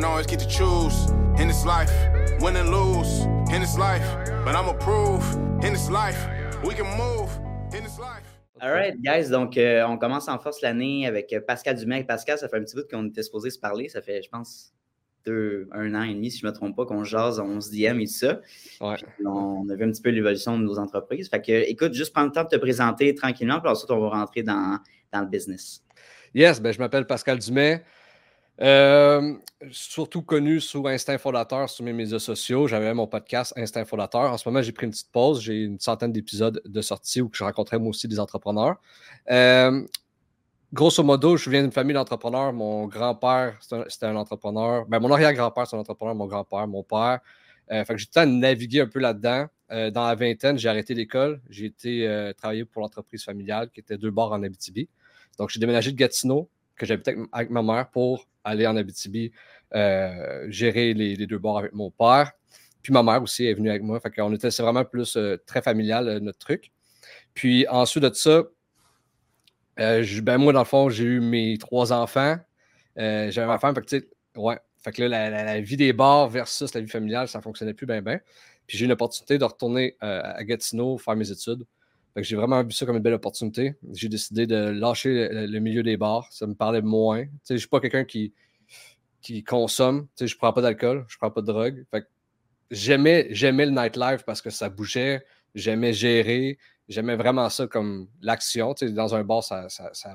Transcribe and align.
don't 0.00 0.10
always 0.10 0.26
get 0.26 0.38
to 0.38 0.46
choose 0.46 1.10
in 1.40 1.48
this 1.48 1.64
life, 1.64 1.90
win 2.40 2.54
and 2.56 2.70
lose 2.70 3.22
in 3.52 3.60
this 3.60 3.76
life. 3.76 4.06
But 4.44 4.54
I'm 4.54 4.66
prove 4.78 5.24
in 5.64 5.72
this 5.72 5.90
life, 5.90 6.28
we 6.64 6.74
can 6.74 6.86
move 6.96 7.30
in 7.74 7.82
this 7.82 7.98
life. 7.98 8.22
All 8.60 8.70
right, 8.70 8.94
guys. 9.02 9.28
Donc, 9.28 9.56
euh, 9.56 9.84
on 9.86 9.98
commence 9.98 10.28
en 10.28 10.38
force 10.38 10.62
l'année 10.62 11.06
avec 11.06 11.34
Pascal 11.46 11.76
Dumais. 11.76 12.04
Pascal, 12.04 12.38
ça 12.38 12.48
fait 12.48 12.56
un 12.56 12.62
petit 12.62 12.76
bout 12.76 12.88
qu'on 12.88 13.06
était 13.06 13.22
supposé 13.22 13.50
se 13.50 13.58
parler. 13.58 13.88
Ça 13.88 14.00
fait, 14.00 14.22
je 14.22 14.28
pense, 14.28 14.72
deux, 15.24 15.68
un 15.72 15.94
an 15.94 16.02
et 16.02 16.14
demi, 16.14 16.30
si 16.30 16.38
je 16.38 16.46
ne 16.46 16.50
me 16.50 16.56
trompe 16.56 16.76
pas, 16.76 16.84
qu'on 16.86 17.02
jase, 17.02 17.40
on 17.40 17.60
se 17.60 17.70
DM 17.70 18.00
et 18.00 18.06
tout 18.06 18.12
ça. 18.12 18.40
Ouais. 18.80 18.96
On 19.24 19.68
a 19.68 19.74
vu 19.74 19.84
un 19.84 19.90
petit 19.90 20.02
peu 20.02 20.10
l'évolution 20.10 20.58
de 20.58 20.64
nos 20.64 20.78
entreprises. 20.78 21.28
Fait 21.28 21.40
que, 21.40 21.68
écoute, 21.68 21.94
juste 21.94 22.12
prendre 22.12 22.28
le 22.28 22.32
temps 22.32 22.44
de 22.44 22.48
te 22.48 22.56
présenter 22.56 23.14
tranquillement, 23.14 23.60
puis 23.60 23.70
ensuite, 23.70 23.90
on 23.90 24.00
va 24.00 24.10
rentrer 24.10 24.42
dans, 24.44 24.78
dans 25.12 25.20
le 25.20 25.26
business. 25.26 25.82
Yes, 26.34 26.60
ben, 26.60 26.72
je 26.72 26.78
m'appelle 26.78 27.06
Pascal 27.06 27.38
Dumais. 27.38 27.84
Euh, 28.60 29.34
surtout 29.70 30.22
connu 30.22 30.60
sous 30.60 30.86
Instinct 30.88 31.18
Fondateur 31.18 31.70
sur 31.70 31.84
mes 31.84 31.92
médias 31.92 32.18
sociaux. 32.18 32.66
J'avais 32.66 32.92
mon 32.92 33.06
podcast 33.06 33.52
Instinct 33.56 33.84
Fondateur. 33.84 34.32
En 34.32 34.38
ce 34.38 34.48
moment, 34.48 34.62
j'ai 34.62 34.72
pris 34.72 34.86
une 34.86 34.90
petite 34.90 35.12
pause. 35.12 35.40
J'ai 35.40 35.62
une 35.62 35.78
centaine 35.78 36.12
d'épisodes 36.12 36.60
de 36.64 36.82
sortie 36.82 37.20
où 37.20 37.30
je 37.32 37.44
rencontrais 37.44 37.78
moi 37.78 37.90
aussi 37.90 38.08
des 38.08 38.18
entrepreneurs. 38.18 38.76
Euh, 39.30 39.86
grosso 40.72 41.02
modo, 41.04 41.36
je 41.36 41.50
viens 41.50 41.62
d'une 41.62 41.72
famille 41.72 41.94
d'entrepreneurs. 41.94 42.52
Mon 42.52 42.86
grand-père, 42.86 43.58
c'était 43.60 44.06
un, 44.06 44.16
entrepreneur. 44.16 44.86
Ben, 44.86 44.98
mon 44.98 45.12
arrière-grand-père, 45.12 45.66
c'est 45.68 45.76
un 45.76 45.80
entrepreneur. 45.80 46.16
Mon 46.16 46.26
grand-père, 46.26 46.66
mon 46.66 46.82
père. 46.82 47.20
Euh, 47.70 47.84
fait 47.84 47.94
que 47.94 47.98
j'ai 48.00 48.06
tout 48.06 48.18
le 48.18 48.24
temps 48.24 48.30
navigué 48.30 48.80
un 48.80 48.88
peu 48.88 48.98
là-dedans. 48.98 49.46
dans 49.70 50.06
la 50.06 50.14
vingtaine, 50.16 50.58
j'ai 50.58 50.68
arrêté 50.68 50.94
l'école. 50.94 51.40
J'ai 51.48 51.66
été 51.66 52.32
travailler 52.36 52.64
pour 52.64 52.82
l'entreprise 52.82 53.22
familiale 53.22 53.70
qui 53.70 53.80
était 53.80 53.98
deux 53.98 54.10
bars 54.10 54.32
en 54.32 54.42
Abitibi. 54.42 54.88
Donc, 55.38 55.50
j'ai 55.50 55.60
déménagé 55.60 55.92
de 55.92 55.96
Gatineau, 55.96 56.48
que 56.74 56.86
j'habitais 56.86 57.14
avec 57.32 57.50
ma 57.50 57.62
mère, 57.62 57.88
pour 57.90 58.26
aller 58.48 58.66
en 58.66 58.76
Abitibi 58.76 59.32
euh, 59.74 60.46
gérer 60.48 60.94
les, 60.94 61.26
deux 61.26 61.38
bords 61.38 61.58
avec 61.58 61.74
mon 61.74 61.90
père. 61.90 62.32
Puis 62.82 62.92
ma 62.92 63.02
mère 63.02 63.22
aussi 63.22 63.44
est 63.46 63.54
venue 63.54 63.68
avec 63.68 63.82
moi. 63.82 64.00
Fait 64.00 64.10
qu'on 64.10 64.32
était, 64.32 64.50
c'est 64.50 64.62
vraiment 64.62 64.84
plus 64.84 65.16
euh, 65.16 65.36
très 65.46 65.60
familial, 65.60 66.08
euh, 66.08 66.20
notre 66.20 66.38
truc. 66.38 66.72
Puis 67.34 67.66
ensuite 67.68 68.04
de 68.04 68.12
ça, 68.14 68.44
ben 69.76 70.38
moi, 70.38 70.52
dans 70.52 70.60
le 70.60 70.64
fond, 70.64 70.88
j'ai 70.88 71.04
eu 71.04 71.20
mes 71.20 71.56
trois 71.58 71.92
enfants. 71.92 72.36
j'avais 72.96 73.46
ma 73.46 73.58
femme, 73.58 73.74
fait 73.74 74.00
que, 74.00 74.08
ouais. 74.40 74.58
Fait 74.78 74.92
que 74.92 75.02
là, 75.02 75.30
la, 75.30 75.60
vie 75.60 75.76
des 75.76 75.92
bars 75.92 76.28
versus 76.28 76.72
la 76.74 76.80
vie 76.80 76.88
familiale, 76.88 77.28
ça 77.28 77.38
ne 77.38 77.42
fonctionnait 77.42 77.74
plus 77.74 77.86
bien, 77.86 78.00
bien. 78.00 78.20
Puis 78.66 78.78
j'ai 78.78 78.84
eu 78.84 78.86
une 78.86 78.92
opportunité 78.92 79.38
de 79.38 79.44
retourner 79.44 79.96
à 80.00 80.42
Gatineau 80.44 80.98
faire 80.98 81.14
mes 81.14 81.30
études. 81.30 81.64
J'ai 82.16 82.36
vraiment 82.36 82.62
vu 82.64 82.72
ça 82.72 82.86
comme 82.86 82.96
une 82.96 83.02
belle 83.02 83.14
opportunité. 83.14 83.76
J'ai 83.92 84.08
décidé 84.08 84.46
de 84.46 84.56
lâcher 84.56 85.28
le, 85.30 85.58
milieu 85.60 85.82
des 85.82 85.96
bars. 85.96 86.26
Ça 86.30 86.46
me 86.46 86.54
parlait 86.54 86.82
moins. 86.82 87.24
Je 87.48 87.54
ne 87.54 87.58
suis 87.58 87.68
pas 87.68 87.80
quelqu'un 87.80 88.04
qui, 88.04 88.32
qui 89.20 89.44
consomme. 89.44 90.08
Je 90.18 90.24
ne 90.24 90.38
prends 90.38 90.52
pas 90.52 90.62
d'alcool, 90.62 91.04
je 91.08 91.14
ne 91.14 91.18
prends 91.18 91.30
pas 91.30 91.40
de 91.40 91.46
drogue. 91.46 91.84
J'aimais, 92.70 93.28
j'aimais 93.30 93.66
le 93.66 93.72
nightlife 93.72 94.24
parce 94.24 94.42
que 94.42 94.50
ça 94.50 94.68
bougeait. 94.68 95.24
J'aimais 95.54 95.92
gérer. 95.92 96.58
J'aimais 96.88 97.16
vraiment 97.16 97.48
ça 97.50 97.66
comme 97.66 98.08
l'action. 98.20 98.74
Dans 98.80 99.14
un 99.14 99.22
bar, 99.22 99.44
ça, 99.44 99.68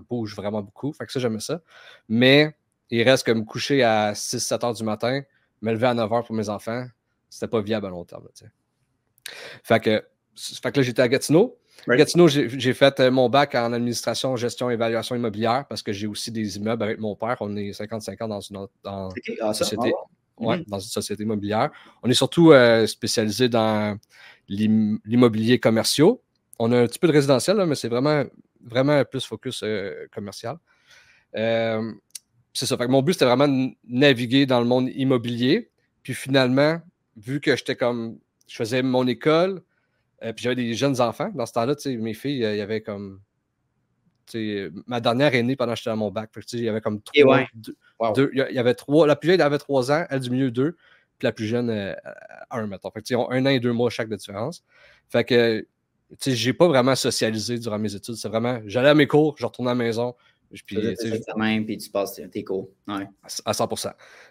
bouge 0.09 0.35
vraiment 0.35 0.61
beaucoup. 0.61 0.91
Fait 0.93 1.05
que 1.05 1.11
ça, 1.11 1.19
j'aimais 1.19 1.39
ça. 1.39 1.61
Mais 2.09 2.55
il 2.89 3.03
reste 3.03 3.25
que 3.25 3.31
me 3.31 3.43
coucher 3.43 3.83
à 3.83 4.13
6-7 4.13 4.65
heures 4.65 4.73
du 4.73 4.83
matin, 4.83 5.21
me 5.61 5.71
lever 5.71 5.87
à 5.87 5.93
9 5.93 6.11
heures 6.11 6.25
pour 6.25 6.35
mes 6.35 6.49
enfants, 6.49 6.85
c'était 7.29 7.47
pas 7.47 7.61
viable 7.61 7.87
à 7.87 7.89
long 7.89 8.05
terme. 8.05 8.27
fait 9.63 9.79
que, 9.79 10.03
fait 10.35 10.71
que 10.71 10.79
là, 10.79 10.83
j'étais 10.83 11.01
à 11.01 11.07
Gatineau. 11.07 11.57
Gatineau, 11.87 12.27
j'ai 12.27 12.73
fait 12.73 12.99
euh, 12.99 13.11
mon 13.11 13.29
bac 13.29 13.55
en 13.55 13.73
administration, 13.73 14.35
gestion 14.35 14.69
et 14.69 14.73
évaluation 14.73 15.15
immobilière 15.15 15.65
parce 15.67 15.81
que 15.81 15.91
j'ai 15.91 16.07
aussi 16.07 16.31
des 16.31 16.57
immeubles 16.57 16.83
avec 16.83 16.99
mon 16.99 17.15
père. 17.15 17.37
On 17.41 17.55
est 17.55 17.73
55 17.73 18.21
ans 18.21 18.27
dans 18.27 18.39
une, 18.39 18.67
dans 18.83 19.09
ah, 19.41 19.53
société, 19.53 19.93
mm-hmm. 20.39 20.69
dans 20.69 20.79
une 20.79 20.89
société 20.89 21.23
immobilière. 21.23 21.71
On 22.01 22.09
est 22.09 22.13
surtout 22.13 22.51
euh, 22.51 22.87
spécialisé 22.87 23.49
dans 23.49 23.97
l'immobilier 24.47 25.59
commercial. 25.59 26.13
On 26.59 26.71
a 26.71 26.79
un 26.79 26.87
petit 26.87 26.99
peu 26.99 27.07
de 27.07 27.13
résidentiel, 27.13 27.57
mais 27.65 27.75
c'est 27.75 27.89
vraiment, 27.89 28.23
vraiment 28.63 29.03
plus 29.03 29.25
focus 29.25 29.61
euh, 29.63 30.07
commercial. 30.13 30.57
c'est 31.33 32.65
ça. 32.65 32.77
mon 32.87 33.01
but, 33.01 33.13
c'était 33.13 33.25
vraiment 33.25 33.47
de 33.47 33.71
naviguer 33.87 34.45
dans 34.45 34.61
le 34.61 34.67
monde 34.67 34.89
immobilier. 34.95 35.69
Puis 36.01 36.13
finalement, 36.13 36.79
vu 37.17 37.41
que 37.41 37.55
j'étais 37.55 37.75
comme. 37.75 38.19
Je 38.45 38.57
faisais 38.57 38.83
mon 38.83 39.07
école, 39.07 39.63
euh, 40.23 40.33
puis 40.33 40.43
j'avais 40.43 40.55
des 40.55 40.73
jeunes 40.73 41.01
enfants. 41.01 41.31
Dans 41.33 41.45
ce 41.45 41.53
temps-là, 41.53 41.75
mes 41.97 42.13
filles, 42.13 42.43
il 42.43 42.57
y 42.57 42.61
avait 42.61 42.81
comme. 42.81 43.19
ma 44.87 44.99
dernière 44.99 45.35
est 45.35 45.43
née 45.43 45.55
pendant 45.55 45.73
que 45.73 45.77
j'étais 45.77 45.89
à 45.89 45.95
mon 45.95 46.11
bac. 46.11 46.29
il 46.53 46.61
y 46.61 46.69
avait 46.69 46.81
comme 46.81 47.01
trois. 47.01 47.45
Deux, 48.15 48.31
il 48.33 48.47
y 48.51 48.59
avait 48.59 48.73
trois. 48.73 49.07
La 49.07 49.15
plus 49.15 49.29
vieille 49.29 49.41
avait 49.41 49.57
trois 49.57 49.91
ans, 49.91 50.05
elle 50.09 50.19
du 50.21 50.29
milieu 50.29 50.51
deux, 50.51 50.71
puis 51.17 51.25
la 51.25 51.31
plus 51.31 51.45
jeune, 51.45 51.69
euh, 51.69 51.93
un, 52.51 52.67
mettons. 52.67 52.91
Fait 52.91 53.09
ils 53.09 53.15
ont 53.15 53.29
un 53.31 53.45
an 53.45 53.49
et 53.49 53.59
deux 53.59 53.73
mois 53.73 53.89
chaque 53.89 54.09
de 54.09 54.15
différence. 54.15 54.63
Fait 55.09 55.23
que, 55.23 55.59
tu 56.11 56.17
sais, 56.19 56.31
j'ai 56.31 56.53
pas 56.53 56.67
vraiment 56.67 56.95
socialisé 56.95 57.57
durant 57.59 57.79
mes 57.79 57.93
études. 57.93 58.15
C'est 58.15 58.29
vraiment, 58.29 58.61
j'allais 58.65 58.89
à 58.89 58.95
mes 58.95 59.07
cours, 59.07 59.35
je 59.37 59.45
retournais 59.45 59.71
à 59.71 59.73
la 59.73 59.83
maison. 59.83 60.15
Puis, 60.65 60.75
tu 60.75 61.11
même, 61.35 61.65
puis 61.65 61.77
tu 61.79 61.89
passes 61.89 62.21
tes 62.31 62.43
cours. 62.43 62.69
Ouais. 62.87 63.07
À 63.43 63.53
100 63.53 63.67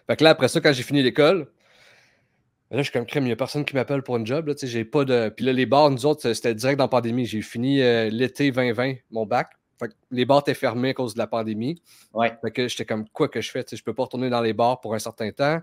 Fait 0.07 0.15
que 0.15 0.23
là, 0.23 0.29
après 0.29 0.47
ça, 0.47 0.61
quand 0.61 0.71
j'ai 0.71 0.83
fini 0.83 1.03
l'école, 1.03 1.51
Là, 2.73 2.79
je 2.79 2.89
suis 2.89 2.91
comme 2.91 3.05
crème, 3.05 3.25
il 3.25 3.27
n'y 3.27 3.33
a 3.33 3.35
personne 3.35 3.65
qui 3.65 3.75
m'appelle 3.75 4.01
pour 4.01 4.15
un 4.15 4.25
job. 4.25 4.47
Là, 4.47 4.55
j'ai 4.59 4.83
pas 4.83 5.05
de... 5.05 5.29
Puis 5.29 5.45
là, 5.45 5.53
les 5.53 5.67
bars, 5.67 5.91
nous 5.91 6.07
autres, 6.07 6.33
c'était 6.33 6.55
direct 6.55 6.79
dans 6.79 6.85
la 6.85 6.89
pandémie. 6.89 7.27
J'ai 7.27 7.43
fini 7.43 7.83
euh, 7.83 8.09
l'été 8.09 8.49
2020, 8.49 8.95
mon 9.11 9.27
bac. 9.27 9.51
les 10.09 10.25
bars 10.25 10.39
étaient 10.39 10.55
fermés 10.55 10.89
à 10.89 10.93
cause 10.95 11.13
de 11.13 11.19
la 11.19 11.27
pandémie. 11.27 11.79
Ouais. 12.15 12.35
Fait 12.41 12.49
que 12.49 12.67
j'étais 12.67 12.85
comme 12.85 13.07
quoi 13.09 13.29
que 13.29 13.41
je 13.41 13.51
fais? 13.51 13.63
Je 13.69 13.75
ne 13.75 13.81
peux 13.81 13.93
pas 13.93 14.03
retourner 14.03 14.27
dans 14.31 14.41
les 14.41 14.53
bars 14.53 14.81
pour 14.81 14.95
un 14.95 14.99
certain 14.99 15.31
temps. 15.31 15.61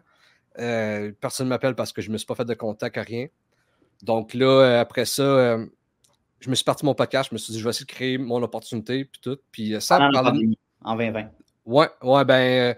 Euh, 0.60 1.10
personne 1.21 1.47
ne 1.47 1.50
m'appelle 1.50 1.75
parce 1.75 1.93
que 1.93 2.00
je 2.00 2.10
ne 2.10 2.12
me 2.12 2.19
suis 2.19 2.26
pas 2.26 2.37
fait 2.37 2.44
de 2.44 2.54
contact 2.54 2.97
à 2.97 3.03
rien. 3.03 3.27
Donc 4.04 4.32
là, 4.32 4.47
euh, 4.47 4.81
après 4.81 5.04
ça, 5.04 5.59
je 6.38 6.48
me 6.48 6.54
suis 6.54 6.65
parti 6.65 6.84
mon 6.84 6.94
podcast. 6.94 7.31
Je 7.31 7.34
me 7.34 7.38
suis 7.38 7.53
dit, 7.53 7.59
je 7.59 7.65
vais 7.65 7.71
essayer 7.71 7.87
de 7.87 7.91
créer 7.91 8.19
mon 8.19 8.41
opportunité. 8.41 9.04
Puis 9.04 9.21
tout. 9.21 9.38
Puis 9.50 9.75
ça, 9.81 9.98
en 9.98 10.92
2020. 10.94 11.28
Ouais, 11.66 11.88
ouais, 12.03 12.25
ben 12.25 12.77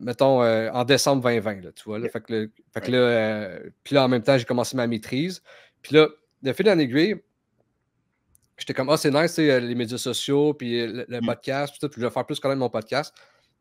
mettons, 0.00 0.42
euh, 0.42 0.70
en 0.72 0.84
décembre 0.84 1.22
2020, 1.22 1.64
là, 1.64 1.72
tu 1.72 1.84
vois. 1.84 1.98
Là, 1.98 2.08
fait 2.08 2.20
que, 2.20 2.32
là, 2.32 2.98
euh, 2.98 3.70
puis 3.82 3.94
là, 3.94 4.04
en 4.04 4.08
même 4.08 4.22
temps, 4.22 4.36
j'ai 4.36 4.44
commencé 4.44 4.76
ma 4.76 4.86
maîtrise. 4.86 5.42
Puis 5.82 5.94
là, 5.94 6.08
de 6.42 6.52
fil 6.52 6.68
en 6.68 6.78
aiguille, 6.78 7.16
j'étais 8.56 8.74
comme, 8.74 8.90
ah, 8.90 8.96
c'est 8.96 9.10
nice, 9.10 9.38
euh, 9.38 9.60
les 9.60 9.74
médias 9.74 9.98
sociaux, 9.98 10.54
puis 10.54 10.86
le, 10.86 11.06
mm. 11.08 11.26
podcast, 11.26 11.72
puis, 11.72 11.80
tout, 11.80 11.88
puis 11.88 12.00
je 12.00 12.06
vais 12.06 12.12
faire 12.12 12.26
plus 12.26 12.38
connaître 12.40 12.58
mon 12.58 12.70
podcast. 12.70 13.14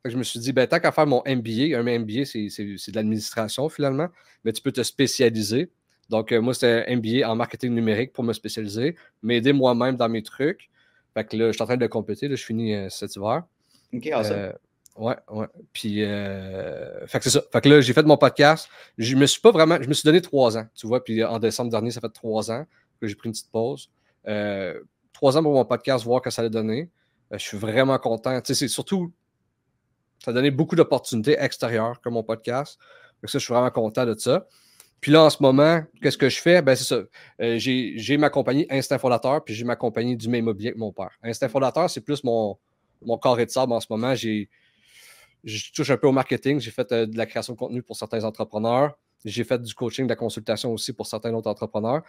Fait 0.04 0.10
que 0.10 0.14
je 0.14 0.18
me 0.18 0.24
suis 0.24 0.40
dit, 0.40 0.52
ben, 0.52 0.68
tant 0.68 0.80
qu'à 0.80 0.92
faire 0.92 1.08
mon 1.08 1.24
MBA, 1.26 1.78
un 1.78 1.84
MBA, 1.84 2.26
c'est 2.26 2.48
de 2.48 2.96
l'administration 2.96 3.70
finalement, 3.70 4.10
mais 4.44 4.52
tu 4.52 4.62
peux 4.62 4.72
te 4.72 4.84
spécialiser. 4.84 5.72
Donc, 6.10 6.32
moi, 6.32 6.54
c'était 6.54 6.96
MBA 6.96 7.30
en 7.30 7.36
marketing 7.36 7.74
numérique 7.74 8.14
pour 8.14 8.24
me 8.24 8.32
spécialiser, 8.32 8.96
m'aider 9.22 9.52
moi-même 9.54 9.98
dans 9.98 10.08
mes 10.08 10.24
trucs. 10.24 10.70
Fait 11.14 11.26
que 11.26 11.36
là, 11.36 11.48
je 11.48 11.54
suis 11.54 11.62
en 11.64 11.66
train 11.66 11.78
de 11.78 11.88
compléter, 11.88 12.28
là, 12.28 12.36
je 12.36 12.46
finis 12.46 12.76
cet 12.90 13.16
hiver. 13.16 13.44
OK, 13.94 14.08
awesome. 14.08 14.54
Ouais, 14.98 15.16
ouais. 15.30 15.46
Puis, 15.74 16.04
euh, 16.04 17.06
fait 17.06 17.20
que 17.20 17.26
c'est 17.26 17.30
ça. 17.30 17.44
Fait 17.52 17.62
que 17.62 17.70
là, 17.70 17.82
j'ai 17.82 17.94
fait 17.94 18.04
mon 18.04 18.18
podcast. 18.18 18.68
Je 18.98 19.16
me 19.16 19.28
suis 19.28 19.40
pas 19.40 19.52
vraiment. 19.52 19.78
Je 19.80 19.88
me 19.88 19.94
suis 19.94 20.06
donné 20.06 20.22
trois 20.22 20.58
ans, 20.58 20.66
tu 20.76 20.88
vois. 20.88 21.04
Puis 21.04 21.24
en 21.24 21.38
décembre 21.38 21.70
dernier, 21.70 21.92
ça 21.92 22.02
fait 22.02 22.10
trois 22.10 22.52
ans 22.52 22.66
que 23.00 23.08
j'ai 23.08 23.16
pris 23.16 23.28
une 23.30 23.34
petite 23.34 23.52
pause. 23.52 23.92
Euh, 24.28 24.80
trois 25.14 25.38
ans 25.38 25.44
pour 25.44 25.54
mon 25.54 25.66
podcast, 25.66 26.04
voir 26.04 26.22
que 26.22 26.32
ça 26.32 26.42
allait 26.42 26.50
donner. 26.50 26.90
Euh, 27.32 27.38
je 27.38 27.44
suis 27.44 27.58
vraiment 27.58 27.98
content. 28.00 28.42
Tu 28.42 28.48
sais, 28.48 28.56
c'est 28.56 28.68
surtout. 28.68 29.14
Ça 30.24 30.32
a 30.32 30.34
donné 30.34 30.50
beaucoup 30.50 30.76
d'opportunités 30.76 31.38
extérieures 31.40 32.02
comme 32.02 32.16
mon 32.16 32.24
podcast. 32.24 32.80
Fait 33.22 33.28
que 33.28 33.32
ça, 33.32 33.38
je 33.38 33.44
suis 33.44 33.54
vraiment 33.54 33.70
content 33.70 34.06
de 34.06 34.16
ça. 34.18 34.48
Puis 35.00 35.12
là, 35.12 35.24
en 35.24 35.30
ce 35.30 35.44
moment, 35.44 35.84
qu'est-ce 36.02 36.18
que 36.18 36.28
je 36.28 36.42
fais? 36.42 36.64
Ben, 36.64 36.76
c'est 36.76 36.86
ça. 36.86 37.04
j'ai 37.58 38.18
ma 38.18 38.32
compagnie 38.32 38.66
Instinct 38.72 38.98
Fondateur, 38.98 39.44
puis 39.44 39.54
j'ai 39.54 39.64
ma 39.64 39.76
compagnie 39.76 40.18
du 40.18 40.28
même 40.28 40.40
immobilier 40.40 40.70
avec 40.70 40.80
mon 40.80 40.92
père. 40.92 41.12
Instinct 41.22 41.50
Fondateur, 41.50 41.88
c'est 41.88 42.02
plus 42.02 42.24
mon, 42.24 42.58
mon 43.04 43.20
carré 43.20 43.46
de 43.46 43.52
sable 43.52 43.74
en 43.74 43.80
ce 43.80 43.86
moment. 43.92 44.16
J'ai 44.16 44.50
je 45.44 45.72
touche 45.72 45.90
un 45.90 45.98
peu 45.98 46.08
au 46.08 46.12
marketing. 46.12 46.60
J'ai 46.60 46.72
fait 46.72 46.92
euh, 46.92 47.06
de 47.06 47.18
la 47.18 47.26
création 47.26 47.54
de 47.54 47.58
contenu 47.58 47.82
pour 47.82 47.96
certains 47.96 48.24
entrepreneurs. 48.24 48.98
J'ai 49.26 49.44
fait 49.44 49.62
du 49.62 49.74
coaching, 49.74 50.06
de 50.06 50.10
la 50.10 50.16
consultation 50.16 50.72
aussi 50.74 50.94
pour 50.94 51.08
certains 51.08 51.34
autres 51.34 51.50
entrepreneurs. 51.50 52.04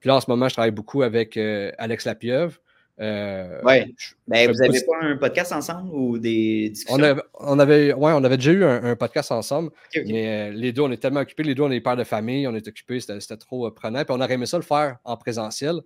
Puis 0.00 0.08
là, 0.08 0.16
en 0.16 0.20
ce 0.20 0.30
moment, 0.30 0.48
je 0.48 0.54
travaille 0.54 0.70
beaucoup 0.72 1.02
avec 1.02 1.36
euh, 1.36 1.70
Alex 1.78 2.04
Lapieuvre. 2.06 2.58
Euh, 3.00 3.60
oui. 3.64 3.94
Ben, 4.28 4.50
vous 4.50 4.58
n'avez 4.58 4.80
pas 4.82 4.98
un 5.00 5.16
podcast 5.16 5.52
ensemble 5.52 5.90
ou 5.92 6.18
des 6.18 6.70
discussions? 6.70 7.16
On 7.34 7.58
avait, 7.58 7.94
ouais, 7.94 8.12
on 8.12 8.22
avait 8.22 8.36
déjà 8.36 8.52
eu 8.52 8.64
un, 8.64 8.94
podcast 8.96 9.32
ensemble, 9.32 9.70
mais 9.94 10.52
les 10.52 10.72
deux, 10.72 10.82
on 10.82 10.90
est 10.90 10.98
tellement 10.98 11.20
occupés. 11.20 11.42
Les 11.42 11.54
deux, 11.54 11.62
on 11.62 11.70
est 11.70 11.80
pères 11.80 11.96
de 11.96 12.04
famille, 12.04 12.46
on 12.46 12.54
est 12.54 12.68
occupés, 12.68 13.00
c'était 13.00 13.36
trop 13.36 13.70
prenant. 13.70 14.04
Puis 14.04 14.14
on 14.14 14.20
aurait 14.20 14.34
aimé 14.34 14.46
ça 14.46 14.58
le 14.58 14.62
faire 14.62 14.98
en 15.04 15.16
présentiel, 15.16 15.80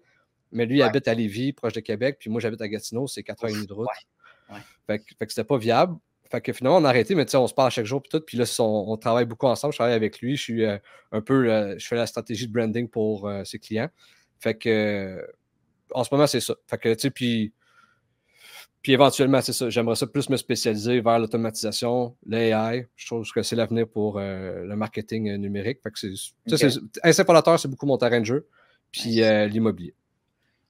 mais 0.52 0.66
lui, 0.66 0.78
il 0.78 0.82
habite 0.82 1.06
à 1.08 1.14
Lévis, 1.14 1.52
proche 1.52 1.74
de 1.74 1.80
Québec, 1.80 2.16
puis 2.18 2.28
moi, 2.28 2.40
j'habite 2.40 2.60
à 2.60 2.68
Gatineau, 2.68 3.06
c'est 3.06 3.22
4 3.22 3.44
heures 3.44 3.50
et 3.50 3.54
demie 3.54 3.66
de 3.66 3.72
route. 3.72 3.88
Ouais. 4.50 4.58
Fait, 4.86 5.02
fait, 5.18 5.26
que 5.26 5.32
c'était 5.32 5.44
pas 5.44 5.58
viable. 5.58 5.96
Fait 6.30 6.40
que 6.40 6.52
finalement, 6.52 6.78
on 6.78 6.84
a 6.84 6.88
arrêté, 6.88 7.14
mais 7.14 7.34
on 7.36 7.46
se 7.46 7.54
parle 7.54 7.70
chaque 7.70 7.86
jour. 7.86 8.02
Puis, 8.02 8.10
tout, 8.10 8.20
puis 8.20 8.36
là, 8.36 8.44
on, 8.58 8.96
travaille 8.96 9.26
beaucoup 9.26 9.46
ensemble. 9.46 9.72
Je 9.72 9.78
travaille 9.78 9.94
avec 9.94 10.20
lui. 10.20 10.36
Je 10.36 10.42
suis 10.42 10.64
euh, 10.64 10.78
un 11.12 11.20
peu. 11.20 11.50
Euh, 11.50 11.78
je 11.78 11.86
fais 11.86 11.96
la 11.96 12.06
stratégie 12.06 12.46
de 12.46 12.52
branding 12.52 12.88
pour 12.88 13.28
euh, 13.28 13.44
ses 13.44 13.58
clients. 13.58 13.88
Fait 14.38 14.54
que. 14.54 15.24
en 15.92 16.04
ce 16.04 16.12
moment, 16.12 16.26
c'est 16.26 16.40
ça. 16.40 16.54
Fait 16.66 16.78
que, 16.78 16.94
tu 16.94 17.00
sais, 17.00 17.10
puis. 17.10 17.52
Puis 18.82 18.92
éventuellement, 18.92 19.40
c'est 19.40 19.52
ça. 19.52 19.68
J'aimerais 19.68 19.96
ça 19.96 20.06
plus 20.06 20.30
me 20.30 20.36
spécialiser 20.36 21.00
vers 21.00 21.18
l'automatisation, 21.18 22.16
l'AI. 22.24 22.86
Je 22.94 23.06
trouve 23.06 23.28
que 23.32 23.42
c'est 23.42 23.56
l'avenir 23.56 23.88
pour 23.88 24.18
euh, 24.18 24.62
le 24.62 24.76
marketing 24.76 25.34
numérique. 25.38 25.80
Fait 25.82 25.90
que 25.90 25.98
c'est, 25.98 26.14
c'est 27.12 27.68
beaucoup 27.68 27.86
mon 27.86 27.98
terrain 27.98 28.20
de 28.20 28.26
jeu. 28.26 28.46
Puis 28.92 29.20
l'immobilier. 29.50 29.94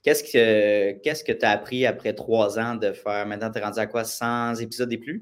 Qu'est-ce 0.06 0.22
que 0.22 0.92
qu'est-ce 1.00 1.24
que 1.24 1.32
tu 1.32 1.44
as 1.44 1.50
appris 1.50 1.84
après 1.84 2.12
trois 2.12 2.60
ans 2.60 2.76
de 2.76 2.92
faire? 2.92 3.26
Maintenant, 3.26 3.50
tu 3.50 3.58
es 3.58 3.60
rendu 3.64 3.80
à 3.80 3.86
quoi? 3.86 4.04
100 4.04 4.54
épisodes 4.60 4.92
et 4.92 4.98
plus? 4.98 5.20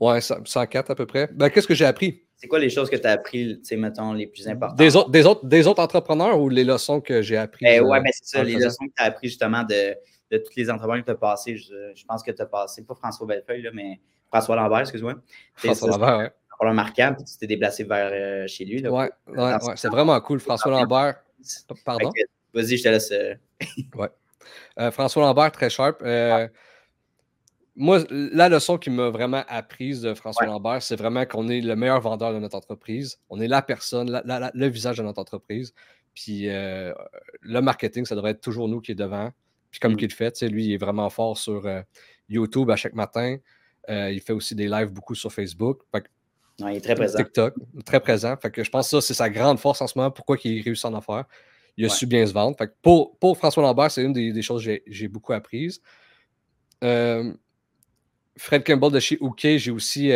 Ouais, 0.00 0.18
104 0.22 0.90
à 0.90 0.94
peu 0.94 1.04
près. 1.04 1.28
Ben, 1.34 1.50
qu'est-ce 1.50 1.66
que 1.66 1.74
j'ai 1.74 1.84
appris? 1.84 2.22
C'est 2.34 2.48
quoi 2.48 2.58
les 2.58 2.70
choses 2.70 2.88
que 2.88 2.96
tu 2.96 3.06
as 3.06 3.10
appris, 3.10 3.60
mettons, 3.72 4.14
les 4.14 4.26
plus 4.26 4.48
importantes? 4.48 4.78
Des 4.78 4.96
autres, 4.96 5.10
des 5.10 5.26
autres, 5.26 5.44
des 5.44 5.66
autres 5.66 5.82
entrepreneurs 5.82 6.40
ou 6.40 6.48
les 6.48 6.64
leçons 6.64 7.02
que 7.02 7.20
j'ai 7.20 7.36
apprises? 7.36 7.68
Eh, 7.70 7.80
oui, 7.80 7.98
mais 8.02 8.12
c'est 8.14 8.24
ça, 8.24 8.42
les 8.42 8.54
leçons 8.54 8.86
que 8.86 8.94
tu 8.96 9.02
as 9.02 9.08
apprises 9.08 9.32
justement 9.32 9.62
de, 9.62 9.94
de 10.30 10.38
toutes 10.38 10.56
les 10.56 10.70
entrepreneurs 10.70 11.04
que 11.04 11.10
tu 11.10 11.12
as 11.12 11.16
passées. 11.16 11.58
Je, 11.58 12.04
pense 12.08 12.22
que 12.22 12.30
tu 12.30 12.40
as 12.40 12.46
passé, 12.46 12.82
pas 12.82 12.94
François 12.94 13.26
Bellefeuille, 13.26 13.60
là, 13.60 13.72
mais 13.74 14.00
François 14.28 14.56
Lambert, 14.56 14.80
excuse-moi. 14.80 15.16
François 15.54 15.90
Lambert, 15.90 16.18
oui. 16.20 16.24
Pour 16.56 16.64
le 16.66 16.72
marquant, 16.72 17.12
puis 17.14 17.26
tu 17.26 17.36
t'es 17.36 17.46
déplacé 17.46 17.84
vers 17.84 18.10
euh, 18.10 18.46
chez 18.46 18.64
lui. 18.64 18.82
Oui, 18.88 18.90
ouais, 18.90 19.10
ouais, 19.36 19.58
c'est 19.76 19.88
vraiment 19.88 20.18
cool. 20.22 20.40
François 20.40 20.70
Lambert. 20.70 21.16
Pardon? 21.84 22.10
Vas-y, 22.54 22.78
je 22.78 22.84
te 22.84 22.88
laisse. 22.88 23.10
Euh, 23.10 23.34
ouais. 23.96 24.08
Euh, 24.78 24.90
François 24.90 25.22
Lambert, 25.22 25.52
très 25.52 25.70
sharp. 25.70 26.02
Moi, 27.76 28.04
la 28.10 28.48
leçon 28.48 28.78
qui 28.78 28.88
m'a 28.88 29.10
vraiment 29.10 29.42
apprise 29.48 30.02
de 30.02 30.14
François 30.14 30.46
Lambert, 30.46 30.80
c'est 30.80 30.94
vraiment 30.94 31.26
qu'on 31.26 31.48
est 31.48 31.60
le 31.60 31.74
meilleur 31.74 32.00
vendeur 32.00 32.32
de 32.32 32.38
notre 32.38 32.56
entreprise. 32.56 33.18
On 33.30 33.40
est 33.40 33.48
la 33.48 33.62
personne, 33.62 34.22
le 34.54 34.66
visage 34.68 34.98
de 34.98 35.02
notre 35.02 35.18
entreprise. 35.18 35.74
Puis 36.14 36.46
le 36.46 37.60
marketing, 37.60 38.04
ça 38.04 38.14
devrait 38.14 38.30
être 38.30 38.40
toujours 38.40 38.68
nous 38.68 38.80
qui 38.80 38.92
est 38.92 38.96
devant. 38.96 39.32
Puis 39.74 39.80
comme 39.80 39.94
mmh. 39.94 40.00
il 40.02 40.08
le 40.08 40.14
fait, 40.14 40.42
lui, 40.42 40.66
il 40.66 40.72
est 40.74 40.76
vraiment 40.76 41.10
fort 41.10 41.36
sur 41.36 41.66
euh, 41.66 41.82
YouTube 42.28 42.70
à 42.70 42.76
chaque 42.76 42.94
matin. 42.94 43.38
Euh, 43.90 44.12
il 44.12 44.20
fait 44.20 44.32
aussi 44.32 44.54
des 44.54 44.68
lives 44.68 44.92
beaucoup 44.92 45.16
sur 45.16 45.32
Facebook. 45.32 45.82
il 46.60 46.68
est 46.68 46.80
très 46.80 46.94
présent. 46.94 47.18
TikTok, 47.18 47.54
très 47.84 47.98
présent. 47.98 48.36
Fait 48.36 48.52
que 48.52 48.62
je 48.62 48.70
pense 48.70 48.86
que 48.86 49.00
ça, 49.00 49.04
c'est 49.04 49.14
sa 49.14 49.28
grande 49.28 49.58
force 49.58 49.82
en 49.82 49.88
ce 49.88 49.98
moment. 49.98 50.12
Pourquoi 50.12 50.36
il 50.44 50.62
réussit 50.62 50.84
en 50.84 50.94
affaires. 50.94 51.24
Il 51.76 51.84
a 51.86 51.88
su 51.88 52.06
bien 52.06 52.24
se 52.26 52.32
vendre. 52.32 52.56
Fait 52.56 52.68
que 52.68 52.74
pour, 52.82 53.18
pour 53.18 53.36
François 53.36 53.62
Lambert, 53.62 53.90
c'est 53.90 54.02
une 54.02 54.12
des, 54.12 54.42
choses 54.42 54.64
que 54.64 54.80
j'ai 54.86 55.08
beaucoup 55.08 55.32
apprises. 55.32 55.80
Euh, 56.82 57.32
Fred 58.36 58.64
Campbell 58.64 58.92
de 58.92 59.00
chez 59.00 59.16
OK, 59.20 59.40
j'ai 59.42 59.70
aussi. 59.70 60.08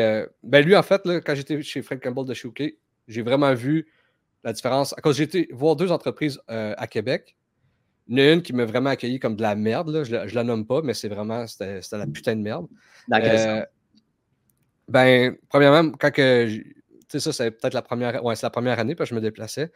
ben 0.43 0.65
lui, 0.65 0.77
en 0.77 0.83
fait, 0.83 1.05
là, 1.05 1.21
quand 1.21 1.35
j'étais 1.35 1.61
chez 1.63 1.83
Fred 1.83 2.01
Campbell 2.01 2.25
de 2.25 2.35
chez 2.35 2.49
OK, 2.49 2.63
j'ai 3.09 3.23
vraiment 3.23 3.53
vu 3.55 3.89
la 4.45 4.53
différence. 4.53 4.93
À 4.97 5.01
cause 5.01 5.17
j'ai 5.17 5.25
été 5.25 5.49
voir 5.53 5.77
deux 5.77 5.91
entreprises 5.91 6.41
à 6.47 6.87
Québec. 6.87 7.37
Il 8.09 8.19
y 8.19 8.23
en 8.23 8.31
a 8.31 8.33
une 8.33 8.43
qui 8.43 8.55
m'a 8.55 8.65
vraiment 8.65 8.91
accueilli 8.91 9.19
comme 9.19 9.37
de 9.37 9.43
la 9.43 9.55
merde. 9.55 9.91
Là. 9.91 10.03
Je, 10.03 10.17
ne 10.17 10.35
la 10.35 10.45
nomme 10.45 10.67
pas, 10.67 10.81
mais 10.83 10.95
c'est 10.95 11.09
vraiment 11.09 11.47
c'était, 11.47 11.81
la 11.93 12.07
putain 12.07 12.37
de 12.37 12.41
merde. 12.41 12.67
Euh, 13.13 13.65
ben, 14.89 15.37
premièrement, 15.49 15.93
quand 15.93 16.11
que. 16.11 16.47
Tu 16.49 16.75
sais, 17.09 17.21
ça, 17.21 17.33
c'est 17.33 17.51
peut-être 17.51 17.75
la 17.75 17.83
première. 17.83 18.25
Ouais, 18.25 18.35
c'est 18.35 18.47
la 18.47 18.51
première 18.51 18.79
année, 18.79 18.95
parce 18.95 19.11
que 19.11 19.15
je 19.15 19.21
me 19.21 19.23
déplaçais. 19.23 19.71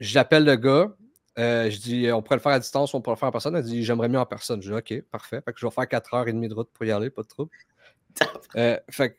J'appelle 0.00 0.44
le 0.44 0.56
gars. 0.56 0.92
Euh, 1.38 1.70
je 1.70 1.78
dis, 1.78 2.10
on 2.12 2.22
pourrait 2.22 2.36
le 2.36 2.42
faire 2.42 2.52
à 2.52 2.58
distance, 2.58 2.92
on 2.92 3.00
pourrait 3.00 3.14
le 3.14 3.18
faire 3.18 3.28
en 3.28 3.32
personne. 3.32 3.54
Elle 3.54 3.62
dit, 3.62 3.84
j'aimerais 3.84 4.08
mieux 4.08 4.18
en 4.18 4.26
personne. 4.26 4.60
Je 4.60 4.72
dis, 4.72 4.76
OK, 4.76 5.02
parfait. 5.10 5.40
Fait 5.44 5.52
que 5.52 5.60
je 5.60 5.66
vais 5.66 5.70
faire 5.70 5.84
4h30 5.84 6.48
de 6.48 6.54
route 6.54 6.70
pour 6.72 6.84
y 6.84 6.90
aller, 6.90 7.10
pas 7.10 7.22
de 7.22 7.28
trouble. 7.28 7.50
Euh, 8.56 8.76
fait, 8.90 9.16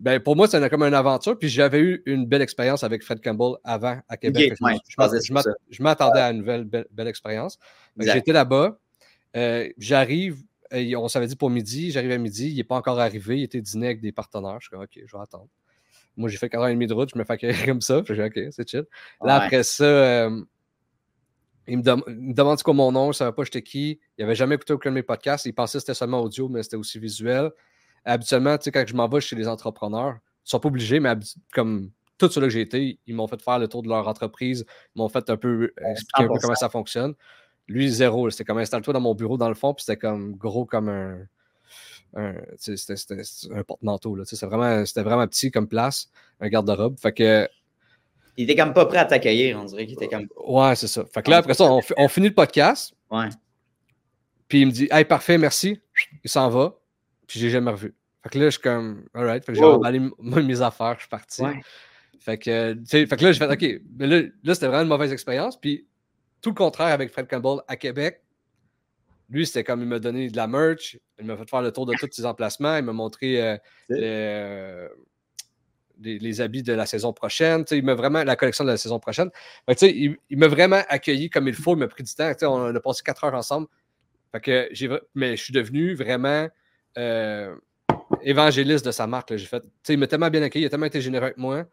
ben, 0.00 0.18
pour 0.18 0.34
moi, 0.34 0.48
c'était 0.48 0.70
comme 0.70 0.82
une 0.82 0.94
aventure. 0.94 1.38
Puis 1.38 1.50
j'avais 1.50 1.80
eu 1.80 2.02
une 2.06 2.24
belle 2.24 2.40
expérience 2.40 2.82
avec 2.82 3.02
Fred 3.02 3.22
Campbell 3.22 3.56
avant 3.62 4.00
à 4.08 4.16
Québec. 4.16 4.54
je, 4.58 5.82
m'attendais 5.82 6.20
à 6.20 6.30
une 6.30 6.38
nouvelle 6.38 6.64
belle, 6.64 7.08
expérience. 7.08 7.58
J'étais 7.98 8.32
là-bas. 8.32 8.78
Euh, 9.36 9.68
j'arrive, 9.76 10.42
on 10.72 11.08
s'avait 11.08 11.26
dit 11.26 11.36
pour 11.36 11.50
midi, 11.50 11.90
j'arrive 11.90 12.12
à 12.12 12.16
midi, 12.16 12.48
il 12.48 12.56
n'est 12.56 12.64
pas 12.64 12.76
encore 12.76 12.98
arrivé, 12.98 13.40
il 13.40 13.42
était 13.42 13.60
dîner 13.60 13.88
avec 13.88 14.00
des 14.00 14.12
partenaires. 14.12 14.56
Je 14.60 14.68
suis 14.68 14.70
comme, 14.70 14.82
OK, 14.82 14.98
je 15.04 15.14
vais 15.14 15.22
attendre. 15.22 15.48
Moi, 16.16 16.28
j'ai 16.28 16.38
fait 16.38 16.48
4h30 16.48 16.86
de 16.86 16.94
route, 16.94 17.10
je 17.12 17.18
me 17.18 17.24
fais 17.24 17.38
comme 17.66 17.80
ça. 17.80 18.02
Je 18.06 18.14
dis, 18.14 18.20
OK, 18.20 18.52
c'est 18.52 18.68
chill. 18.68 18.84
Là, 19.22 19.36
après 19.36 19.62
ça, 19.62 19.84
euh, 19.84 20.42
il, 21.66 21.78
me 21.78 22.32
demande 22.32 22.62
quoi 22.62 22.74
mon 22.74 22.92
nom, 22.92 23.04
je 23.04 23.08
ne 23.08 23.12
savais 23.12 23.32
pas 23.32 23.44
j'étais 23.44 23.62
qui. 23.62 24.00
Il 24.16 24.22
n'avait 24.24 24.34
jamais 24.34 24.54
écouté 24.54 24.72
aucun 24.72 24.90
de 24.90 24.94
mes 24.94 25.02
podcasts. 25.02 25.46
Il 25.46 25.52
pensait 25.52 25.78
que 25.78 25.80
c'était 25.80 25.94
seulement 25.94 26.20
audio, 26.20 26.48
mais 26.48 26.62
c'était 26.62 26.76
aussi 26.76 26.98
visuel 26.98 27.50
habituellement, 28.06 28.56
tu 28.56 28.64
sais, 28.64 28.72
quand 28.72 28.84
je 28.86 28.94
m'en 28.94 29.08
vais 29.08 29.20
chez 29.20 29.36
les 29.36 29.48
entrepreneurs, 29.48 30.14
ils 30.46 30.50
sont 30.50 30.60
pas 30.60 30.68
obligés, 30.68 31.00
mais 31.00 31.12
comme 31.52 31.90
tout 32.18 32.30
ceux-là 32.30 32.46
que 32.46 32.52
j'ai 32.52 32.60
été, 32.62 32.98
ils 33.06 33.14
m'ont 33.14 33.26
fait 33.26 33.42
faire 33.42 33.58
le 33.58 33.68
tour 33.68 33.82
de 33.82 33.88
leur 33.88 34.08
entreprise, 34.08 34.64
ils 34.94 34.98
m'ont 34.98 35.08
fait 35.08 35.28
un 35.28 35.36
peu 35.36 35.72
expliquer 35.90 36.24
un 36.24 36.28
peu 36.28 36.38
comment 36.40 36.54
ça 36.54 36.70
fonctionne. 36.70 37.14
Lui, 37.68 37.90
zéro. 37.90 38.30
C'était 38.30 38.44
comme 38.44 38.58
installe-toi 38.58 38.94
dans 38.94 39.00
mon 39.00 39.14
bureau 39.14 39.36
dans 39.36 39.48
le 39.48 39.56
fond, 39.56 39.74
puis 39.74 39.84
c'était 39.84 39.98
comme 39.98 40.36
gros 40.36 40.64
comme 40.64 40.88
un. 40.88 41.18
C'était 42.56 42.94
un 43.52 43.62
porte-manteau. 43.62 44.24
C'était 44.24 44.46
vraiment, 44.46 44.84
vraiment 44.96 45.26
petit 45.26 45.50
comme 45.50 45.68
place, 45.68 46.10
un 46.40 46.48
garde-robe. 46.48 46.98
Fait 46.98 47.12
que. 47.12 47.48
Il 48.36 48.44
était 48.44 48.56
comme 48.56 48.74
pas 48.74 48.84
prêt 48.86 48.98
à 48.98 49.04
t'accueillir, 49.06 49.58
on 49.58 49.64
dirait 49.64 49.86
qu'il 49.86 49.94
était 49.94 50.08
comme. 50.08 50.28
Ouais, 50.46 50.76
c'est 50.76 50.88
ça. 50.88 51.04
Fait 51.12 51.22
que 51.22 51.30
là, 51.30 51.38
après 51.38 51.54
ça, 51.54 51.64
on, 51.64 51.80
on 51.96 52.08
finit 52.08 52.28
le 52.28 52.34
podcast. 52.34 52.94
Ouais. 53.10 53.28
Puis 54.48 54.60
il 54.60 54.66
me 54.66 54.72
dit 54.72 54.88
Hey, 54.90 55.04
parfait, 55.04 55.38
merci. 55.38 55.80
Il 56.22 56.30
s'en 56.30 56.48
va. 56.50 56.74
Puis 57.26 57.40
j'ai 57.40 57.50
jamais 57.50 57.70
revu. 57.70 57.94
Fait 58.22 58.30
que 58.30 58.38
là, 58.38 58.44
je 58.46 58.50
suis 58.50 58.60
comme, 58.60 59.06
alright. 59.14 59.44
Fait 59.44 59.52
que 59.52 59.58
j'ai 59.58 59.64
emballé 59.64 60.00
mes 60.20 60.60
affaires, 60.60 60.94
je 60.94 61.00
suis 61.00 61.08
parti. 61.08 61.42
Fait 62.20 62.38
que, 62.38 62.76
fait 62.86 63.06
que 63.06 63.24
là, 63.24 63.32
j'ai 63.32 63.38
fait, 63.38 63.52
OK, 63.52 63.82
mais 63.98 64.06
là, 64.06 64.22
là 64.42 64.54
c'était 64.54 64.66
vraiment 64.66 64.82
une 64.82 64.88
mauvaise 64.88 65.12
expérience. 65.12 65.60
Puis 65.60 65.86
tout 66.42 66.50
le 66.50 66.54
contraire 66.54 66.88
avec 66.88 67.10
Fred 67.10 67.28
Campbell 67.28 67.60
à 67.68 67.76
Québec. 67.76 68.22
Lui, 69.28 69.46
c'était 69.46 69.64
comme 69.64 69.80
il 69.80 69.88
m'a 69.88 69.98
donné 69.98 70.30
de 70.30 70.36
la 70.36 70.46
merch, 70.46 70.98
il 71.18 71.26
m'a 71.26 71.36
fait 71.36 71.48
faire 71.48 71.62
le 71.62 71.72
tour 71.72 71.86
de 71.86 71.94
tous 71.98 72.08
ses 72.12 72.24
emplacements, 72.24 72.76
il 72.76 72.84
m'a 72.84 72.92
montré 72.92 73.42
euh, 73.42 73.56
euh, 73.90 74.88
les, 76.00 76.40
habits 76.40 76.62
de 76.62 76.72
la 76.72 76.86
saison 76.86 77.12
prochaine. 77.12 77.64
il 77.72 77.84
m'a 77.84 77.94
vraiment 77.94 78.22
la 78.22 78.36
collection 78.36 78.64
de 78.64 78.70
la 78.70 78.76
saison 78.76 79.00
prochaine. 79.00 79.30
Fait 79.68 79.90
il, 79.90 80.16
il 80.30 80.38
m'a 80.38 80.46
vraiment 80.46 80.82
accueilli 80.88 81.28
comme 81.28 81.48
il 81.48 81.54
faut, 81.54 81.74
il 81.74 81.78
m'a 81.78 81.88
pris 81.88 82.04
du 82.04 82.14
temps. 82.14 82.32
On 82.42 82.74
a 82.74 82.80
passé 82.80 83.02
quatre 83.04 83.24
heures 83.24 83.34
ensemble. 83.34 83.66
Fait 84.32 84.40
que 84.40 84.68
j'ai, 84.70 84.88
mais 85.14 85.36
je 85.36 85.42
suis 85.42 85.52
devenu 85.52 85.94
vraiment 85.94 86.48
euh, 86.98 87.54
évangéliste 88.22 88.84
de 88.86 88.92
sa 88.92 89.06
marque. 89.08 89.36
J'ai 89.36 89.46
fait, 89.46 89.64
il 89.88 89.98
m'a 89.98 90.06
tellement 90.06 90.30
bien 90.30 90.42
accueilli, 90.42 90.64
il 90.64 90.66
a 90.66 90.70
tellement 90.70 90.86
été 90.86 91.00
généreux 91.00 91.26
avec 91.26 91.38
moi 91.38 91.64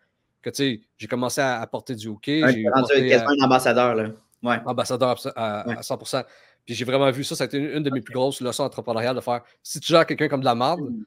que 0.41 0.51
j'ai 0.53 1.07
commencé 1.07 1.39
à 1.39 1.61
apporter 1.61 1.95
du 1.95 2.07
hockey. 2.07 2.41
j'ai 2.53 2.67
rendu 2.69 3.07
quasiment 3.07 3.31
un 3.39 3.45
ambassadeur. 3.45 3.95
Là. 3.95 4.09
Ouais. 4.44 4.57
Ambassadeur 4.65 5.15
à, 5.35 5.81
100%. 5.81 6.25
Puis 6.65 6.75
j'ai 6.75 6.86
vraiment 6.86 7.12
vu 7.12 7.24
ça, 7.24 7.36
ça 7.36 7.44
a 7.44 7.48
été 7.48 7.57
une, 7.57 7.83
de 7.83 7.89
mes 7.89 8.01
plus 8.01 8.13
grosses 8.13 8.41
leçons 8.41 8.63
entrepreneuriales 8.63 9.15
de 9.15 9.22
faire 9.22 9.41
si 9.62 9.79
tu 9.79 9.91
gères 9.91 10.05
quelqu'un 10.05 10.29
comme 10.29 10.39
de 10.39 10.46
la 10.46 10.55
merde, 10.55 10.82
mm. 10.82 11.05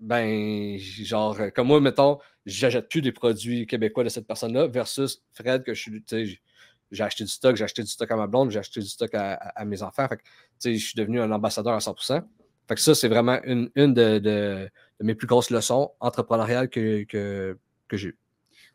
ben, 0.00 0.78
genre, 0.78 1.38
comme 1.54 1.68
moi, 1.68 1.80
mettons, 1.80 2.18
j'achète 2.44 2.88
plus 2.88 3.00
des 3.00 3.12
produits 3.12 3.66
québécois 3.66 4.04
de 4.04 4.08
cette 4.10 4.26
personne-là 4.26 4.66
versus 4.66 5.22
Fred, 5.32 5.62
que 5.62 5.72
je 5.72 5.80
suis, 5.80 6.40
j'ai 6.90 7.02
acheté 7.02 7.24
du 7.24 7.30
stock, 7.30 7.56
j'ai 7.56 7.64
acheté 7.64 7.82
du 7.82 7.90
stock 7.90 8.10
à 8.10 8.16
ma 8.16 8.26
blonde, 8.26 8.50
j'ai 8.50 8.58
acheté 8.58 8.80
du 8.80 8.86
stock 8.86 9.10
à, 9.14 9.64
mes 9.64 9.82
enfants. 9.82 10.06
Fait 10.08 10.16
que, 10.16 10.22
je 10.62 10.84
suis 10.84 10.96
devenu 10.96 11.20
un 11.20 11.30
ambassadeur 11.32 11.74
à 11.74 11.78
100%. 11.78 12.22
Fait 12.66 12.74
que 12.74 12.80
ça, 12.80 12.94
c'est 12.94 13.08
vraiment 13.08 13.40
une, 13.44 13.70
de, 13.74 14.70
mes 15.00 15.14
plus 15.14 15.26
grosses 15.26 15.50
leçons 15.50 15.92
entrepreneuriales 16.00 16.68
que, 16.68 17.04
que, 17.04 17.58
que 17.88 17.96
j'ai 17.96 18.08
eues. 18.08 18.18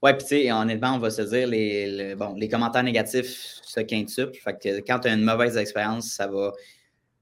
Ouais, 0.01 0.13
puis 0.15 0.25
tu 0.25 0.29
sais, 0.29 0.51
honnêtement, 0.51 0.95
on 0.95 0.99
va 0.99 1.09
se 1.09 1.21
dire, 1.23 1.47
les, 1.47 2.15
bon, 2.15 2.33
les 2.35 2.47
commentaires 2.47 2.83
négatifs 2.83 3.59
se 3.63 3.81
quintuplent. 3.81 4.35
Fait 4.35 4.57
que 4.57 4.79
quand 4.79 4.99
tu 4.99 5.09
as 5.09 5.13
une 5.13 5.23
mauvaise 5.23 5.57
expérience, 5.57 6.11
ça 6.11 6.27
va, 6.27 6.53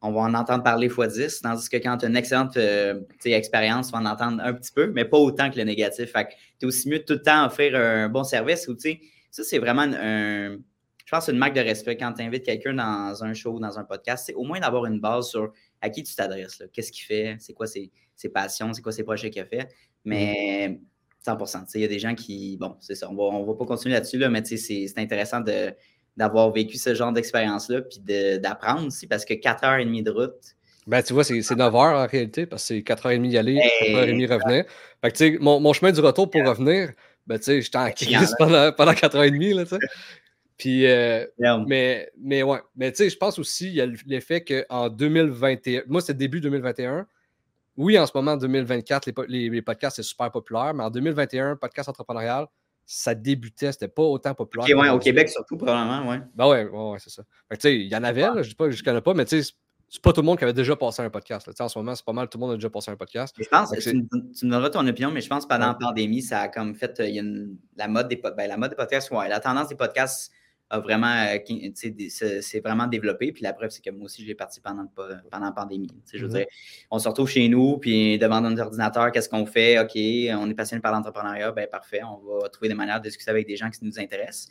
on 0.02 0.12
va 0.12 0.22
en 0.22 0.34
entendre 0.36 0.64
parler 0.64 0.88
x 0.88 1.14
10, 1.14 1.42
tandis 1.42 1.70
que 1.70 1.78
quand 1.78 1.98
tu 1.98 2.06
as 2.06 2.10
une 2.10 2.16
excellente 2.18 2.56
euh, 2.58 3.02
expérience, 3.26 3.88
tu 3.88 3.94
vas 3.94 4.00
en 4.00 4.06
entendre 4.06 4.44
un 4.44 4.54
petit 4.54 4.72
peu, 4.72 4.92
mais 4.92 5.06
pas 5.06 5.18
autant 5.18 5.50
que 5.50 5.58
le 5.58 5.64
négatif. 5.64 6.12
Fait 6.12 6.26
que 6.26 6.32
tu 6.32 6.38
es 6.64 6.66
aussi 6.66 6.88
mieux 6.88 7.04
tout 7.04 7.14
le 7.14 7.22
temps 7.24 7.46
offrir 7.46 7.76
un 7.76 8.10
bon 8.10 8.24
service 8.24 8.68
ou 8.68 8.76
tu 8.76 8.82
sais, 8.82 9.02
ça, 9.32 9.44
c'est 9.44 9.60
vraiment 9.60 9.84
un, 9.84 10.58
je 11.08 11.12
pense, 11.12 11.30
une 11.30 11.38
marque 11.38 11.56
de 11.56 11.62
respect 11.62 11.96
quand 11.96 12.12
tu 12.14 12.22
invites 12.22 12.44
quelqu'un 12.44 12.74
dans 12.74 13.24
un 13.24 13.34
show, 13.34 13.60
dans 13.60 13.80
un 13.80 13.86
podcast, 13.86 14.26
c'est 14.28 14.34
au 14.34 14.44
moins 14.44 14.60
d'avoir 14.60 14.86
une 14.86 15.00
base 15.00 15.30
sur 15.30 15.54
à 15.82 15.90
qui 15.90 16.04
tu 16.04 16.14
t'adresses, 16.14 16.62
qu'est-ce 16.74 16.92
qu'il 16.92 17.06
fait, 17.06 17.38
c'est 17.40 17.54
quoi 17.54 17.66
ses, 17.66 17.92
passions, 18.34 18.74
c'est 18.74 18.82
quoi 18.82 18.92
ses 18.92 19.04
projets 19.04 19.30
qu'il 19.30 19.42
a 19.42 19.46
fait? 19.46 19.70
Mais 20.04 20.82
100 21.46 21.76
il 21.76 21.82
y 21.82 21.86
a 21.86 21.88
des 21.88 22.00
gens 22.00 22.16
qui, 22.16 22.58
bon, 22.58 22.76
c'est 22.80 22.96
ça, 22.96 23.10
on 23.10 23.16
va, 23.16 23.46
va 23.46 23.54
pas 23.58 23.66
continuer 23.66 23.94
là-dessus, 23.94 24.18
là, 24.18 24.30
mais 24.30 24.44
c'est 24.46 24.98
intéressant 24.98 25.42
d'avoir 26.16 26.52
vécu 26.52 26.78
ce 26.78 26.94
genre 26.94 27.12
d'expérience-là, 27.12 27.82
puis 27.82 28.00
d'apprendre 28.40 28.88
aussi, 28.88 29.08
parce 29.08 29.26
que 29.26 29.34
4h30 29.34 30.04
de 30.04 30.12
route, 30.12 30.56
ben, 30.88 31.04
tu 31.04 31.12
vois, 31.12 31.26
c'est 31.26 31.34
9 31.34 31.44
h 31.52 31.76
en 31.76 32.08
réalité, 32.08 32.46
parce 32.46 32.64
que 32.64 32.76
c'est 32.76 32.80
4h30 32.80 33.30
y 33.30 33.38
aller, 33.38 33.60
4h30 33.82 34.34
revenir. 34.34 34.66
Fait 35.02 35.12
que, 35.12 35.18
tu 35.18 35.34
sais, 35.34 35.38
mon, 35.42 35.60
mon, 35.60 35.74
chemin 35.74 35.92
du 35.92 36.00
retour 36.00 36.30
pour 36.30 36.42
revenir, 36.42 36.92
ben, 37.28 37.38
tu 37.38 37.44
sais, 37.44 37.62
j'étais 37.62 37.78
en 37.78 37.92
crise 37.92 38.34
pendant, 38.40 38.72
pendant 38.72 38.94
4h30, 38.94 39.54
là, 39.54 39.64
tu 39.66 39.72
sais. 39.72 39.78
Puis, 40.58 40.88
euh, 40.88 41.26
mais, 41.68 42.10
mais 42.18 42.42
ouais, 42.42 42.60
mais 42.76 42.92
tu 42.92 42.98
sais, 42.98 43.10
je 43.12 43.18
pense 43.18 43.38
aussi, 43.38 43.68
il 43.68 43.76
y 43.76 43.82
a 43.82 43.86
l'effet 44.08 44.44
qu'en 44.44 44.90
2021, 44.90 45.84
moi, 45.88 46.02
c'est 46.02 46.18
début 46.18 46.42
2021. 46.42 47.06
Oui, 47.78 47.98
en 47.98 48.06
ce 48.08 48.12
moment, 48.16 48.36
2024, 48.36 49.12
les, 49.28 49.50
les, 49.50 49.62
podcasts, 49.62 49.98
c'est 49.98 50.04
super 50.04 50.32
populaire, 50.32 50.74
mais 50.74 50.84
en 50.84 50.90
2021, 50.90 51.56
podcast 51.56 51.88
entrepreneurial, 51.88 52.48
ça 52.86 53.14
débutait, 53.14 53.72
c'était 53.72 53.88
pas 53.88 54.02
autant 54.02 54.34
populaire. 54.34 54.66
ouais, 54.76 54.90
au 54.90 54.98
Québec 54.98 55.30
surtout, 55.30 55.58
probablement, 55.58 56.10
ouais. 56.10 56.22
Ben 56.34 56.48
ouais, 56.48 56.66
ouais, 56.66 56.98
c'est 57.00 57.12
ça. 57.12 57.24
tu 57.52 57.58
sais, 57.60 57.76
il 57.76 57.88
y 57.88 57.96
en 57.96 58.04
avait, 58.04 58.26
je 58.44 58.50
dis 58.50 58.56
pas, 58.56 58.70
je 58.70 58.84
connais 58.84 59.02
pas, 59.02 59.14
mais 59.14 59.26
tu 59.26 59.44
sais, 59.44 59.54
c'est 59.90 60.02
pas 60.02 60.12
tout 60.12 60.22
le 60.22 60.26
monde 60.26 60.38
qui 60.38 60.44
avait 60.44 60.54
déjà 60.54 60.76
passé 60.76 61.02
un 61.02 61.10
podcast. 61.10 61.50
En 61.60 61.70
ce 61.70 61.78
moment, 61.78 61.96
c'est 61.96 62.06
pas 62.06 62.14
mal, 62.14 62.28
tout 62.28 62.38
le 62.38 62.42
monde 62.42 62.52
a 62.52 62.56
déjà 62.56 62.70
passé 62.70 62.92
un 62.92 62.96
podcast. 62.96 63.36
je 63.38 63.48
pense, 63.48 63.72
tu, 63.72 63.82
tu, 63.82 64.46
me 64.46 64.52
donneras 64.52 64.70
ton 64.70 64.86
opinion, 64.88 65.12
mais 65.12 65.22
je 65.22 65.30
pense 65.30 65.44
que 65.44 65.50
pendant 65.50 65.68
la 65.68 65.74
pandémie, 65.76 66.22
ça 66.22 66.42
a 66.42 66.48
comme 66.48 66.76
fait, 66.76 66.96
il 67.00 67.16
y 67.16 67.20
a 67.20 67.24
la, 67.78 67.88
mode 67.88 68.08
des, 68.08 68.16
ben, 68.16 68.48
la 68.48 68.58
mode 68.58 68.72
des 68.72 68.76
podcasts, 68.76 69.12
ouais, 69.12 69.30
la 69.30 69.40
tendance 69.40 69.70
des 69.70 69.76
podcasts 69.76 70.32
a 70.70 70.80
vraiment, 70.80 71.26
euh, 71.26 72.40
c'est 72.42 72.60
vraiment 72.60 72.88
développé. 72.88 73.32
Puis 73.32 73.44
la 73.44 73.54
preuve, 73.54 73.70
c'est 73.70 73.84
que 73.84 73.90
moi 73.90 74.06
aussi, 74.06 74.22
je 74.22 74.28
l'ai 74.28 74.36
parti 74.36 74.60
pendant, 74.60 74.86
pendant 75.32 75.46
la 75.46 75.52
pandémie. 75.52 75.90
Je 76.14 76.26
veux 76.26 76.32
dire, 76.32 76.46
on 76.92 77.00
se 77.00 77.08
retrouve 77.08 77.30
chez 77.30 77.48
nous, 77.48 77.78
puis 77.78 78.18
devant 78.18 78.42
notre 78.42 78.62
ordinateur, 78.62 79.12
qu'est-ce 79.12 79.30
qu'on 79.30 79.46
fait? 79.46 79.80
OK, 79.80 79.92
on 79.96 80.50
est 80.50 80.54
passionné 80.54 80.82
par 80.82 80.92
l'entrepreneuriat, 80.92 81.52
ben 81.52 81.68
parfait, 81.68 82.02
on 82.04 82.18
va 82.18 82.50
trouver 82.50 82.68
des 82.70 82.76
manières 82.76 83.00
de 83.00 83.08
discuter 83.08 83.32
avec 83.32 83.48
des 83.48 83.56
gens 83.56 83.70
qui 83.70 83.84
nous 83.84 84.00
intéressent. 84.00 84.50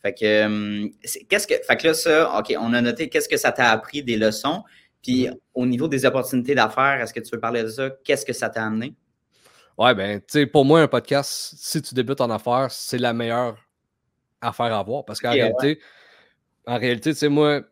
Fait 0.00 0.14
que, 0.14 0.24
euh, 0.24 0.88
que, 1.28 1.38
fait 1.38 1.76
que 1.76 1.86
là, 1.88 1.94
ça, 1.94 2.38
OK, 2.38 2.54
on 2.58 2.72
a 2.72 2.80
noté 2.80 3.08
qu'est-ce 3.08 3.28
que 3.28 3.36
ça 3.36 3.52
t'a 3.52 3.70
appris 3.70 4.02
des 4.02 4.16
leçons. 4.16 4.62
Puis 5.02 5.26
mm-hmm. 5.26 5.38
au 5.54 5.66
niveau 5.66 5.88
des 5.88 6.06
opportunités 6.06 6.54
d'affaires, 6.54 7.00
est-ce 7.00 7.12
que 7.12 7.20
tu 7.20 7.30
veux 7.32 7.40
parler 7.40 7.62
de 7.62 7.68
ça? 7.68 7.90
Qu'est-ce 8.04 8.24
que 8.24 8.32
ça 8.32 8.48
t'a 8.48 8.64
amené? 8.64 8.94
Ouais, 9.76 9.94
ben, 9.94 10.18
tu 10.20 10.24
sais, 10.28 10.46
pour 10.46 10.64
moi, 10.64 10.80
un 10.80 10.88
podcast, 10.88 11.54
si 11.56 11.80
tu 11.82 11.94
débutes 11.94 12.20
en 12.20 12.30
affaires, 12.30 12.68
c'est 12.70 12.98
la 12.98 13.12
meilleure 13.12 13.56
à 14.40 14.82
voir. 14.82 15.04
Parce 15.04 15.20
qu'en 15.20 15.30
réalité, 15.30 15.80
en 16.66 16.78
réalité, 16.78 17.12
tu 17.12 17.18
sais, 17.18 17.28
moi, 17.28 17.62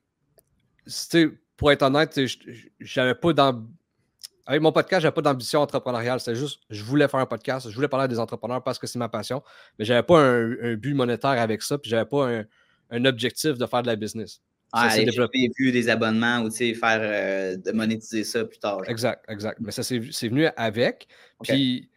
pour 1.56 1.73
être 1.73 1.82
honnête, 1.82 2.18
j'avais 2.80 3.14
pas 3.14 3.32
d'ambition. 3.32 3.73
Avec 4.49 4.62
mon 4.62 4.70
podcast, 4.70 5.02
j'avais 5.02 5.14
pas 5.14 5.23
d'ambition 5.23 5.61
entrepreneuriale. 5.61 6.20
C'est 6.20 6.37
juste, 6.37 6.61
je 6.70 6.85
voulais 6.85 7.08
faire 7.08 7.18
un 7.18 7.26
podcast, 7.26 7.68
je 7.68 7.75
voulais 7.75 7.88
parler 7.88 8.04
à 8.04 8.08
des 8.08 8.20
entrepreneurs 8.20 8.62
parce 8.62 8.78
que 8.78 8.87
c'est 8.87 8.99
ma 8.99 9.08
passion, 9.08 9.42
mais 9.76 9.85
j'avais 9.85 10.04
pas 10.04 10.20
un, 10.20 10.75
but 10.76 10.94
monétaire 10.94 11.30
avec 11.30 11.62
ça, 11.62 11.78
puis 11.78 11.90
j'avais 11.90 12.04
pas 12.04 12.30
un, 12.90 13.04
objectif 13.04 13.58
de 13.58 13.66
faire 13.66 13.82
de 13.82 13.88
la 13.88 13.96
business. 13.96 14.40
Ah, 14.73 14.88
ça 14.88 15.02
plus 15.28 15.73
des 15.73 15.88
abonnements 15.88 16.42
ou 16.42 16.50
faire 16.50 16.76
euh, 16.85 17.56
de 17.56 17.73
monétiser 17.73 18.23
ça 18.23 18.44
plus 18.44 18.58
tard. 18.58 18.82
Exact, 18.87 19.25
exact. 19.28 19.58
Mais 19.61 19.73
ça, 19.73 19.82
c'est 19.82 19.99
venu 19.99 20.46
avec. 20.56 21.08
Puis 21.42 21.90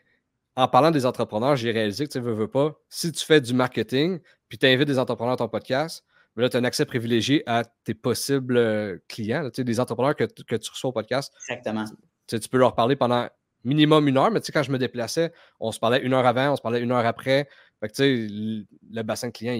en 0.59 0.67
parlant 0.67 0.91
des 0.91 1.05
entrepreneurs, 1.05 1.55
j'ai 1.55 1.71
réalisé 1.71 2.05
que 2.05 2.11
tu 2.11 2.19
ne 2.19 2.23
veux, 2.23 2.47
pas, 2.47 2.75
si 2.89 3.11
tu 3.13 3.25
fais 3.25 3.39
du 3.39 3.53
marketing, 3.53 4.19
puis 4.49 4.57
tu 4.57 4.65
invites 4.65 4.87
des 4.87 4.99
entrepreneurs 4.99 5.33
à 5.33 5.37
ton 5.37 5.47
podcast, 5.47 6.03
mais 6.35 6.43
là, 6.43 6.49
tu 6.49 6.57
as 6.57 6.59
un 6.59 6.65
accès 6.65 6.85
privilégié 6.85 7.43
à 7.45 7.63
tes 7.63 7.93
possibles 7.93 8.57
euh, 8.57 8.97
clients, 9.07 9.49
des 9.55 9.79
entrepreneurs 9.79 10.17
que, 10.17 10.25
tu 10.25 10.69
reçois 10.69 10.89
au 10.89 10.93
podcast. 10.93 11.33
Exactement. 11.47 11.85
Tu, 12.27 12.39
peux 12.49 12.57
leur 12.57 12.75
parler 12.75 12.97
pendant 12.97 13.29
minimum 13.63 14.07
une 14.09 14.17
heure, 14.17 14.31
mais 14.31 14.41
tu 14.41 14.47
sais, 14.47 14.51
quand 14.51 14.63
je 14.63 14.71
me 14.71 14.77
déplaçais, 14.77 15.31
on 15.61 15.71
se 15.71 15.79
parlait 15.79 16.01
une 16.01 16.13
heure 16.13 16.25
avant, 16.25 16.51
on 16.51 16.55
se 16.57 16.61
parlait 16.61 16.81
une 16.81 16.91
heure 16.91 17.05
après. 17.05 17.47
Fait 17.79 17.87
que, 17.87 17.93
tu 17.93 18.27
sais, 18.27 18.65
le, 18.91 19.03
bassin 19.03 19.29
de 19.29 19.33
clients, 19.33 19.57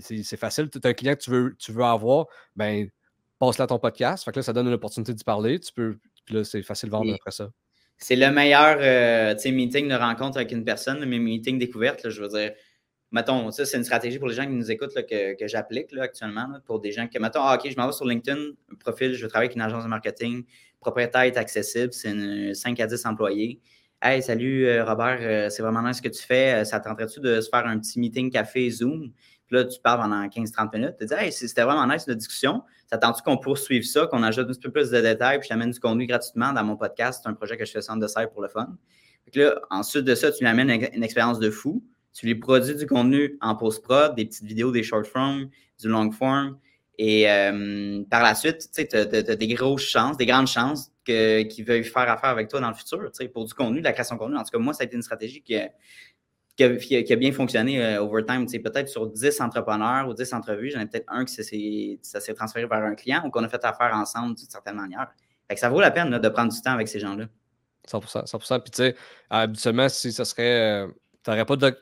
c'est 0.00 0.36
facile. 0.38 0.70
Tu 0.70 0.80
as 0.82 0.88
un 0.88 0.94
client 0.94 1.14
que 1.14 1.20
tu 1.20 1.30
veux, 1.30 1.54
tu 1.58 1.72
veux 1.72 1.84
avoir, 1.84 2.26
ben 2.56 2.88
passe 3.38 3.58
là 3.58 3.66
ton 3.66 3.78
podcast. 3.78 4.24
Fait 4.24 4.32
que 4.32 4.38
là, 4.38 4.42
ça 4.42 4.54
donne 4.54 4.66
une 4.66 4.72
opportunité 4.72 5.12
d'y 5.12 5.24
parler. 5.24 5.60
Tu 5.60 5.72
peux, 5.74 5.98
puis 6.24 6.34
là, 6.34 6.44
c'est 6.44 6.62
facile 6.62 6.88
de 6.88 6.92
vendre 6.92 7.12
après 7.14 7.32
ça. 7.32 7.50
C'est 7.98 8.16
le 8.16 8.30
meilleur 8.30 8.76
euh, 8.80 9.34
meeting 9.52 9.88
de 9.88 9.94
rencontre 9.94 10.36
avec 10.36 10.52
une 10.52 10.64
personne, 10.64 11.04
mais 11.06 11.18
meeting 11.18 11.58
découverte, 11.58 12.10
je 12.10 12.22
veux 12.22 12.28
dire. 12.28 12.52
Mettons, 13.12 13.50
ça, 13.50 13.64
c'est 13.64 13.76
une 13.76 13.84
stratégie 13.84 14.18
pour 14.18 14.28
les 14.28 14.34
gens 14.34 14.44
qui 14.44 14.52
nous 14.52 14.70
écoutent 14.70 14.94
que, 15.08 15.46
j'applique 15.46 15.96
actuellement. 15.98 16.48
pour 16.66 16.80
des 16.80 16.92
gens 16.92 17.06
qui, 17.06 17.18
mettons, 17.18 17.40
ah, 17.40 17.56
OK, 17.56 17.70
je 17.70 17.76
m'en 17.76 17.86
vais 17.86 17.92
sur 17.92 18.04
LinkedIn, 18.04 18.52
profil, 18.80 19.14
je 19.14 19.22
veux 19.22 19.28
travailler 19.28 19.46
avec 19.48 19.56
une 19.56 19.62
agence 19.62 19.84
de 19.84 19.88
marketing, 19.88 20.44
propriétaire 20.80 21.22
est 21.22 21.36
accessible, 21.36 21.92
c'est 21.92 22.52
5 22.54 22.80
à 22.80 22.86
10 22.86 23.06
employés. 23.06 23.60
Hey, 24.02 24.22
salut 24.22 24.66
euh, 24.66 24.84
Robert, 24.84 25.18
euh, 25.22 25.48
c'est 25.48 25.62
vraiment 25.62 25.82
nice 25.82 25.96
ce 25.96 26.02
que 26.02 26.08
tu 26.08 26.22
fais. 26.22 26.64
Ça 26.66 26.80
tenterait-tu 26.80 27.20
de 27.20 27.40
se 27.40 27.48
faire 27.48 27.66
un 27.66 27.78
petit 27.78 27.98
meeting 27.98 28.30
café 28.30 28.68
Zoom? 28.70 29.10
Puis 29.46 29.56
là, 29.56 29.64
tu 29.64 29.80
parles 29.80 30.00
pendant 30.00 30.26
15-30 30.26 30.76
minutes. 30.76 30.96
Tu 30.98 31.06
te 31.06 31.14
dis, 31.14 31.20
hey, 31.20 31.32
c'était 31.32 31.62
vraiment 31.62 31.86
nice 31.86 32.06
notre 32.06 32.18
discussion. 32.18 32.62
Ça 32.90 32.98
tu 32.98 33.22
qu'on 33.22 33.36
poursuive 33.36 33.84
ça, 33.84 34.06
qu'on 34.06 34.22
ajoute 34.22 34.46
un 34.46 34.52
petit 34.52 34.60
peu 34.60 34.70
plus 34.70 34.90
de 34.90 35.00
détails, 35.00 35.38
puis 35.38 35.46
je 35.46 35.48
t'amène 35.48 35.70
du 35.70 35.80
contenu 35.80 36.06
gratuitement 36.06 36.52
dans 36.52 36.64
mon 36.64 36.76
podcast? 36.76 37.20
C'est 37.22 37.28
un 37.28 37.34
projet 37.34 37.56
que 37.56 37.64
je 37.64 37.72
fais 37.72 37.82
sans 37.82 37.96
de 37.96 38.06
pour 38.32 38.42
le 38.42 38.48
fun. 38.48 38.68
là, 39.34 39.60
ensuite 39.70 40.04
de 40.04 40.14
ça, 40.14 40.30
tu 40.32 40.44
lui 40.44 40.48
amènes 40.48 40.70
une, 40.70 41.02
expérience 41.02 41.38
de 41.38 41.50
fou. 41.50 41.84
Tu 42.12 42.26
lui 42.26 42.34
produis 42.34 42.74
du 42.74 42.86
contenu 42.86 43.36
en 43.40 43.56
post-prod, 43.56 44.14
des 44.14 44.24
petites 44.24 44.44
vidéos, 44.44 44.72
des 44.72 44.82
short 44.82 45.06
form, 45.06 45.48
du 45.80 45.88
long 45.88 46.10
form. 46.10 46.58
Et 46.98 47.30
euh, 47.30 48.02
par 48.08 48.22
la 48.22 48.34
suite, 48.34 48.70
tu 48.72 48.96
as, 48.96 49.04
des 49.04 49.48
grosses 49.48 49.82
chances, 49.82 50.16
des 50.16 50.26
grandes 50.26 50.46
chances 50.46 50.90
qu'ils 51.04 51.64
veuillent 51.64 51.84
faire 51.84 52.10
affaire 52.10 52.30
avec 52.30 52.48
toi 52.48 52.60
dans 52.60 52.68
le 52.68 52.74
futur, 52.74 53.10
pour 53.32 53.44
du 53.44 53.54
contenu, 53.54 53.80
de 53.80 53.84
la 53.84 53.92
création 53.92 54.16
de 54.16 54.20
contenu. 54.20 54.36
En 54.36 54.44
tout 54.44 54.50
cas, 54.50 54.58
moi, 54.58 54.72
ça 54.72 54.82
a 54.82 54.86
été 54.86 54.96
une 54.96 55.02
stratégie 55.02 55.42
qui, 56.56 57.04
qui 57.04 57.12
a, 57.12 57.16
bien 57.16 57.32
fonctionné 57.32 57.84
euh, 57.84 58.02
over 58.02 58.24
time. 58.24 58.46
Peut-être 58.46 58.88
sur 58.88 59.06
10 59.06 59.40
entrepreneurs 59.40 60.08
ou 60.08 60.14
10 60.14 60.32
entrevues, 60.32 60.70
j'en 60.70 60.80
ai 60.80 60.86
peut-être 60.86 61.06
un 61.08 61.24
qui 61.24 61.98
ça 62.02 62.20
s'est 62.20 62.34
transféré 62.34 62.66
vers 62.66 62.82
un 62.82 62.94
client 62.94 63.22
ou 63.26 63.30
qu'on 63.30 63.44
a 63.44 63.48
fait 63.48 63.64
affaire 63.64 63.92
ensemble 63.94 64.34
d'une 64.34 64.48
certaine 64.48 64.76
manière. 64.76 65.08
ça 65.54 65.68
vaut 65.68 65.80
la 65.80 65.90
peine 65.90 66.18
de 66.18 66.28
prendre 66.28 66.52
du 66.52 66.60
temps 66.60 66.72
avec 66.72 66.88
ces 66.88 67.00
gens-là. 67.00 67.26
100%. 67.88 68.26
100%. 68.26 68.60
Puis, 68.60 68.70
tu 68.70 68.76
sais, 68.76 68.96
habituellement, 69.30 69.88
si 69.88 70.12
ça 70.12 70.24
serait. 70.24 70.84
Euh, 70.84 70.88
tu 71.22 71.30
n'aurais 71.30 71.44
pas 71.44 71.56
de. 71.56 71.76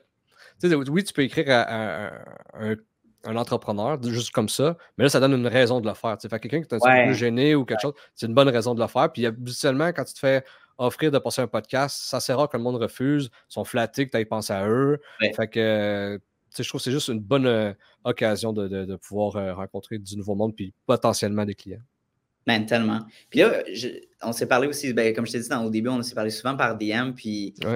oui, 0.90 1.04
tu 1.04 1.12
peux 1.12 1.22
écrire 1.22 1.46
à, 1.48 2.10
un, 2.54 3.36
entrepreneur 3.36 4.02
juste 4.02 4.32
comme 4.32 4.50
ça, 4.50 4.76
mais 4.98 5.04
là, 5.04 5.08
ça 5.08 5.18
donne 5.18 5.32
une 5.32 5.46
raison 5.46 5.80
de 5.80 5.88
le 5.88 5.94
faire. 5.94 6.18
Fait 6.20 6.40
quelqu'un 6.40 6.60
qui 6.60 6.68
est 6.68 6.74
un 6.74 6.78
petit 6.78 7.08
peu 7.08 7.12
gêné 7.14 7.54
ou 7.54 7.64
quelque 7.64 7.80
chose, 7.80 7.94
c'est 8.14 8.26
une 8.26 8.34
bonne 8.34 8.50
raison 8.50 8.74
de 8.74 8.82
le 8.82 8.86
faire. 8.86 9.10
Puis, 9.10 9.24
habituellement, 9.24 9.88
quand 9.88 10.04
tu 10.04 10.14
te 10.14 10.18
fais 10.18 10.44
offrir 10.78 11.10
de 11.10 11.18
passer 11.18 11.42
un 11.42 11.46
podcast, 11.46 11.96
ça 11.96 12.20
sert 12.20 12.38
rare 12.38 12.48
que 12.48 12.56
le 12.56 12.62
monde 12.62 12.76
refuse. 12.76 13.30
Ils 13.50 13.52
sont 13.52 13.64
flattés 13.64 14.06
que 14.06 14.10
tu 14.10 14.16
ailles 14.16 14.24
penser 14.24 14.52
à 14.52 14.68
eux. 14.68 15.00
Fait 15.34 15.48
que 15.48 16.20
je 16.62 16.68
trouve 16.68 16.80
que 16.80 16.84
c'est 16.84 16.92
juste 16.92 17.08
une 17.08 17.20
bonne 17.20 17.46
euh, 17.46 17.72
occasion 18.04 18.52
de, 18.52 18.96
pouvoir 18.96 19.36
euh, 19.36 19.54
rencontrer 19.54 19.98
du 19.98 20.16
nouveau 20.16 20.34
monde 20.34 20.54
puis 20.54 20.72
potentiellement 20.86 21.44
des 21.44 21.54
clients. 21.54 21.82
Ben, 22.46 22.66
tellement. 22.66 23.00
Puis 23.30 23.40
là, 23.40 23.62
on 24.22 24.32
s'est 24.32 24.46
parlé 24.46 24.68
aussi, 24.68 24.92
ben, 24.92 25.14
comme 25.14 25.26
je 25.26 25.32
t'ai 25.32 25.40
dit 25.40 25.48
au 25.54 25.70
début, 25.70 25.88
on 25.88 26.02
s'est 26.02 26.14
parlé 26.14 26.30
souvent 26.30 26.56
par 26.56 26.76
DM. 26.76 27.12
Puis, 27.16 27.54
tu 27.56 27.66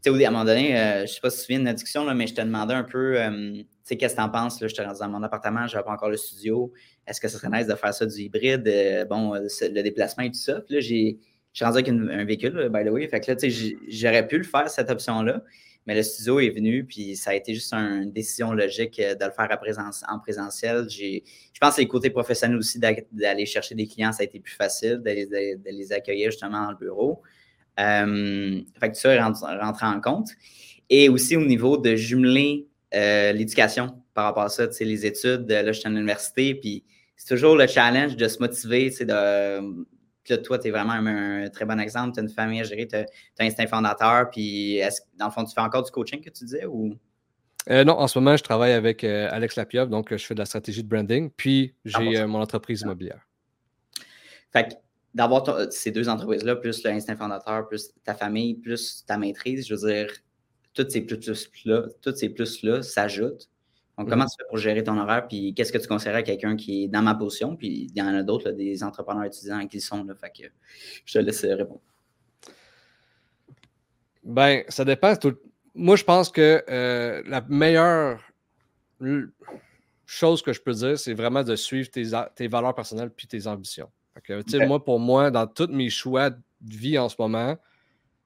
sais, 0.00 0.24
à 0.24 0.28
un 0.28 0.30
moment 0.30 0.46
donné, 0.46 0.78
euh, 0.78 0.96
je 0.98 1.02
ne 1.02 1.06
sais 1.06 1.20
pas 1.20 1.28
si 1.28 1.36
tu 1.36 1.40
te 1.40 1.46
souviens 1.46 1.60
de 1.60 1.64
la 1.66 1.74
discussion, 1.74 2.04
là, 2.06 2.14
mais 2.14 2.26
je 2.26 2.34
te 2.34 2.40
demandais 2.40 2.72
un 2.72 2.84
peu, 2.84 3.18
tu 3.18 3.66
sais, 3.82 3.96
qu'est-ce 3.96 4.14
que 4.14 4.20
tu 4.20 4.24
en 4.24 4.30
penses? 4.30 4.62
Là, 4.62 4.68
je 4.68 4.74
te 4.74 4.82
dans 4.82 5.08
mon 5.10 5.22
appartement, 5.22 5.66
je 5.66 5.74
n'avais 5.74 5.84
pas 5.84 5.92
encore 5.92 6.08
le 6.08 6.16
studio. 6.16 6.72
Est-ce 7.06 7.20
que 7.20 7.28
ce 7.28 7.36
serait 7.36 7.50
nice 7.50 7.66
de 7.66 7.74
faire 7.74 7.92
ça 7.92 8.06
du 8.06 8.18
hybride? 8.18 8.64
bon, 9.10 9.34
le 9.34 9.82
déplacement 9.82 10.24
et 10.24 10.30
tout 10.30 10.38
ça? 10.38 10.62
Puis 10.62 10.74
là, 10.74 10.80
j'ai 10.80 11.18
je 11.54 11.58
suis 11.58 11.64
rendu 11.64 11.78
avec 11.78 11.88
un 11.88 12.24
véhicule, 12.24 12.68
by 12.68 12.84
the 12.84 12.90
way. 12.90 13.06
Fait 13.06 13.20
que 13.20 13.30
là, 13.30 13.36
tu 13.36 13.48
sais, 13.48 13.76
j'aurais 13.88 14.26
pu 14.26 14.38
le 14.38 14.44
faire, 14.44 14.68
cette 14.68 14.90
option-là. 14.90 15.40
Mais 15.86 15.94
le 15.94 16.02
studio 16.02 16.40
est 16.40 16.50
venu, 16.50 16.84
puis 16.84 17.14
ça 17.14 17.30
a 17.30 17.34
été 17.34 17.54
juste 17.54 17.72
une 17.72 18.10
décision 18.10 18.52
logique 18.54 18.98
euh, 18.98 19.14
de 19.14 19.24
le 19.24 19.30
faire 19.30 19.48
en 20.08 20.18
présentiel. 20.18 20.86
Je 20.88 21.20
pense 21.60 21.70
que 21.70 21.76
c'est 21.76 21.82
le 21.82 21.88
côté 21.88 22.10
professionnel 22.10 22.56
aussi 22.56 22.80
d'aller 22.80 23.46
chercher 23.46 23.76
des 23.76 23.86
clients, 23.86 24.10
ça 24.10 24.22
a 24.22 24.24
été 24.24 24.40
plus 24.40 24.54
facile, 24.54 25.00
de 25.04 25.70
les, 25.70 25.92
accueillir 25.92 26.32
justement 26.32 26.64
dans 26.64 26.70
le 26.70 26.76
bureau. 26.76 27.22
Euh, 27.78 28.60
fait 28.80 28.90
que 28.90 28.96
ça 28.96 29.24
rentre, 29.24 29.84
en 29.84 30.00
compte. 30.00 30.30
Et 30.90 31.08
aussi 31.08 31.36
au 31.36 31.44
niveau 31.44 31.76
de 31.76 31.94
jumeler 31.94 32.66
euh, 32.94 33.32
l'éducation 33.32 34.02
par 34.12 34.24
rapport 34.24 34.44
à 34.44 34.48
ça, 34.48 34.66
tu 34.66 34.74
sais, 34.74 34.84
les 34.84 35.06
études. 35.06 35.48
Là, 35.48 35.70
je 35.70 35.78
suis 35.78 35.86
à 35.86 35.90
l'université, 35.90 36.54
puis 36.56 36.82
c'est 37.16 37.34
toujours 37.34 37.56
le 37.56 37.68
challenge 37.68 38.16
de 38.16 38.26
se 38.26 38.40
motiver, 38.40 38.90
tu 38.90 38.96
sais, 38.96 39.04
de 39.04 39.86
puis 40.24 40.34
là, 40.34 40.38
toi, 40.38 40.58
tu 40.58 40.68
es 40.68 40.70
vraiment 40.70 40.92
un, 40.92 41.48
très 41.50 41.66
bon 41.66 41.78
exemple. 41.78 42.14
Tu 42.14 42.20
as 42.20 42.22
une 42.22 42.30
famille 42.30 42.60
à 42.60 42.64
gérer, 42.64 42.88
tu 42.88 42.96
as, 42.96 43.00
un 43.38 43.46
instinct 43.46 43.66
fondateur. 43.66 44.30
Puis, 44.30 44.76
est-ce, 44.76 45.02
dans 45.18 45.26
le 45.26 45.30
fond, 45.30 45.44
tu 45.44 45.54
fais 45.54 45.60
encore 45.60 45.82
du 45.82 45.90
coaching 45.90 46.20
que 46.22 46.30
tu 46.30 46.44
disais 46.44 46.64
ou? 46.64 46.94
Euh, 47.70 47.84
non, 47.84 47.98
en 47.98 48.08
ce 48.08 48.18
moment, 48.18 48.36
je 48.36 48.42
travaille 48.42 48.72
avec 48.72 49.04
euh, 49.04 49.28
Alex 49.30 49.56
Lapiev, 49.56 49.88
donc 49.88 50.14
je 50.14 50.24
fais 50.24 50.34
de 50.34 50.38
la 50.38 50.44
stratégie 50.44 50.82
de 50.82 50.88
branding, 50.88 51.30
puis 51.30 51.74
j'ai 51.84 52.16
ah, 52.18 52.22
euh, 52.22 52.26
mon 52.26 52.40
entreprise 52.40 52.82
immobilière. 52.82 53.26
Fait 54.52 54.68
que 54.68 54.74
d'avoir 55.14 55.72
ces 55.72 55.90
deux 55.90 56.08
entreprises-là, 56.08 56.56
plus 56.56 56.82
l'instinct 56.84 57.16
fondateur, 57.16 57.66
plus 57.66 57.90
ta 58.04 58.14
famille, 58.14 58.54
plus 58.54 59.04
ta 59.06 59.16
maîtrise, 59.16 59.66
je 59.66 59.74
veux 59.74 59.88
dire, 59.88 60.08
toutes 60.74 60.90
ces 60.90 61.02
plus-là, 61.02 61.86
toutes 62.02 62.16
ces 62.18 62.28
plus-là 62.28 62.82
s'ajoutent 62.82 63.48
donc, 63.96 64.08
comment 64.08 64.24
mhm. 64.24 64.30
tu 64.30 64.36
fais 64.38 64.48
pour 64.48 64.58
gérer 64.58 64.82
ton 64.82 64.98
horaire? 64.98 65.28
Puis, 65.28 65.54
qu'est-ce 65.54 65.72
que 65.72 65.78
tu 65.78 65.86
conseillerais 65.86 66.18
à 66.18 66.22
quelqu'un 66.22 66.56
qui 66.56 66.84
est 66.84 66.88
dans 66.88 67.02
ma 67.02 67.14
position? 67.14 67.56
Puis, 67.56 67.88
il 67.90 67.96
y 67.96 68.02
en 68.02 68.08
a 68.08 68.22
d'autres, 68.22 68.50
des 68.50 68.82
entrepreneurs 68.82 69.24
étudiants 69.24 69.66
qui 69.68 69.80
sont 69.80 70.02
là. 70.04 70.14
Fait 70.14 70.30
que 70.30 70.48
je 71.04 71.12
te 71.12 71.18
laisse 71.18 71.44
répondre. 71.44 71.80
Ben, 74.24 74.64
ça 74.68 74.84
dépend. 74.84 75.14
Moi, 75.74 75.96
je 75.96 76.04
pense 76.04 76.30
que 76.30 76.64
euh, 76.68 77.22
la 77.26 77.42
meilleure 77.42 78.20
chose 80.06 80.42
que 80.42 80.52
je 80.52 80.60
peux 80.60 80.72
dire, 80.72 80.98
c'est 80.98 81.14
vraiment 81.14 81.44
de 81.44 81.54
suivre 81.54 81.88
tes, 81.90 82.48
valeurs 82.48 82.74
personnelles 82.74 83.10
puis 83.10 83.28
tes 83.28 83.46
ambitions. 83.46 83.90
Que, 84.24 84.66
Moi, 84.66 84.84
pour 84.84 84.98
moi, 84.98 85.30
dans 85.30 85.46
tous 85.46 85.68
mes 85.68 85.90
choix 85.90 86.30
de 86.30 86.38
vie 86.62 86.98
en 86.98 87.08
ce 87.08 87.16
moment, 87.18 87.56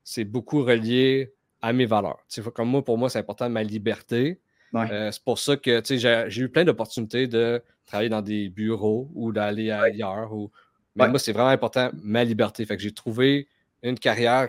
c'est 0.04 0.24
beaucoup 0.24 0.62
relié 0.62 1.34
à 1.60 1.72
mes 1.72 1.86
valeurs. 1.86 2.24
comme 2.54 2.68
moi, 2.68 2.84
pour 2.84 2.96
moi, 2.96 3.10
c'est 3.10 3.18
important 3.18 3.50
ma 3.50 3.62
liberté 3.62 4.40
euh, 4.74 5.10
c'est 5.10 5.22
pour 5.22 5.38
ça 5.38 5.56
que 5.56 5.82
j'ai 5.84 6.42
eu 6.42 6.48
plein 6.48 6.64
d'opportunités 6.64 7.26
de 7.26 7.62
travailler 7.86 8.10
dans 8.10 8.22
des 8.22 8.48
bureaux 8.48 9.10
ou 9.14 9.32
d'aller 9.32 9.70
ailleurs. 9.70 10.32
Ou... 10.32 10.50
Mais 10.96 11.08
moi, 11.08 11.18
c'est 11.18 11.32
vraiment 11.32 11.48
important, 11.48 11.90
ma 11.94 12.24
liberté. 12.24 12.64
Fait 12.66 12.76
que 12.76 12.82
j'ai 12.82 12.92
trouvé 12.92 13.48
une 13.82 13.98
carrière 13.98 14.48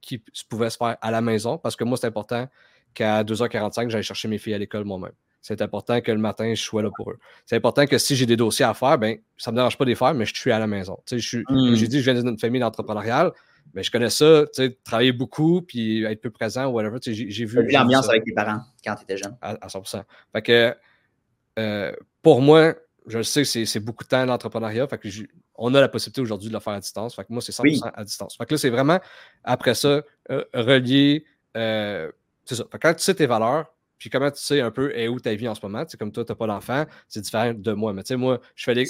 qui 0.00 0.22
pouvait 0.48 0.70
se 0.70 0.76
faire 0.76 0.96
à 1.00 1.10
la 1.10 1.20
maison 1.20 1.58
parce 1.58 1.74
que 1.76 1.84
moi, 1.84 1.96
c'est 1.96 2.06
important 2.06 2.48
qu'à 2.94 3.24
2h45, 3.24 3.90
j'aille 3.90 4.02
chercher 4.02 4.28
mes 4.28 4.38
filles 4.38 4.54
à 4.54 4.58
l'école 4.58 4.84
moi-même. 4.84 5.12
c'est 5.42 5.60
important 5.62 6.00
que 6.00 6.10
le 6.12 6.18
matin, 6.18 6.54
je 6.54 6.62
sois 6.62 6.82
là 6.82 6.90
pour 6.96 7.10
eux. 7.10 7.18
C'est 7.44 7.56
important 7.56 7.86
que 7.86 7.98
si 7.98 8.16
j'ai 8.16 8.26
des 8.26 8.36
dossiers 8.36 8.64
à 8.64 8.74
faire, 8.74 8.98
ben, 8.98 9.18
ça 9.36 9.50
ne 9.50 9.54
me 9.54 9.58
dérange 9.58 9.76
pas 9.76 9.84
de 9.84 9.90
les 9.90 9.96
faire, 9.96 10.14
mais 10.14 10.24
je 10.24 10.34
suis 10.34 10.50
à 10.52 10.58
la 10.58 10.66
maison. 10.66 10.98
J'ai 11.10 11.42
mm. 11.48 11.74
dit, 11.74 12.00
je 12.00 12.10
viens 12.10 12.22
d'une 12.22 12.38
famille 12.38 12.62
entrepreneuriale. 12.64 13.32
Mais 13.74 13.82
je 13.82 13.90
connais 13.90 14.10
ça, 14.10 14.44
travailler 14.84 15.12
beaucoup 15.12 15.62
puis 15.62 16.04
être 16.04 16.20
peu 16.20 16.30
présent 16.30 16.66
ou 16.66 16.72
whatever. 16.72 16.98
J'ai 17.02 17.44
vu. 17.44 17.62
l'ambiance 17.70 18.08
avec 18.08 18.24
tes 18.24 18.32
parents 18.32 18.60
quand 18.84 18.94
tu 18.94 19.02
étais 19.04 19.16
jeune. 19.16 19.36
À, 19.40 19.66
100%. 19.66 20.02
Fait 20.32 20.42
que 20.42 20.74
euh, 21.58 21.92
pour 22.22 22.40
moi, 22.40 22.74
je 23.06 23.18
le 23.18 23.24
sais 23.24 23.44
c'est 23.44 23.80
beaucoup 23.80 24.04
de 24.04 24.08
temps 24.08 24.24
l'entrepreneuriat. 24.24 24.86
Fait 24.88 24.98
que 24.98 25.08
on 25.54 25.74
a 25.74 25.80
la 25.80 25.88
possibilité 25.88 26.20
aujourd'hui 26.20 26.48
de 26.48 26.54
le 26.54 26.60
faire 26.60 26.74
à 26.74 26.80
distance. 26.80 27.14
Fait 27.14 27.22
que 27.22 27.32
moi, 27.32 27.40
c'est 27.40 27.52
100% 27.52 27.90
à 27.94 28.04
distance. 28.04 28.36
Fait 28.36 28.44
que 28.44 28.54
là, 28.54 28.58
c'est 28.58 28.70
vraiment, 28.70 29.00
après 29.44 29.74
ça, 29.74 30.02
euh, 30.30 30.44
relier. 30.52 31.24
Euh, 31.56 32.10
c'est 32.44 32.56
ça. 32.56 32.64
Fait 32.70 32.78
que 32.78 32.88
quand 32.88 32.94
tu 32.94 33.02
sais 33.02 33.14
tes 33.14 33.26
valeurs, 33.26 33.72
puis 33.98 34.10
comment 34.10 34.30
tu 34.30 34.40
sais 34.40 34.60
un 34.60 34.70
peu 34.70 34.94
et 34.96 35.08
où 35.08 35.18
ta 35.18 35.34
vie 35.34 35.48
en 35.48 35.54
ce 35.54 35.64
moment, 35.64 35.84
comme 35.98 36.12
toi, 36.12 36.24
tu 36.24 36.32
n'as 36.32 36.36
pas 36.36 36.46
d'enfant, 36.46 36.84
c'est 37.08 37.22
différent 37.22 37.54
de 37.54 37.72
moi. 37.72 37.92
Mais 37.94 38.02
tu 38.02 38.08
sais, 38.08 38.16
moi, 38.16 38.40
je 38.54 38.64
fais 38.64 38.74
les, 38.74 38.84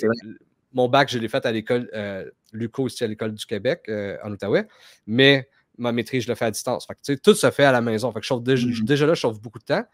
mon 0.76 0.88
bac, 0.88 1.08
je 1.10 1.18
l'ai 1.18 1.28
fait 1.28 1.44
à 1.46 1.52
l'école 1.52 1.88
euh, 1.94 2.30
Luco, 2.52 2.86
ici 2.86 3.02
à 3.02 3.06
l'école 3.06 3.32
du 3.32 3.46
Québec, 3.46 3.84
euh, 3.88 4.18
en 4.22 4.30
Outaouais, 4.30 4.68
mais 5.06 5.48
ma 5.78 5.90
maîtrise, 5.90 6.24
je 6.24 6.28
le 6.28 6.34
fais 6.34 6.44
à 6.44 6.50
distance. 6.50 6.86
Fait 6.86 6.94
que, 6.94 7.18
tout 7.18 7.34
se 7.34 7.50
fait 7.50 7.64
à 7.64 7.72
la 7.72 7.80
maison. 7.80 8.12
Fait 8.12 8.20
que 8.20 8.26
je 8.26 8.34
déjà, 8.34 8.66
déjà, 8.82 9.06
là, 9.06 9.14
je 9.14 9.20
chauffe 9.20 9.40
beaucoup 9.40 9.58
de 9.58 9.64
temps. 9.64 9.84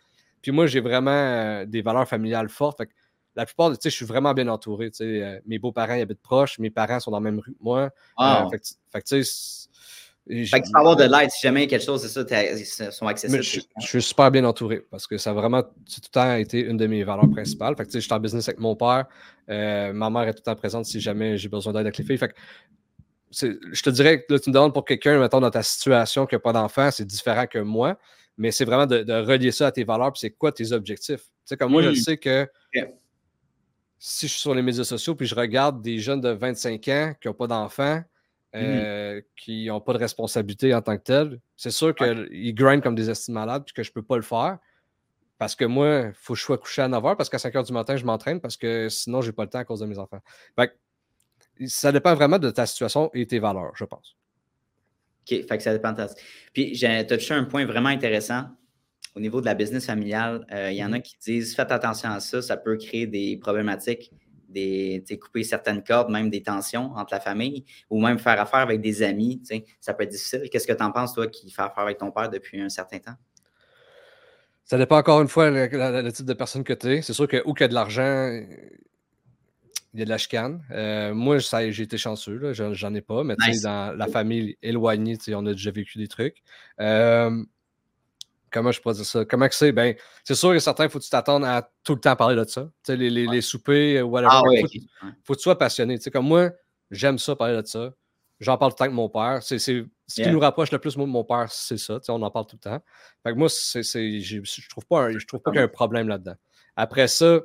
Puis 0.43 0.51
moi, 0.51 0.67
j'ai 0.67 0.81
vraiment 0.81 1.11
euh, 1.13 1.65
des 1.67 1.83
valeurs 1.83 2.09
familiales 2.09 2.49
fortes. 2.49 2.79
Fait 2.79 2.87
que 2.87 2.93
la 3.37 3.47
plupart, 3.47 3.71
tu 3.71 3.77
sais, 3.81 3.91
je 3.91 3.95
suis 3.95 4.05
vraiment 4.05 4.35
bien 4.35 4.49
entouré. 4.49 4.91
Tu 4.91 4.97
sais, 4.97 5.41
mes 5.47 5.61
beaux-parents 5.61 6.01
habitent 6.01 6.21
proches, 6.21 6.59
mes 6.59 6.71
parents 6.71 6.99
sont 6.99 7.13
dans 7.13 7.19
la 7.21 7.31
même 7.31 7.39
rue 7.39 7.53
que 7.53 7.63
moi. 7.63 7.91
fait 8.51 8.59
que, 9.01 9.09
tu 9.09 9.25
sais, 9.25 9.69
fait 10.29 10.61
que 10.61 10.67
tu 10.67 10.73
peux 10.73 10.79
avoir 10.79 10.95
de 10.95 11.03
l'aide 11.03 11.31
si 11.31 11.41
jamais 11.43 11.67
quelque 11.67 11.85
chose, 11.85 12.01
c'est 12.01 12.09
ça, 12.09 12.45
ils 12.45 12.93
sont 12.93 13.07
accessibles. 13.07 13.43
Je, 13.43 13.87
suis 13.87 14.03
super 14.03 14.31
bien 14.31 14.45
entouré 14.45 14.85
parce 14.91 15.07
que 15.07 15.19
ça 15.19 15.31
a 15.31 15.33
vraiment 15.33 15.63
tout 15.63 16.01
le 16.01 16.09
temps 16.09 16.37
été 16.37 16.61
une 16.61 16.77
de 16.77 16.87
mes 16.87 17.03
valeurs 17.03 17.29
principales. 17.29 17.77
Fait 17.77 17.85
que, 17.85 17.93
je 17.93 17.99
suis 17.99 18.13
en 18.13 18.21
business 18.21 18.49
avec 18.49 18.61
mon 18.61 18.77
père. 18.77 19.07
Euh, 19.51 19.93
ma 19.93 20.11
mère 20.11 20.23
est 20.23 20.35
tout 20.35 20.43
le 20.47 20.53
temps 20.53 20.57
présente 20.57 20.85
si 20.85 21.01
jamais 21.01 21.37
j'ai 21.39 21.49
besoin 21.49 21.73
d'aide 21.73 21.83
avec 21.83 21.99
les 21.99 22.05
filles. 22.05 22.19
Fait 22.19 22.29
que, 22.29 22.35
je 23.73 23.83
te 23.83 23.91
dirais 23.91 24.23
que 24.23 24.37
tu 24.39 24.51
me 24.51 24.55
demandes 24.55 24.73
pour 24.73 24.85
quelqu'un, 24.85 25.19
mettons, 25.19 25.41
dans 25.41 25.51
ta 25.51 25.63
situation 25.63 26.27
qui 26.27 26.37
n'a 26.37 26.39
pas 26.39 26.53
d'enfant, 26.53 26.91
c'est 26.93 27.05
différent 27.05 27.47
que 27.47 27.59
moi. 27.59 27.99
Mais 28.39 28.51
c'est 28.53 28.65
vraiment 28.65 28.87
de, 28.87 29.13
relier 29.27 29.51
ça 29.51 29.69
à 29.69 29.73
tes 29.73 29.85
valeurs 29.85 30.13
puis 30.13 30.21
c'est 30.21 30.31
quoi 30.31 30.53
tes 30.53 30.71
objectifs? 30.73 31.21
Tu 31.21 31.31
sais, 31.47 31.57
comme 31.57 31.73
moi, 31.73 31.83
je 31.83 31.91
hmm. 31.91 31.97
sais 31.97 32.17
que 32.17 32.49
si 33.99 34.27
je 34.27 34.33
suis 34.33 34.41
sur 34.41 34.55
les 34.55 34.63
médias 34.63 34.85
sociaux 34.85 35.15
puis 35.17 35.27
je 35.27 35.35
regarde 35.35 35.83
des 35.83 35.99
jeunes 35.99 36.21
de 36.21 36.31
25 36.31 36.89
ans 36.89 37.15
qui 37.21 37.29
n'ont 37.29 37.35
pas 37.35 37.47
d'enfants, 37.49 38.03
Mmh. 38.55 38.59
Euh, 38.59 39.23
qui 39.35 39.67
n'ont 39.69 39.81
pas 39.81 39.95
de 39.95 39.99
responsabilité 39.99 40.75
en 40.75 40.83
tant 40.83 40.99
que 40.99 41.03
tel. 41.03 41.41
C'est 41.57 41.71
sûr 41.71 41.95
qu'ils 41.95 42.55
grindent 42.55 42.83
comme 42.83 42.95
des 42.95 43.09
estimes 43.09 43.35
malades 43.35 43.65
et 43.67 43.73
que 43.73 43.83
je 43.83 43.89
ne 43.89 43.95
peux 43.95 44.03
pas 44.03 44.17
le 44.17 44.23
faire. 44.23 44.59
Parce 45.39 45.57
que 45.57 45.65
moi, 45.65 46.09
il 46.09 46.13
faut 46.13 46.35
que 46.35 46.39
je 46.39 46.45
sois 46.45 46.59
couché 46.59 46.83
à 46.83 46.89
9 46.89 47.03
h 47.03 47.17
parce 47.17 47.31
qu'à 47.31 47.39
5 47.39 47.55
h 47.55 47.67
du 47.67 47.73
matin, 47.73 47.97
je 47.97 48.05
m'entraîne 48.05 48.41
parce 48.41 48.59
que 48.59 48.91
sinon, 48.91 49.23
je 49.23 49.29
n'ai 49.29 49.33
pas 49.33 49.45
le 49.45 49.49
temps 49.49 49.61
à 49.61 49.65
cause 49.65 49.81
de 49.81 49.87
mes 49.87 49.99
enfants. 49.99 50.21
ça 51.65 51.93
dépend 51.93 52.15
vraiment 52.15 52.39
de 52.39 52.51
ta 52.51 52.67
situation 52.67 53.11
et 53.15 53.27
tes 53.27 53.39
valeurs, 53.39 53.73
je 53.75 53.85
pense. 53.87 54.17
OK, 55.23 55.47
fait 55.49 55.57
que 55.57 55.63
ça 55.63 55.73
dépend 55.73 55.93
de 55.93 55.97
ta... 55.97 56.09
Puis, 56.53 56.75
j'ai 56.75 57.07
touché 57.07 57.33
un 57.33 57.45
point 57.45 57.65
vraiment 57.65 57.89
intéressant 57.89 58.45
au 59.17 59.21
niveau 59.21 59.41
de 59.41 59.47
la 59.47 59.55
business 59.55 59.87
familiale. 59.87 60.47
Euh, 60.53 60.71
il 60.71 60.77
y 60.77 60.85
en 60.85 60.93
a 60.93 60.99
mmh. 60.99 61.03
qui 61.03 61.17
disent 61.23 61.57
faites 61.57 61.73
attention 61.73 62.11
à 62.11 62.21
ça, 62.21 62.43
ça 62.43 62.59
peut 62.59 62.77
créer 62.77 63.07
des 63.07 63.39
problématiques 63.39 64.13
des, 64.53 65.19
couper 65.21 65.45
certaines 65.45 65.83
cordes, 65.83 66.11
même 66.11 66.31
des 66.31 66.43
tensions 66.43 66.93
entre 66.95 67.15
la 67.15 67.21
famille, 67.21 67.65
ou 67.91 68.01
même 68.01 68.19
faire 68.19 68.41
affaire 68.41 68.61
avec 68.61 68.81
des 68.81 69.03
amis. 69.03 69.43
Ça 69.81 69.95
peut 69.95 70.05
être 70.05 70.11
difficile. 70.11 70.49
Qu'est-ce 70.51 70.67
que 70.67 70.73
tu 70.73 70.83
en 70.83 70.93
penses, 70.93 71.15
toi, 71.15 71.27
qui 71.27 71.51
fait 71.51 71.63
affaire 71.63 71.85
avec 71.85 71.99
ton 71.99 72.11
père 72.11 72.31
depuis 72.31 72.61
un 72.61 72.69
certain 72.69 72.99
temps? 72.99 73.17
Ça 74.65 74.79
dépend 74.79 74.99
encore 74.99 75.21
une 75.21 75.29
fois 75.29 75.51
le, 75.51 76.13
type 76.13 76.27
de 76.27 76.33
personne 76.35 76.65
que 76.65 76.73
tu 76.73 76.89
es. 76.89 77.03
C'est 77.03 77.13
sûr 77.13 77.29
que 77.29 77.43
où 77.45 77.53
qu'il 77.53 77.65
y 77.65 77.67
a 77.67 77.69
de 77.69 77.75
l'argent, 77.75 78.31
il 79.93 80.01
y 80.01 80.03
a 80.03 80.05
de 80.05 80.11
la 80.11 80.19
chicane. 80.19 80.63
Euh, 80.71 81.13
moi, 81.13 81.39
j'ai 81.39 81.83
été 81.83 81.99
chanceux, 81.99 82.53
j'en 82.53 82.95
ai 82.95 83.03
pas, 83.03 83.25
mais 83.25 83.37
dans 83.63 83.97
la 83.97 84.07
famille 84.07 84.57
éloignée, 84.63 85.19
on 85.35 85.47
a 85.47 85.53
déjà 85.53 85.71
vécu 85.71 85.99
des 85.99 86.09
trucs. 86.09 86.43
Euh, 86.81 87.45
comment 88.53 88.71
je 88.71 88.81
pourrais 88.81 88.95
dire 88.95 89.05
ça? 89.05 89.25
Comment 89.25 89.49
que 89.49 89.55
c'est? 89.55 89.73
Ben, 89.73 89.95
c'est 90.25 90.35
sûr 90.35 90.53
que 90.53 90.59
certains, 90.59 90.85
il 90.85 90.91
faut 90.91 90.99
que 90.99 91.05
tu 91.05 91.11
t'attendes 91.11 91.45
à 91.45 91.71
tout 91.85 91.95
le 91.95 92.01
temps 92.01 92.15
parler 92.15 92.37
de 92.37 92.45
ça. 92.49 92.69
Les, 92.89 93.11
les, 93.11 93.27
les 93.27 93.41
soupers, 93.41 93.99
euh, 93.99 94.03
whatever. 94.03 94.31
Ah, 94.33 94.43
faut, 94.45 94.69
faut, 95.25 95.33
que 95.33 95.39
tu 95.39 95.43
sois 95.43 95.59
passionné. 95.59 95.99
Tu 95.99 96.05
sais, 96.05 96.11
comme 96.11 96.27
moi, 96.27 96.51
j'aime 96.91 97.19
ça 97.19 97.35
parler 97.35 97.61
de 97.61 97.67
ça. 97.67 97.93
J'en 98.41 98.59
parle 98.59 98.73
tout 98.73 98.75
le 98.75 98.79
temps 98.79 98.85
avec 98.85 98.95
mon 98.95 99.09
père. 99.09 99.43
C'est, 99.43 99.59
ce 99.59 99.85
qui 100.15 100.29
nous 100.29 100.41
rapproche 100.41 100.71
le 100.73 100.79
plus, 100.79 100.97
moi, 100.97 101.07
de 101.07 101.13
mon 101.13 101.25
père, 101.25 101.51
c'est 101.51 101.79
ça. 101.79 101.99
Tu 102.01 102.07
sais, 102.07 102.13
on 102.13 102.23
en 102.23 102.31
parle 102.31 102.47
tout 102.47 102.57
le 102.57 102.71
temps. 102.71 102.83
Fait 103.23 103.33
que 103.33 103.39
moi, 103.39 103.49
c'est, 103.49 103.83
je 103.83 104.69
trouve 104.69 104.87
pas, 104.87 105.11
je 105.11 105.27
trouve 105.27 105.41
pas 105.41 105.51
qu'il 105.51 105.59
y 105.59 105.63
a 105.63 105.65
un 105.65 105.69
problème 105.69 106.09
là-dedans. 106.09 106.35
Après 106.77 107.09
ça, 107.09 107.41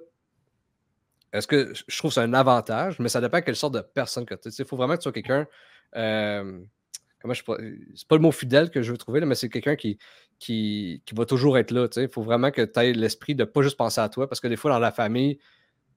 est-ce 1.34 1.48
que 1.48 1.74
je 1.88 1.98
trouve 1.98 2.12
que 2.12 2.16
c'est 2.16 2.22
un 2.22 2.34
avantage, 2.34 3.00
mais 3.00 3.10
ça 3.10 3.22
dépend 3.22 3.38
de 3.38 3.44
quelle 3.44 3.56
sorte 3.56 3.74
de 3.74 3.82
personne 3.82 4.26
que 4.26 4.34
tu 4.34 4.48
es. 4.48 4.52
Il 4.52 4.66
faut 4.66 4.78
vraiment 4.78 4.94
que 4.94 5.00
tu 5.00 5.04
sois 5.04 5.12
quelqu'un. 5.12 5.46
Euh, 5.96 6.62
comment 7.20 7.34
je 7.34 7.44
C'est 7.96 8.08
pas 8.08 8.16
le 8.16 8.22
mot 8.22 8.32
fidèle 8.32 8.70
que 8.70 8.82
je 8.82 8.92
veux 8.92 8.98
trouver, 8.98 9.22
mais 9.22 9.36
c'est 9.36 9.50
quelqu'un 9.50 9.76
qui, 9.76 9.98
qui, 10.40 11.02
va 11.14 11.26
toujours 11.26 11.58
être 11.58 11.72
là. 11.72 11.88
Il 11.98 12.10
faut 12.10 12.22
vraiment 12.22 12.52
que 12.52 12.62
tu 12.62 12.80
aies 12.80 12.94
l'esprit 12.94 13.36
de 13.36 13.44
pas 13.44 13.62
juste 13.62 13.78
penser 13.78 14.02
à 14.02 14.10
toi, 14.10 14.28
parce 14.28 14.40
que 14.40 14.48
des 14.48 14.56
fois, 14.56 14.72
dans 14.72 14.80
la 14.80 14.92
famille, 14.92 15.40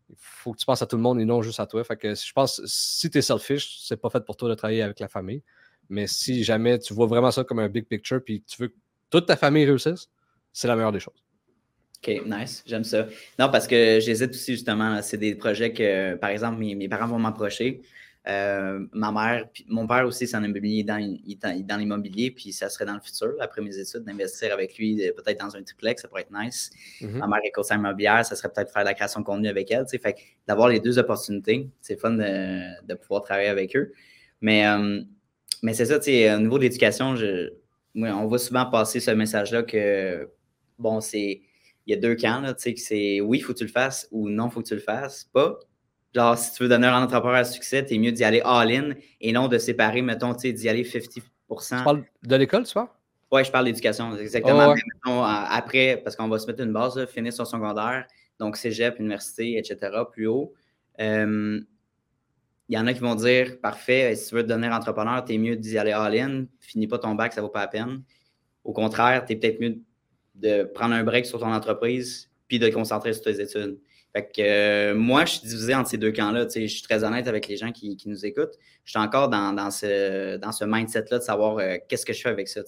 il 0.08 0.16
faut 0.18 0.52
que 0.52 0.58
tu 0.58 0.66
penses 0.66 0.82
à 0.82 0.86
tout 0.86 0.96
le 0.96 1.02
monde 1.02 1.20
et 1.20 1.24
non 1.24 1.42
juste 1.42 1.60
à 1.60 1.66
toi. 1.66 1.84
Fait 1.84 1.96
que 1.96 2.14
je 2.14 2.32
pense 2.32 2.60
si 2.64 3.10
tu 3.10 3.18
es 3.18 3.22
selfish, 3.22 3.78
c'est 3.82 4.00
pas 4.00 4.10
fait 4.10 4.24
pour 4.24 4.36
toi 4.36 4.48
de 4.48 4.54
travailler 4.54 4.82
avec 4.82 4.98
la 5.00 5.08
famille. 5.08 5.42
Mais 5.88 6.06
si 6.06 6.44
jamais 6.44 6.78
tu 6.78 6.94
vois 6.94 7.06
vraiment 7.06 7.30
ça 7.30 7.44
comme 7.44 7.58
un 7.58 7.68
big 7.68 7.86
picture 7.86 8.22
puis 8.24 8.42
tu 8.42 8.62
veux 8.62 8.68
que 8.68 8.76
toute 9.10 9.26
ta 9.26 9.36
famille 9.36 9.64
réussisse, 9.64 10.08
c'est 10.52 10.68
la 10.68 10.76
meilleure 10.76 10.92
des 10.92 11.00
choses. 11.00 11.24
OK, 12.02 12.22
nice. 12.26 12.62
J'aime 12.66 12.84
ça. 12.84 13.06
Non, 13.38 13.50
parce 13.50 13.66
que 13.66 14.00
j'hésite 14.00 14.30
aussi 14.30 14.52
justement. 14.52 15.02
C'est 15.02 15.18
des 15.18 15.34
projets 15.34 15.72
que, 15.72 16.14
par 16.14 16.30
exemple, 16.30 16.58
mes 16.58 16.88
parents 16.88 17.06
vont 17.06 17.18
m'approcher. 17.18 17.82
Euh, 18.28 18.86
ma 18.92 19.10
mère, 19.12 19.48
puis 19.50 19.64
mon 19.66 19.86
père 19.86 20.06
aussi, 20.06 20.26
c'est 20.26 20.36
un 20.36 20.44
immobilier 20.44 20.84
dans, 20.84 20.98
dans 20.98 21.76
l'immobilier, 21.78 22.30
puis 22.30 22.52
ça 22.52 22.68
serait 22.68 22.84
dans 22.84 22.94
le 22.94 23.00
futur, 23.00 23.32
après 23.40 23.62
mes 23.62 23.78
études, 23.78 24.04
d'investir 24.04 24.52
avec 24.52 24.76
lui, 24.76 24.96
peut-être 25.16 25.40
dans 25.40 25.56
un 25.56 25.62
triplex, 25.62 26.02
ça 26.02 26.08
pourrait 26.08 26.22
être 26.22 26.32
nice. 26.32 26.70
Mm-hmm. 27.00 27.18
Ma 27.18 27.26
mère 27.26 27.40
est 27.44 27.50
conseillère 27.50 27.80
immobilière, 27.80 28.24
ça 28.26 28.36
serait 28.36 28.52
peut-être 28.52 28.72
faire 28.72 28.82
de 28.82 28.88
la 28.88 28.94
création 28.94 29.20
de 29.20 29.24
contenu 29.24 29.48
avec 29.48 29.70
elle. 29.70 29.86
Fait 29.88 30.16
d'avoir 30.46 30.68
les 30.68 30.80
deux 30.80 30.98
opportunités, 30.98 31.70
c'est 31.80 31.98
fun 31.98 32.10
de, 32.10 32.94
pouvoir 32.94 33.22
travailler 33.22 33.48
avec 33.48 33.74
eux. 33.74 33.92
Mais, 34.42 34.66
euh, 34.66 35.00
mais 35.62 35.72
c'est 35.72 35.86
ça, 35.86 35.96
au 35.96 36.40
niveau 36.40 36.58
de 36.58 36.64
l'éducation, 36.64 37.14
on 37.94 38.26
voit 38.26 38.38
souvent 38.38 38.66
passer 38.66 39.00
ce 39.00 39.12
message-là 39.12 39.62
que, 39.62 40.28
bon, 40.78 41.00
c'est. 41.00 41.42
Il 41.86 41.94
y 41.94 41.96
a 41.96 42.00
deux 42.00 42.14
camps, 42.14 42.40
là, 42.40 42.52
tu 42.52 42.62
sais, 42.62 42.74
que 42.74 42.80
c'est 42.80 43.20
oui, 43.22 43.40
faut 43.40 43.52
que 43.52 43.58
tu 43.58 43.64
le 43.64 43.70
fasses 43.70 44.06
ou 44.12 44.28
non, 44.28 44.50
faut 44.50 44.60
que 44.60 44.68
tu 44.68 44.74
le 44.74 44.80
fasses 44.80 45.24
pas. 45.32 45.58
Genre, 46.14 46.36
si 46.36 46.52
tu 46.52 46.62
veux 46.64 46.68
donner 46.68 46.88
un 46.88 47.02
entrepreneur 47.02 47.38
à 47.38 47.44
succès, 47.44 47.84
t'es 47.84 47.96
mieux 47.98 48.12
d'y 48.12 48.24
aller 48.24 48.42
all-in 48.44 48.94
et 49.20 49.32
non 49.32 49.46
de 49.46 49.58
séparer, 49.58 50.02
mettons, 50.02 50.34
tu 50.34 50.40
sais, 50.40 50.52
d'y 50.52 50.68
aller 50.68 50.82
50% 50.82 51.78
Tu 51.78 51.84
parles 51.84 52.04
de 52.22 52.36
l'école, 52.36 52.64
tu 52.64 52.72
vois? 52.72 52.96
Oui, 53.30 53.44
je 53.44 53.50
parle 53.50 53.66
d'éducation, 53.66 54.16
exactement. 54.16 54.74
mettons, 54.74 55.22
après, 55.22 56.00
parce 56.02 56.16
qu'on 56.16 56.28
va 56.28 56.38
se 56.38 56.46
mettre 56.46 56.62
une 56.62 56.72
base, 56.72 57.04
finir 57.06 57.32
son 57.32 57.44
secondaire, 57.44 58.06
donc 58.40 58.56
cégep, 58.56 58.98
université, 58.98 59.56
etc., 59.56 59.78
plus 60.10 60.26
haut. 60.26 60.52
il 60.98 61.64
y 62.68 62.78
en 62.78 62.86
a 62.86 62.92
qui 62.92 63.00
vont 63.00 63.14
dire, 63.14 63.60
parfait, 63.60 64.16
si 64.16 64.28
tu 64.28 64.34
veux 64.34 64.42
devenir 64.42 64.72
entrepreneur, 64.72 65.24
t'es 65.24 65.38
mieux 65.38 65.56
d'y 65.56 65.78
aller 65.78 65.92
all-in, 65.92 66.46
finis 66.58 66.88
pas 66.88 66.98
ton 66.98 67.14
bac, 67.14 67.32
ça 67.32 67.40
vaut 67.40 67.48
pas 67.48 67.60
la 67.60 67.68
peine. 67.68 68.02
Au 68.64 68.72
contraire, 68.72 69.24
t'es 69.24 69.36
peut-être 69.36 69.60
mieux 69.60 69.78
de 70.34 70.64
prendre 70.64 70.94
un 70.94 71.04
break 71.04 71.26
sur 71.26 71.38
ton 71.38 71.52
entreprise 71.52 72.29
puis 72.50 72.58
de 72.58 72.68
te 72.68 72.74
concentrer 72.74 73.12
sur 73.14 73.22
tes 73.22 73.40
études. 73.40 73.78
Fait 74.12 74.24
que 74.24 74.42
euh, 74.42 74.94
moi, 74.94 75.24
je 75.24 75.34
suis 75.34 75.48
divisé 75.48 75.72
entre 75.72 75.88
ces 75.88 75.96
deux 75.96 76.10
camps-là. 76.10 76.46
Je 76.52 76.66
suis 76.66 76.82
très 76.82 77.04
honnête 77.04 77.28
avec 77.28 77.46
les 77.46 77.56
gens 77.56 77.70
qui, 77.70 77.96
nous 78.06 78.26
écoutent. 78.26 78.58
Je 78.84 78.90
suis 78.90 78.98
encore 78.98 79.28
dans, 79.28 79.70
ce, 79.70 80.36
dans 80.36 80.50
ce 80.50 80.64
mindset-là 80.64 81.18
de 81.18 81.22
savoir 81.22 81.58
euh, 81.58 81.76
qu'est-ce 81.88 82.04
que 82.04 82.12
je 82.12 82.20
fais 82.20 82.28
avec 82.28 82.48
ça. 82.48 82.62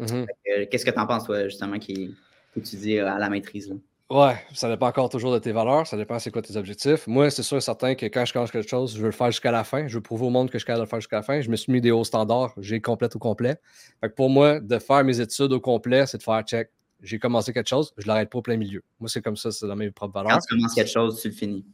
Mm-hmm. 0.00 0.26
Euh, 0.48 0.66
qu'est-ce 0.68 0.84
que 0.84 0.90
tu 0.90 0.98
en 0.98 1.06
penses, 1.06 1.24
toi, 1.26 1.44
justement, 1.44 1.78
qui, 1.78 2.12
que 2.52 2.60
tu 2.60 2.74
dis 2.74 2.98
à 2.98 3.18
la 3.18 3.30
maîtrise? 3.30 3.70
Là? 3.70 3.76
Ouais, 4.10 4.34
ça 4.52 4.68
dépend 4.68 4.88
encore 4.88 5.08
toujours 5.08 5.32
de 5.32 5.38
tes 5.38 5.52
valeurs, 5.52 5.86
ça 5.86 5.96
dépend 5.96 6.18
c'est 6.18 6.30
quoi 6.30 6.42
tes 6.42 6.56
objectifs. 6.56 7.06
Moi, 7.06 7.30
c'est 7.30 7.42
sûr 7.42 7.56
et 7.56 7.62
certain 7.62 7.94
que 7.94 8.04
quand 8.06 8.24
je 8.26 8.34
commence 8.34 8.50
quelque 8.50 8.68
chose, 8.68 8.94
je 8.94 9.00
veux 9.00 9.06
le 9.06 9.12
faire 9.12 9.30
jusqu'à 9.30 9.50
la 9.50 9.64
fin. 9.64 9.88
Je 9.88 9.94
veux 9.94 10.02
prouver 10.02 10.26
au 10.26 10.30
monde 10.30 10.48
que 10.50 10.58
je 10.58 10.58
suis 10.58 10.66
capable 10.66 10.80
de 10.80 10.84
le 10.84 10.90
faire 10.90 11.00
jusqu'à 11.00 11.16
la 11.16 11.22
fin. 11.22 11.40
Je 11.40 11.48
me 11.48 11.56
suis 11.56 11.72
mis 11.72 11.80
des 11.80 11.90
hauts 11.90 12.04
standards, 12.04 12.52
j'ai 12.58 12.82
complète 12.82 13.16
au 13.16 13.18
complet. 13.18 13.56
Fait 14.00 14.10
que 14.10 14.14
pour 14.14 14.28
moi, 14.28 14.60
de 14.60 14.78
faire 14.78 15.02
mes 15.04 15.20
études 15.20 15.52
au 15.52 15.60
complet, 15.60 16.06
c'est 16.06 16.18
de 16.18 16.22
faire 16.22 16.42
check 16.42 16.70
j'ai 17.04 17.18
commencé 17.18 17.52
quelque 17.52 17.68
chose, 17.68 17.92
je 17.98 18.04
ne 18.04 18.08
l'arrête 18.08 18.30
pas 18.30 18.38
au 18.38 18.42
plein 18.42 18.56
milieu. 18.56 18.82
Moi, 18.98 19.08
c'est 19.08 19.22
comme 19.22 19.36
ça, 19.36 19.52
c'est 19.52 19.66
dans 19.66 19.76
mes 19.76 19.90
propres 19.90 20.14
valeurs. 20.14 20.32
Quand 20.32 20.40
tu 20.40 20.54
commences 20.54 20.74
quelque 20.74 20.90
chose, 20.90 21.20
tu 21.20 21.28
le 21.28 21.34
finis. 21.34 21.64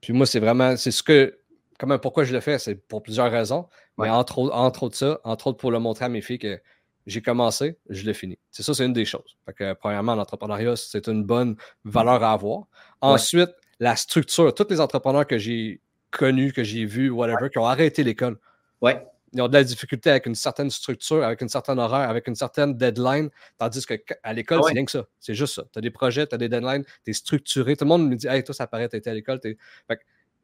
Puis 0.00 0.12
moi, 0.12 0.26
c'est 0.26 0.40
vraiment, 0.40 0.76
c'est 0.76 0.92
ce 0.92 1.02
que, 1.02 1.38
comment, 1.78 1.98
pourquoi 1.98 2.24
je 2.24 2.32
le 2.32 2.40
fais, 2.40 2.58
c'est 2.58 2.76
pour 2.76 3.02
plusieurs 3.02 3.30
raisons. 3.30 3.66
Mais 3.98 4.08
entre, 4.08 4.50
entre 4.52 4.84
autres 4.84 4.96
ça, 4.96 5.20
entre 5.24 5.48
autres 5.48 5.58
pour 5.58 5.70
le 5.70 5.78
montrer 5.78 6.04
à 6.04 6.08
mes 6.08 6.20
filles 6.20 6.38
que 6.38 6.60
j'ai 7.06 7.22
commencé, 7.22 7.78
je 7.88 8.04
l'ai 8.04 8.14
fini. 8.14 8.38
C'est 8.50 8.62
ça, 8.62 8.74
c'est 8.74 8.84
une 8.84 8.92
des 8.92 9.04
choses. 9.04 9.36
Fait 9.46 9.52
que, 9.52 9.72
premièrement, 9.74 10.14
l'entrepreneuriat, 10.14 10.76
c'est 10.76 11.08
une 11.08 11.24
bonne 11.24 11.56
valeur 11.84 12.22
à 12.22 12.32
avoir. 12.32 12.64
Ensuite, 13.00 13.50
la 13.80 13.96
structure, 13.96 14.54
tous 14.54 14.66
les 14.70 14.80
entrepreneurs 14.80 15.26
que 15.26 15.38
j'ai 15.38 15.80
connus, 16.10 16.52
que 16.52 16.62
j'ai 16.64 16.84
vus, 16.84 17.10
whatever, 17.10 17.50
qui 17.50 17.58
ont 17.58 17.66
arrêté 17.66 18.04
l'école. 18.04 18.38
Ouais. 18.80 19.06
Ils 19.32 19.42
ont 19.42 19.48
de 19.48 19.52
la 19.52 19.64
difficulté 19.64 20.10
avec 20.10 20.26
une 20.26 20.34
certaine 20.34 20.70
structure, 20.70 21.22
avec 21.24 21.40
une 21.40 21.48
certaine 21.48 21.78
horaire, 21.78 22.08
avec 22.08 22.28
une 22.28 22.34
certaine 22.34 22.76
deadline, 22.76 23.28
tandis 23.58 23.84
qu'à 23.84 24.32
l'école, 24.32 24.60
c'est 24.64 24.72
rien 24.72 24.84
que 24.84 24.90
ça. 24.90 25.06
C'est 25.18 25.34
juste 25.34 25.54
ça. 25.54 25.64
Tu 25.72 25.78
as 25.78 25.82
des 25.82 25.90
projets, 25.90 26.26
tu 26.26 26.34
as 26.34 26.38
des 26.38 26.48
deadlines, 26.48 26.84
tu 27.04 27.10
es 27.10 27.12
structuré. 27.12 27.76
Tout 27.76 27.84
le 27.84 27.88
monde 27.88 28.08
me 28.08 28.14
dit 28.14 28.26
Hey, 28.26 28.44
toi, 28.44 28.54
ça 28.54 28.66
paraît, 28.66 28.88
tu 28.88 28.96
étais 28.96 29.10
à 29.10 29.14
l'école. 29.14 29.40
il 29.44 29.56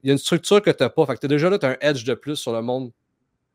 y 0.04 0.10
a 0.10 0.12
une 0.12 0.18
structure 0.18 0.60
que 0.60 0.70
tu 0.70 0.82
n'as 0.82 0.90
pas. 0.90 1.06
Fait 1.06 1.16
que 1.16 1.26
déjà 1.26 1.48
là, 1.48 1.58
tu 1.58 1.66
as 1.66 1.70
un 1.70 1.76
edge 1.80 2.04
de 2.04 2.14
plus 2.14 2.36
sur 2.36 2.52
le 2.52 2.60
monde 2.60 2.92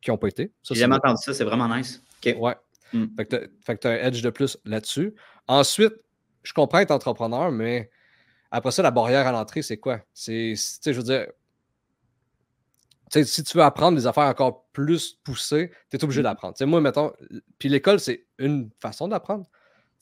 qui 0.02 0.12
n'ont 0.12 0.18
pas 0.18 0.28
été. 0.28 0.52
J'ai 0.64 0.76
jamais 0.76 0.96
entendu 0.96 1.22
ça, 1.22 1.34
c'est 1.34 1.44
vraiment 1.44 1.74
nice. 1.76 2.02
Ouais. 2.26 2.56
Hmm. 2.94 3.06
Fait 3.18 3.26
que 3.26 3.82
tu 3.82 3.88
as, 3.88 3.92
un 3.92 3.96
edge 3.96 4.22
de 4.22 4.30
plus 4.30 4.58
là-dessus. 4.66 5.14
Ensuite, 5.48 5.94
je 6.44 6.54
comprends 6.54 6.80
être 6.80 6.92
entrepreneur, 6.92 7.52
mais 7.52 7.90
après 8.52 8.72
ça, 8.72 8.82
la 8.82 8.92
barrière 8.92 9.28
à 9.28 9.32
l'entrée, 9.32 9.62
c'est 9.62 9.78
quoi? 9.78 10.00
C'est, 10.14 10.56
je 10.56 10.92
veux 10.92 11.04
dire, 11.04 11.28
si 13.12 13.44
tu 13.44 13.58
veux 13.58 13.64
apprendre 13.64 13.98
des 13.98 14.08
affaires 14.08 14.26
encore 14.26 14.67
plus 14.78 15.18
poussées, 15.24 15.72
tu 15.90 15.98
es 15.98 16.04
obligé 16.04 16.20
mmh. 16.20 16.26
d'apprendre. 16.26 16.66
moi, 16.68 16.82
mettons, 16.82 17.12
puis 17.58 17.68
l'école, 17.68 18.00
c'est 18.00 18.28
une 18.38 18.70
façon 18.80 19.08
d'apprendre. 19.08 19.48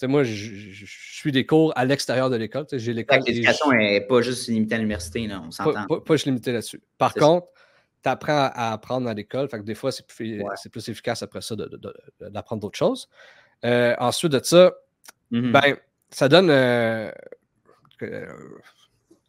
moi, 0.04 0.26
je, 0.26 0.86
suis 0.86 1.32
des 1.32 1.46
cours 1.46 1.72
à 1.78 1.86
l'extérieur 1.86 2.30
de 2.30 2.36
l'école. 2.36 2.66
J'ai 2.74 2.92
l'école. 2.92 3.22
L'éducation 3.26 3.72
n'est 3.72 4.02
pas 4.02 4.22
juste 4.22 4.50
limitée 4.50 4.76
à 4.76 4.80
l'université, 4.80 5.30
on 5.32 5.50
s'entend. 5.50 5.86
Pas, 5.88 6.02
pas, 6.02 6.16
juste 6.16 6.26
limitée 6.26 6.52
là-dessus. 6.52 6.84
Par 6.98 7.14
contre, 7.14 7.48
tu 8.04 8.10
apprends 8.10 8.52
à 8.54 8.74
apprendre 8.74 9.08
à 9.08 9.14
l'école. 9.14 9.48
Fait 9.48 9.60
que 9.60 9.64
des 9.64 9.76
fois, 9.76 9.94
c'est 9.94 10.06
plus, 10.06 10.44
plus, 10.70 10.90
efficace 10.90 11.24
après 11.24 11.40
ça 11.40 11.56
d'apprendre 12.20 12.62
d'autres 12.62 12.78
choses. 12.78 13.08
Euh, 13.64 13.96
ensuite 13.98 14.34
de 14.34 14.42
ça, 14.44 14.74
mmh 15.32 15.52
ben, 15.54 15.78
ça 16.10 16.28
donne. 16.28 16.50
Euh, 16.50 17.10
euh, 18.02 18.28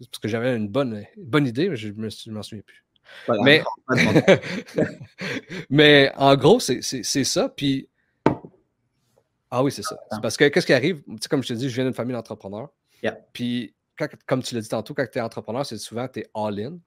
parce 0.01 0.19
que 0.21 0.27
j'avais 0.27 0.57
une 0.57 0.69
bonne, 0.69 1.05
bonne 1.17 1.47
idée, 1.47 1.69
mais 1.69 1.77
je 1.77 1.91
ne 1.91 2.33
m'en 2.33 2.43
souviens 2.43 2.65
plus 2.67 2.86
mais, 3.43 3.63
mais 5.71 6.13
en 6.17 6.37
gros, 6.37 6.61
c'est 6.61 6.83
ça. 7.03 7.49
Puis. 7.49 7.89
Ah 9.51 9.63
oui, 9.63 9.71
c'est 9.71 9.83
ça. 9.83 9.97
parce 10.21 10.37
que 10.37 10.49
qu'est-ce 10.49 10.67
qui 10.67 10.73
arrive? 10.73 11.03
comme 11.31 11.43
je 11.43 11.49
te 11.49 11.55
dis, 11.55 11.71
je 11.71 11.75
viens 11.75 11.85
d'une 11.85 11.95
famille 11.95 12.15
d'entrepreneurs. 12.15 12.71
Puis, 13.33 13.75
comme 14.27 14.43
tu 14.43 14.55
l'as 14.55 14.61
dit 14.61 14.69
tantôt, 14.69 14.95
quand 14.95 15.07
tu 15.11 15.19
es 15.19 15.21
entrepreneur, 15.21 15.65
c'est 15.65 15.79
souvent 15.79 16.09
tu 16.09 16.21
es 16.21 16.27
all-in. 16.35 16.79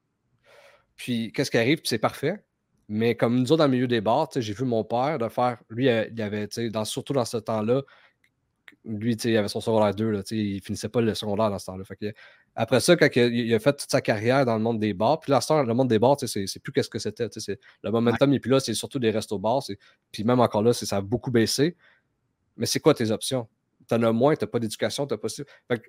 Puis, 0.96 1.32
qu'est-ce 1.32 1.50
qui 1.50 1.58
arrive? 1.58 1.80
c'est 1.84 1.98
parfait. 1.98 2.44
Mais 2.88 3.14
comme 3.14 3.38
nous 3.38 3.52
autres, 3.52 3.58
dans 3.58 3.66
le 3.66 3.70
milieu 3.70 3.86
des 3.86 4.00
bars, 4.00 4.28
j'ai 4.34 4.52
vu 4.52 4.64
mon 4.64 4.84
père 4.84 5.18
de 5.18 5.28
faire. 5.28 5.58
Lui, 5.68 5.86
il 5.86 6.22
avait, 6.22 6.48
dans, 6.70 6.84
surtout 6.84 7.12
dans 7.12 7.24
ce 7.24 7.36
temps-là, 7.36 7.82
lui, 8.84 9.14
il 9.14 9.36
avait 9.36 9.48
son 9.48 9.60
secondaire 9.60 9.94
2, 9.94 10.10
là, 10.10 10.22
il 10.30 10.60
finissait 10.60 10.88
pas 10.88 11.00
le 11.00 11.14
secondaire 11.14 11.50
dans 11.50 11.58
ce 11.58 11.66
temps-là. 11.66 11.84
Après 12.56 12.80
ça, 12.80 12.96
quand 12.96 13.08
il 13.14 13.54
a 13.54 13.58
fait 13.58 13.72
toute 13.72 13.90
sa 13.90 14.00
carrière 14.00 14.44
dans 14.44 14.56
le 14.56 14.62
monde 14.62 14.80
des 14.80 14.92
bars, 14.92 15.20
puis 15.20 15.30
là, 15.30 15.40
le 15.48 15.72
monde 15.72 15.88
des 15.88 15.98
bars, 15.98 16.16
c'est 16.18 16.62
plus 16.62 16.72
qu'est-ce 16.72 16.90
que 16.90 16.98
c'était. 16.98 17.28
Le 17.82 17.90
momentum, 17.90 18.32
et 18.32 18.40
puis 18.40 18.50
là, 18.50 18.60
c'est 18.60 18.74
surtout 18.74 18.98
des 18.98 19.10
restos-bars. 19.10 19.62
Puis 20.12 20.24
même 20.24 20.40
encore 20.40 20.62
là, 20.62 20.72
ça 20.72 20.96
a 20.96 21.00
beaucoup 21.00 21.30
baissé. 21.30 21.76
Mais 22.56 22.66
c'est 22.66 22.80
quoi 22.80 22.92
tes 22.92 23.10
options? 23.10 23.48
Tu 23.88 23.94
en 23.94 24.02
as 24.02 24.12
moins, 24.12 24.36
tu 24.36 24.44
n'as 24.44 24.50
pas 24.50 24.58
d'éducation, 24.58 25.06
tu 25.06 25.16
pas. 25.16 25.28
Fait 25.68 25.82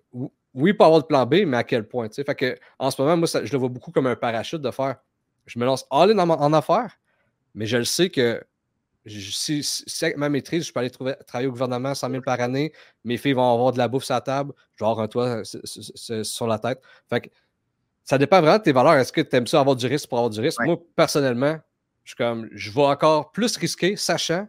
oui, 0.53 0.73
pas 0.73 0.85
avoir 0.85 1.01
de 1.01 1.07
plan 1.07 1.25
B, 1.25 1.43
mais 1.45 1.57
à 1.57 1.63
quel 1.63 1.87
point? 1.87 2.07
Fait 2.09 2.35
que, 2.35 2.57
en 2.79 2.91
ce 2.91 3.01
moment, 3.01 3.17
moi, 3.17 3.27
je 3.27 3.51
le 3.51 3.57
vois 3.57 3.69
beaucoup 3.69 3.91
comme 3.91 4.07
un 4.07 4.15
parachute 4.15 4.61
de 4.61 4.71
faire. 4.71 4.97
Je 5.45 5.59
me 5.59 5.65
lance 5.65 5.85
all-in 5.89 6.17
en 6.17 6.53
affaires, 6.53 6.99
mais 7.53 7.65
je 7.65 7.77
le 7.77 7.85
sais 7.85 8.09
que 8.09 8.41
si, 9.05 9.63
avec 10.01 10.17
ma 10.17 10.29
maîtrise, 10.29 10.67
je 10.67 10.73
peux 10.73 10.79
aller 10.79 10.89
trouver, 10.89 11.15
travailler 11.25 11.47
au 11.47 11.51
gouvernement 11.51 11.95
100 11.95 12.09
000 12.09 12.21
par 12.21 12.39
année, 12.39 12.71
mes 13.03 13.17
filles 13.17 13.33
vont 13.33 13.51
avoir 13.51 13.71
de 13.71 13.77
la 13.77 13.87
bouffe 13.87 14.03
sur 14.03 14.13
la 14.13 14.21
table, 14.21 14.53
genre 14.77 15.01
un 15.01 15.07
toit 15.07 15.41
sur 15.43 16.47
la 16.47 16.59
tête. 16.59 16.81
Fait 17.09 17.21
que, 17.21 17.29
ça 18.03 18.17
dépend 18.17 18.41
vraiment 18.41 18.57
de 18.57 18.63
tes 18.63 18.71
valeurs. 18.71 18.95
Est-ce 18.95 19.13
que 19.13 19.21
tu 19.21 19.35
aimes 19.35 19.47
ça 19.47 19.59
avoir 19.59 19.75
du 19.75 19.87
risque 19.87 20.09
pour 20.09 20.17
avoir 20.17 20.29
du 20.29 20.39
risque? 20.39 20.59
Moi, 20.63 20.77
personnellement, 20.95 21.59
je 22.03 22.09
suis 22.09 22.17
comme 22.17 22.49
je 22.51 22.71
vais 22.71 22.81
encore 22.81 23.31
plus 23.31 23.55
risquer, 23.57 23.95
sachant 23.95 24.47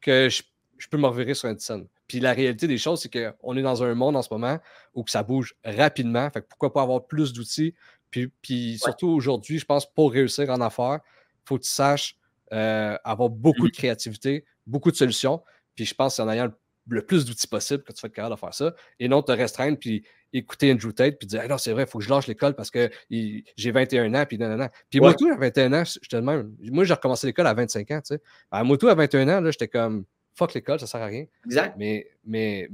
que 0.00 0.28
je, 0.28 0.42
peux 0.88 0.96
me 0.98 1.06
revirer 1.06 1.34
sur 1.34 1.48
un 1.48 1.58
scène. 1.58 1.86
Puis 2.06 2.20
la 2.20 2.32
réalité 2.32 2.66
des 2.66 2.78
choses, 2.78 3.02
c'est 3.02 3.10
qu'on 3.10 3.56
est 3.56 3.62
dans 3.62 3.82
un 3.82 3.94
monde 3.94 4.16
en 4.16 4.22
ce 4.22 4.28
moment 4.32 4.58
où 4.94 5.04
ça 5.06 5.22
bouge 5.22 5.54
rapidement. 5.64 6.28
Fait 6.30 6.40
que 6.40 6.46
pourquoi 6.48 6.72
pas 6.72 6.82
avoir 6.82 7.06
plus 7.06 7.32
d'outils? 7.32 7.74
Puis, 8.10 8.28
puis 8.42 8.78
surtout 8.78 9.08
aujourd'hui, 9.08 9.58
je 9.58 9.64
pense 9.64 9.86
pour 9.86 10.10
réussir 10.10 10.50
en 10.50 10.60
affaires, 10.60 10.98
il 11.04 11.42
faut 11.44 11.58
que 11.58 11.62
tu 11.62 11.70
saches 11.70 12.16
euh, 12.52 12.96
avoir 13.04 13.30
beaucoup 13.30 13.68
de 13.68 13.72
créativité, 13.72 14.44
beaucoup 14.66 14.90
de 14.90 14.96
solutions. 14.96 15.42
Puis 15.74 15.84
je 15.84 15.94
pense 15.94 16.18
en 16.18 16.28
ayant 16.28 16.50
le, 16.88 17.04
plus 17.04 17.24
d'outils 17.24 17.46
possible 17.46 17.82
que 17.84 17.92
tu 17.92 18.00
vas 18.00 18.08
être 18.08 18.14
capable 18.14 18.34
de 18.34 18.40
faire 18.40 18.54
ça. 18.54 18.74
Et 18.98 19.08
non 19.08 19.22
te 19.22 19.32
restreindre, 19.32 19.78
puis 19.78 20.04
écouter 20.32 20.72
Andrew 20.72 20.92
Tate, 20.92 21.18
puis 21.18 21.26
dire 21.26 21.46
non, 21.48 21.58
c'est 21.58 21.72
vrai, 21.72 21.84
il 21.84 21.88
faut 21.88 21.98
que 21.98 22.04
je 22.04 22.10
lâche 22.10 22.26
l'école 22.26 22.54
parce 22.54 22.70
que 22.70 22.90
j'ai 23.10 23.70
21 23.70 24.14
ans, 24.14 24.24
puis 24.26 24.38
non, 24.38 24.48
non, 24.48 24.56
non. 24.56 24.68
Puis 24.88 25.00
moi, 25.00 25.14
tout, 25.14 25.28
à 25.28 25.36
21 25.36 25.72
ans, 25.72 25.84
j'étais 25.84 26.20
même. 26.20 26.54
Moi, 26.60 26.84
j'ai 26.84 26.94
recommencé 26.94 27.26
l'école 27.26 27.46
à 27.46 27.54
25 27.54 27.90
ans, 27.90 28.00
tu 28.00 28.14
sais. 28.14 28.22
À 28.50 28.64
moi, 28.64 28.78
tout, 28.78 28.88
à 28.88 28.94
21 28.94 29.28
ans, 29.28 29.40
là, 29.40 29.50
j'étais 29.50 29.68
comme 29.68 30.04
fuck 30.34 30.54
l'école, 30.54 30.80
ça 30.80 30.86
sert 30.86 31.02
à 31.02 31.06
rien. 31.06 31.26
Exact. 31.44 31.74
Mais, 31.78 32.08
mais, 32.24 32.68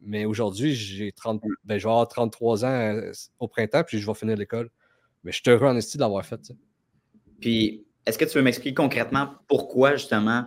mais 0.00 0.24
aujourd'hui, 0.24 0.74
j'ai 0.74 1.12
30, 1.12 1.42
ben, 1.64 1.78
je 1.78 1.84
vais 1.84 1.90
avoir 1.90 2.08
33 2.08 2.64
ans 2.64 2.68
euh, 2.68 3.12
au 3.38 3.48
printemps, 3.48 3.84
puis 3.84 3.98
je 3.98 4.06
vais 4.06 4.14
finir 4.14 4.36
l'école. 4.36 4.70
Mais 5.22 5.32
je 5.32 5.40
suis 5.40 5.50
heureux 5.50 5.66
en 5.66 5.76
estime 5.76 5.98
d'avoir 5.98 6.24
fait. 6.24 6.42
ça. 6.44 6.54
Puis 7.40 7.84
est-ce 8.06 8.18
que 8.18 8.24
tu 8.24 8.36
veux 8.36 8.42
m'expliquer 8.42 8.74
concrètement 8.74 9.34
pourquoi 9.46 9.96
justement, 9.96 10.46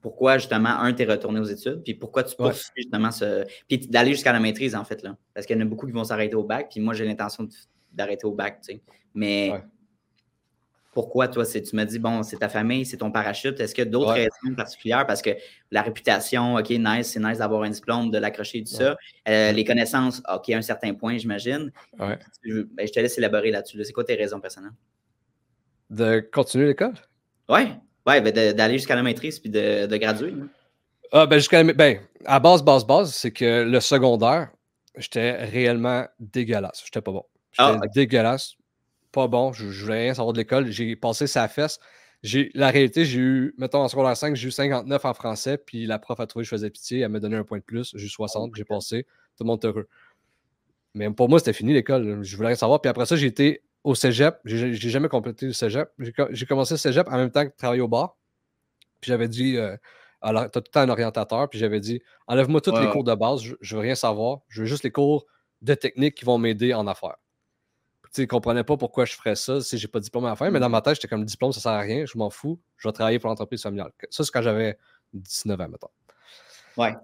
pourquoi 0.00 0.38
justement, 0.38 0.70
un, 0.80 0.92
tu 0.92 1.02
es 1.02 1.06
retourné 1.06 1.40
aux 1.40 1.44
études, 1.44 1.82
puis 1.82 1.94
pourquoi 1.94 2.22
tu 2.24 2.36
poursuis 2.36 2.70
justement 2.76 3.10
ce. 3.10 3.44
Puis 3.66 3.78
d'aller 3.78 4.12
jusqu'à 4.12 4.32
la 4.32 4.40
maîtrise, 4.40 4.74
en 4.74 4.84
fait, 4.84 5.02
là? 5.02 5.16
Parce 5.34 5.46
qu'il 5.46 5.56
y 5.56 5.58
en 5.58 5.62
a 5.62 5.68
beaucoup 5.68 5.86
qui 5.86 5.92
vont 5.92 6.04
s'arrêter 6.04 6.34
au 6.34 6.44
bac, 6.44 6.68
puis 6.70 6.80
moi, 6.80 6.94
j'ai 6.94 7.04
l'intention 7.04 7.48
d'arrêter 7.92 8.26
au 8.26 8.32
bac, 8.32 8.60
tu 8.60 8.74
sais. 8.74 8.82
Mais 9.14 9.52
pourquoi, 10.92 11.28
toi, 11.28 11.44
tu 11.46 11.60
m'as 11.74 11.84
dit, 11.84 11.98
bon, 11.98 12.22
c'est 12.22 12.38
ta 12.38 12.48
famille, 12.48 12.84
c'est 12.84 12.96
ton 12.96 13.12
parachute. 13.12 13.60
Est-ce 13.60 13.74
qu'il 13.74 13.84
y 13.84 13.86
a 13.86 13.90
d'autres 13.90 14.14
raisons 14.14 14.54
particulières? 14.56 15.06
Parce 15.06 15.22
que 15.22 15.30
la 15.70 15.82
réputation, 15.82 16.56
OK, 16.56 16.70
nice, 16.70 17.08
c'est 17.08 17.20
nice 17.20 17.38
d'avoir 17.38 17.62
un 17.62 17.70
diplôme, 17.70 18.10
de 18.10 18.18
l'accrocher, 18.18 18.64
tout 18.64 18.72
ça. 18.72 18.96
Euh, 19.28 19.52
les 19.52 19.64
connaissances, 19.64 20.22
OK, 20.32 20.50
à 20.50 20.56
un 20.56 20.62
certain 20.62 20.94
point, 20.94 21.16
j'imagine. 21.18 21.70
Ben, 21.96 22.18
je 22.86 22.92
te 22.92 23.00
laisse 23.00 23.16
élaborer 23.18 23.50
là-dessus. 23.50 23.84
C'est 23.84 23.92
quoi 23.92 24.04
tes 24.04 24.16
raisons 24.16 24.40
personnelles? 24.40 24.72
De 25.90 26.20
continuer 26.32 26.66
l'école? 26.66 26.94
Oui, 27.48 27.60
ouais, 28.06 28.20
ben 28.20 28.32
d'aller 28.54 28.74
jusqu'à 28.74 28.94
la 28.94 29.02
maîtrise 29.02 29.38
puis 29.38 29.50
de, 29.50 29.86
de 29.86 29.96
graduer. 29.96 30.34
Ah, 31.12 31.26
ben, 31.26 31.36
jusqu'à 31.38 31.64
ben, 31.64 32.00
à 32.26 32.40
base, 32.40 32.62
base, 32.62 32.84
base, 32.84 33.14
c'est 33.14 33.30
que 33.30 33.62
le 33.62 33.80
secondaire, 33.80 34.50
j'étais 34.96 35.32
réellement 35.44 36.06
dégueulasse. 36.20 36.82
J'étais 36.84 37.00
pas 37.00 37.12
bon. 37.12 37.24
J'étais 37.52 37.78
ah, 37.82 37.86
dégueulasse. 37.94 38.54
Pas 39.12 39.26
bon. 39.26 39.52
Je, 39.52 39.70
je, 39.70 39.84
voulais 39.84 40.02
rien 40.02 40.14
savoir 40.14 40.34
de 40.34 40.38
l'école. 40.38 40.70
J'ai 40.70 40.94
passé 40.96 41.26
sa 41.26 41.48
fesse. 41.48 41.80
La 42.54 42.70
réalité, 42.70 43.04
j'ai 43.04 43.20
eu, 43.20 43.54
mettons, 43.58 43.78
en 43.78 43.88
secondaire 43.88 44.16
5, 44.16 44.34
j'ai 44.34 44.48
eu 44.48 44.50
59 44.50 45.04
en 45.04 45.14
français, 45.14 45.56
puis 45.56 45.86
la 45.86 45.98
prof 45.98 46.18
a 46.18 46.26
trouvé 46.26 46.42
que 46.42 46.46
je 46.46 46.50
faisais 46.50 46.70
pitié. 46.70 47.00
Elle 47.00 47.10
m'a 47.10 47.20
donné 47.20 47.36
un 47.36 47.44
point 47.44 47.58
de 47.58 47.62
plus. 47.62 47.92
J'ai 47.94 48.06
eu 48.06 48.10
60, 48.10 48.54
j'ai 48.56 48.64
passé. 48.64 49.04
Tout 49.36 49.44
le 49.44 49.46
monde 49.46 49.64
est 49.64 49.68
heureux. 49.68 49.88
Mais 50.94 51.08
pour 51.10 51.28
moi, 51.28 51.38
c'était 51.38 51.52
fini 51.52 51.72
l'école. 51.72 52.22
Je 52.22 52.36
voulais 52.36 52.48
rien 52.48 52.56
savoir. 52.56 52.80
Puis 52.80 52.90
après 52.90 53.06
ça, 53.06 53.16
j'ai 53.16 53.26
été 53.26 53.62
au 53.88 53.94
cégep. 53.94 54.38
J'ai 54.44 54.74
jamais 54.74 55.08
complété 55.08 55.46
le 55.46 55.52
cégep. 55.52 55.90
J'ai 55.98 56.46
commencé 56.46 56.74
le 56.74 56.78
cégep 56.78 57.08
en 57.08 57.16
même 57.16 57.30
temps 57.30 57.46
que 57.46 57.56
travailler 57.56 57.80
au 57.80 57.88
bar. 57.88 58.16
Puis 59.00 59.08
j'avais 59.08 59.28
dit, 59.28 59.56
euh, 59.56 59.76
alors, 60.20 60.50
tu 60.50 60.58
as 60.58 60.60
tout 60.60 60.68
le 60.68 60.72
temps 60.72 60.80
un 60.80 60.88
orientateur, 60.88 61.48
puis 61.48 61.58
j'avais 61.58 61.80
dit, 61.80 62.02
enlève-moi 62.26 62.60
tous 62.60 62.76
les 62.76 62.90
cours 62.90 63.04
de 63.04 63.14
base, 63.14 63.40
je, 63.42 63.52
ne 63.52 63.74
veux 63.74 63.78
rien 63.78 63.94
savoir, 63.94 64.40
je 64.48 64.62
veux 64.62 64.66
juste 64.66 64.82
les 64.82 64.90
cours 64.90 65.26
de 65.62 65.74
technique 65.74 66.16
qui 66.16 66.24
vont 66.24 66.38
m'aider 66.38 66.74
en 66.74 66.86
affaires. 66.86 67.16
Tu 68.12 68.22
ne 68.22 68.26
comprenais 68.26 68.64
pas 68.64 68.76
pourquoi 68.76 69.04
je 69.04 69.14
ferais 69.14 69.36
ça 69.36 69.60
si 69.60 69.78
j'ai 69.78 69.86
pas 69.86 70.00
de 70.00 70.04
diplôme 70.04 70.24
à 70.26 70.34
faire, 70.34 70.50
mais 70.50 70.60
dans 70.60 70.68
ma 70.68 70.82
tête, 70.82 70.96
j'étais 70.96 71.08
comme 71.08 71.20
le 71.20 71.26
diplôme, 71.26 71.52
ça 71.52 71.60
sert 71.60 71.72
à 71.72 71.80
rien, 71.80 72.04
je 72.04 72.18
m'en 72.18 72.30
fous, 72.30 72.60
je 72.76 72.88
vais 72.88 72.92
travailler 72.92 73.18
pour 73.18 73.28
l'entreprise 73.28 73.62
familiale. 73.62 73.92
Ça, 74.10 74.24
c'est 74.24 74.30
quand 74.32 74.42
j'avais 74.42 74.76
19 75.12 75.60
ans, 75.60 75.68
mettons. 75.68 75.90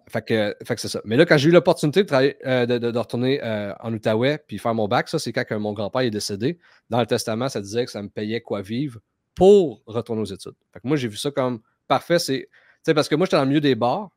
Fait 0.09 0.23
que, 0.23 0.57
c'est 0.77 0.89
ça. 0.89 1.01
Mais 1.05 1.17
là, 1.17 1.27
quand 1.27 1.37
j'ai 1.37 1.49
eu 1.49 1.53
l'opportunité 1.53 2.05
de, 2.05 2.37
euh, 2.47 2.67
de, 2.67 2.99
retourner 2.99 3.43
euh, 3.43 3.75
en 3.81 3.93
Outaouais 3.93 4.39
puis 4.47 4.59
faire 4.59 4.75
mon 4.75 4.87
bac, 4.87 5.09
ça, 5.09 5.19
c'est 5.19 5.33
quand 5.33 5.59
mon 5.59 5.73
grand-père 5.73 6.03
est 6.03 6.11
décédé. 6.11 6.59
Dans 6.91 7.01
le 7.01 7.07
testament, 7.07 7.49
ça 7.49 7.61
disait 7.61 7.85
que 7.85 7.91
ça 7.91 8.03
me 8.03 8.09
payait 8.09 8.41
quoi 8.41 8.63
vivre 8.63 9.01
pour 9.35 9.83
retourner 9.87 10.23
aux 10.23 10.27
études. 10.27 10.55
Fait 10.73 10.81
que 10.81 10.87
moi, 10.87 10.97
j'ai 10.97 11.09
vu 11.09 11.17
ça 11.17 11.31
comme 11.31 11.61
parfait. 11.89 12.19
C'est, 12.19 12.49
parce 12.95 13.09
que 13.09 13.17
moi, 13.17 13.27
j'étais 13.27 13.37
dans 13.37 13.43
le 13.43 13.49
milieu 13.49 13.61
des 13.61 13.75
bars 13.75 14.11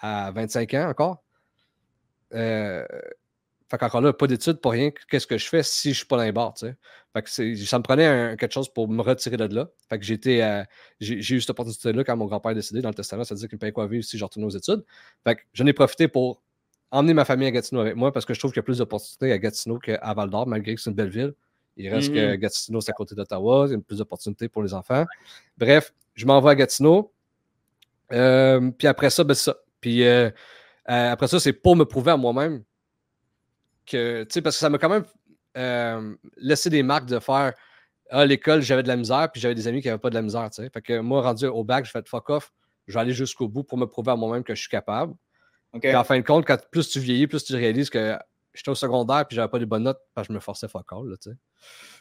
à 0.00 0.30
25 0.32 0.74
ans 0.74 0.88
encore. 0.90 1.22
Euh, 2.34 2.84
fait 3.74 3.78
qu'encore 3.78 4.00
là, 4.00 4.12
pas 4.12 4.26
d'études, 4.26 4.60
pour 4.60 4.72
rien. 4.72 4.90
Qu'est-ce 5.08 5.26
que 5.26 5.36
je 5.36 5.48
fais 5.48 5.62
si 5.62 5.88
je 5.88 5.90
ne 5.90 5.94
suis 5.94 6.06
pas 6.06 6.16
dans 6.16 6.22
les 6.22 6.32
bars, 6.32 6.54
tu 6.54 6.66
sais? 6.66 6.76
Fait 7.12 7.22
que 7.22 7.64
ça 7.64 7.78
me 7.78 7.82
prenait 7.82 8.36
quelque 8.36 8.52
chose 8.52 8.68
pour 8.68 8.88
me 8.88 9.02
retirer 9.02 9.36
de 9.36 9.54
là. 9.54 9.68
Fait 9.88 9.98
que 9.98 10.04
j'étais, 10.04 10.42
euh, 10.42 10.62
j'ai, 11.00 11.16
eu 11.16 11.40
cette 11.40 11.50
opportunité-là 11.50 12.04
quand 12.04 12.16
mon 12.16 12.26
grand-père 12.26 12.52
est 12.52 12.56
décédé 12.56 12.82
dans 12.82 12.88
le 12.88 12.94
testament. 12.94 13.24
Ça 13.24 13.34
disait 13.34 13.48
qu'il 13.48 13.56
me 13.56 13.60
payait 13.60 13.72
quoi 13.72 13.86
vivre 13.86 14.04
si 14.04 14.18
je 14.18 14.24
retournais 14.24 14.46
aux 14.46 14.56
études. 14.56 14.84
Fait 15.24 15.36
que 15.36 15.42
j'en 15.52 15.66
ai 15.66 15.72
profité 15.72 16.08
pour 16.08 16.42
emmener 16.90 17.14
ma 17.14 17.24
famille 17.24 17.46
à 17.46 17.50
Gatineau 17.50 17.80
avec 17.80 17.96
moi 17.96 18.12
parce 18.12 18.24
que 18.26 18.34
je 18.34 18.38
trouve 18.38 18.52
qu'il 18.52 18.58
y 18.58 18.60
a 18.60 18.64
plus 18.64 18.78
d'opportunités 18.78 19.32
à 19.32 19.38
Gatineau 19.38 19.78
qu'à 19.78 20.14
Val 20.14 20.30
d'Or, 20.30 20.46
malgré 20.46 20.74
que 20.74 20.80
c'est 20.80 20.90
une 20.90 20.96
belle 20.96 21.10
ville. 21.10 21.34
Il 21.76 21.88
reste 21.88 22.12
que 22.12 22.18
mm-hmm. 22.18 22.38
Gatineau, 22.38 22.80
c'est 22.80 22.90
à 22.90 22.94
côté 22.94 23.14
d'Ottawa. 23.14 23.66
Il 23.68 23.72
y 23.72 23.74
a 23.74 23.78
plus 23.78 23.98
d'opportunités 23.98 24.48
pour 24.48 24.62
les 24.62 24.74
enfants. 24.74 25.04
Bref, 25.56 25.92
je 26.14 26.26
m'envoie 26.26 26.52
à 26.52 26.54
Gatineau. 26.54 27.12
Euh, 28.12 28.70
puis 28.76 28.86
après 28.86 29.10
ça, 29.10 29.24
ben, 29.24 29.34
ça. 29.34 29.56
Puis 29.80 30.04
euh, 30.04 30.30
après 30.86 31.28
ça, 31.28 31.40
c'est 31.40 31.52
pour 31.52 31.74
me 31.76 31.84
prouver 31.84 32.12
à 32.12 32.16
moi-même 32.16 32.62
que, 33.84 34.24
tu 34.24 34.34
sais, 34.34 34.42
parce 34.42 34.56
que 34.56 34.60
ça 34.60 34.70
m'a 34.70 34.78
quand 34.78 34.88
même 34.88 35.04
euh, 35.56 36.14
laissé 36.36 36.70
des 36.70 36.82
marques 36.82 37.06
de 37.06 37.18
faire 37.18 37.52
à 38.10 38.26
l'école, 38.26 38.60
j'avais 38.62 38.82
de 38.82 38.88
la 38.88 38.96
misère, 38.96 39.28
puis 39.32 39.40
j'avais 39.40 39.54
des 39.54 39.66
amis 39.66 39.80
qui 39.80 39.88
n'avaient 39.88 40.00
pas 40.00 40.10
de 40.10 40.14
la 40.14 40.22
misère. 40.22 40.48
sais. 40.52 40.68
Fait 40.70 40.82
que 40.82 41.00
moi, 41.00 41.22
rendu 41.22 41.46
au 41.46 41.64
bac, 41.64 41.84
je 41.84 41.90
fais 41.90 42.02
fuck 42.06 42.30
off, 42.30 42.52
je 42.86 42.94
vais 42.94 43.00
aller 43.00 43.12
jusqu'au 43.12 43.48
bout 43.48 43.64
pour 43.64 43.78
me 43.78 43.86
prouver 43.86 44.12
à 44.12 44.16
moi-même 44.16 44.44
que 44.44 44.54
je 44.54 44.60
suis 44.60 44.70
capable. 44.70 45.14
Okay. 45.72 45.94
en 45.96 46.04
fin 46.04 46.16
de 46.16 46.24
compte, 46.24 46.46
quand 46.46 46.58
plus 46.70 46.88
tu 46.88 47.00
vieillis, 47.00 47.26
plus 47.26 47.42
tu 47.42 47.52
réalises 47.56 47.90
que 47.90 48.16
j'étais 48.52 48.68
au 48.68 48.76
secondaire 48.76 49.26
puis 49.26 49.34
j'avais 49.34 49.48
pas 49.48 49.58
de 49.58 49.64
bonnes 49.64 49.82
notes 49.82 49.98
parce 50.14 50.28
que 50.28 50.32
je 50.32 50.36
me 50.36 50.40
forçais 50.40 50.68
fuck 50.68 50.86
all. 50.92 51.12
Je 51.24 51.30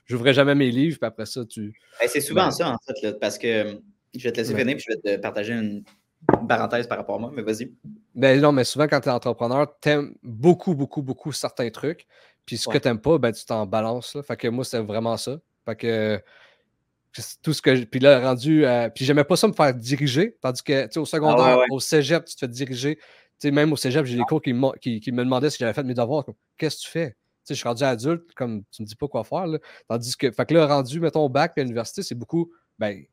J'ouvrais 0.05 0.33
jamais 0.35 0.53
mes 0.53 0.69
livres, 0.69 0.99
puis 0.99 1.07
après 1.07 1.25
ça, 1.25 1.43
tu. 1.43 1.73
c'est 2.05 2.21
souvent 2.21 2.45
ben 2.45 2.51
ça, 2.51 2.69
en 2.69 2.77
fait, 3.01 3.13
parce 3.19 3.39
que 3.39 3.79
je 4.13 4.23
vais 4.23 4.31
te 4.31 4.37
laisser 4.37 4.55
finir, 4.55 4.75
puis 4.75 4.85
je 4.87 4.93
vais 4.93 5.17
te 5.17 5.21
partager 5.21 5.53
une 5.53 5.83
parenthèse 6.47 6.87
par 6.87 6.97
rapport 6.97 7.15
à 7.15 7.19
moi, 7.19 7.31
mais 7.33 7.41
vas-y. 7.41 7.71
Ben 8.15 8.39
non, 8.39 8.51
mais 8.51 8.63
souvent, 8.63 8.87
quand 8.87 8.99
tu 8.99 9.09
es 9.09 9.11
entrepreneur, 9.11 9.67
tu 9.81 9.89
aimes 9.89 10.15
beaucoup, 10.23 10.75
beaucoup, 10.75 11.01
beaucoup 11.01 11.31
certains 11.31 11.69
trucs. 11.69 12.07
Puis 12.45 12.57
ce 12.57 12.67
que 12.67 12.77
tu 12.77 12.87
n'aimes 12.87 12.99
pas, 12.99 13.17
ben, 13.17 13.31
tu 13.31 13.45
t'en 13.45 13.65
balances. 13.65 14.15
Là. 14.15 14.23
Fait 14.23 14.35
que 14.35 14.47
moi, 14.47 14.65
c'est 14.65 14.79
vraiment 14.79 15.17
ça. 15.17 15.37
Fait 15.65 15.75
que 15.75 16.21
tout 17.41 17.53
ce 17.53 17.61
que. 17.61 17.83
Puis 17.85 17.99
là, 17.99 18.19
rendu. 18.19 18.65
puis 18.93 19.05
j'aimais 19.05 19.23
pas 19.23 19.35
ça 19.35 19.47
me 19.47 19.53
faire 19.53 19.73
diriger. 19.73 20.37
Tandis 20.41 20.63
que, 20.63 20.85
tu 20.85 20.93
sais, 20.93 20.99
au 20.99 21.05
secondaire, 21.05 21.59
ah 21.59 21.65
au 21.69 21.79
cégep, 21.79 22.25
tu 22.25 22.35
te 22.35 22.39
fais 22.39 22.47
diriger. 22.47 22.95
Tu 22.95 23.03
sais, 23.39 23.51
même 23.51 23.71
au 23.71 23.75
cégep, 23.75 24.05
j'ai 24.05 24.17
des 24.17 24.23
cours 24.23 24.41
qui, 24.41 24.99
qui, 24.99 25.11
me 25.11 25.23
demandaient 25.23 25.49
si 25.49 25.57
j'avais 25.59 25.73
fait 25.73 25.83
mes 25.83 25.93
devoirs. 25.93 26.25
Qu'est-ce 26.57 26.77
que 26.77 26.81
tu 26.81 26.89
fais? 26.89 27.09
Tu 27.11 27.15
sais, 27.45 27.53
je 27.55 27.59
suis 27.59 27.67
rendu 27.67 27.83
adulte, 27.83 28.33
comme 28.35 28.63
tu 28.71 28.81
me 28.81 28.87
dis 28.87 28.95
pas 28.95 29.07
quoi 29.07 29.23
faire. 29.23 29.47
Là. 29.47 29.59
Tandis 29.87 30.15
que, 30.15 30.31
fait 30.31 30.45
que 30.45 30.53
là, 30.53 30.67
rendu, 30.67 30.99
mettons, 30.99 31.25
au 31.25 31.29
bac 31.29 31.53
et 31.57 31.61
à 31.61 31.63
l'université, 31.63 32.03
c'est 32.03 32.15
beaucoup. 32.15 32.51
Ben, 32.79 33.03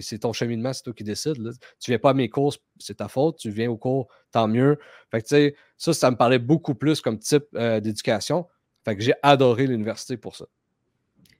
c'est 0.00 0.18
ton 0.18 0.32
cheminement, 0.32 0.72
c'est 0.72 0.82
toi 0.82 0.92
qui 0.92 1.04
décides. 1.04 1.38
Là. 1.38 1.50
Tu 1.80 1.90
viens 1.90 1.98
pas 1.98 2.10
à 2.10 2.14
mes 2.14 2.28
cours, 2.28 2.54
c'est 2.78 2.98
ta 2.98 3.08
faute. 3.08 3.38
Tu 3.38 3.50
viens 3.50 3.70
au 3.70 3.76
cours, 3.76 4.08
tant 4.30 4.48
mieux. 4.48 4.78
Fait 5.10 5.22
que, 5.22 5.28
tu 5.28 5.34
sais, 5.34 5.54
ça, 5.76 5.94
ça 5.94 6.10
me 6.10 6.16
parlait 6.16 6.38
beaucoup 6.38 6.74
plus 6.74 7.00
comme 7.00 7.18
type 7.18 7.44
euh, 7.54 7.80
d'éducation. 7.80 8.46
Fait 8.84 8.96
que 8.96 9.02
j'ai 9.02 9.14
adoré 9.22 9.66
l'université 9.66 10.16
pour 10.16 10.36
ça. 10.36 10.46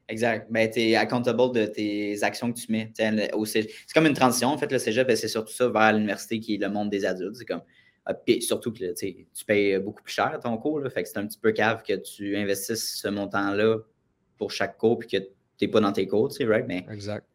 Exact. 0.09 0.51
Ben, 0.51 0.71
tu 0.71 0.81
es 0.81 0.97
accountable 0.97 1.53
de 1.53 1.67
tes 1.67 2.23
actions 2.23 2.51
que 2.51 2.59
tu 2.59 2.73
mets. 2.73 2.91
C'est 2.97 3.69
comme 3.93 4.07
une 4.07 4.15
transition. 4.15 4.49
En 4.49 4.57
fait, 4.57 4.73
le 4.73 4.79
cégep, 4.79 5.07
ben, 5.07 5.17
c'est 5.17 5.29
surtout 5.29 5.53
ça 5.53 5.69
vers 5.69 5.93
l'université 5.93 6.41
qui 6.41 6.55
est 6.55 6.59
le 6.59 6.71
monde 6.71 6.89
des 6.89 7.05
adultes. 7.05 7.37
C'est 7.37 7.45
comme. 7.45 7.63
Ah, 8.07 8.15
surtout 8.41 8.73
que 8.73 8.95
tu 8.95 9.45
payes 9.47 9.79
beaucoup 9.79 10.03
plus 10.03 10.15
cher 10.15 10.41
ton 10.43 10.57
cours. 10.57 10.81
Là, 10.81 10.89
fait 10.89 11.03
que 11.03 11.09
c'est 11.11 11.19
un 11.19 11.27
petit 11.27 11.39
peu 11.39 11.53
cave 11.53 11.83
que 11.83 11.93
tu 11.93 12.39
investisses 12.39 12.97
ce 12.97 13.09
montant-là 13.09 13.81
pour 14.39 14.51
chaque 14.51 14.79
cours 14.79 14.99
puis 14.99 15.09
que 15.09 15.19
tu 15.19 15.27
n'es 15.61 15.69
pas 15.69 15.81
dans 15.81 15.93
tes 15.93 16.07
cours, 16.07 16.31
tu 16.31 16.37
sais, 16.37 16.45
right? 16.47 16.65
Mais, 16.67 16.87
exact. 16.91 17.27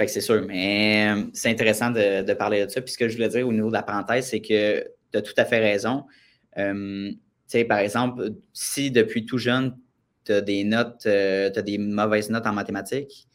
Fait 0.00 0.06
que 0.06 0.12
c'est 0.12 0.22
sûr. 0.22 0.42
Mais 0.46 1.12
euh, 1.14 1.24
c'est 1.34 1.50
intéressant 1.50 1.90
de, 1.90 2.32
parler 2.32 2.64
de 2.64 2.70
ça. 2.70 2.80
Puis 2.80 2.94
ce 2.94 2.96
que 2.96 3.06
je 3.06 3.16
voulais 3.16 3.28
dire 3.28 3.46
au 3.46 3.52
niveau 3.52 3.68
de 3.68 3.74
la 3.74 3.82
parenthèse, 3.82 4.28
c'est 4.28 4.40
que 4.40 4.82
tu 5.12 5.18
as 5.18 5.20
tout 5.20 5.34
à 5.36 5.44
fait 5.44 5.58
raison. 5.58 6.06
Euh, 6.56 7.10
par 7.68 7.78
exemple, 7.80 8.30
si 8.54 8.90
depuis 8.90 9.26
tout 9.26 9.36
jeune, 9.36 9.76
tu 10.24 10.32
as 10.32 10.40
des 10.40 10.64
notes, 10.64 11.04
euh, 11.04 11.50
des 11.50 11.76
mauvaises 11.76 12.30
notes 12.30 12.46
en 12.46 12.54
mathématiques, 12.54 13.28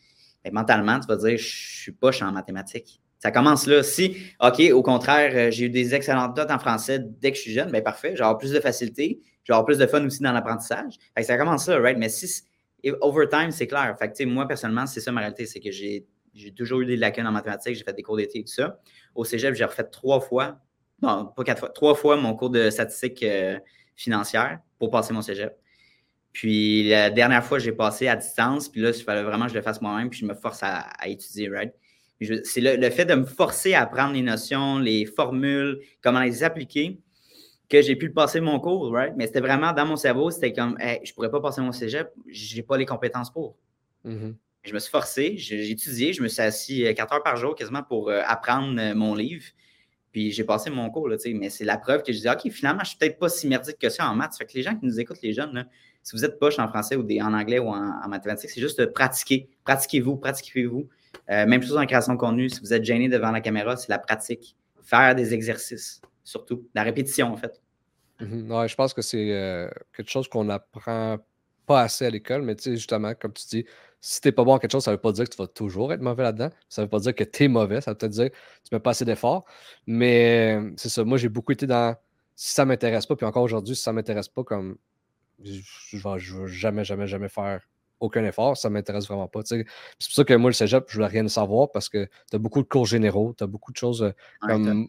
ben, 0.43 0.53
mentalement, 0.53 0.99
tu 0.99 1.05
vas 1.05 1.17
dire 1.17 1.37
je 1.37 1.81
suis 1.83 1.91
poche 1.91 2.23
en 2.23 2.31
mathématiques. 2.31 2.99
Ça 3.19 3.29
commence 3.29 3.67
là. 3.67 3.83
Si, 3.83 4.17
OK, 4.41 4.59
au 4.73 4.81
contraire, 4.81 5.51
j'ai 5.51 5.65
eu 5.65 5.69
des 5.69 5.93
excellentes 5.93 6.35
notes 6.35 6.49
en 6.49 6.57
français 6.57 6.97
dès 7.21 7.29
que 7.29 7.37
je 7.37 7.43
suis 7.43 7.53
jeune, 7.53 7.69
bien 7.69 7.81
parfait, 7.81 8.15
j'ai 8.15 8.23
plus 8.39 8.53
de 8.53 8.59
facilité, 8.59 9.19
j'ai 9.43 9.53
plus 9.67 9.77
de 9.77 9.85
fun 9.85 10.03
aussi 10.03 10.23
dans 10.23 10.31
l'apprentissage. 10.31 10.95
Ça 11.21 11.37
commence 11.37 11.67
là, 11.67 11.77
right? 11.79 11.99
Mais 11.99 12.09
si 12.09 12.41
over 13.01 13.27
time, 13.29 13.51
c'est 13.51 13.67
clair. 13.67 13.95
Fait 13.99 14.11
que, 14.11 14.23
moi, 14.25 14.47
personnellement, 14.47 14.87
c'est 14.87 14.99
ça 14.99 15.11
ma 15.11 15.21
réalité, 15.21 15.45
c'est 15.45 15.59
que 15.59 15.69
j'ai 15.69 16.07
j'ai 16.35 16.51
toujours 16.51 16.81
eu 16.81 16.85
des 16.85 16.97
lacunes 16.97 17.25
en 17.25 17.31
mathématiques, 17.31 17.75
j'ai 17.75 17.83
fait 17.83 17.93
des 17.93 18.03
cours 18.03 18.17
d'été 18.17 18.39
et 18.39 18.43
tout 18.43 18.53
ça. 18.53 18.79
Au 19.15 19.23
cégep, 19.23 19.55
j'ai 19.55 19.63
refait 19.63 19.85
trois 19.85 20.19
fois, 20.19 20.59
non, 21.01 21.25
pas 21.25 21.43
quatre 21.43 21.59
fois, 21.59 21.69
trois 21.69 21.95
fois 21.95 22.17
mon 22.17 22.35
cours 22.35 22.49
de 22.49 22.69
statistique 22.69 23.23
euh, 23.23 23.57
financière 23.95 24.59
pour 24.77 24.91
passer 24.91 25.13
mon 25.13 25.21
cégep. 25.21 25.57
Puis 26.33 26.89
la 26.89 27.09
dernière 27.09 27.43
fois, 27.45 27.59
j'ai 27.59 27.71
passé 27.71 28.09
à 28.09 28.17
distance, 28.17 28.67
puis 28.67 28.81
là, 28.81 28.89
il 28.89 29.03
fallait 29.03 29.23
vraiment 29.23 29.45
que 29.45 29.51
je 29.51 29.55
le 29.55 29.61
fasse 29.61 29.81
moi-même, 29.81 30.09
puis 30.09 30.19
je 30.19 30.25
me 30.25 30.33
force 30.33 30.59
à, 30.61 30.85
étudier, 31.05 31.49
right? 31.49 31.73
C'est 32.43 32.61
le, 32.61 32.89
fait 32.89 33.05
de 33.05 33.15
me 33.15 33.25
forcer 33.25 33.73
à 33.73 33.83
apprendre 33.83 34.13
les 34.13 34.21
notions, 34.21 34.77
les 34.79 35.05
formules, 35.05 35.79
comment 36.01 36.19
les 36.19 36.43
appliquer, 36.43 36.99
que 37.69 37.81
j'ai 37.81 37.95
pu 37.95 38.11
passer 38.11 38.41
mon 38.41 38.59
cours, 38.59 38.91
right? 38.91 39.13
Mais 39.15 39.27
c'était 39.27 39.39
vraiment 39.39 39.71
dans 39.71 39.85
mon 39.85 39.95
cerveau, 39.95 40.29
c'était 40.29 40.51
comme, 40.51 40.77
hey, 40.79 40.99
je 41.05 41.13
pourrais 41.13 41.31
pas 41.31 41.39
passer 41.39 41.61
mon 41.61 41.71
cégep, 41.71 42.11
j'ai 42.27 42.63
pas 42.63 42.77
les 42.77 42.85
compétences 42.85 43.31
pour. 43.31 43.57
Mm-hmm. 44.05 44.35
Je 44.65 44.73
me 44.73 44.79
suis 44.79 44.89
forcé, 44.89 45.37
j'ai 45.37 45.69
étudié, 45.69 46.11
je 46.11 46.23
me 46.23 46.27
suis 46.27 46.41
assis 46.41 46.85
euh, 46.85 46.93
quatre 46.93 47.13
heures 47.13 47.23
par 47.23 47.37
jour 47.37 47.55
quasiment 47.55 47.83
pour 47.83 48.09
euh, 48.09 48.21
apprendre 48.25 48.79
euh, 48.81 48.95
mon 48.95 49.13
livre. 49.13 49.45
Puis 50.11 50.31
j'ai 50.31 50.43
passé 50.43 50.71
mon 50.71 50.89
cours, 50.89 51.07
là, 51.07 51.17
mais 51.35 51.49
c'est 51.49 51.65
la 51.65 51.77
preuve 51.77 52.01
que 52.01 52.11
je 52.11 52.17
disais, 52.17 52.31
OK, 52.31 52.49
finalement, 52.49 52.83
je 52.83 52.89
suis 52.89 52.97
peut-être 52.97 53.19
pas 53.19 53.29
si 53.29 53.47
merdique 53.47 53.77
que 53.77 53.89
ça 53.89 54.09
en 54.09 54.15
maths. 54.15 54.35
Fait 54.37 54.45
que 54.45 54.53
les 54.53 54.63
gens 54.63 54.75
qui 54.75 54.85
nous 54.85 54.99
écoutent, 54.99 55.21
les 55.21 55.33
jeunes, 55.33 55.67
si 56.01 56.15
vous 56.15 56.25
êtes 56.25 56.39
poche 56.39 56.57
en 56.57 56.67
français 56.67 56.95
ou 56.95 57.05
en 57.21 57.33
anglais 57.33 57.59
ou 57.59 57.67
en, 57.67 58.07
mathématiques, 58.07 58.49
c'est 58.49 58.61
juste 58.61 58.79
de 58.79 58.85
pratiquer. 58.85 59.49
Pratiquez-vous, 59.65 60.15
pratiquez-vous. 60.15 60.87
même 61.27 61.61
chose 61.61 61.77
en 61.77 61.85
création 61.85 62.13
de 62.13 62.17
contenu. 62.17 62.49
Si 62.49 62.61
vous 62.61 62.73
êtes 62.73 62.85
gêné 62.85 63.09
devant 63.09 63.31
la 63.31 63.41
caméra, 63.41 63.75
c'est 63.75 63.89
la 63.89 63.99
pratique. 63.99 64.55
Faire 64.81 65.15
des 65.15 65.33
exercices, 65.33 66.01
surtout. 66.23 66.65
La 66.73 66.83
répétition, 66.83 67.33
en 67.33 67.37
fait. 67.37 67.61
Mm-hmm. 68.21 68.69
je 68.69 68.75
pense 68.75 68.93
que 68.93 69.01
c'est 69.01 69.69
quelque 69.93 70.09
chose 70.09 70.29
qu'on 70.29 70.47
apprend 70.47 71.17
pas 71.65 71.81
assez 71.81 72.05
à 72.05 72.09
l'école, 72.09 72.41
mais 72.41 72.55
justement, 72.63 73.13
comme 73.15 73.33
tu 73.33 73.45
dis, 73.47 73.65
si 74.07 74.21
t'es 74.21 74.31
pas 74.31 74.43
bon 74.43 74.53
à 74.53 74.59
quelque 74.59 74.71
chose, 74.71 74.83
ça 74.83 74.91
veut 74.91 74.99
pas 74.99 75.11
dire 75.11 75.25
que 75.25 75.31
tu 75.31 75.37
vas 75.37 75.47
toujours 75.47 75.91
être 75.91 75.99
mauvais 75.99 76.21
là-dedans. 76.21 76.51
Ça 76.69 76.83
veut 76.83 76.87
pas 76.87 76.99
dire 76.99 77.15
que 77.15 77.23
tu 77.23 77.45
es 77.45 77.47
mauvais. 77.47 77.81
Ça 77.81 77.89
veut 77.89 77.97
peut-être 77.97 78.11
dire 78.11 78.29
que 78.29 78.35
tu 78.35 78.69
mets 78.71 78.79
pas 78.79 78.91
assez 78.91 79.03
d'efforts. 79.03 79.45
Mais 79.87 80.61
c'est 80.77 80.89
ça. 80.89 81.03
Moi, 81.03 81.17
j'ai 81.17 81.27
beaucoup 81.27 81.53
été 81.53 81.65
dans 81.65 81.95
si 82.35 82.53
ça 82.53 82.65
m'intéresse 82.65 83.07
pas, 83.07 83.15
puis 83.15 83.25
encore 83.25 83.41
aujourd'hui, 83.41 83.75
si 83.75 83.81
ça 83.81 83.93
m'intéresse 83.93 84.27
pas, 84.27 84.43
comme 84.43 84.77
je, 85.43 85.97
vais, 85.97 86.17
veux 86.19 86.45
jamais, 86.45 86.85
jamais, 86.85 87.07
jamais 87.07 87.29
faire 87.29 87.61
aucun 87.99 88.23
effort, 88.25 88.55
ça 88.57 88.69
m'intéresse 88.69 89.07
vraiment 89.07 89.27
pas. 89.27 89.39
C'est 89.43 89.65
pour 89.65 90.13
ça 90.13 90.23
que 90.23 90.35
moi, 90.35 90.51
le 90.51 90.53
cégep, 90.53 90.85
je 90.87 90.93
voulais 90.97 91.07
rien 91.07 91.27
savoir 91.27 91.71
parce 91.71 91.89
que 91.89 92.07
tu 92.29 92.35
as 92.35 92.37
beaucoup 92.37 92.61
de 92.61 92.67
cours 92.67 92.85
généraux, 92.85 93.33
tu 93.35 93.43
as 93.43 93.47
beaucoup 93.47 93.71
de 93.71 93.77
choses 93.77 94.03
euh, 94.03 94.11
comme. 94.41 94.87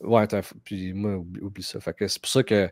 Ouais, 0.00 0.26
puis 0.64 0.92
moi, 0.92 1.18
oublie, 1.40 1.62
ça. 1.62 1.78
Fait 1.78 1.94
que 1.94 2.08
c'est 2.08 2.20
pour 2.20 2.30
ça 2.30 2.42
que 2.42 2.68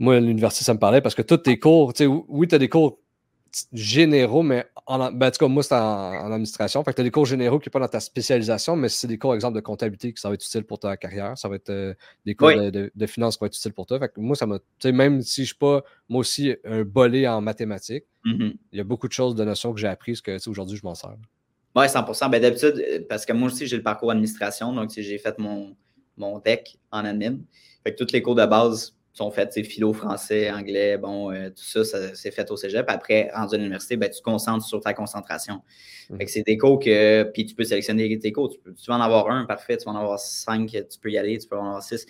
moi, 0.00 0.18
l'université, 0.18 0.64
ça 0.64 0.74
me 0.74 0.80
parlait 0.80 1.00
parce 1.00 1.14
que 1.14 1.22
tous 1.22 1.36
tes 1.36 1.60
cours, 1.60 1.92
oui, 2.26 2.48
tu 2.48 2.56
as 2.56 2.58
des 2.58 2.68
cours 2.68 2.98
généraux, 3.72 4.42
mais 4.42 4.66
en, 4.86 5.12
ben, 5.12 5.28
en 5.28 5.30
tout 5.30 5.38
cas, 5.38 5.48
moi, 5.48 5.62
c'est 5.62 5.74
en, 5.74 6.32
administration. 6.32 6.82
Fait 6.84 6.90
que 6.92 6.96
tu 6.96 7.00
as 7.00 7.04
des 7.04 7.10
cours 7.10 7.26
généraux 7.26 7.58
qui 7.58 7.64
sont 7.64 7.70
pas 7.70 7.80
dans 7.80 7.88
ta 7.88 8.00
spécialisation, 8.00 8.76
mais 8.76 8.88
c'est 8.88 9.06
des 9.06 9.18
cours, 9.18 9.34
exemple, 9.34 9.54
de 9.56 9.60
comptabilité 9.60 10.12
qui 10.12 10.20
ça 10.20 10.28
va 10.28 10.34
être 10.34 10.44
utile 10.44 10.64
pour 10.64 10.78
ta 10.78 10.96
carrière. 10.96 11.36
Ça 11.38 11.48
va 11.48 11.56
être 11.56 11.70
euh, 11.70 11.94
des 12.26 12.34
cours 12.34 12.50
de, 12.50 12.90
de, 12.94 13.06
finance 13.06 13.36
qui 13.36 13.40
vont 13.40 13.46
être 13.46 13.56
utiles 13.56 13.72
pour 13.72 13.86
toi. 13.86 13.98
Fait 13.98 14.08
que 14.08 14.20
moi, 14.20 14.36
ça 14.36 14.46
m'a. 14.46 14.58
Même 14.84 15.22
si 15.22 15.36
je 15.36 15.42
ne 15.42 15.46
suis 15.46 15.56
pas, 15.56 15.82
moi 16.08 16.20
aussi, 16.20 16.54
un 16.64 16.82
bolé 16.82 17.26
en 17.26 17.40
mathématiques, 17.40 18.04
mm-hmm. 18.24 18.56
il 18.72 18.78
y 18.78 18.80
a 18.80 18.84
beaucoup 18.84 19.08
de 19.08 19.12
choses, 19.12 19.34
de 19.34 19.44
notions 19.44 19.72
que 19.72 19.80
j'ai 19.80 19.88
apprises 19.88 20.20
que 20.20 20.36
aujourd'hui, 20.48 20.76
je 20.76 20.84
m'en 20.84 20.94
sers. 20.94 21.16
Oui, 21.76 21.86
100% 21.86 22.30
ben, 22.30 22.40
D'habitude, 22.40 22.84
euh, 22.88 23.00
parce 23.08 23.26
que 23.26 23.32
moi 23.32 23.48
aussi, 23.48 23.66
j'ai 23.66 23.76
le 23.76 23.82
parcours 23.82 24.10
administration, 24.10 24.72
donc 24.72 24.90
j'ai 24.90 25.18
fait 25.18 25.38
mon, 25.38 25.76
mon 26.16 26.38
deck 26.38 26.78
en 26.92 27.04
admin. 27.04 27.38
Fait 27.82 27.94
que 27.94 28.02
tous 28.02 28.12
les 28.12 28.22
cours 28.22 28.34
de 28.34 28.46
base, 28.46 28.94
sont 29.14 29.30
faites, 29.30 29.64
philo, 29.64 29.92
français, 29.92 30.50
anglais, 30.50 30.98
bon, 30.98 31.30
euh, 31.30 31.48
tout 31.48 31.62
ça, 31.62 31.84
ça 31.84 32.14
c'est 32.14 32.32
fait 32.32 32.50
au 32.50 32.56
cégep. 32.56 32.84
Après, 32.88 33.30
rendu 33.32 33.54
à 33.54 33.58
l'université, 33.58 33.96
ben, 33.96 34.10
tu 34.10 34.18
te 34.18 34.24
concentres 34.24 34.66
sur 34.66 34.80
ta 34.80 34.92
concentration. 34.92 35.62
Mmh. 36.10 36.16
c'est 36.26 36.42
des 36.42 36.58
cours 36.58 36.80
que, 36.80 37.22
puis 37.32 37.46
tu 37.46 37.54
peux 37.54 37.64
sélectionner 37.64 38.18
tes 38.18 38.32
cours. 38.32 38.50
Tu, 38.50 38.58
peux, 38.58 38.74
tu, 38.74 38.84
vas 38.88 38.96
en 38.96 39.00
avoir 39.00 39.30
un, 39.30 39.44
parfait, 39.46 39.76
tu 39.76 39.84
vas 39.84 39.92
en 39.92 39.96
avoir 39.96 40.18
cinq, 40.18 40.68
tu 40.70 40.98
peux 41.00 41.10
y 41.10 41.16
aller, 41.16 41.38
tu 41.38 41.46
peux 41.46 41.56
en 41.56 41.66
avoir 41.66 41.82
six. 41.82 42.06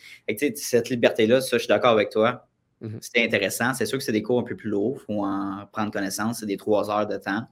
cette 0.56 0.88
liberté-là, 0.88 1.42
ça, 1.42 1.58
je 1.58 1.58
suis 1.58 1.68
d'accord 1.68 1.92
avec 1.92 2.08
toi. 2.08 2.48
Mmh. 2.80 2.96
C'est 3.00 3.22
intéressant. 3.22 3.74
C'est 3.74 3.86
sûr 3.86 3.98
que 3.98 4.04
c'est 4.04 4.12
des 4.12 4.22
cours 4.22 4.40
un 4.40 4.44
peu 4.44 4.56
plus 4.56 4.70
lourds, 4.70 4.98
il 5.02 5.04
faut 5.04 5.24
en 5.24 5.66
prendre 5.70 5.92
connaissance. 5.92 6.40
C'est 6.40 6.46
des 6.46 6.56
trois 6.56 6.90
heures 6.90 7.06
de 7.06 7.18
temps. 7.18 7.42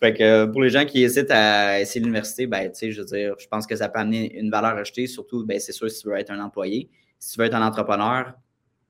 Fait 0.00 0.12
que 0.12 0.46
pour 0.46 0.60
les 0.62 0.70
gens 0.70 0.84
qui 0.84 1.02
hésitent 1.02 1.30
à 1.30 1.80
essayer 1.80 2.00
l'université, 2.00 2.46
ben, 2.46 2.70
je 2.74 3.00
veux 3.00 3.04
dire, 3.06 3.36
je 3.38 3.46
pense 3.46 3.66
que 3.66 3.76
ça 3.76 3.88
peut 3.88 4.00
amener 4.00 4.36
une 4.36 4.50
valeur 4.50 4.76
ajoutée, 4.76 5.06
surtout, 5.06 5.46
ben, 5.46 5.60
c'est 5.60 5.72
sûr, 5.72 5.90
si 5.90 6.02
tu 6.02 6.08
veux 6.08 6.16
être 6.16 6.30
un 6.30 6.40
employé. 6.40 6.90
Si 7.20 7.32
tu 7.32 7.38
veux 7.38 7.46
être 7.46 7.54
un 7.54 7.64
entrepreneur, 7.64 8.34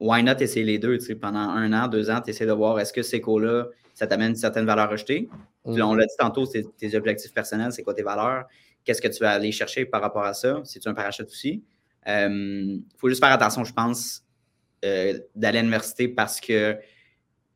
why 0.00 0.22
not 0.22 0.40
essayer 0.40 0.64
les 0.64 0.78
deux? 0.78 0.98
Pendant 1.20 1.38
un 1.38 1.72
an, 1.72 1.88
deux 1.88 2.10
ans, 2.10 2.20
tu 2.20 2.30
essaies 2.30 2.46
de 2.46 2.52
voir 2.52 2.78
est-ce 2.80 2.92
que 2.92 3.02
ces 3.02 3.20
cours-là, 3.20 3.68
ça 3.94 4.06
t'amène 4.06 4.30
une 4.30 4.36
certaine 4.36 4.66
valeur 4.66 4.90
ajoutée? 4.90 5.28
on 5.64 5.72
mm. 5.72 5.98
l'a 5.98 6.06
dit 6.06 6.14
tantôt, 6.18 6.44
c'est 6.44 6.64
tes 6.76 6.96
objectifs 6.96 7.32
personnels, 7.32 7.72
c'est 7.72 7.82
quoi 7.82 7.94
tes 7.94 8.02
valeurs? 8.02 8.46
Qu'est-ce 8.84 9.00
que 9.00 9.08
tu 9.08 9.20
vas 9.20 9.32
aller 9.32 9.52
chercher 9.52 9.84
par 9.84 10.00
rapport 10.00 10.24
à 10.24 10.34
ça? 10.34 10.60
Si 10.64 10.80
tu 10.80 10.88
un 10.88 10.94
parachute 10.94 11.28
aussi? 11.28 11.62
Il 12.04 12.10
euh, 12.10 12.78
faut 12.98 13.08
juste 13.08 13.22
faire 13.22 13.32
attention, 13.32 13.62
je 13.62 13.72
pense, 13.72 14.24
euh, 14.84 15.18
d'aller 15.36 15.58
à 15.58 15.62
l'université 15.62 16.08
parce 16.08 16.40
que 16.40 16.76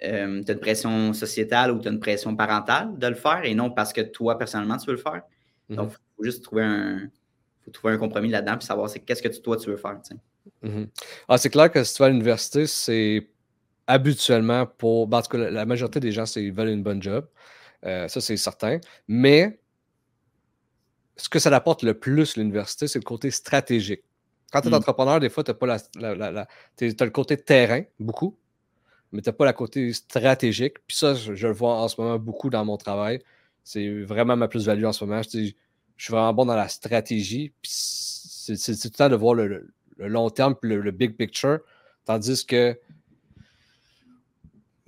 euh, 0.04 0.42
tu 0.44 0.50
as 0.50 0.54
une 0.54 0.60
pression 0.60 1.12
sociétale 1.12 1.72
ou 1.72 1.80
tu 1.80 1.88
as 1.88 1.90
une 1.90 1.98
pression 1.98 2.36
parentale 2.36 2.96
de 2.96 3.06
le 3.08 3.14
faire 3.14 3.44
et 3.44 3.54
non 3.54 3.70
parce 3.70 3.92
que 3.92 4.02
toi, 4.02 4.38
personnellement, 4.38 4.76
tu 4.76 4.86
veux 4.86 4.92
le 4.92 5.02
faire. 5.02 5.22
Mm-hmm. 5.68 5.74
Donc, 5.74 5.90
il 5.90 6.16
faut 6.16 6.22
juste 6.22 6.44
trouver 6.44 6.62
un, 6.62 7.10
faut 7.64 7.72
trouver 7.72 7.94
un 7.94 7.98
compromis 7.98 8.28
là-dedans 8.28 8.58
et 8.58 8.64
savoir 8.64 8.88
c'est 8.88 9.00
qu'est-ce 9.00 9.22
que 9.22 9.28
toi, 9.28 9.56
tu 9.56 9.68
veux 9.68 9.76
faire. 9.76 9.98
Mhm. 10.62 10.88
Ah, 11.28 11.38
c'est 11.38 11.50
clair 11.50 11.70
que 11.70 11.82
si 11.84 11.94
tu 11.94 11.98
vas 12.00 12.06
à 12.06 12.08
l'université, 12.10 12.66
c'est 12.66 13.28
habituellement 13.86 14.66
pour. 14.66 15.06
Ben, 15.06 15.18
en 15.18 15.22
tout 15.22 15.30
cas, 15.30 15.50
la, 15.50 15.66
majorité 15.66 16.00
des 16.00 16.12
gens, 16.12 16.24
ils 16.36 16.52
veulent 16.52 16.68
une 16.68 16.82
bonne 16.82 17.02
job. 17.02 17.26
Euh, 17.84 18.08
ça, 18.08 18.20
c'est 18.20 18.36
certain. 18.36 18.78
Mais 19.08 19.60
ce 21.16 21.28
que 21.28 21.38
ça 21.38 21.54
apporte 21.54 21.82
le 21.82 21.94
plus, 21.94 22.36
l'université, 22.36 22.88
c'est 22.88 22.98
le 22.98 23.04
côté 23.04 23.30
stratégique. 23.30 24.02
Quand 24.52 24.60
tu 24.60 24.68
es 24.68 24.70
mm. 24.70 24.74
entrepreneur, 24.74 25.20
des 25.20 25.28
fois, 25.28 25.44
tu 25.44 25.50
as, 25.50 25.54
pas 25.54 25.66
la, 25.66 25.78
le 25.98 27.08
côté 27.08 27.36
terrain, 27.36 27.82
beaucoup. 27.98 28.36
mais 29.12 29.22
tu 29.22 29.28
n'as 29.28 29.32
pas 29.32 29.44
la 29.44 29.52
côté 29.52 29.92
stratégique. 29.92 30.76
Puis 30.86 30.96
ça, 30.96 31.14
je, 31.14 31.46
le 31.46 31.52
vois 31.52 31.74
en 31.76 31.88
ce 31.88 32.00
moment 32.00 32.18
beaucoup 32.18 32.50
dans 32.50 32.64
mon 32.64 32.76
travail. 32.76 33.20
C'est 33.64 34.02
vraiment 34.02 34.36
ma 34.36 34.48
plus-value 34.48 34.84
en 34.84 34.92
ce 34.92 35.04
moment. 35.04 35.22
Je, 35.22 35.50
je, 35.96 36.04
suis 36.04 36.12
vraiment 36.12 36.32
bon 36.32 36.46
dans 36.46 36.54
la 36.54 36.68
stratégie. 36.68 37.52
Puis 37.60 37.70
c'est 37.72 38.56
tout 38.56 38.88
le 38.92 38.96
temps 38.96 39.08
de 39.08 39.16
voir 39.16 39.34
le, 39.34 39.72
long 39.98 40.30
terme, 40.30 40.54
puis 40.54 40.74
le, 40.74 40.90
big 40.90 41.16
picture. 41.16 41.60
Tandis 42.04 42.46
que 42.46 42.78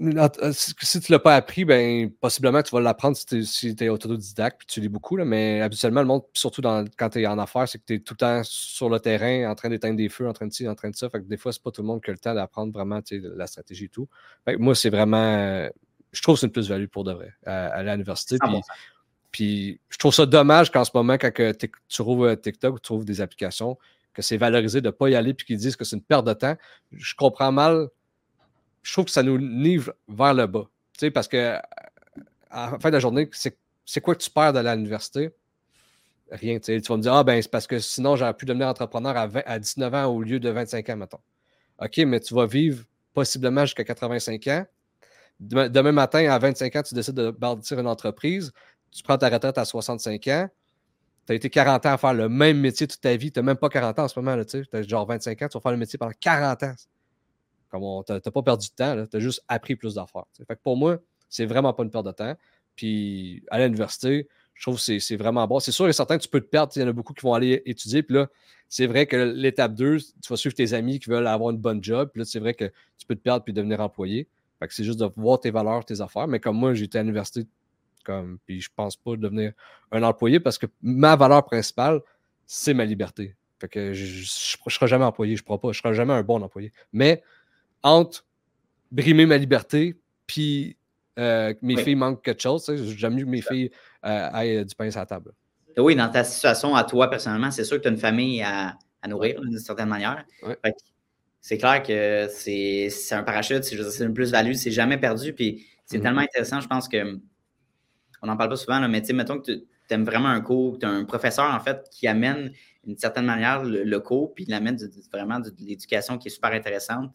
euh, 0.00 0.52
si 0.52 1.00
tu 1.00 1.10
ne 1.10 1.16
l'as 1.16 1.18
pas 1.18 1.34
appris, 1.34 1.64
ben, 1.64 2.08
possiblement 2.20 2.62
tu 2.62 2.70
vas 2.70 2.80
l'apprendre 2.80 3.16
si 3.16 3.74
tu 3.74 3.84
es, 3.84 3.88
autodidacte 3.88 4.58
puis 4.58 4.66
tu 4.68 4.80
lis 4.80 4.88
beaucoup. 4.88 5.16
Là, 5.16 5.24
mais 5.24 5.60
habituellement, 5.60 6.00
le 6.00 6.06
monde, 6.06 6.22
surtout 6.34 6.62
quand 6.62 7.10
tu 7.10 7.20
es 7.20 7.26
en 7.26 7.38
affaires, 7.38 7.68
c'est 7.68 7.78
que 7.78 7.84
tu 7.84 7.94
es 7.94 7.98
tout 7.98 8.14
le 8.14 8.18
temps 8.18 8.40
sur 8.44 8.88
le 8.88 9.00
terrain 9.00 9.50
en 9.50 9.54
train 9.56 9.68
d'éteindre 9.68 9.96
des 9.96 10.08
feux, 10.08 10.28
en 10.28 10.32
train 10.32 10.46
de 10.46 10.52
ci, 10.52 10.68
en 10.68 10.76
train 10.76 10.90
de 10.90 10.94
ça. 10.94 11.10
Fait 11.10 11.18
que 11.18 11.24
des 11.24 11.36
fois, 11.36 11.52
c'est 11.52 11.62
pas 11.62 11.72
tout 11.72 11.82
le 11.82 11.88
monde 11.88 12.00
qui 12.00 12.10
a 12.10 12.12
le 12.12 12.18
temps 12.18 12.34
d'apprendre 12.34 12.72
vraiment 12.72 13.00
la 13.10 13.46
stratégie 13.48 13.86
et 13.86 13.88
tout. 13.88 14.08
moi, 14.58 14.76
c'est 14.76 14.90
vraiment. 14.90 15.68
Je 16.12 16.22
trouve 16.22 16.36
que 16.36 16.40
c'est 16.40 16.46
une 16.46 16.52
plus-value 16.52 16.86
pour 16.86 17.02
de 17.02 17.12
vrai 17.12 17.34
à, 17.44 17.82
l'université. 17.82 18.36
Puis, 19.32 19.80
je 19.90 19.98
trouve 19.98 20.14
ça 20.14 20.26
dommage 20.26 20.70
qu'en 20.70 20.84
ce 20.84 20.92
moment, 20.94 21.14
quand 21.14 21.32
tu 21.34 21.70
trouves 21.88 22.36
TikTok 22.36 22.74
ou 22.74 22.78
tu 22.78 22.82
trouves 22.82 23.04
des 23.04 23.20
applications, 23.20 23.76
que 24.14 24.22
c'est 24.22 24.36
valorisé 24.36 24.80
de 24.80 24.86
ne 24.86 24.90
pas 24.90 25.08
y 25.08 25.14
aller 25.14 25.34
puis 25.34 25.46
qu'ils 25.46 25.58
disent 25.58 25.76
que 25.76 25.84
c'est 25.84 25.96
une 25.96 26.02
perte 26.02 26.26
de 26.26 26.32
temps. 26.32 26.56
Je 26.92 27.14
comprends 27.14 27.52
mal 27.52 27.88
je 28.88 28.92
trouve 28.94 29.04
que 29.04 29.10
ça 29.10 29.22
nous 29.22 29.36
livre 29.36 29.92
vers 30.08 30.32
le 30.32 30.46
bas. 30.46 30.68
Tu 30.94 31.00
sais, 31.00 31.10
parce 31.10 31.28
que 31.28 31.56
à 32.50 32.70
la 32.70 32.78
fin 32.78 32.88
de 32.88 32.94
la 32.94 33.00
journée, 33.00 33.28
c'est 33.32 34.00
quoi 34.00 34.14
que 34.14 34.22
tu 34.22 34.30
perds 34.30 34.54
de 34.54 34.60
l'université? 34.60 35.30
Rien. 36.30 36.58
Tu 36.58 36.80
vas 36.80 36.96
me 36.96 37.02
dire, 37.02 37.12
ah 37.12 37.22
ben, 37.22 37.40
c'est 37.40 37.50
parce 37.50 37.66
que 37.66 37.78
sinon, 37.78 38.16
j'aurais 38.16 38.34
pu 38.34 38.46
devenir 38.46 38.66
entrepreneur 38.66 39.14
à, 39.16 39.28
à 39.44 39.58
19 39.58 39.94
ans 39.94 40.06
au 40.06 40.22
lieu 40.22 40.40
de 40.40 40.48
25 40.48 40.88
ans, 40.88 40.96
mettons. 40.96 41.20
OK, 41.80 41.98
mais 41.98 42.20
tu 42.20 42.34
vas 42.34 42.46
vivre 42.46 42.84
possiblement 43.12 43.66
jusqu'à 43.66 43.84
85 43.84 44.46
ans. 44.46 44.66
Demain, 45.40 45.92
matin, 45.92 46.30
à 46.30 46.38
25 46.38 46.76
ans, 46.76 46.82
tu 46.82 46.94
décides 46.94 47.14
de 47.14 47.30
bâtir 47.30 47.78
une 47.78 47.86
entreprise. 47.86 48.52
Tu 48.90 49.02
prends 49.02 49.18
ta 49.18 49.28
retraite 49.28 49.58
à 49.58 49.64
65 49.64 50.26
ans. 50.28 50.48
Tu 51.28 51.32
as 51.32 51.34
été 51.34 51.50
40 51.50 51.84
ans 51.84 51.92
à 51.92 51.98
faire 51.98 52.14
le 52.14 52.30
même 52.30 52.58
métier 52.58 52.86
toute 52.86 53.02
ta 53.02 53.14
vie. 53.14 53.30
Tu 53.30 53.38
n'as 53.38 53.42
même 53.42 53.58
pas 53.58 53.68
40 53.68 53.98
ans 53.98 54.04
en 54.04 54.08
ce 54.08 54.18
moment. 54.18 54.42
Tu 54.46 54.64
as 54.72 54.80
genre 54.80 55.04
25 55.04 55.42
ans, 55.42 55.48
tu 55.48 55.58
vas 55.58 55.60
faire 55.60 55.72
le 55.72 55.76
métier 55.76 55.98
pendant 55.98 56.14
40 56.18 56.62
ans. 56.62 56.74
Comme 57.68 57.82
tu 58.06 58.12
n'as 58.14 58.20
pas 58.20 58.42
perdu 58.42 58.68
de 58.68 58.74
temps, 58.74 59.06
tu 59.06 59.14
as 59.14 59.20
juste 59.20 59.44
appris 59.46 59.76
plus 59.76 59.96
d'affaires. 59.96 60.24
Pour 60.62 60.78
moi, 60.78 60.96
c'est 61.28 61.44
vraiment 61.44 61.74
pas 61.74 61.82
une 61.82 61.90
perte 61.90 62.06
de 62.06 62.12
temps. 62.12 62.34
Puis 62.76 63.44
à 63.50 63.58
l'université, 63.58 64.26
je 64.54 64.62
trouve 64.62 64.82
que 64.82 64.98
c'est 64.98 65.16
vraiment 65.16 65.46
bon. 65.46 65.60
C'est 65.60 65.70
sûr 65.70 65.86
et 65.86 65.92
certain 65.92 66.16
que 66.16 66.22
tu 66.22 66.30
peux 66.30 66.40
te 66.40 66.48
perdre. 66.48 66.72
Il 66.76 66.80
y 66.80 66.84
en 66.86 66.88
a 66.88 66.92
beaucoup 66.92 67.12
qui 67.12 67.20
vont 67.20 67.34
aller 67.34 67.60
étudier. 67.66 68.02
Puis 68.02 68.14
là, 68.14 68.28
c'est 68.70 68.86
vrai 68.86 69.04
que 69.04 69.16
l'étape 69.16 69.74
2, 69.74 69.98
tu 69.98 70.30
vas 70.30 70.36
suivre 70.36 70.54
tes 70.54 70.72
amis 70.72 70.98
qui 70.98 71.10
veulent 71.10 71.26
avoir 71.26 71.50
une 71.50 71.58
bonne 71.58 71.84
job. 71.84 72.08
Puis 72.10 72.20
là, 72.20 72.24
c'est 72.24 72.40
vrai 72.40 72.54
que 72.54 72.72
tu 72.96 73.04
peux 73.06 73.14
te 73.14 73.20
perdre 73.20 73.44
puis 73.44 73.52
devenir 73.52 73.80
employé. 73.80 74.28
Fait 74.60 74.66
que 74.66 74.72
c'est 74.72 74.82
juste 74.82 74.98
de 74.98 75.10
voir 75.14 75.40
tes 75.40 75.50
valeurs, 75.50 75.84
tes 75.84 76.00
affaires. 76.00 76.26
Mais 76.26 76.40
comme 76.40 76.56
moi, 76.56 76.72
j'étais 76.72 76.96
à 76.96 77.02
l'université, 77.02 77.46
comme, 78.08 78.38
puis 78.46 78.60
je 78.62 78.70
pense 78.74 78.96
pas 78.96 79.16
devenir 79.16 79.52
un 79.92 80.02
employé 80.02 80.40
parce 80.40 80.56
que 80.56 80.64
ma 80.80 81.14
valeur 81.14 81.44
principale, 81.44 82.00
c'est 82.46 82.72
ma 82.72 82.86
liberté. 82.86 83.36
Fait 83.60 83.68
que 83.68 83.92
je 83.92 84.20
ne 84.22 84.70
serai 84.70 84.86
jamais 84.86 85.04
employé, 85.04 85.36
je 85.36 85.42
ne 85.48 85.56
pas, 85.56 85.72
je 85.72 85.78
serai 85.78 85.94
jamais 85.94 86.14
un 86.14 86.22
bon 86.22 86.40
employé. 86.42 86.72
Mais 86.92 87.22
entre 87.82 88.24
brimer 88.90 89.26
ma 89.26 89.36
liberté 89.36 90.00
puis 90.26 90.76
euh, 91.18 91.52
mes 91.60 91.76
filles 91.76 91.96
manquent 91.96 92.22
quelque 92.22 92.40
chose. 92.40 92.64
J'aime 92.96 93.14
mieux 93.14 93.24
que 93.24 93.30
mes 93.30 93.42
filles 93.42 93.70
euh, 94.06 94.30
aient 94.40 94.64
du 94.64 94.74
pain 94.74 94.90
sur 94.90 95.00
la 95.00 95.06
table. 95.06 95.32
Oui, 95.76 95.94
dans 95.94 96.08
ta 96.08 96.24
situation 96.24 96.74
à 96.74 96.84
toi 96.84 97.10
personnellement, 97.10 97.50
c'est 97.50 97.64
sûr 97.64 97.76
que 97.76 97.82
tu 97.82 97.88
as 97.88 97.90
une 97.90 97.98
famille 97.98 98.42
à, 98.42 98.76
nourrir 99.06 99.40
d'une 99.40 99.58
certaine 99.58 99.88
manière. 99.88 100.24
C'est 101.40 101.58
clair 101.58 101.82
que 101.82 102.28
c'est 102.30 102.90
un 103.12 103.22
parachute, 103.22 103.64
c'est 103.64 104.04
une 104.04 104.14
plus-value, 104.14 104.54
c'est 104.54 104.70
jamais 104.70 104.96
perdu. 104.96 105.34
Puis 105.34 105.66
c'est 105.84 105.98
mm-hmm. 105.98 106.02
tellement 106.02 106.20
intéressant, 106.22 106.60
je 106.60 106.68
pense 106.68 106.88
que 106.88 107.18
on 108.22 108.26
n'en 108.26 108.36
parle 108.36 108.50
pas 108.50 108.56
souvent, 108.56 108.80
mais 108.88 109.02
mettons 109.12 109.40
que 109.40 109.52
tu 109.52 109.64
aimes 109.90 110.04
vraiment 110.04 110.28
un 110.28 110.40
cours, 110.40 110.78
tu 110.78 110.86
as 110.86 110.90
un 110.90 111.04
professeur 111.04 111.52
en 111.52 111.60
fait 111.60 111.88
qui 111.90 112.06
amène 112.06 112.52
d'une 112.84 112.96
certaine 112.96 113.26
manière 113.26 113.62
le, 113.64 114.00
cours, 114.00 114.34
puis 114.34 114.44
il 114.46 114.54
amène 114.54 114.78
vraiment 115.12 115.40
de 115.40 115.50
l'éducation 115.58 116.18
qui 116.18 116.28
est 116.28 116.30
super 116.30 116.52
intéressante. 116.52 117.12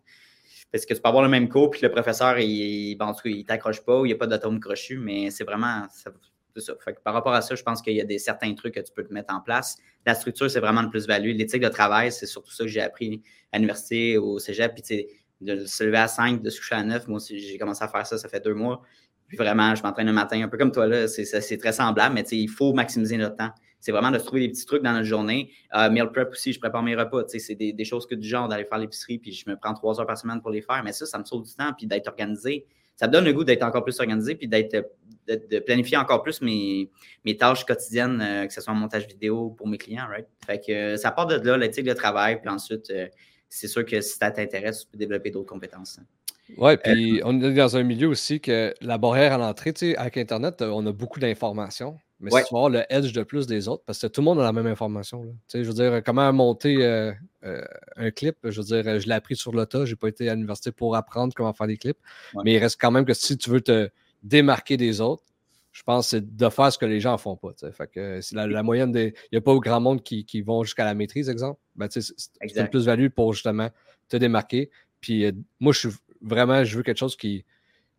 Parce 0.71 0.85
que 0.85 0.93
tu 0.93 1.01
peux 1.01 1.09
avoir 1.09 1.23
le 1.23 1.29
même 1.29 1.49
cours, 1.49 1.69
puis 1.69 1.81
le 1.83 1.91
professeur, 1.91 2.39
il, 2.39 2.97
il 3.25 3.45
t'accroche 3.45 3.83
pas 3.83 3.99
ou 3.99 4.05
il 4.05 4.09
n'y 4.09 4.13
a 4.13 4.17
pas 4.17 4.27
d'atome 4.27 4.59
crochu, 4.59 4.97
mais 4.97 5.29
c'est 5.29 5.43
vraiment 5.43 5.85
ça. 5.91 6.11
ça. 6.57 6.73
par 7.03 7.13
rapport 7.13 7.33
à 7.33 7.41
ça, 7.41 7.53
je 7.53 7.61
pense 7.61 7.81
qu'il 7.81 7.93
y 7.93 8.01
a 8.01 8.05
des 8.05 8.17
certains 8.17 8.53
trucs 8.55 8.73
que 8.73 8.79
tu 8.79 8.91
peux 8.91 9.03
te 9.03 9.13
mettre 9.13 9.33
en 9.33 9.39
place. 9.39 9.77
La 10.05 10.15
structure, 10.15 10.49
c'est 10.49 10.59
vraiment 10.59 10.81
le 10.81 10.89
plus-value. 10.89 11.35
L'éthique 11.35 11.61
de 11.61 11.69
travail, 11.69 12.11
c'est 12.11 12.25
surtout 12.25 12.51
ça 12.51 12.63
que 12.63 12.69
j'ai 12.69 12.81
appris 12.81 13.21
à 13.51 13.57
l'université, 13.57 14.17
au 14.17 14.39
cégep. 14.39 14.73
Puis, 14.73 15.05
de 15.43 15.65
se 15.65 15.83
lever 15.83 15.97
à 15.97 16.07
5, 16.07 16.41
de 16.41 16.49
se 16.49 16.59
coucher 16.59 16.75
à 16.75 16.83
9. 16.83 17.07
Moi 17.07 17.17
aussi, 17.17 17.39
j'ai 17.39 17.57
commencé 17.57 17.83
à 17.83 17.87
faire 17.87 18.05
ça, 18.05 18.17
ça 18.17 18.29
fait 18.29 18.43
deux 18.43 18.53
mois. 18.53 18.81
Puis 19.35 19.37
vraiment, 19.37 19.73
je 19.75 19.83
m'entraîne 19.83 20.07
le 20.07 20.13
matin, 20.13 20.41
un 20.41 20.47
peu 20.47 20.57
comme 20.57 20.71
toi, 20.71 20.87
là. 20.87 21.07
C'est 21.07 21.57
très 21.57 21.73
semblable, 21.73 22.15
mais 22.15 22.21
il 22.31 22.49
faut 22.49 22.73
maximiser 22.73 23.17
notre 23.17 23.35
temps 23.35 23.51
c'est 23.83 23.91
vraiment 23.91 24.11
de 24.11 24.17
se 24.17 24.23
trouver 24.23 24.47
des 24.47 24.47
petits 24.47 24.65
trucs 24.65 24.81
dans 24.81 24.93
notre 24.93 25.03
journée. 25.03 25.51
Euh, 25.75 25.89
meal 25.89 26.09
prep 26.09 26.29
aussi, 26.31 26.53
je 26.53 26.59
prépare 26.59 26.81
mes 26.83 26.95
repas. 26.95 27.25
C'est 27.27 27.53
des, 27.53 27.83
choses 27.83 28.07
que 28.07 28.15
du 28.15 28.25
genre 28.25 28.47
d'aller 28.47 28.63
faire 28.63 28.77
l'épicerie, 28.77 29.17
puis 29.17 29.33
je 29.33 29.49
me 29.49 29.57
prends 29.57 29.73
trois 29.73 29.99
heures 29.99 30.07
par 30.07 30.17
semaine 30.17 30.39
pour 30.39 30.51
les 30.51 30.61
faire. 30.61 30.81
Mais 30.85 30.93
ça, 30.93 31.05
ça 31.05 31.19
me 31.19 31.25
sauve 31.25 31.43
du 31.43 31.53
temps, 31.53 31.73
puis 31.77 31.85
d'être 31.85 32.07
organisé. 32.07 32.65
Ça 32.95 33.07
me 33.07 33.11
donne 33.11 33.25
le 33.25 33.33
goût 33.33 33.43
d'être 33.43 33.61
encore 33.61 33.83
plus 33.83 33.99
organisé, 33.99 34.35
puis 34.35 34.47
d'être 34.47 34.89
de, 35.27 35.59
planifier 35.59 35.97
encore 35.97 36.23
plus 36.23 36.41
mes, 36.41 36.89
tâches 37.37 37.65
quotidiennes, 37.65 38.21
euh, 38.21 38.47
que 38.47 38.53
ce 38.53 38.61
soit 38.61 38.71
un 38.71 38.77
montage 38.77 39.05
vidéo 39.05 39.49
pour 39.49 39.67
mes 39.67 39.77
clients, 39.77 40.07
right? 40.07 40.27
Fait 40.45 40.61
que 40.65 40.71
euh, 40.71 40.95
ça 40.95 41.11
part 41.11 41.27
de 41.27 41.35
là, 41.35 41.57
l'éthique 41.57 41.85
de 41.85 41.93
travail, 41.93 42.39
puis 42.39 42.49
ensuite, 42.49 42.89
c'est 43.49 43.67
sûr 43.67 43.83
que 43.85 43.99
si 43.99 44.17
ça 44.17 44.31
t'intéresse, 44.31 44.85
tu 44.85 44.91
peux 44.93 44.97
développer 44.97 45.29
d'autres 45.29 45.49
compétences. 45.49 45.99
Hein. 45.99 46.05
Oui, 46.57 46.77
puis 46.77 47.21
on 47.23 47.41
est 47.41 47.53
dans 47.53 47.77
un 47.77 47.83
milieu 47.83 48.07
aussi 48.07 48.39
que 48.39 48.73
la 48.81 48.97
barrière 48.97 49.33
à 49.33 49.37
l'entrée, 49.37 49.73
tu 49.73 49.91
sais, 49.91 49.97
avec 49.97 50.17
Internet, 50.17 50.61
on 50.61 50.85
a 50.85 50.91
beaucoup 50.91 51.19
d'informations. 51.19 51.97
Mais 52.19 52.31
si 52.31 52.47
tu 52.47 52.53
vas 52.53 52.59
avoir 52.59 52.69
le 52.69 52.83
edge 52.89 53.11
de 53.11 53.23
plus 53.23 53.47
des 53.47 53.67
autres, 53.67 53.83
parce 53.85 53.99
que 53.99 54.07
tout 54.07 54.21
le 54.21 54.25
monde 54.25 54.39
a 54.39 54.43
la 54.43 54.53
même 54.53 54.67
information. 54.67 55.25
je 55.53 55.59
veux 55.59 55.73
dire, 55.73 56.01
comment 56.05 56.31
monter 56.31 56.77
euh, 56.85 57.11
euh, 57.43 57.61
un 57.97 58.11
clip, 58.11 58.37
je 58.43 58.61
veux 58.61 58.65
dire, 58.65 58.99
je 58.99 59.07
l'ai 59.07 59.13
appris 59.13 59.35
sur 59.35 59.51
le 59.51 59.65
tas, 59.65 59.83
je 59.83 59.91
n'ai 59.91 59.95
pas 59.97 60.07
été 60.07 60.29
à 60.29 60.33
l'université 60.33 60.71
pour 60.71 60.95
apprendre 60.95 61.33
comment 61.35 61.51
faire 61.51 61.67
des 61.67 61.77
clips. 61.77 61.97
Mais 62.45 62.53
il 62.53 62.59
reste 62.59 62.79
quand 62.79 62.91
même 62.91 63.03
que 63.03 63.13
si 63.13 63.37
tu 63.37 63.49
veux 63.49 63.59
te 63.59 63.89
démarquer 64.23 64.77
des 64.77 65.01
autres, 65.01 65.23
je 65.73 65.83
pense 65.83 66.05
que 66.05 66.09
c'est 66.11 66.35
de 66.35 66.49
faire 66.49 66.71
ce 66.71 66.77
que 66.77 66.85
les 66.85 67.01
gens 67.01 67.13
ne 67.13 67.17
font 67.17 67.35
pas. 67.35 67.51
Fait 67.71 67.87
que 67.87 68.19
la, 68.33 68.63
moyenne 68.63 68.91
des. 68.91 69.13
Il 69.31 69.33
n'y 69.33 69.37
a 69.39 69.41
pas 69.41 69.55
grand 69.55 69.81
monde 69.81 70.03
qui, 70.03 70.23
qui 70.23 70.41
vont 70.41 70.63
jusqu'à 70.63 70.85
la 70.85 70.93
maîtrise, 70.93 71.29
exemple. 71.29 71.59
Ben, 71.75 71.87
c'est 71.89 72.03
une 72.55 72.67
plus-value 72.69 73.07
pour 73.07 73.33
justement 73.33 73.69
te 74.07 74.15
démarquer. 74.15 74.69
Puis 75.01 75.25
euh, 75.25 75.31
moi, 75.59 75.73
je 75.73 75.79
suis 75.79 75.89
vraiment, 76.23 76.63
je 76.63 76.77
veux 76.77 76.83
quelque 76.83 76.97
chose 76.97 77.15
qui, 77.15 77.45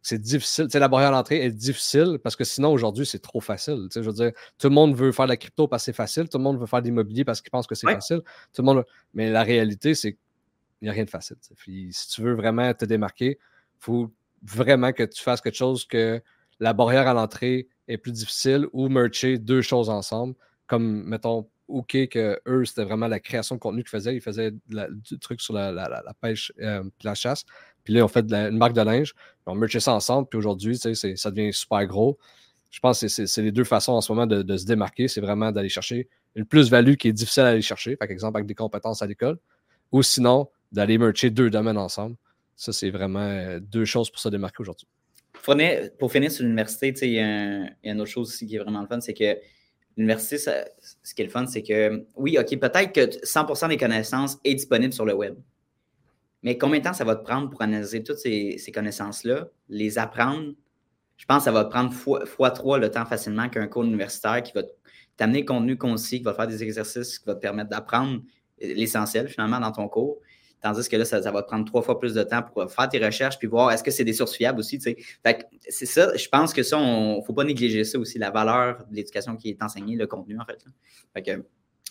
c'est 0.05 0.21
difficile. 0.21 0.69
la 0.75 0.89
barrière 0.89 1.13
d'entrée 1.13 1.43
est 1.43 1.51
difficile 1.51 2.19
parce 2.23 2.37
que 2.37 2.45
sinon, 2.45 2.73
aujourd'hui, 2.73 3.07
c'est 3.07 3.21
trop 3.21 3.41
facile. 3.41 3.89
je 3.95 4.01
veux 4.01 4.13
dire, 4.13 4.33
tout 4.59 4.69
le 4.69 4.75
monde 4.75 4.95
veut 4.95 5.13
faire 5.13 5.25
de 5.25 5.31
la 5.31 5.39
crypto 5.39 5.67
parce 5.67 5.83
que 5.83 5.87
c'est 5.87 5.97
facile. 5.97 6.29
Tout 6.29 6.37
le 6.37 6.45
monde 6.45 6.61
veut 6.61 6.67
faire 6.67 6.83
de 6.83 6.87
l'immobilier 6.87 7.25
parce 7.25 7.41
qu'il 7.41 7.51
pense 7.51 7.67
que 7.67 7.75
c'est 7.75 7.91
facile. 7.91 8.21
Tout 8.53 8.61
le 8.61 8.67
monde... 8.67 8.85
Mais 9.15 9.31
la 9.31 9.43
réalité, 9.43 9.95
c'est 9.95 10.13
qu'il 10.13 10.21
n'y 10.83 10.89
a 10.91 10.93
rien 10.93 11.05
de 11.05 11.11
facile. 11.11 11.37
si 11.41 12.09
tu 12.11 12.21
veux 12.21 12.35
vraiment 12.35 12.75
te 12.75 12.85
démarquer, 12.85 13.39
il 13.41 13.81
faut 13.81 14.13
vraiment 14.43 14.93
que 14.93 15.05
tu 15.05 15.23
fasses 15.23 15.41
quelque 15.41 15.57
chose 15.57 15.87
que 15.87 16.21
la 16.61 16.75
barrière 16.75 17.09
à 17.09 17.15
l'entrée 17.15 17.69
est 17.89 17.97
plus 17.97 18.13
difficile 18.13 18.67
ou 18.75 18.91
mercher 18.91 19.39
deux 19.39 19.63
choses 19.63 19.89
ensemble. 19.89 20.35
Comme, 20.67 21.05
mettons, 21.05 21.49
OK, 21.69 21.97
que 22.09 22.39
eux, 22.47 22.65
c'était 22.67 22.85
vraiment 22.85 23.09
la 23.09 23.21
création 23.21 23.55
de 23.55 23.61
contenu 23.61 23.83
qu'ils 23.83 23.91
faisaient. 23.91 24.15
Ils 24.15 24.21
faisaient 24.21 24.53
du 24.53 25.19
truc 25.19 25.41
sur 25.41 25.55
la, 25.55 26.15
pêche 26.21 26.53
et 26.59 26.67
euh, 26.67 26.85
la 27.03 27.15
chasse. 27.15 27.45
Puis 27.85 27.95
là, 27.95 28.05
on 28.05 28.09
fait 28.09 28.25
une 28.33 28.57
marque 28.57 28.73
de 28.73 28.81
linge, 28.81 29.15
on 29.47 29.55
merge 29.55 29.79
ça 29.79 29.93
ensemble, 29.93 30.27
puis 30.29 30.39
aujourd'hui, 30.39 30.77
ça 30.77 31.31
devient 31.31 31.53
super 31.53 31.87
gros. 31.87 32.19
Je 32.71 32.81
pense 32.81 33.01
que 33.01 33.09
c'est 33.09 33.43
les 33.43 33.53
deux 33.53 33.65
façons 33.65 33.93
en 33.93 34.01
ce 34.01 34.11
moment 34.11 34.27
de, 34.27 34.57
se 34.57 34.65
démarquer. 34.65 35.07
C'est 35.07 35.21
vraiment 35.21 35.53
d'aller 35.53 35.69
chercher 35.69 36.09
une 36.35 36.45
plus-value 36.45 36.95
qui 36.95 37.09
est 37.09 37.13
difficile 37.13 37.45
à 37.45 37.49
aller 37.49 37.63
chercher, 37.63 37.97
par 37.97 38.11
exemple 38.11 38.39
avec 38.39 38.47
des 38.47 38.55
compétences 38.55 39.03
à 39.03 39.07
l'école, 39.07 39.39
ou 39.93 40.03
sinon 40.03 40.49
d'aller 40.73 40.99
mercher 40.99 41.31
deux 41.31 41.51
domaines 41.51 41.79
ensemble. 41.79 42.17
Ça, 42.57 42.73
c'est 42.73 42.91
vraiment 42.91 43.21
euh, 43.21 43.61
deux 43.61 43.85
choses 43.85 44.11
pour 44.11 44.19
se 44.19 44.29
démarquer 44.29 44.61
aujourd'hui. 44.61 44.89
Pour 45.99 46.11
finir 46.11 46.33
sur 46.33 46.43
l'université, 46.43 46.95
il 47.03 47.13
y, 47.13 47.21
a 47.21 47.69
une 47.85 48.01
autre 48.01 48.11
chose 48.11 48.29
aussi 48.29 48.47
qui 48.47 48.57
est 48.57 48.59
vraiment 48.59 48.81
le 48.81 48.87
fun, 48.87 49.01
c'est 49.01 49.15
que 49.15 49.37
l'université, 49.97 50.39
ce 50.39 51.15
qui 51.15 51.23
est 51.23 51.27
le 51.27 51.31
fun, 51.31 51.47
c'est 51.47 51.63
que 51.63 52.07
oui, 52.17 52.39
OK, 52.39 52.59
peut-être 52.59 52.93
que 52.93 53.25
100% 53.25 53.69
des 53.69 53.77
connaissances 53.77 54.39
est 54.43 54.55
disponible 54.55 54.93
sur 54.93 55.05
le 55.05 55.15
web. 55.15 55.35
Mais 56.45 56.59
combien 56.59 56.79
de 56.79 56.85
temps 56.85 56.93
ça 56.93 57.05
va 57.05 57.17
te 57.17 57.25
prendre 57.25 57.49
pour 57.49 57.63
analyser 57.63 58.05
toutes 58.05 58.19
ces, 58.19 58.61
connaissances-là, 58.73 59.49
les 59.71 59.99
apprendre? 59.99 60.53
Je 61.17 61.25
pense 61.25 61.39
que 61.39 61.45
ça 61.45 61.53
va 61.53 61.65
te 61.65 61.71
prendre 61.71 61.93
fois, 61.93 62.51
trois 62.51 62.79
le 62.79 62.91
temps 62.91 63.07
facilement 63.07 63.49
qu'un 63.49 63.67
cours 63.67 63.85
universitaire 63.85 64.43
qui 64.43 64.53
va 64.53 64.63
t'amener 65.17 65.41
le 65.41 65.47
contenu 65.47 65.79
concis, 65.79 66.19
qui 66.19 66.25
va 66.25 66.35
faire 66.35 66.47
des 66.47 66.63
exercices, 66.63 67.19
qui 67.19 67.25
va 67.25 67.35
te 67.35 67.41
permettre 67.41 67.71
d'apprendre 67.71 68.21
l'essentiel 68.61 69.29
finalement 69.29 69.59
dans 69.59 69.73
ton 69.73 69.89
cours. 69.89 70.19
Tandis 70.61 70.89
que 70.89 70.97
là, 70.97 71.05
ça, 71.07 71.19
va 71.21 71.43
te 71.43 71.47
prendre 71.47 71.65
trois 71.65 71.83
fois 71.83 71.99
plus 71.99 72.13
de 72.13 72.23
temps 72.23 72.43
pour 72.43 72.71
faire 72.71 72.89
tes 72.89 73.05
recherches 73.05 73.39
puis 73.39 73.49
voir 73.49 73.71
est-ce 73.71 73.83
que 73.83 73.91
c'est 73.91 74.05
des 74.05 74.13
sources 74.13 74.35
fiables 74.35 74.59
aussi. 74.59 74.81
c'est 74.81 75.87
ça, 75.87 76.15
je 76.15 76.29
pense 76.29 76.53
que 76.53 76.63
ça, 76.63 76.79
il 76.79 77.17
ne 77.19 77.23
faut 77.23 77.35
pas 77.35 77.45
négliger 77.45 77.85
ça 77.85 77.99
aussi, 77.99 78.19
la 78.19 78.31
valeur 78.31 78.85
de 78.91 78.95
l'éducation 78.95 79.37
qui 79.37 79.51
est 79.51 79.63
enseignée, 79.63 79.97
le 79.97 80.07
contenu 80.07 80.39
en 80.39 80.45
fait. 80.45 80.63
Fait 81.15 81.23
que, 81.23 81.45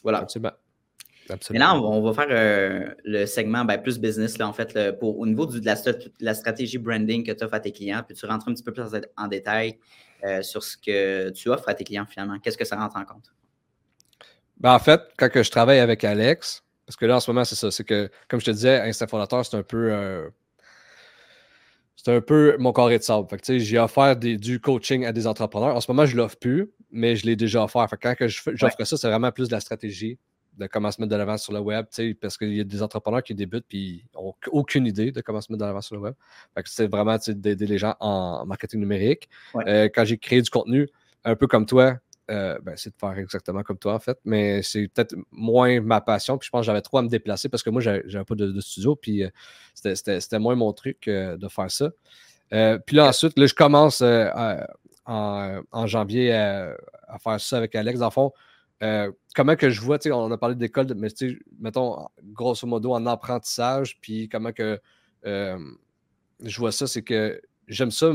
voilà. 0.03 0.27
Mais 1.51 1.59
là, 1.59 1.75
on, 1.75 2.01
va 2.01 2.13
faire 2.13 2.27
euh, 2.29 2.93
le 3.05 3.25
segment 3.25 3.63
ben, 3.65 3.77
plus 3.77 3.99
business, 3.99 4.37
là, 4.37 4.47
en 4.47 4.53
fait, 4.53 4.77
pour, 4.99 5.19
au 5.19 5.25
niveau 5.25 5.45
de, 5.45 5.61
la, 6.19 6.33
stratégie 6.33 6.77
branding 6.77 7.25
que 7.25 7.31
tu 7.31 7.43
offres 7.43 7.53
à 7.53 7.59
tes 7.59 7.71
clients. 7.71 8.03
Puis 8.05 8.15
tu 8.15 8.25
rentres 8.25 8.47
un 8.49 8.53
petit 8.53 8.63
peu 8.63 8.73
plus 8.73 8.83
en 9.17 9.27
détail 9.27 9.79
euh, 10.25 10.41
sur 10.41 10.63
ce 10.63 10.77
que 10.77 11.29
tu 11.31 11.49
offres 11.49 11.67
à 11.67 11.73
tes 11.73 11.83
clients 11.83 12.05
finalement. 12.09 12.39
Qu'est-ce 12.39 12.57
que 12.57 12.65
ça 12.65 12.77
rentre 12.77 12.95
en 12.97 13.05
compte? 13.05 13.33
Ben, 14.57 14.73
en 14.73 14.79
fait, 14.79 15.01
quand 15.17 15.29
que 15.29 15.43
je 15.43 15.51
travaille 15.51 15.79
avec 15.79 16.03
Alex, 16.03 16.63
parce 16.85 16.95
que 16.95 17.05
là, 17.05 17.17
en 17.17 17.19
ce 17.19 17.29
moment, 17.29 17.43
c'est 17.43 17.55
ça, 17.55 17.71
c'est 17.71 17.83
que, 17.83 18.09
comme 18.27 18.39
je 18.39 18.45
te 18.45 18.51
disais, 18.51 18.79
Instant 18.81 19.07
Fondateur, 19.07 19.45
c'est 19.45 19.57
un 19.57 19.63
peu. 19.63 19.91
Euh, 19.91 20.29
c'est 21.95 22.13
un 22.13 22.21
peu 22.21 22.57
mon 22.57 22.73
carré 22.73 22.97
de 22.97 23.03
sable. 23.03 23.27
j'ai 23.47 23.79
offert 23.79 24.17
du 24.17 24.59
coaching 24.59 25.05
à 25.05 25.13
des 25.13 25.25
entrepreneurs. 25.25 25.75
En 25.75 25.79
ce 25.79 25.89
moment, 25.89 26.05
je 26.05 26.13
ne 26.13 26.17
l'offre 26.17 26.37
plus, 26.37 26.69
mais 26.91 27.15
je 27.15 27.25
l'ai 27.25 27.35
déjà 27.35 27.63
offert. 27.63 27.89
Fait 27.89 27.97
quand 27.97 28.15
j'offre 28.27 28.83
ça, 28.83 28.97
c'est 28.97 29.07
vraiment 29.07 29.31
plus 29.31 29.47
de 29.47 29.53
la 29.53 29.61
stratégie, 29.61 30.19
de 30.57 30.67
comment 30.67 30.91
se 30.91 31.01
mettre 31.01 31.11
de 31.11 31.15
l'avant 31.15 31.37
sur 31.37 31.53
le 31.53 31.59
web, 31.59 31.85
parce 32.21 32.37
qu'il 32.37 32.53
y 32.53 32.59
a 32.59 32.63
des 32.63 32.83
entrepreneurs 32.83 33.23
qui 33.23 33.33
débutent 33.33 33.65
et 33.73 34.03
n'ont 34.13 34.33
aucune 34.51 34.85
idée 34.85 35.11
de 35.11 35.21
comment 35.21 35.41
se 35.41 35.51
mettre 35.51 35.61
de 35.61 35.65
l'avant 35.65 35.81
sur 35.81 35.95
le 35.95 36.01
web. 36.01 36.13
c'est 36.65 36.87
vraiment 36.87 37.17
d'aider 37.27 37.65
les 37.65 37.77
gens 37.77 37.95
en 37.99 38.45
marketing 38.45 38.79
numérique. 38.79 39.29
Euh, 39.55 39.89
quand 39.93 40.05
j'ai 40.05 40.17
créé 40.17 40.41
du 40.41 40.49
contenu, 40.49 40.89
un 41.23 41.35
peu 41.35 41.47
comme 41.47 41.65
toi, 41.65 41.97
euh, 42.31 42.57
ben, 42.61 42.75
c'est 42.77 42.91
de 42.91 42.95
faire 42.97 43.17
exactement 43.17 43.63
comme 43.63 43.77
toi, 43.77 43.95
en 43.95 43.99
fait. 43.99 44.19
Mais 44.25 44.61
c'est 44.61 44.87
peut-être 44.87 45.15
moins 45.31 45.81
ma 45.81 46.01
passion. 46.01 46.37
Puis 46.37 46.47
je 46.47 46.51
pense 46.51 46.61
que 46.61 46.65
j'avais 46.67 46.81
trop 46.81 46.99
à 46.99 47.01
me 47.01 47.09
déplacer 47.09 47.49
parce 47.49 47.63
que 47.63 47.69
moi, 47.69 47.81
j'avais 47.81 48.25
pas 48.25 48.35
de, 48.35 48.59
studio. 48.61 48.95
Puis 48.95 49.23
euh, 49.23 49.29
c'était 49.73 50.39
moins 50.39 50.55
mon 50.55 50.71
truc 50.73 51.09
de 51.09 51.47
faire 51.47 51.71
ça. 51.71 51.89
puis 52.85 52.95
là, 52.95 53.07
ensuite, 53.07 53.37
là, 53.39 53.45
je 53.47 53.55
commence 53.55 54.03
en, 55.05 55.87
janvier 55.87 56.33
à, 56.33 56.75
faire 57.23 57.39
ça 57.39 57.57
avec 57.57 57.75
Alex. 57.75 57.99
Dans 57.99 58.07
le 58.07 58.11
fond, 58.11 58.33
comment 59.35 59.55
que 59.55 59.69
je 59.69 59.79
vois, 59.81 59.97
on 60.07 60.31
a 60.31 60.37
parlé 60.37 60.55
d'école, 60.55 60.87
mais 60.95 61.09
mettons, 61.59 62.07
grosso 62.23 62.67
modo, 62.67 62.93
en 62.93 63.05
apprentissage, 63.05 63.99
puis 64.01 64.29
comment 64.29 64.51
que 64.51 64.79
je 65.23 66.59
vois 66.59 66.71
ça, 66.71 66.87
c'est 66.87 67.03
que 67.03 67.41
j'aime 67.67 67.91
ça 67.91 68.11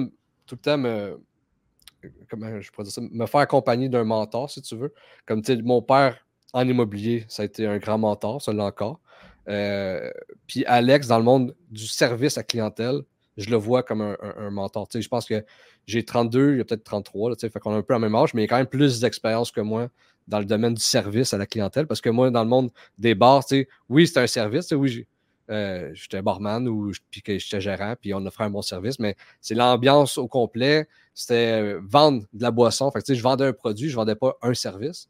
tout 0.46 0.54
le 0.54 0.60
temps 0.60 0.78
me, 0.78 1.20
comment 2.30 2.60
je 2.60 2.70
ça, 2.84 3.00
me 3.00 3.26
faire 3.26 3.40
accompagner 3.40 3.88
d'un 3.88 4.04
mentor, 4.04 4.50
si 4.50 4.62
tu 4.62 4.76
veux. 4.76 4.92
Comme 5.26 5.42
mon 5.64 5.82
père 5.82 6.26
en 6.52 6.66
immobilier, 6.66 7.24
ça 7.28 7.42
a 7.42 7.44
été 7.44 7.66
un 7.66 7.78
grand 7.78 7.98
mentor, 7.98 8.42
ça 8.42 8.52
l'est 8.52 8.62
encore. 8.62 9.00
Euh, 9.48 10.10
puis 10.46 10.64
Alex, 10.66 11.08
dans 11.08 11.18
le 11.18 11.24
monde 11.24 11.54
du 11.70 11.86
service 11.86 12.38
à 12.38 12.42
clientèle, 12.42 13.02
je 13.36 13.50
le 13.50 13.56
vois 13.56 13.82
comme 13.82 14.00
un, 14.02 14.50
mentor. 14.50 14.88
je 14.92 15.06
pense 15.08 15.26
que 15.26 15.44
j'ai 15.86 16.04
32, 16.04 16.52
il 16.52 16.58
y 16.58 16.60
a 16.60 16.64
peut-être 16.64 16.84
33, 16.84 17.30
là, 17.30 17.36
fait 17.38 17.60
qu'on 17.60 17.72
a 17.72 17.76
un 17.76 17.82
peu 17.82 17.92
la 17.92 18.00
même 18.00 18.14
âge, 18.14 18.34
mais 18.34 18.42
il 18.42 18.44
a 18.46 18.48
quand 18.48 18.56
même 18.56 18.66
plus 18.66 19.00
d'expérience 19.00 19.52
que 19.52 19.60
moi 19.60 19.88
dans 20.28 20.38
le 20.38 20.44
domaine 20.44 20.74
du 20.74 20.82
service 20.82 21.34
à 21.34 21.38
la 21.38 21.46
clientèle. 21.46 21.86
Parce 21.86 22.00
que 22.00 22.10
moi, 22.10 22.30
dans 22.30 22.44
le 22.44 22.48
monde 22.48 22.70
des 22.98 23.14
bars, 23.14 23.44
oui, 23.88 24.06
c'est 24.06 24.20
un 24.20 24.26
service, 24.26 24.70
oui, 24.72 25.06
euh, 25.50 25.90
j'étais 25.94 26.20
barman 26.20 26.68
ou 26.68 26.92
puis 27.10 27.22
que 27.22 27.38
j'étais 27.38 27.60
gérant, 27.60 27.94
puis 27.98 28.12
on 28.12 28.24
offrait 28.26 28.44
un 28.44 28.50
bon 28.50 28.60
service, 28.60 28.98
mais 28.98 29.16
c'est 29.40 29.54
l'ambiance 29.54 30.18
au 30.18 30.28
complet. 30.28 30.86
C'était 31.14 31.62
euh, 31.62 31.80
vendre 31.82 32.24
de 32.32 32.42
la 32.42 32.50
boisson. 32.50 32.90
Fait 32.90 33.14
je 33.14 33.22
vendais 33.22 33.46
un 33.46 33.52
produit, 33.52 33.88
je 33.88 33.94
ne 33.94 33.96
vendais 33.96 34.14
pas 34.14 34.36
un 34.42 34.54
service. 34.54 35.08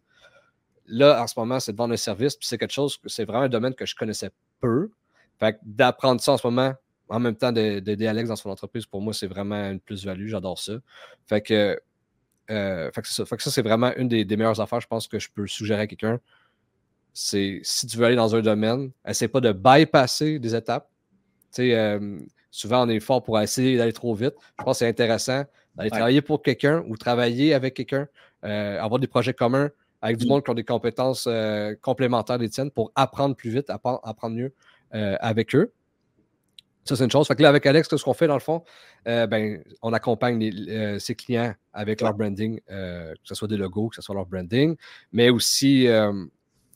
Là, 0.86 1.22
en 1.22 1.26
ce 1.26 1.38
moment, 1.38 1.60
c'est 1.60 1.72
de 1.72 1.76
vendre 1.76 1.92
un 1.92 1.98
service, 1.98 2.36
puis 2.36 2.46
c'est 2.46 2.56
quelque 2.56 2.72
chose, 2.72 2.98
c'est 3.06 3.24
vraiment 3.24 3.44
un 3.44 3.48
domaine 3.48 3.74
que 3.74 3.84
je 3.84 3.94
connaissais 3.94 4.30
peu. 4.60 4.90
Fait 5.38 5.58
d'apprendre 5.62 6.20
ça 6.20 6.32
en 6.32 6.36
ce 6.38 6.46
moment, 6.46 6.72
en 7.08 7.20
même 7.20 7.36
temps 7.36 7.52
d'aider 7.52 8.06
Alex 8.06 8.28
dans 8.28 8.36
son 8.36 8.50
entreprise, 8.50 8.86
pour 8.86 9.02
moi, 9.02 9.12
c'est 9.12 9.26
vraiment 9.26 9.70
une 9.70 9.80
plus-value. 9.80 10.28
J'adore 10.28 10.58
ça. 10.58 10.74
Fait 11.26 11.42
que, 11.42 11.78
euh, 12.50 12.90
fait 12.92 13.02
que 13.02 13.08
ça. 13.08 13.24
Fait 13.24 13.36
que 13.36 13.42
ça, 13.42 13.50
c'est 13.50 13.62
vraiment 13.62 13.92
une 13.96 14.08
des, 14.08 14.24
des, 14.24 14.36
meilleures 14.36 14.60
affaires, 14.60 14.80
je 14.80 14.86
pense, 14.86 15.06
que 15.06 15.18
je 15.18 15.28
peux 15.34 15.46
suggérer 15.46 15.82
à 15.82 15.86
quelqu'un 15.86 16.20
c'est 17.20 17.58
si 17.64 17.86
tu 17.88 17.98
veux 17.98 18.04
aller 18.04 18.14
dans 18.14 18.36
un 18.36 18.40
domaine, 18.40 18.92
essaie 19.04 19.26
pas 19.26 19.40
de 19.40 19.50
bypasser 19.50 20.38
des 20.38 20.54
étapes. 20.54 20.88
Euh, 21.58 22.20
souvent, 22.52 22.86
on 22.86 22.88
est 22.88 23.00
fort 23.00 23.24
pour 23.24 23.40
essayer 23.40 23.76
d'aller 23.76 23.92
trop 23.92 24.14
vite. 24.14 24.34
Je 24.56 24.64
pense 24.64 24.76
que 24.76 24.78
c'est 24.78 24.88
intéressant 24.88 25.42
d'aller 25.74 25.90
travailler 25.90 26.22
pour 26.22 26.42
quelqu'un 26.42 26.84
ou 26.86 26.96
travailler 26.96 27.54
avec 27.54 27.74
quelqu'un, 27.74 28.06
euh, 28.44 28.80
avoir 28.80 29.00
des 29.00 29.08
projets 29.08 29.34
communs 29.34 29.70
avec 30.00 30.16
du 30.18 30.26
mm. 30.26 30.28
monde 30.28 30.44
qui 30.44 30.50
ont 30.50 30.54
des 30.54 30.62
compétences 30.62 31.28
complémentaires 31.82 32.38
des 32.38 32.50
tiennes 32.50 32.70
pour 32.70 32.92
apprendre 32.94 33.34
plus 33.34 33.50
vite, 33.50 33.68
apprendre, 33.68 34.00
apprendre 34.04 34.36
mieux 34.36 34.54
avec 34.92 35.56
eux. 35.56 35.72
Ça, 36.88 36.96
c'est 36.96 37.04
une 37.04 37.10
chose. 37.10 37.26
Fait 37.26 37.36
que 37.36 37.42
là, 37.42 37.50
avec 37.50 37.66
Alex, 37.66 37.94
ce 37.94 38.02
qu'on 38.02 38.14
fait, 38.14 38.26
dans 38.26 38.34
le 38.34 38.40
fond, 38.40 38.62
ben, 39.04 39.62
on 39.82 39.92
accompagne 39.92 40.98
ses 40.98 41.14
clients 41.14 41.54
avec 41.72 42.00
leur 42.00 42.14
branding, 42.14 42.60
que 42.66 43.14
ce 43.24 43.34
soit 43.34 43.48
des 43.48 43.56
logos, 43.56 43.90
que 43.90 43.96
ce 43.96 44.02
soit 44.02 44.14
leur 44.14 44.26
branding, 44.26 44.76
mais 45.12 45.30
aussi 45.30 45.86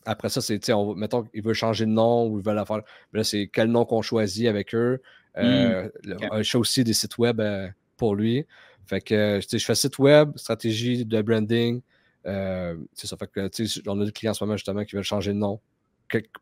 après 0.05 0.29
ça, 0.29 0.41
c'est, 0.41 0.61
mettons, 0.97 1.25
ils 1.33 1.43
veulent 1.43 1.55
changer 1.55 1.87
de 1.87 1.91
nom 1.91 2.27
ou 2.27 2.39
ils 2.39 2.45
veulent 2.45 2.57
la 2.57 2.65
faire. 2.65 2.83
Là, 3.13 3.25
c'est 3.25 3.49
quel 3.53 3.69
nom 3.69 3.85
qu'on 3.85 4.03
choisit 4.03 4.47
avec 4.47 4.75
eux. 4.75 5.01
Euh, 5.39 5.89
Je 6.05 6.43
fais 6.43 6.59
aussi 6.59 6.85
des 6.85 6.93
sites 6.93 7.19
web 7.19 7.41
euh, 7.41 7.69
pour 7.97 8.15
lui. 8.15 8.47
Fait 8.87 9.01
que, 9.01 9.41
je 9.41 9.59
fais 9.59 9.75
site 9.75 9.99
web, 9.99 10.37
stratégie 10.37 11.05
de 11.05 11.23
branding. 11.23 11.81
Euh, 12.27 12.77
c'est 12.95 13.07
ça. 13.07 13.17
Fait 13.17 13.31
que, 13.31 13.89
on 13.89 14.01
a 14.01 14.05
des 14.05 14.13
clients 14.13 14.33
en 14.33 14.35
ce 14.35 14.45
moment, 14.45 14.57
justement, 14.57 14.85
qui 14.85 14.97
veulent 14.97 15.05
changer 15.05 15.33
de 15.33 15.39
nom. 15.39 15.61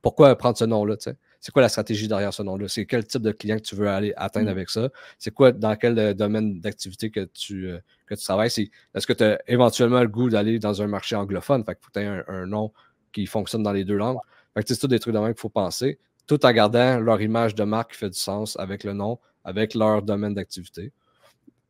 pourquoi 0.03 0.35
prendre 0.37 0.57
ce 0.57 0.65
nom-là, 0.65 0.97
C'est 1.41 1.53
quoi 1.53 1.63
la 1.63 1.69
stratégie 1.69 2.07
derrière 2.07 2.35
ce 2.35 2.43
nom-là? 2.43 2.69
C'est 2.69 2.85
quel 2.85 3.07
type 3.07 3.23
de 3.23 3.33
client 3.33 3.57
que 3.57 3.63
tu 3.63 3.75
veux 3.75 3.89
aller 3.89 4.13
atteindre 4.17 4.49
mm. 4.49 4.53
avec 4.53 4.71
ça? 4.71 4.91
C'est 5.19 5.33
quoi, 5.33 5.53
dans 5.53 5.75
quel 5.75 5.99
euh, 5.99 6.15
domaine 6.15 6.61
d'activité 6.61 7.11
que 7.11 7.25
tu, 7.33 7.73
que 8.07 8.15
tu 8.15 8.23
travailles? 8.23 8.49
est-ce 8.95 9.07
que 9.07 9.13
tu 9.13 9.25
as 9.25 9.41
éventuellement 9.49 10.01
le 10.01 10.09
goût 10.09 10.29
d'aller 10.29 10.59
dans 10.59 10.83
un 10.83 10.87
marché 10.87 11.17
anglophone? 11.17 11.65
Fait 11.65 11.75
que 11.75 11.81
faut 11.81 11.91
que 11.91 11.99
tu 11.99 12.05
aies 12.05 12.23
un 12.29 12.47
nom 12.47 12.73
qui 13.13 13.27
fonctionnent 13.27 13.63
dans 13.63 13.73
les 13.73 13.85
deux 13.85 13.97
langues. 13.97 14.19
c'est 14.67 14.79
tout 14.79 14.89
des 14.89 14.99
trucs 14.99 15.15
de 15.15 15.19
même 15.19 15.33
qu'il 15.33 15.41
faut 15.41 15.49
penser, 15.49 15.99
tout 16.27 16.45
en 16.45 16.53
gardant 16.53 17.01
leur 17.01 17.21
image 17.21 17.55
de 17.55 17.65
marque 17.65 17.93
qui 17.93 17.99
fait 17.99 18.11
du 18.11 18.19
sens 18.19 18.59
avec 18.59 18.85
le 18.85 18.93
nom, 18.93 19.19
avec 19.45 19.75
leur 19.75 20.03
domaine 20.03 20.35
d'activité. 20.35 20.93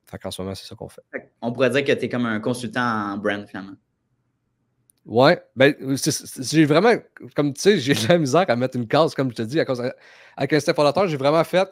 Fait 0.07 0.19
qu'en 0.19 0.31
ce 0.31 0.43
moment, 0.43 0.55
c'est 0.55 0.67
ça 0.67 0.75
qu'on 0.75 0.89
fait. 0.89 1.03
On 1.41 1.53
pourrait 1.53 1.71
dire 1.71 1.85
que 1.85 1.93
tu 1.93 2.05
es 2.05 2.09
comme 2.09 2.27
un 2.27 2.41
consultant 2.41 3.13
en 3.13 3.17
brand, 3.17 3.47
finalement. 3.47 3.77
Ouais, 5.11 5.43
ben, 5.57 5.75
j'ai 6.39 6.65
vraiment, 6.65 6.95
comme 7.35 7.53
tu 7.53 7.61
sais, 7.61 7.79
j'ai 7.81 7.95
de 7.95 8.09
la 8.09 8.17
misère 8.17 8.45
à 8.47 8.55
mettre 8.55 8.77
une 8.77 8.87
case, 8.87 9.13
comme 9.13 9.29
je 9.33 9.35
te 9.35 9.43
dis, 9.43 9.59
à 9.59 9.65
cause, 9.65 9.83
avec 10.37 10.53
un 10.53 10.61
fondateur, 10.73 11.09
j'ai 11.09 11.17
vraiment 11.17 11.43
fait, 11.43 11.69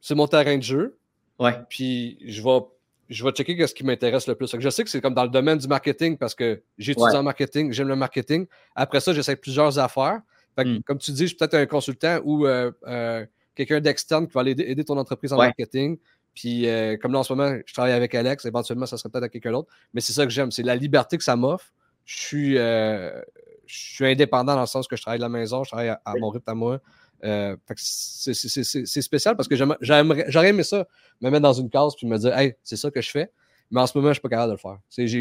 c'est 0.00 0.14
mon 0.14 0.28
terrain 0.28 0.56
de 0.56 0.62
jeu. 0.62 0.96
Ouais. 1.40 1.54
Puis 1.68 2.18
je 2.24 2.40
vais 2.40 2.60
je 3.08 3.24
vais 3.24 3.30
checker 3.32 3.66
ce 3.66 3.74
qui 3.74 3.84
m'intéresse 3.84 4.28
le 4.28 4.36
plus. 4.36 4.54
Je 4.58 4.70
sais 4.70 4.84
que 4.84 4.90
c'est 4.90 5.00
comme 5.00 5.14
dans 5.14 5.24
le 5.24 5.30
domaine 5.30 5.58
du 5.58 5.66
marketing 5.66 6.16
parce 6.16 6.34
que 6.34 6.62
j'ai 6.78 6.92
étudié 6.92 7.16
en 7.16 7.22
marketing, 7.24 7.72
j'aime 7.72 7.88
le 7.88 7.96
marketing. 7.96 8.46
Après 8.74 9.00
ça, 9.00 9.12
j'essaie 9.12 9.36
plusieurs 9.36 9.78
affaires. 9.78 10.20
Hmm. 10.56 10.78
Comme 10.86 10.98
tu 10.98 11.10
dis, 11.12 11.22
je 11.22 11.26
suis 11.26 11.36
peut-être 11.36 11.54
un 11.54 11.66
consultant 11.66 12.20
ou 12.24 12.46
euh, 12.46 12.70
euh, 12.86 13.26
quelqu'un 13.54 13.80
d'externe 13.80 14.26
qui 14.26 14.32
va 14.32 14.40
aller 14.40 14.54
aider 14.58 14.84
ton 14.84 14.96
entreprise 14.96 15.32
en 15.32 15.36
marketing. 15.36 15.98
Puis 16.34 16.68
euh, 16.68 16.96
comme 16.96 17.12
là 17.12 17.20
en 17.20 17.22
ce 17.22 17.32
moment, 17.32 17.58
je 17.64 17.72
travaille 17.74 17.92
avec 17.92 18.14
Alex, 18.14 18.44
éventuellement, 18.44 18.86
ça 18.86 18.96
serait 18.96 19.10
peut-être 19.10 19.24
à 19.24 19.28
quelqu'un 19.28 19.52
d'autre. 19.52 19.68
Mais 19.94 20.00
c'est 20.00 20.12
ça 20.12 20.24
que 20.24 20.30
j'aime, 20.30 20.50
c'est 20.50 20.62
la 20.62 20.76
liberté 20.76 21.16
que 21.18 21.24
ça 21.24 21.36
m'offre. 21.36 21.72
Je 22.06 22.16
suis, 22.16 22.54
je 22.54 23.22
suis 23.66 24.06
indépendant 24.06 24.54
dans 24.54 24.60
le 24.60 24.66
sens 24.66 24.88
que 24.88 24.96
je 24.96 25.02
travaille 25.02 25.18
de 25.18 25.24
la 25.24 25.28
maison, 25.28 25.64
je 25.64 25.70
travaille 25.70 25.88
à 25.88 26.14
mon 26.18 26.30
rythme 26.30 26.50
à 26.50 26.54
moi. 26.54 26.80
Euh, 27.24 27.56
c'est 27.76 29.02
spécial 29.02 29.36
parce 29.36 29.48
que 29.48 29.56
j'aurais 29.56 30.48
aimé 30.48 30.62
ça, 30.62 30.86
me 31.20 31.30
mettre 31.30 31.42
dans 31.42 31.52
une 31.52 31.70
case 31.70 31.94
puis 31.96 32.06
me 32.06 32.18
dire, 32.18 32.36
hey, 32.36 32.54
c'est 32.62 32.76
ça 32.76 32.90
que 32.90 33.00
je 33.00 33.10
fais. 33.10 33.30
Mais 33.70 33.80
en 33.80 33.86
ce 33.86 33.98
moment, 33.98 34.06
je 34.06 34.10
ne 34.10 34.14
suis 34.14 34.20
pas 34.20 34.28
capable 34.28 34.50
de 34.50 34.56
le 34.56 34.58
faire. 34.58 34.78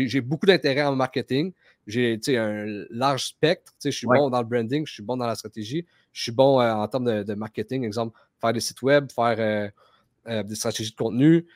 J'ai 0.07 0.21
beaucoup 0.21 0.45
d'intérêt 0.45 0.83
en 0.83 0.95
marketing. 0.95 1.51
J'ai 1.87 2.19
un 2.37 2.85
large 2.91 3.25
spectre. 3.25 3.73
Je 3.83 3.89
suis 3.89 4.05
bon 4.07 4.29
dans 4.29 4.39
le 4.39 4.47
branding, 4.47 4.85
je 4.85 4.93
suis 4.93 5.03
bon 5.03 5.17
dans 5.17 5.25
la 5.25 5.35
stratégie, 5.35 5.85
je 6.11 6.21
suis 6.21 6.31
bon 6.31 6.61
euh, 6.61 6.73
en 6.73 6.87
termes 6.87 7.23
de, 7.23 7.33
marketing. 7.33 7.83
Exemple, 7.85 8.17
faire 8.39 8.53
des 8.53 8.59
sites 8.59 8.81
web, 8.83 9.11
faire 9.11 9.71
euh, 10.27 10.43
des 10.43 10.55
stratégies 10.55 10.91
de 10.91 10.95
contenu. 10.95 11.47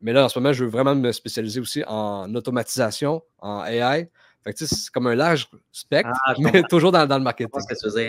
Mais 0.00 0.12
là, 0.12 0.24
en 0.24 0.28
ce 0.28 0.38
moment, 0.38 0.52
je 0.52 0.64
veux 0.64 0.70
vraiment 0.70 0.94
me 0.94 1.12
spécialiser 1.12 1.60
aussi 1.60 1.82
en 1.86 2.34
automatisation, 2.34 3.22
en 3.38 3.64
AI 3.64 4.08
c'est 4.54 4.90
comme 4.92 5.06
un 5.08 5.14
large 5.14 5.48
spectre, 5.72 6.10
ah, 6.26 6.34
mais 6.38 6.62
toujours 6.62 6.92
dans, 6.92 7.06
le 7.06 7.22
marketing. 7.22 7.50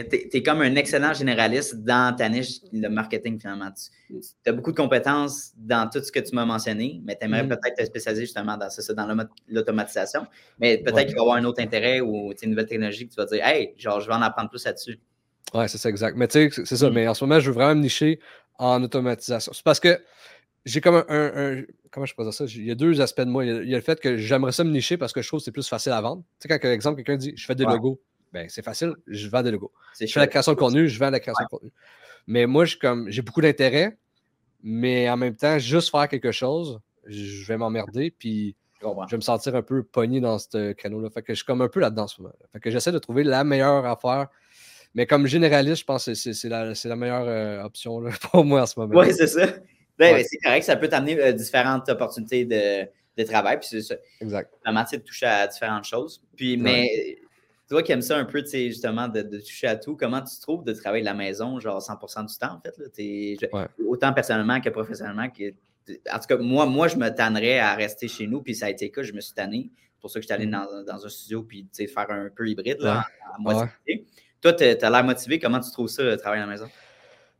Tu 0.09 0.37
es, 0.37 0.43
comme 0.43 0.61
un 0.61 0.75
excellent 0.75 1.13
généraliste 1.13 1.77
dans 1.77 2.15
ta 2.15 2.29
niche, 2.29 2.59
le 2.71 2.89
marketing, 2.89 3.39
finalement. 3.39 3.71
Tu, 3.71 4.19
as 4.45 4.51
beaucoup 4.51 4.71
de 4.71 4.77
compétences 4.77 5.51
dans 5.57 5.89
tout 5.89 6.01
ce 6.03 6.11
que 6.11 6.19
tu 6.19 6.35
m'as 6.35 6.45
mentionné, 6.45 7.01
mais 7.03 7.17
tu 7.19 7.25
aimerais 7.25 7.43
mm-hmm. 7.43 7.59
peut-être 7.59 7.77
te 7.77 7.85
spécialiser 7.85 8.25
justement 8.25 8.57
dans 8.57 8.69
ça, 8.69 8.93
dans 8.93 9.27
l'automatisation. 9.47 10.27
Mais 10.59 10.77
peut-être 10.77 11.07
qu'il 11.07 11.15
va 11.15 11.21
y 11.21 11.21
avoir 11.21 11.37
un 11.37 11.43
autre 11.45 11.61
intérêt 11.61 12.01
ou 12.01 12.33
une 12.41 12.49
nouvelle 12.51 12.67
technologie 12.67 13.07
que 13.07 13.13
tu 13.13 13.17
vas 13.17 13.25
dire, 13.25 13.45
hey, 13.45 13.73
genre, 13.77 13.99
je 13.99 14.07
vais 14.07 14.13
en 14.13 14.21
apprendre 14.21 14.49
plus 14.49 14.63
là-dessus. 14.63 14.99
Oui, 15.53 15.67
c'est 15.67 15.77
ça, 15.77 15.89
exact. 15.89 16.15
Mais 16.17 16.27
tu 16.27 16.51
sais, 16.51 16.65
c'est 16.65 16.75
ça. 16.75 16.89
Mm-hmm. 16.89 16.93
Mais 16.93 17.07
en 17.07 17.13
ce 17.13 17.23
moment, 17.23 17.39
je 17.39 17.49
veux 17.49 17.55
vraiment 17.55 17.75
me 17.75 17.81
nicher 17.81 18.19
en 18.59 18.83
automatisation. 18.83 19.53
C'est 19.53 19.63
parce 19.63 19.79
que 19.79 19.99
j'ai 20.65 20.81
comme 20.81 21.03
un, 21.07 21.63
Comment 21.91 22.05
je 22.05 22.13
dire 22.15 22.33
ça? 22.33 22.45
Il 22.45 22.65
y 22.65 22.71
a 22.71 22.75
deux 22.75 23.01
aspects 23.01 23.21
de 23.21 23.29
moi. 23.29 23.45
Il 23.45 23.69
y 23.69 23.73
a, 23.73 23.77
le 23.77 23.81
fait 23.81 23.99
que 23.99 24.17
j'aimerais 24.17 24.51
ça 24.51 24.63
me 24.63 24.71
nicher 24.71 24.97
parce 24.97 25.13
que 25.13 25.21
je 25.21 25.27
trouve 25.27 25.39
que 25.39 25.45
c'est 25.45 25.51
plus 25.51 25.67
facile 25.67 25.91
à 25.91 26.01
vendre. 26.01 26.23
Tu 26.39 26.47
sais, 26.47 26.47
quand, 26.47 26.61
par 26.61 26.71
exemple, 26.71 26.97
quelqu'un 26.97 27.17
dit 27.17 27.33
je 27.35 27.45
fais 27.45 27.55
des 27.55 27.65
logos, 27.65 28.01
ben 28.33 28.47
c'est 28.49 28.63
facile, 28.63 28.93
je 29.07 29.27
vends 29.29 29.43
des 29.43 29.51
logos. 29.51 29.71
Je 29.99 30.05
fais 30.05 30.19
la 30.19 30.27
création 30.27 30.53
de 30.53 30.57
contenu, 30.57 30.87
je 30.87 30.99
vends 30.99 31.09
la 31.09 31.19
création 31.19 31.43
de 31.43 31.49
contenu. 31.49 31.71
Mais 32.27 32.45
moi, 32.45 32.65
j'ai 32.65 33.21
beaucoup 33.21 33.41
d'intérêt, 33.41 33.97
mais 34.61 35.09
en 35.09 35.17
même 35.17 35.35
temps, 35.35 35.59
juste 35.59 35.91
faire 35.91 36.07
quelque 36.07 36.31
chose, 36.31 36.79
je 37.05 37.45
vais 37.47 37.57
m'emmerder. 37.57 38.11
Puis 38.11 38.55
je 38.81 38.87
vais 38.87 39.17
me 39.17 39.21
sentir 39.21 39.55
un 39.55 39.61
peu 39.61 39.83
pogné 39.83 40.19
dans 40.19 40.37
ce 40.37 40.73
créneau-là. 40.73 41.09
Fait 41.09 41.21
que 41.21 41.33
je 41.33 41.37
suis 41.37 41.45
comme 41.45 41.61
un 41.61 41.69
peu 41.69 41.79
là-dedans 41.79 42.03
en 42.03 42.07
ce 42.07 42.21
moment. 42.21 42.33
Fait 42.51 42.59
que 42.59 42.69
j'essaie 42.69 42.91
de 42.91 42.99
trouver 42.99 43.23
la 43.23 43.43
meilleure 43.43 43.85
affaire. 43.85 44.27
Mais 44.93 45.05
comme 45.05 45.27
généraliste, 45.27 45.81
je 45.81 45.85
pense 45.85 46.05
que 46.05 46.13
c'est 46.13 46.49
la, 46.49 46.73
la, 46.83 46.95
meilleure 46.95 47.27
euh, 47.27 47.63
option 47.63 47.99
là, 47.99 48.11
pour 48.31 48.43
moi 48.43 48.61
en 48.61 48.65
ce 48.65 48.79
moment. 48.79 48.99
Oui, 48.99 49.13
c'est 49.13 49.27
ça. 49.27 49.47
Ben, 49.97 50.23
c'est 50.27 50.37
correct, 50.37 50.63
ça 50.63 50.75
peut 50.75 50.87
t'amener 50.87 51.19
euh, 51.19 51.31
différentes 51.31 51.89
opportunités 51.89 52.45
de, 52.45 52.87
de 53.17 53.23
travail. 53.23 53.59
Puis 53.59 53.69
c'est 53.69 53.81
ça. 53.81 53.95
Exact. 54.21 54.53
Vraiment, 54.63 54.83
de 54.91 54.97
toucher 54.97 55.25
à 55.25 55.47
différentes 55.47 55.85
choses. 55.85 56.21
Puis, 56.35 56.57
mais 56.57 57.17
toi 57.67 57.83
qui 57.83 57.91
aimes 57.91 58.01
ça 58.01 58.17
un 58.17 58.25
peu, 58.25 58.43
justement, 58.45 59.07
de, 59.07 59.21
de, 59.21 59.39
toucher 59.39 59.67
à 59.67 59.75
tout, 59.75 59.95
comment 59.95 60.21
tu 60.21 60.39
trouves 60.39 60.63
de 60.63 60.73
travailler 60.73 61.01
de 61.01 61.07
la 61.07 61.13
maison, 61.13 61.59
genre 61.59 61.81
100% 61.81 62.27
du 62.27 62.37
temps, 62.37 62.53
en 62.53 62.61
fait? 62.61 62.77
Là, 63.51 63.67
Autant 63.87 64.13
personnellement 64.13 64.61
que 64.61 64.69
professionnellement. 64.69 65.29
Que, 65.29 65.51
en 66.11 66.19
tout 66.19 66.27
cas, 66.27 66.37
moi, 66.37 66.65
moi, 66.65 66.87
je 66.87 66.97
me 66.97 67.09
tannerais 67.09 67.59
à 67.59 67.75
rester 67.75 68.07
chez 68.07 68.27
nous, 68.27 68.41
puis 68.41 68.55
ça 68.55 68.67
a 68.67 68.69
été 68.69 68.85
le 68.85 68.91
cas, 68.91 69.03
je 69.03 69.13
me 69.13 69.21
suis 69.21 69.33
tanné. 69.33 69.71
C'est 69.73 70.01
pour 70.01 70.11
ça 70.11 70.19
que 70.19 70.23
je 70.23 70.27
suis 70.27 70.33
allé 70.33 70.45
mm. 70.45 70.51
dans, 70.51 70.83
dans, 70.83 71.05
un 71.05 71.09
studio, 71.09 71.43
puis 71.43 71.67
faire 71.73 72.09
un 72.09 72.29
peu 72.33 72.47
hybride, 72.47 72.79
là, 72.79 73.05
Toi, 74.41 74.53
tu 74.53 74.63
as 74.63 74.89
l'air 74.89 75.03
motivé. 75.03 75.39
Comment 75.39 75.59
tu 75.59 75.71
trouves 75.71 75.89
ça, 75.89 76.15
travailler 76.17 76.43
à 76.43 76.45
la 76.45 76.51
maison? 76.51 76.69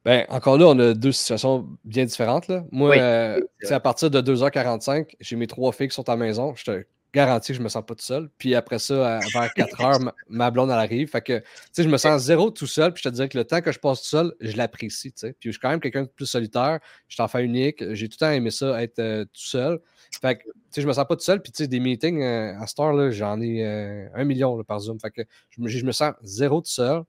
Ben, 0.08 0.26
encore 0.30 0.58
là, 0.58 0.68
on 0.68 0.80
a 0.80 0.94
deux 0.94 1.12
situations 1.12 1.68
bien 1.84 2.06
différentes. 2.06 2.48
Là. 2.48 2.64
Moi, 2.72 2.96
euh, 2.98 3.42
à 3.70 3.80
partir 3.82 4.10
de 4.10 4.22
2h45, 4.22 5.18
j'ai 5.20 5.36
mes 5.36 5.48
trois 5.48 5.74
filles 5.74 5.90
qui 5.90 5.96
sont 5.96 6.08
à 6.08 6.14
la 6.14 6.18
maison. 6.18 6.56
Je 6.56 6.64
te 6.64 6.86
garantis 7.14 7.52
que 7.52 7.58
je 7.58 7.62
me 7.62 7.68
sens 7.68 7.86
pas 7.86 7.94
tout 7.94 8.06
seul. 8.06 8.30
Puis 8.38 8.56
après 8.56 8.80
ça, 8.80 9.20
vers 9.34 9.54
4 9.54 9.78
h 9.82 10.12
ma, 10.30 10.50
blonde, 10.50 10.70
elle 10.70 10.78
arrive. 10.78 11.10
Fait 11.10 11.20
que, 11.20 11.40
tu 11.40 11.46
sais, 11.74 11.84
je 11.84 11.90
me 11.90 11.98
sens 11.98 12.22
zéro 12.22 12.52
tout 12.52 12.68
seul. 12.68 12.94
Puis 12.94 13.04
je 13.04 13.10
te 13.10 13.14
dirais 13.14 13.28
que 13.28 13.38
le 13.38 13.44
temps 13.44 13.60
que 13.60 13.74
je 13.74 13.80
passe 13.80 14.04
tout 14.04 14.08
seul, 14.08 14.34
je 14.40 14.56
l'apprécie, 14.56 15.12
tu 15.12 15.20
sais. 15.20 15.36
Puis 15.38 15.50
je 15.50 15.52
suis 15.52 15.60
quand 15.60 15.72
même 15.72 15.82
quelqu'un 15.82 16.04
de 16.04 16.08
plus 16.08 16.26
solitaire. 16.26 16.80
Je 17.10 17.16
suis 17.16 17.22
enfant 17.22 17.40
unique. 17.40 17.84
J'ai 17.94 18.08
tout 18.08 18.16
le 18.22 18.26
temps 18.28 18.32
aimé 18.32 18.50
ça, 18.50 18.82
être 18.82 19.00
euh, 19.00 19.26
tout 19.26 19.42
seul. 19.42 19.82
Fait 20.22 20.38
que, 20.38 20.44
tu 20.44 20.52
sais, 20.70 20.82
je 20.84 20.88
me 20.88 20.94
sens 20.94 21.06
pas 21.06 21.18
tout 21.18 21.24
seul. 21.24 21.42
Puis, 21.42 21.52
tu 21.52 21.64
sais, 21.64 21.68
des 21.68 21.82
meetings 21.82 22.24
euh, 22.24 22.58
à 22.58 22.66
cette 22.66 22.80
heure-là, 22.80 23.12
j'en 23.12 23.42
ai 23.42 23.66
un 23.66 24.24
million 24.24 24.64
par 24.64 24.80
Zoom. 24.80 25.02
Fait 25.02 25.12
que 25.12 25.24
je 25.50 25.62
me, 25.62 25.68
je 25.68 25.84
me 25.84 25.92
sens 25.92 26.14
zéro 26.22 26.62
tout 26.62 26.72
seul. 26.72 27.04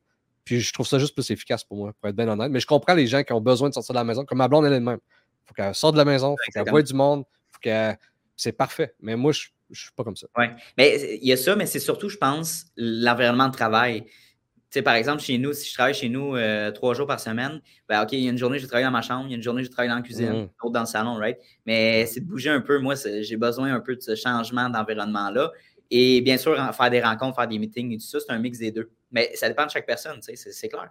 Puis 0.48 0.60
je 0.62 0.72
trouve 0.72 0.86
ça 0.86 0.98
juste 0.98 1.12
plus 1.12 1.30
efficace 1.30 1.62
pour 1.62 1.76
moi, 1.76 1.92
pour 2.00 2.08
être 2.08 2.16
bien 2.16 2.26
honnête. 2.26 2.50
Mais 2.50 2.58
je 2.58 2.66
comprends 2.66 2.94
les 2.94 3.06
gens 3.06 3.22
qui 3.22 3.34
ont 3.34 3.40
besoin 3.42 3.68
de 3.68 3.74
sortir 3.74 3.92
de 3.92 3.98
la 3.98 4.04
maison, 4.04 4.24
comme 4.24 4.38
ma 4.38 4.48
blonde 4.48 4.64
elle-même. 4.64 4.96
Il 4.96 5.48
faut 5.48 5.52
qu'elle 5.52 5.74
sorte 5.74 5.92
de 5.92 5.98
la 5.98 6.06
maison, 6.06 6.36
il 6.40 6.44
faut 6.46 6.64
qu'elle 6.64 6.70
voie 6.70 6.82
du 6.82 6.94
monde, 6.94 7.24
faut 7.50 7.58
qu'elle. 7.60 7.98
C'est 8.34 8.52
parfait. 8.52 8.94
Mais 8.98 9.14
moi, 9.14 9.32
je 9.32 9.48
ne 9.68 9.74
suis 9.74 9.90
pas 9.94 10.04
comme 10.04 10.16
ça. 10.16 10.26
Oui. 10.38 10.46
Mais 10.78 11.18
il 11.20 11.28
y 11.28 11.32
a 11.32 11.36
ça, 11.36 11.54
mais 11.54 11.66
c'est 11.66 11.80
surtout, 11.80 12.08
je 12.08 12.16
pense, 12.16 12.64
l'environnement 12.78 13.48
de 13.48 13.52
travail. 13.52 14.04
Tu 14.04 14.12
sais, 14.70 14.82
par 14.82 14.94
exemple, 14.94 15.20
chez 15.20 15.36
nous, 15.36 15.52
si 15.52 15.68
je 15.68 15.74
travaille 15.74 15.92
chez 15.92 16.08
nous 16.08 16.34
euh, 16.34 16.70
trois 16.70 16.94
jours 16.94 17.06
par 17.06 17.20
semaine, 17.20 17.60
ben, 17.86 18.02
OK, 18.02 18.12
il 18.12 18.20
y 18.20 18.26
a 18.26 18.30
une 18.30 18.38
journée, 18.38 18.58
je 18.58 18.66
travaille 18.66 18.84
dans 18.84 18.90
ma 18.90 19.02
chambre, 19.02 19.26
il 19.26 19.32
y 19.32 19.34
a 19.34 19.36
une 19.36 19.42
journée, 19.42 19.64
je 19.64 19.70
travaille 19.70 19.90
dans 19.90 19.96
la 19.96 20.02
cuisine, 20.02 20.30
mmh. 20.30 20.48
l'autre 20.62 20.72
dans 20.72 20.80
le 20.80 20.86
salon, 20.86 21.16
right? 21.16 21.36
Mais 21.66 22.06
c'est 22.06 22.20
de 22.20 22.26
bouger 22.26 22.48
un 22.48 22.62
peu. 22.62 22.78
Moi, 22.78 22.94
j'ai 23.20 23.36
besoin 23.36 23.74
un 23.74 23.80
peu 23.80 23.96
de 23.96 24.00
ce 24.00 24.14
changement 24.14 24.70
d'environnement-là. 24.70 25.52
Et 25.90 26.22
bien 26.22 26.38
sûr, 26.38 26.56
faire 26.74 26.90
des 26.90 27.02
rencontres, 27.02 27.36
faire 27.36 27.48
des 27.48 27.58
meetings 27.58 27.92
et 27.92 27.98
tout 27.98 28.06
ça, 28.06 28.18
c'est 28.20 28.32
un 28.32 28.38
mix 28.38 28.58
des 28.58 28.72
deux. 28.72 28.90
Mais 29.10 29.30
ça 29.34 29.48
dépend 29.48 29.66
de 29.66 29.70
chaque 29.70 29.86
personne, 29.86 30.20
c'est 30.22 30.68
clair. 30.68 30.90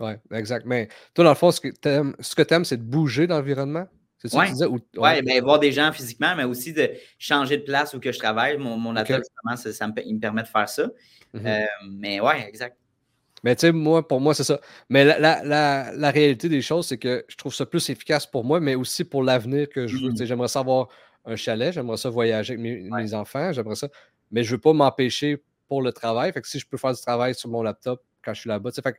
Oui, 0.00 0.12
exact. 0.32 0.64
Mais 0.66 0.88
toi, 1.14 1.24
dans 1.24 1.30
le 1.30 1.36
fond, 1.36 1.50
ce 1.50 1.60
que 1.60 1.68
tu 1.68 2.54
aimes, 2.54 2.64
c'est 2.64 2.76
de 2.76 2.82
bouger 2.82 3.26
l'environnement? 3.26 3.86
C'est 4.18 4.28
ça 4.28 4.42
que 4.42 4.46
tu 4.46 4.52
disais? 4.52 4.66
Oui, 4.66 4.80
ouais, 4.96 5.22
ben, 5.22 5.42
voir 5.42 5.58
des 5.60 5.72
gens 5.72 5.92
physiquement, 5.92 6.34
mais 6.36 6.44
aussi 6.44 6.72
de 6.72 6.90
changer 7.18 7.56
de 7.58 7.62
place 7.62 7.94
où 7.94 8.00
que 8.00 8.10
je 8.10 8.18
travaille. 8.18 8.58
Mon, 8.58 8.76
mon 8.76 8.94
justement, 8.96 9.56
ça, 9.56 9.86
me, 9.86 9.92
il 10.04 10.16
me 10.16 10.20
permet 10.20 10.42
de 10.42 10.48
faire 10.48 10.68
ça. 10.68 10.86
Mm-hmm. 11.34 11.46
Euh, 11.46 11.66
mais 11.88 12.20
oui, 12.20 12.32
exact. 12.46 12.76
Mais 13.44 13.54
tu 13.54 13.60
sais, 13.60 13.72
moi, 13.72 14.06
pour 14.06 14.20
moi, 14.20 14.34
c'est 14.34 14.44
ça. 14.44 14.60
Mais 14.88 15.04
la, 15.04 15.18
la, 15.44 15.92
la, 15.92 16.10
réalité 16.10 16.48
des 16.48 16.62
choses, 16.62 16.88
c'est 16.88 16.98
que 16.98 17.24
je 17.28 17.36
trouve 17.36 17.54
ça 17.54 17.64
plus 17.64 17.88
efficace 17.90 18.26
pour 18.26 18.42
moi, 18.44 18.58
mais 18.58 18.74
aussi 18.74 19.04
pour 19.04 19.22
l'avenir 19.22 19.68
que 19.68 19.86
je 19.86 19.96
veux. 19.96 20.10
Mm-hmm. 20.10 20.26
J'aimerais 20.26 20.48
savoir 20.48 20.88
un 21.24 21.36
chalet, 21.36 21.72
j'aimerais 21.72 21.96
ça 21.96 22.10
voyager 22.10 22.54
avec 22.54 22.90
mes, 22.90 23.14
enfants, 23.14 23.52
j'aimerais 23.52 23.76
ça. 23.76 23.88
Mais 24.32 24.42
je 24.42 24.50
ne 24.50 24.56
veux 24.56 24.60
pas 24.60 24.72
m'empêcher 24.72 25.42
pour 25.68 25.82
le 25.82 25.92
travail. 25.92 26.32
Fait 26.32 26.40
que 26.40 26.48
si 26.48 26.58
je 26.58 26.66
peux 26.66 26.76
faire 26.76 26.92
du 26.92 27.00
travail 27.00 27.34
sur 27.34 27.48
mon 27.48 27.62
laptop 27.62 28.02
quand 28.24 28.34
je 28.34 28.40
suis 28.40 28.48
là-bas, 28.48 28.70
fait 28.72 28.92
que, 28.92 28.98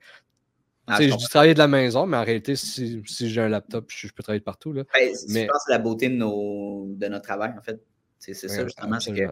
ah, 0.88 1.01
je 1.01 1.15
dis 1.15 1.28
travailler 1.28 1.53
de 1.53 1.59
la 1.59 1.67
maison, 1.67 2.07
mais 2.07 2.17
en 2.17 2.24
réalité, 2.24 2.55
si, 2.55 3.03
si 3.05 3.30
j'ai 3.30 3.41
un 3.41 3.49
laptop, 3.49 3.86
je, 3.89 4.07
peux 4.07 4.24
travailler 4.24 4.39
de 4.39 4.45
partout. 4.45 4.74
Là. 4.74 4.84
Ben, 4.93 5.13
mais... 5.30 5.41
Je 5.41 5.47
pense 5.47 5.57
que 5.57 5.63
c'est 5.67 5.72
la 5.72 5.78
beauté 5.78 6.09
de, 6.09 6.15
nos, 6.15 6.88
de 6.89 7.07
notre 7.07 7.26
travail, 7.26 7.53
en 7.57 7.61
fait. 7.61 7.80
C'est 8.17 8.34
ça, 8.34 8.63
justement. 8.65 8.99
C'est 8.99 9.30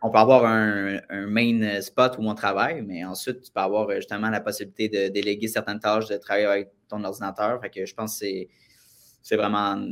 on 0.00 0.10
peut 0.10 0.18
avoir 0.18 0.46
un, 0.46 1.00
un, 1.10 1.26
main 1.26 1.80
spot 1.82 2.16
où 2.18 2.22
on 2.22 2.34
travaille, 2.34 2.80
mais 2.80 3.04
ensuite, 3.04 3.42
tu 3.42 3.52
peux 3.52 3.60
avoir 3.60 3.90
justement 3.90 4.30
la 4.30 4.40
possibilité 4.40 4.88
de 4.88 5.12
déléguer 5.12 5.48
certaines 5.48 5.80
tâches, 5.80 6.08
de 6.08 6.16
travailler 6.16 6.46
avec 6.46 6.70
ton 6.88 7.04
ordinateur. 7.04 7.60
Fait 7.60 7.68
que 7.68 7.84
je 7.84 7.94
pense 7.94 8.18
que 8.18 8.26
c'est 9.20 9.36
vraiment 9.36 9.86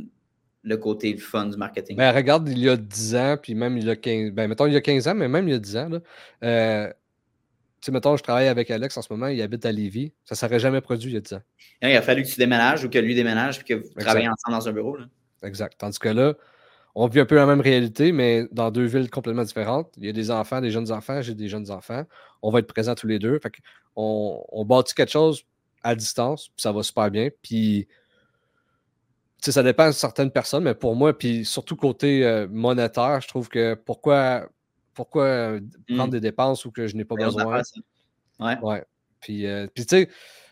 le 0.63 0.77
côté 0.77 1.17
fun 1.17 1.47
du 1.47 1.57
marketing. 1.57 1.97
Ben, 1.97 2.15
regarde, 2.15 2.47
il 2.49 2.59
y 2.59 2.69
a 2.69 2.77
10 2.77 3.15
ans, 3.15 3.37
puis 3.41 3.55
même 3.55 3.77
il 3.77 3.85
y 3.85 3.89
a 3.89 3.95
15 3.95 4.31
ben, 4.31 4.47
mettons, 4.47 4.67
il 4.67 4.73
y 4.73 4.77
a 4.77 4.81
15 4.81 5.07
ans, 5.07 5.15
mais 5.15 5.27
même 5.27 5.47
il 5.47 5.51
y 5.51 5.55
a 5.55 5.59
10 5.59 5.77
ans, 5.77 5.89
là, 5.89 5.99
euh, 6.43 6.87
tu 6.87 7.87
sais, 7.87 7.91
mettons, 7.91 8.15
je 8.15 8.21
travaille 8.21 8.47
avec 8.47 8.69
Alex 8.69 8.95
en 8.95 9.01
ce 9.01 9.11
moment, 9.11 9.27
il 9.27 9.41
habite 9.41 9.65
à 9.65 9.71
Lévis. 9.71 10.13
Ça 10.23 10.35
ne 10.35 10.37
serait 10.37 10.59
jamais 10.59 10.81
produit 10.81 11.09
il 11.09 11.13
y 11.15 11.17
a 11.17 11.21
10 11.21 11.33
ans. 11.33 11.41
il 11.81 11.95
a 11.95 12.01
fallu 12.03 12.21
que 12.21 12.27
tu 12.27 12.37
déménages 12.37 12.83
ou 12.85 12.89
que 12.89 12.99
lui 12.99 13.15
déménage 13.15 13.57
puis 13.57 13.69
que 13.69 13.83
vous 13.83 13.89
travaillez 13.97 14.29
ensemble 14.29 14.55
dans 14.55 14.69
un 14.69 14.71
bureau. 14.71 14.97
Là. 14.97 15.05
Exact. 15.41 15.73
Tandis 15.79 15.97
que 15.97 16.09
là, 16.09 16.35
on 16.93 17.07
vit 17.07 17.21
un 17.21 17.25
peu 17.25 17.35
la 17.35 17.47
même 17.47 17.61
réalité, 17.61 18.11
mais 18.11 18.45
dans 18.51 18.69
deux 18.69 18.85
villes 18.85 19.09
complètement 19.09 19.43
différentes. 19.43 19.91
Il 19.97 20.05
y 20.05 20.09
a 20.09 20.13
des 20.13 20.29
enfants, 20.29 20.61
des 20.61 20.69
jeunes 20.69 20.91
enfants, 20.91 21.23
j'ai 21.23 21.33
des 21.33 21.47
jeunes 21.47 21.71
enfants. 21.71 22.03
On 22.43 22.51
va 22.51 22.59
être 22.59 22.67
présents 22.67 22.93
tous 22.93 23.07
les 23.07 23.17
deux. 23.17 23.39
Fait 23.39 23.51
on, 23.95 24.43
on 24.49 24.63
bâtit 24.63 24.93
quelque 24.93 25.11
chose 25.11 25.43
à 25.81 25.95
distance, 25.95 26.49
puis 26.49 26.61
ça 26.61 26.71
va 26.71 26.83
super 26.83 27.09
bien. 27.09 27.29
Puis 27.41 27.87
ça 29.49 29.63
dépend 29.63 29.87
de 29.87 29.91
certaines 29.93 30.29
personnes, 30.29 30.63
mais 30.63 30.75
pour 30.75 30.95
moi, 30.95 31.17
puis 31.17 31.45
surtout 31.45 31.75
côté 31.75 32.23
euh, 32.25 32.47
monétaire, 32.49 33.21
je 33.21 33.27
trouve 33.27 33.49
que 33.49 33.73
pourquoi, 33.73 34.47
pourquoi 34.93 35.23
euh, 35.23 35.61
prendre 35.87 36.07
mmh. 36.07 36.11
des 36.11 36.19
dépenses 36.19 36.65
où 36.65 36.71
que 36.71 36.85
je 36.87 36.95
n'ai 36.95 37.05
pas 37.05 37.15
besoin? 37.15 37.61
Ouais. 38.39 38.59
ouais. 38.61 38.83
Puis, 39.19 39.47
euh, 39.47 39.67
puis 39.73 39.85
tu 39.85 39.95
sais, 39.95 40.09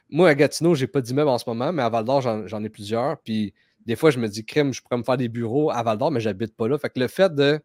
moi, 0.09 0.29
à 0.29 0.35
Gatineau, 0.35 0.73
j'ai 0.73 0.87
pas 0.87 1.01
d'immeuble 1.01 1.29
en 1.29 1.37
ce 1.37 1.47
moment, 1.47 1.71
mais 1.71 1.83
à 1.83 1.89
Val 1.89 2.03
d'Or, 2.03 2.21
j'en 2.21 2.63
ai 2.63 2.69
plusieurs. 2.69 3.19
Puis 3.19 3.53
des 3.85 3.95
fois, 3.95 4.09
je 4.09 4.17
me 4.17 4.27
dis, 4.27 4.43
crème, 4.43 4.73
je 4.73 4.81
pourrais 4.81 4.97
me 4.97 5.03
faire 5.03 5.17
des 5.17 5.29
bureaux 5.29 5.69
à 5.69 5.83
Val 5.83 5.99
d'Or, 5.99 6.09
mais 6.09 6.19
j'habite 6.19 6.55
pas 6.55 6.67
là. 6.67 6.79
Fait 6.79 6.89
que 6.89 6.99
le 6.99 7.07
fait 7.07 7.33
de 7.35 7.59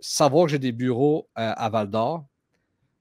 savoir 0.00 0.46
que 0.46 0.50
j'ai 0.50 0.58
des 0.58 0.72
bureaux 0.72 1.28
à 1.36 1.68
Val 1.68 1.88
d'Or 1.88 2.26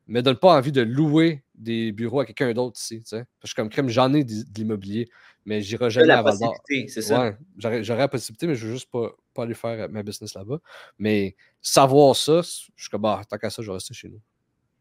me 0.07 0.21
donne 0.21 0.35
pas 0.35 0.55
envie 0.55 0.71
de 0.71 0.81
louer 0.81 1.43
des 1.55 1.91
bureaux 1.91 2.19
à 2.19 2.25
quelqu'un 2.25 2.53
d'autre 2.53 2.79
ici. 2.79 3.01
Parce 3.41 3.53
que 3.53 3.61
comme 3.61 3.69
crème, 3.69 3.89
j'en 3.89 4.13
ai 4.13 4.23
de 4.23 4.33
l'immobilier 4.55 5.09
mais 5.45 5.61
j'irai 5.61 5.89
jamais 5.89 6.13
à 6.13 6.21
Val 6.21 6.37
d'Or. 6.39 6.55
C'est 6.67 7.01
ça. 7.01 7.21
Ouais, 7.21 7.37
j'aurais 7.57 7.99
la 7.99 8.07
possibilité, 8.07 8.47
mais 8.47 8.55
je 8.55 8.67
veux 8.67 8.73
juste 8.73 8.89
pas, 8.91 9.11
pas 9.33 9.43
aller 9.43 9.53
faire 9.53 9.89
ma 9.89 10.03
business 10.03 10.33
là-bas. 10.33 10.59
Mais 10.97 11.35
savoir 11.61 12.15
ça, 12.15 12.41
je 12.41 12.81
suis 12.81 12.89
comme, 12.89 13.01
bah, 13.01 13.21
tant 13.29 13.37
qu'à 13.37 13.49
ça, 13.49 13.61
je 13.61 13.67
vais 13.67 13.73
rester 13.73 13.93
chez 13.93 14.09
nous. 14.09 14.21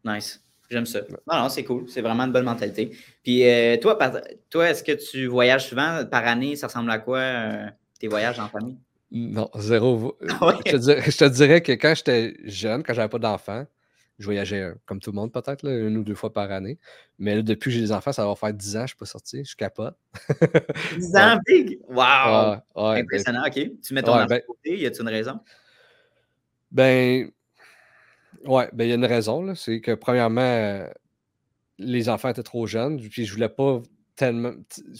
Nice. 0.05 0.43
J'aime 0.69 0.85
ça. 0.85 1.01
Non, 1.31 1.39
non, 1.43 1.49
c'est 1.49 1.63
cool. 1.63 1.87
C'est 1.87 2.01
vraiment 2.01 2.23
une 2.23 2.31
bonne 2.31 2.45
mentalité. 2.45 2.95
Puis 3.21 3.47
euh, 3.47 3.77
toi, 3.77 3.97
toi 4.49 4.69
est-ce 4.69 4.83
que 4.83 4.93
tu 4.93 5.27
voyages 5.27 5.67
souvent? 5.67 6.03
Par 6.09 6.25
année? 6.25 6.55
Ça 6.55 6.67
ressemble 6.67 6.89
à 6.89 6.99
quoi 6.99 7.19
euh, 7.19 7.67
tes 7.99 8.07
voyages 8.07 8.39
en 8.39 8.47
famille? 8.47 8.77
Non, 9.11 9.49
zéro. 9.55 10.17
je, 10.21 10.71
te 10.71 10.75
dirais, 10.77 11.03
je, 11.05 11.17
te 11.17 11.25
dirais, 11.25 11.61
que 11.61 11.73
quand 11.73 11.93
j'étais 11.95 12.35
jeune, 12.45 12.81
quand 12.81 12.93
j'avais 12.93 13.09
pas 13.09 13.19
d'enfants, 13.19 13.65
je 14.19 14.25
voyageais 14.25 14.61
euh, 14.61 14.73
comme 14.85 14.99
tout 14.99 15.11
le 15.11 15.15
monde, 15.15 15.31
peut-être, 15.31 15.67
une 15.67 15.97
ou 15.97 16.03
deux 16.03 16.15
fois 16.15 16.31
par 16.31 16.51
année. 16.51 16.77
Mais 17.19 17.35
là, 17.35 17.41
depuis 17.41 17.69
que 17.69 17.75
j'ai 17.75 17.81
des 17.81 17.91
enfants, 17.91 18.11
ça 18.11 18.25
va 18.25 18.35
faire 18.35 18.53
10 18.53 18.75
ans, 18.75 18.79
je 18.79 18.83
ne 18.83 18.87
suis 18.87 18.97
pas 18.97 19.05
sorti, 19.05 19.43
je 19.43 19.55
capote. 19.55 19.95
10 20.97 21.15
ans, 21.15 21.39
big! 21.45 21.79
Wow! 21.87 22.57
Impressionnant, 22.75 23.43
OK. 23.47 23.59
Tu 23.81 23.93
mets 23.93 24.03
ton 24.03 24.13
enfant 24.13 24.27
ben 24.27 24.41
côté, 24.45 24.77
y 24.77 24.85
a-t-il 24.85 25.01
une 25.01 25.09
raison? 25.09 25.39
Ben, 26.71 27.29
ouais, 28.45 28.69
ben, 28.73 28.85
il 28.85 28.89
y 28.89 28.91
a 28.91 28.95
une 28.95 29.05
raison. 29.05 29.55
C'est 29.55 29.81
que, 29.81 29.91
premièrement, 29.93 30.41
euh, 30.41 30.87
les 31.77 32.09
enfants 32.09 32.29
étaient 32.29 32.43
trop 32.43 32.67
jeunes, 32.67 32.99
puis 32.99 33.25
je 33.25 33.33
voulais 33.33 33.49
pas 33.49 33.81
tellement. 34.15 34.53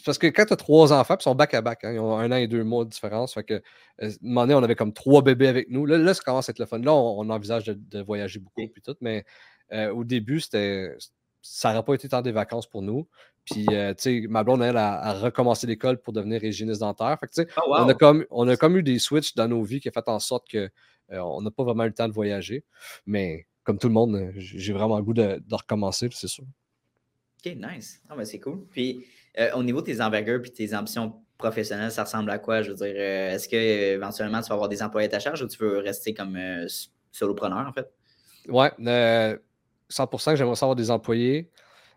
Parce 0.06 0.18
que 0.18 0.28
quand 0.28 0.46
tu 0.46 0.54
as 0.54 0.58
trois 0.58 0.94
enfants, 0.94 1.16
ils 1.20 1.24
sont 1.24 1.36
back-à-back, 1.36 1.84
hein, 1.84 1.94
ils 1.94 2.00
ont 2.00 2.18
un 2.18 2.32
an 2.32 2.36
et 2.36 2.48
deux 2.48 2.64
mois 2.64 2.86
de 2.86 2.90
différence. 2.90 3.34
Fait 3.34 3.44
que, 3.44 3.62
euh, 4.02 4.12
moment 4.22 4.42
donné, 4.42 4.56
on 4.56 4.64
avait 4.64 4.76
comme 4.76 4.94
trois 4.94 5.22
bébés 5.22 5.48
avec 5.48 5.70
nous. 5.70 5.86
Là, 5.86 5.98
là 5.98 6.14
ça 6.14 6.22
commence 6.24 6.50
à 6.50 6.52
être 6.52 6.60
le 6.60 6.66
fun. 6.66 6.80
Là, 6.80 6.94
on, 6.94 7.30
envisage 7.30 7.66
de, 7.66 8.02
voyager 8.02 8.40
beaucoup, 8.40 8.68
puis 8.68 8.82
tout, 8.82 8.96
mais 9.02 9.26
euh, 9.72 9.92
au 9.94 10.04
début, 10.04 10.40
c'était. 10.40 10.96
Ça 11.42 11.72
n'aurait 11.72 11.84
pas 11.84 11.94
été 11.94 12.08
tant 12.08 12.22
des 12.22 12.32
vacances 12.32 12.68
pour 12.68 12.82
nous. 12.82 13.08
Puis, 13.44 13.66
euh, 13.72 13.94
tu 13.94 14.22
sais, 14.22 14.28
ma 14.30 14.46
blonde, 14.46 14.64
elle, 14.64 14.78
a, 14.78 15.14
recommencé 15.14 15.68
l'école 15.68 16.02
pour 16.02 16.14
devenir 16.14 16.42
hygiéniste 16.42 16.80
dentaire. 16.80 17.18
Fait 17.20 17.28
que, 17.28 17.34
tu 17.34 17.42
sais, 17.42 17.48
oh, 17.58 17.76
on, 17.78 17.90
a 17.90 17.94
comme, 17.94 18.26
on 18.32 18.48
a 18.48 18.56
comme 18.56 18.78
eu 18.78 18.84
des 18.84 18.98
switches 18.98 19.36
dans 19.36 19.50
nos 19.50 19.62
vies 19.62 19.82
qui 19.82 19.90
ont 19.90 19.92
fait 19.92 20.08
en 20.08 20.20
sorte 20.20 20.46
qu'on 20.50 21.42
n'a 21.42 21.52
pas 21.52 21.64
vraiment 21.66 21.84
eu 21.84 21.88
le 21.88 21.94
temps 21.94 22.08
de 22.08 22.14
voyager. 22.14 22.64
Mais, 23.06 23.46
comme 23.66 23.78
tout 23.78 23.90
le 23.90 23.94
monde, 23.94 24.32
j'ai 24.38 24.72
vraiment 24.72 24.98
le 24.98 25.04
goût 25.04 25.14
de, 25.14 25.44
de 25.46 25.56
recommencer, 25.56 26.08
c'est 26.14 26.30
sûr. 26.30 26.46
OK, 27.46 27.56
nice. 27.56 28.02
Ah, 28.10 28.16
ben, 28.16 28.26
c'est 28.26 28.40
cool. 28.40 28.66
Puis, 28.72 29.06
euh, 29.40 29.52
au 29.56 29.64
niveau 29.64 29.82
de 29.82 29.86
tes 29.86 30.02
envergures 30.02 30.42
puis 30.42 30.52
tes 30.52 30.74
ambitions 30.76 31.14
professionnelles, 31.38 31.92
ça 31.92 32.04
ressemble 32.04 32.30
à 32.30 32.40
quoi? 32.40 32.62
Je 32.62 32.72
veux 32.72 32.78
dire, 32.78 32.94
euh, 32.96 33.32
est-ce 33.32 33.50
que 33.50 33.56
éventuellement 33.56 34.42
tu 34.42 34.48
vas 34.50 34.56
avoir 34.56 34.70
des 34.70 34.82
employés 34.82 35.08
à 35.08 35.12
ta 35.12 35.20
charge 35.20 35.42
ou 35.42 35.48
tu 35.48 35.58
veux 35.58 35.80
rester 35.80 36.14
comme 36.14 36.36
euh, 36.36 36.68
solopreneur, 37.12 37.68
en 37.68 37.74
fait? 37.74 37.92
Ouais, 38.48 38.72
100% 39.90 40.36
j'aimerais 40.36 40.56
savoir 40.56 40.76
des 40.76 40.92
employés. 40.92 41.50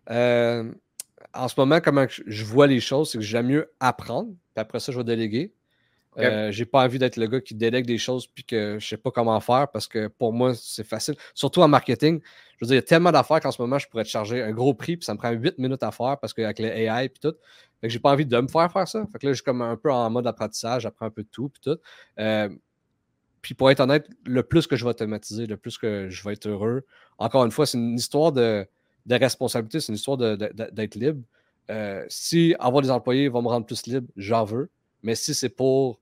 en 0.09 1.49
ce 1.49 1.55
moment, 1.59 1.81
comment 1.81 2.07
je 2.09 2.45
vois 2.45 2.67
les 2.67 2.81
choses, 2.81 3.11
c'est 3.11 3.19
que 3.19 3.25
j'aime 3.25 3.47
mieux 3.47 3.73
apprendre, 3.81 4.31
puis 4.31 4.61
après 4.61 4.81
ça, 4.81 4.91
je 4.93 4.99
vais 4.99 5.05
déléguer. 5.05 5.56
Euh, 6.19 6.51
j'ai 6.51 6.65
pas 6.65 6.85
envie 6.85 6.99
d'être 6.99 7.17
le 7.17 7.27
gars 7.27 7.41
qui 7.41 7.55
délègue 7.55 7.87
des 7.87 7.99
choses 7.99 8.27
puis 8.27 8.45
que 8.45 8.79
je 8.81 8.87
sais 8.87 8.97
pas 8.97 9.11
comment 9.11 9.39
faire 9.41 9.69
parce 9.69 9.87
que 9.87 10.09
pour 10.09 10.33
moi, 10.33 10.55
c'est 10.55 10.87
facile. 10.87 11.15
Surtout 11.35 11.61
en 11.61 11.69
marketing. 11.69 12.21
Je 12.59 12.65
veux 12.65 12.69
dire, 12.69 12.75
il 12.75 12.79
y 12.79 12.79
a 12.79 12.83
tellement 12.83 13.13
d'affaires 13.13 13.41
qu'en 13.41 13.51
ce 13.51 13.61
moment, 13.61 13.79
je 13.79 13.87
pourrais 13.87 14.05
te 14.05 14.09
charger 14.09 14.43
un 14.43 14.53
gros 14.53 14.73
prix 14.73 14.97
puis 14.97 15.05
ça 15.05 15.13
me 15.13 15.19
prend 15.19 15.31
8 15.31 15.59
minutes 15.59 15.83
à 15.83 15.91
faire 15.91 16.19
parce 16.19 16.33
qu'avec 16.33 16.59
les 16.59 16.69
AI 16.69 17.07
et 17.07 17.09
tout. 17.11 17.35
Fait 17.81 17.89
que 17.89 17.93
j'ai 17.93 17.99
pas 17.99 18.13
envie 18.13 18.25
de 18.25 18.41
me 18.41 18.49
faire 18.49 18.73
faire 18.73 18.89
ça. 18.89 19.07
Fait 19.13 19.19
que 19.19 19.27
là, 19.27 19.33
je 19.33 19.37
suis 19.37 19.45
comme 19.45 19.61
un 19.61 19.77
peu 19.77 19.93
en 19.93 20.09
mode 20.09 20.27
apprentissage, 20.27 20.83
j'apprends 20.83 21.07
un 21.07 21.11
peu 21.11 21.23
de 21.23 21.29
tout 21.29 21.51
puis 21.51 21.61
tout. 21.63 21.79
Euh, 22.19 22.49
puis 23.43 23.55
pour 23.55 23.71
être 23.71 23.81
honnête, 23.81 24.09
le 24.25 24.43
plus 24.43 24.67
que 24.67 24.75
je 24.75 24.85
vais 24.85 24.91
automatiser, 24.91 25.47
le 25.47 25.57
plus 25.57 25.79
que 25.79 26.09
je 26.09 26.25
vais 26.25 26.33
être 26.33 26.49
heureux. 26.49 26.85
Encore 27.19 27.45
une 27.45 27.53
fois, 27.53 27.67
c'est 27.67 27.79
une 27.79 27.95
histoire 27.95 28.33
de, 28.33 28.67
responsabilité, 29.09 29.79
c'est 29.79 29.93
une 29.93 29.97
histoire 29.97 30.17
d'être 30.17 30.95
libre. 30.97 31.23
Euh, 31.71 32.05
si 32.09 32.55
avoir 32.59 32.83
des 32.83 32.91
employés 32.91 33.29
va 33.29 33.41
me 33.43 33.49
rendre 33.49 33.67
plus 33.67 33.87
libre, 33.87 34.09
j'en 34.17 34.45
veux. 34.45 34.71
Mais 35.03 35.15
si 35.15 35.35
c'est 35.35 35.49
pour, 35.49 36.01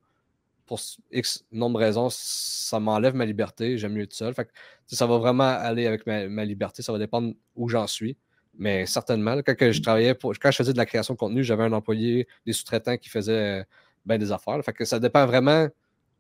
pour 0.66 0.80
X 1.10 1.44
nombre 1.52 1.78
de 1.78 1.84
raisons, 1.84 2.08
ça 2.10 2.80
m'enlève 2.80 3.14
ma 3.14 3.24
liberté, 3.24 3.78
j'aime 3.78 3.92
mieux 3.92 4.04
être 4.04 4.14
seul. 4.14 4.34
Fait 4.34 4.48
ça 4.86 5.06
va 5.06 5.18
vraiment 5.18 5.44
aller 5.44 5.86
avec 5.86 6.06
ma, 6.06 6.44
liberté, 6.44 6.82
ça 6.82 6.92
va 6.92 6.98
dépendre 6.98 7.34
où 7.56 7.68
j'en 7.68 7.86
suis. 7.86 8.16
Mais 8.56 8.86
certainement, 8.86 9.36
quand 9.42 9.72
je 9.72 9.82
travaillais 9.82 10.14
pour, 10.14 10.32
quand 10.38 10.50
je 10.50 10.56
faisais 10.56 10.72
de 10.72 10.78
la 10.78 10.86
création 10.86 11.14
de 11.14 11.18
contenu, 11.18 11.42
j'avais 11.42 11.64
un 11.64 11.72
employé, 11.72 12.28
des 12.46 12.52
sous-traitants 12.52 12.96
qui 12.96 13.08
faisaient 13.08 13.64
ben, 14.06 14.18
des 14.18 14.30
affaires. 14.30 14.62
Fait 14.64 14.72
que 14.72 14.84
ça 14.84 15.00
dépend 15.00 15.26
vraiment 15.26 15.68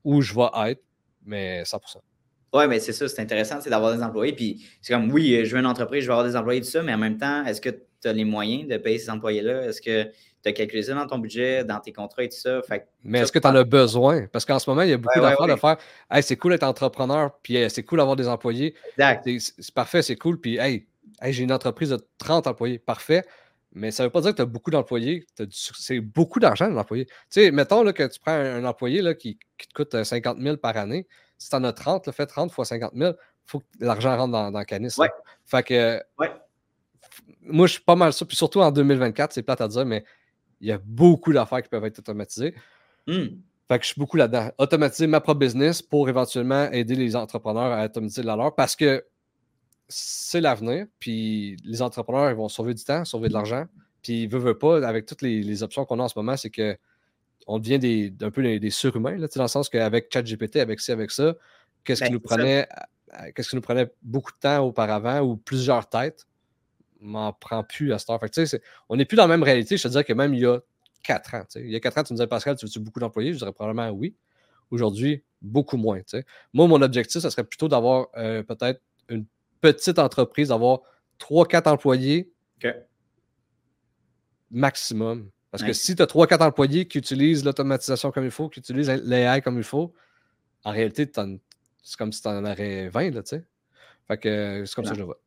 où 0.02 0.20
je 0.20 0.34
vais 0.34 0.70
être 0.70 0.82
mais 1.24 1.62
100%. 1.62 1.96
Oui, 2.52 2.68
mais 2.68 2.78
c'est 2.78 2.92
ça, 2.92 3.08
c'est 3.08 3.20
intéressant 3.20 3.58
d'avoir 3.58 3.96
des 3.96 4.02
employés. 4.02 4.32
Puis 4.32 4.64
c'est 4.80 4.92
comme, 4.92 5.10
oui, 5.10 5.44
je 5.44 5.54
veux 5.54 5.60
une 5.60 5.66
entreprise, 5.66 6.02
je 6.02 6.06
veux 6.06 6.12
avoir 6.12 6.26
des 6.26 6.36
employés, 6.36 6.60
tout 6.60 6.68
ça, 6.68 6.82
mais 6.82 6.94
en 6.94 6.98
même 6.98 7.18
temps, 7.18 7.44
est-ce 7.44 7.60
que 7.60 7.70
tu 8.04 8.08
as 8.08 8.12
les 8.12 8.24
moyens 8.24 8.68
de 8.68 8.76
payer 8.76 8.98
ces 8.98 9.10
employés-là? 9.10 9.66
Est-ce 9.66 9.80
que 9.80 10.04
tu 10.04 10.48
as 10.48 10.52
calculé 10.52 10.82
ça 10.82 10.94
dans 10.94 11.06
ton 11.06 11.18
budget, 11.18 11.64
dans 11.64 11.80
tes 11.80 11.92
contrats 11.92 12.22
et 12.22 12.28
tout 12.28 12.36
ça? 12.36 12.60
mais 13.02 13.20
est-ce 13.20 13.32
que 13.32 13.38
tu 13.38 13.46
en 13.46 13.54
as 13.54 13.64
besoin? 13.64 14.26
Parce 14.26 14.44
qu'en 14.44 14.58
ce 14.58 14.68
moment, 14.68 14.82
il 14.82 14.90
y 14.90 14.92
a 14.92 14.98
beaucoup 14.98 15.20
d'affaires 15.20 15.46
de 15.46 15.56
faire. 15.56 15.76
Hey, 16.10 16.22
c'est 16.22 16.36
cool 16.36 16.52
d'être 16.52 16.64
entrepreneur, 16.64 17.30
puis 17.42 17.58
c'est 17.70 17.82
cool 17.82 17.98
d'avoir 17.98 18.16
des 18.16 18.28
employés. 18.28 18.74
C'est 18.98 19.74
parfait, 19.74 20.02
c'est 20.02 20.16
cool. 20.16 20.40
Puis, 20.40 20.58
hey, 20.58 20.86
j'ai 21.22 21.42
une 21.42 21.52
entreprise 21.52 21.90
de 21.90 21.98
30 22.18 22.46
employés. 22.46 22.78
Parfait. 22.78 23.24
Mais 23.72 23.90
ça 23.90 24.04
ne 24.04 24.06
veut 24.06 24.12
pas 24.12 24.20
dire 24.20 24.30
que 24.30 24.36
tu 24.36 24.42
as 24.42 24.46
beaucoup 24.46 24.70
d'employés. 24.70 25.26
C'est 25.50 26.00
beaucoup 26.00 26.38
d'argent, 26.38 26.68
l'employé. 26.68 27.06
Tu 27.06 27.12
sais, 27.30 27.50
mettons 27.50 27.82
là, 27.82 27.92
que 27.92 28.04
tu 28.04 28.20
prends 28.20 28.32
un, 28.32 28.64
employé 28.64 29.02
là, 29.02 29.14
qui, 29.14 29.36
qui, 29.58 29.66
te 29.66 29.74
coûte 29.74 30.04
50 30.04 30.38
euh, 30.38 30.42
000 30.42 30.56
par 30.58 30.76
année. 30.76 31.08
Si 31.38 31.50
tu 31.50 31.56
en 31.56 31.64
as 31.64 31.72
30, 31.72 32.06
le 32.06 32.12
fait 32.12 32.26
30 32.26 32.52
fois 32.52 32.64
50 32.64 32.92
000, 32.94 33.12
il 33.12 33.50
faut 33.50 33.58
que 33.58 33.64
l'argent 33.80 34.16
rentre 34.16 34.32
dans, 34.32 34.52
dans 34.52 34.58
le 34.60 34.64
canis. 34.64 34.94
Fait 35.44 35.62
que. 35.62 36.00
Moi, 37.42 37.66
je 37.66 37.74
suis 37.74 37.82
pas 37.82 37.96
mal 37.96 38.12
ça. 38.12 38.24
Puis 38.24 38.36
surtout 38.36 38.60
en 38.60 38.70
2024, 38.70 39.32
c'est 39.32 39.42
plate 39.42 39.60
à 39.60 39.68
dire, 39.68 39.84
mais 39.84 40.04
il 40.60 40.68
y 40.68 40.72
a 40.72 40.78
beaucoup 40.78 41.32
d'affaires 41.32 41.62
qui 41.62 41.68
peuvent 41.68 41.84
être 41.84 41.98
automatisées. 41.98 42.54
Hmm. 43.06 43.26
Fait 43.68 43.78
que 43.78 43.84
je 43.84 43.88
suis 43.88 43.98
beaucoup 43.98 44.16
là-dedans. 44.16 44.50
Automatiser 44.58 45.06
ma 45.06 45.20
propre 45.20 45.40
business 45.40 45.80
pour 45.82 46.08
éventuellement 46.08 46.70
aider 46.70 46.96
les 46.96 47.16
entrepreneurs 47.16 47.72
à 47.72 47.84
automatiser 47.84 48.22
la 48.22 48.36
leur 48.36 48.54
parce 48.54 48.76
que 48.76 49.04
c'est 49.88 50.40
l'avenir. 50.40 50.86
Puis 50.98 51.56
les 51.64 51.82
entrepreneurs, 51.82 52.30
ils 52.30 52.36
vont 52.36 52.48
sauver 52.48 52.74
du 52.74 52.84
temps, 52.84 53.04
sauver 53.04 53.28
de 53.28 53.34
l'argent. 53.34 53.66
Puis, 54.02 54.26
veut, 54.26 54.38
veut 54.38 54.58
pas, 54.58 54.86
avec 54.86 55.06
toutes 55.06 55.22
les, 55.22 55.62
options 55.62 55.86
qu'on 55.86 55.98
a 55.98 56.02
en 56.02 56.08
ce 56.08 56.18
moment, 56.18 56.36
c'est 56.36 56.50
que 56.50 56.76
on 57.46 57.58
devient 57.58 57.78
des, 57.78 58.12
un 58.22 58.30
peu 58.30 58.42
des, 58.42 58.70
surhumains, 58.70 59.16
là, 59.16 59.28
dans 59.34 59.42
le 59.42 59.48
sens 59.48 59.68
qu'avec 59.68 60.12
ChatGPT, 60.12 60.56
avec 60.56 60.80
ci, 60.80 60.92
avec 60.92 61.10
ça, 61.10 61.34
qu'est-ce 61.84 62.02
qui 62.02 62.08
ben, 62.08 62.14
nous 62.14 62.20
prenait 62.20 62.68
euh, 63.14 63.30
qu'est-ce 63.34 63.50
qui 63.50 63.56
nous 63.56 63.62
prenait 63.62 63.90
beaucoup 64.02 64.32
de 64.32 64.38
temps 64.38 64.60
auparavant 64.60 65.20
ou 65.20 65.36
plusieurs 65.36 65.88
têtes, 65.88 66.26
m'en 67.04 67.32
prend 67.32 67.62
plus 67.62 67.92
à 67.92 67.98
cette 67.98 68.10
heure. 68.10 68.20
on 68.88 68.96
n'est 68.96 69.04
plus 69.04 69.16
dans 69.16 69.24
la 69.24 69.28
même 69.28 69.42
réalité. 69.42 69.76
Je 69.76 69.82
te 69.84 69.88
dirais 69.88 70.04
que 70.04 70.12
même 70.12 70.34
il 70.34 70.40
y 70.40 70.46
a 70.46 70.60
quatre 71.02 71.34
ans. 71.34 71.44
Il 71.54 71.70
y 71.70 71.76
a 71.76 71.80
quatre 71.80 71.98
ans, 71.98 72.02
tu 72.02 72.12
me 72.12 72.16
disais, 72.16 72.26
Pascal, 72.26 72.56
tu 72.56 72.66
veux-tu 72.66 72.80
beaucoup 72.80 73.00
d'employés? 73.00 73.32
Je 73.32 73.38
dirais 73.38 73.52
probablement 73.52 73.90
oui. 73.90 74.16
Aujourd'hui, 74.70 75.22
beaucoup 75.42 75.76
moins. 75.76 76.00
Moi, 76.52 76.66
mon 76.66 76.82
objectif, 76.82 77.20
ce 77.20 77.30
serait 77.30 77.44
plutôt 77.44 77.68
d'avoir 77.68 78.08
euh, 78.16 78.42
peut-être 78.42 78.80
une 79.08 79.26
petite 79.60 79.98
entreprise, 79.98 80.48
d'avoir 80.48 80.80
trois, 81.18 81.46
quatre 81.46 81.68
employés 81.68 82.32
maximum. 84.50 85.30
Parce 85.50 85.62
que 85.62 85.72
si 85.72 85.94
tu 85.94 86.02
as 86.02 86.06
3-4 86.06 86.42
employés 86.42 86.88
qui 86.88 86.98
utilisent 86.98 87.44
l'automatisation 87.44 88.10
comme 88.10 88.24
il 88.24 88.30
faut, 88.30 88.48
qui 88.48 88.58
utilisent 88.58 88.90
l'AI 88.90 89.40
comme 89.40 89.56
il 89.56 89.64
faut, 89.64 89.94
en 90.64 90.72
réalité, 90.72 91.08
c'est 91.82 91.96
comme 91.96 92.12
si 92.12 92.22
tu 92.22 92.28
en 92.28 92.44
aurais 92.44 92.88
20, 92.88 93.10
là, 93.10 93.22
tu 93.22 93.28
sais. 93.28 93.44
Fait 94.08 94.18
que 94.18 94.64
c'est 94.66 94.74
comme 94.74 94.84
ça 94.84 94.92
que 94.92 94.98
je 94.98 95.04
vois. 95.04 95.20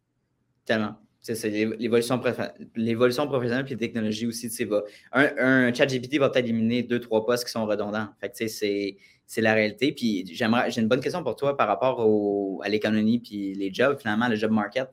Tellement. 0.65 0.99
C'est 1.35 1.49
l'évolution 1.49 2.17
professionnelle 2.19 3.65
et 3.67 3.69
la 3.69 3.77
technologie 3.77 4.27
aussi. 4.27 4.47
Va, 4.65 4.83
un, 5.11 5.29
un 5.37 5.73
chat 5.73 5.85
GPT 5.85 6.19
va 6.19 6.29
peut-être 6.29 6.45
éliminer 6.45 6.83
deux, 6.83 6.99
trois 6.99 7.25
postes 7.25 7.45
qui 7.45 7.51
sont 7.51 7.65
redondants. 7.65 8.07
Fait 8.19 8.29
que 8.29 8.47
c'est 8.47 9.41
la 9.41 9.53
réalité. 9.53 9.91
Puis 9.91 10.25
j'aimerais, 10.33 10.71
j'ai 10.71 10.81
une 10.81 10.87
bonne 10.87 11.01
question 11.01 11.23
pour 11.23 11.35
toi 11.35 11.57
par 11.57 11.67
rapport 11.67 12.01
à 12.63 12.69
l'économie 12.69 13.19
puis 13.19 13.53
les 13.53 13.73
jobs, 13.73 13.97
finalement, 13.99 14.27
le 14.27 14.35
job 14.35 14.51
market. 14.51 14.89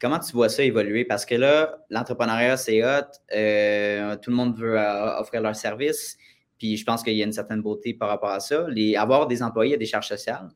Comment 0.00 0.18
tu 0.18 0.32
vois 0.32 0.48
ça 0.48 0.64
évoluer? 0.64 1.04
Parce 1.04 1.24
que 1.24 1.36
là, 1.36 1.78
l'entrepreneuriat, 1.88 2.56
c'est 2.56 2.82
hot. 2.84 3.06
Euh, 3.34 4.16
tout 4.16 4.30
le 4.30 4.36
monde 4.36 4.56
veut 4.56 4.76
euh, 4.76 5.20
offrir 5.20 5.40
leurs 5.40 5.54
services. 5.54 6.18
Puis 6.58 6.76
je 6.76 6.84
pense 6.84 7.02
qu'il 7.02 7.14
y 7.14 7.22
a 7.22 7.24
une 7.24 7.32
certaine 7.32 7.62
beauté 7.62 7.94
par 7.94 8.08
rapport 8.08 8.30
à 8.30 8.40
ça. 8.40 8.66
Les, 8.68 8.96
avoir 8.96 9.26
des 9.26 9.42
employés 9.42 9.74
à 9.74 9.76
des 9.76 9.86
charges 9.86 10.08
sociales, 10.08 10.48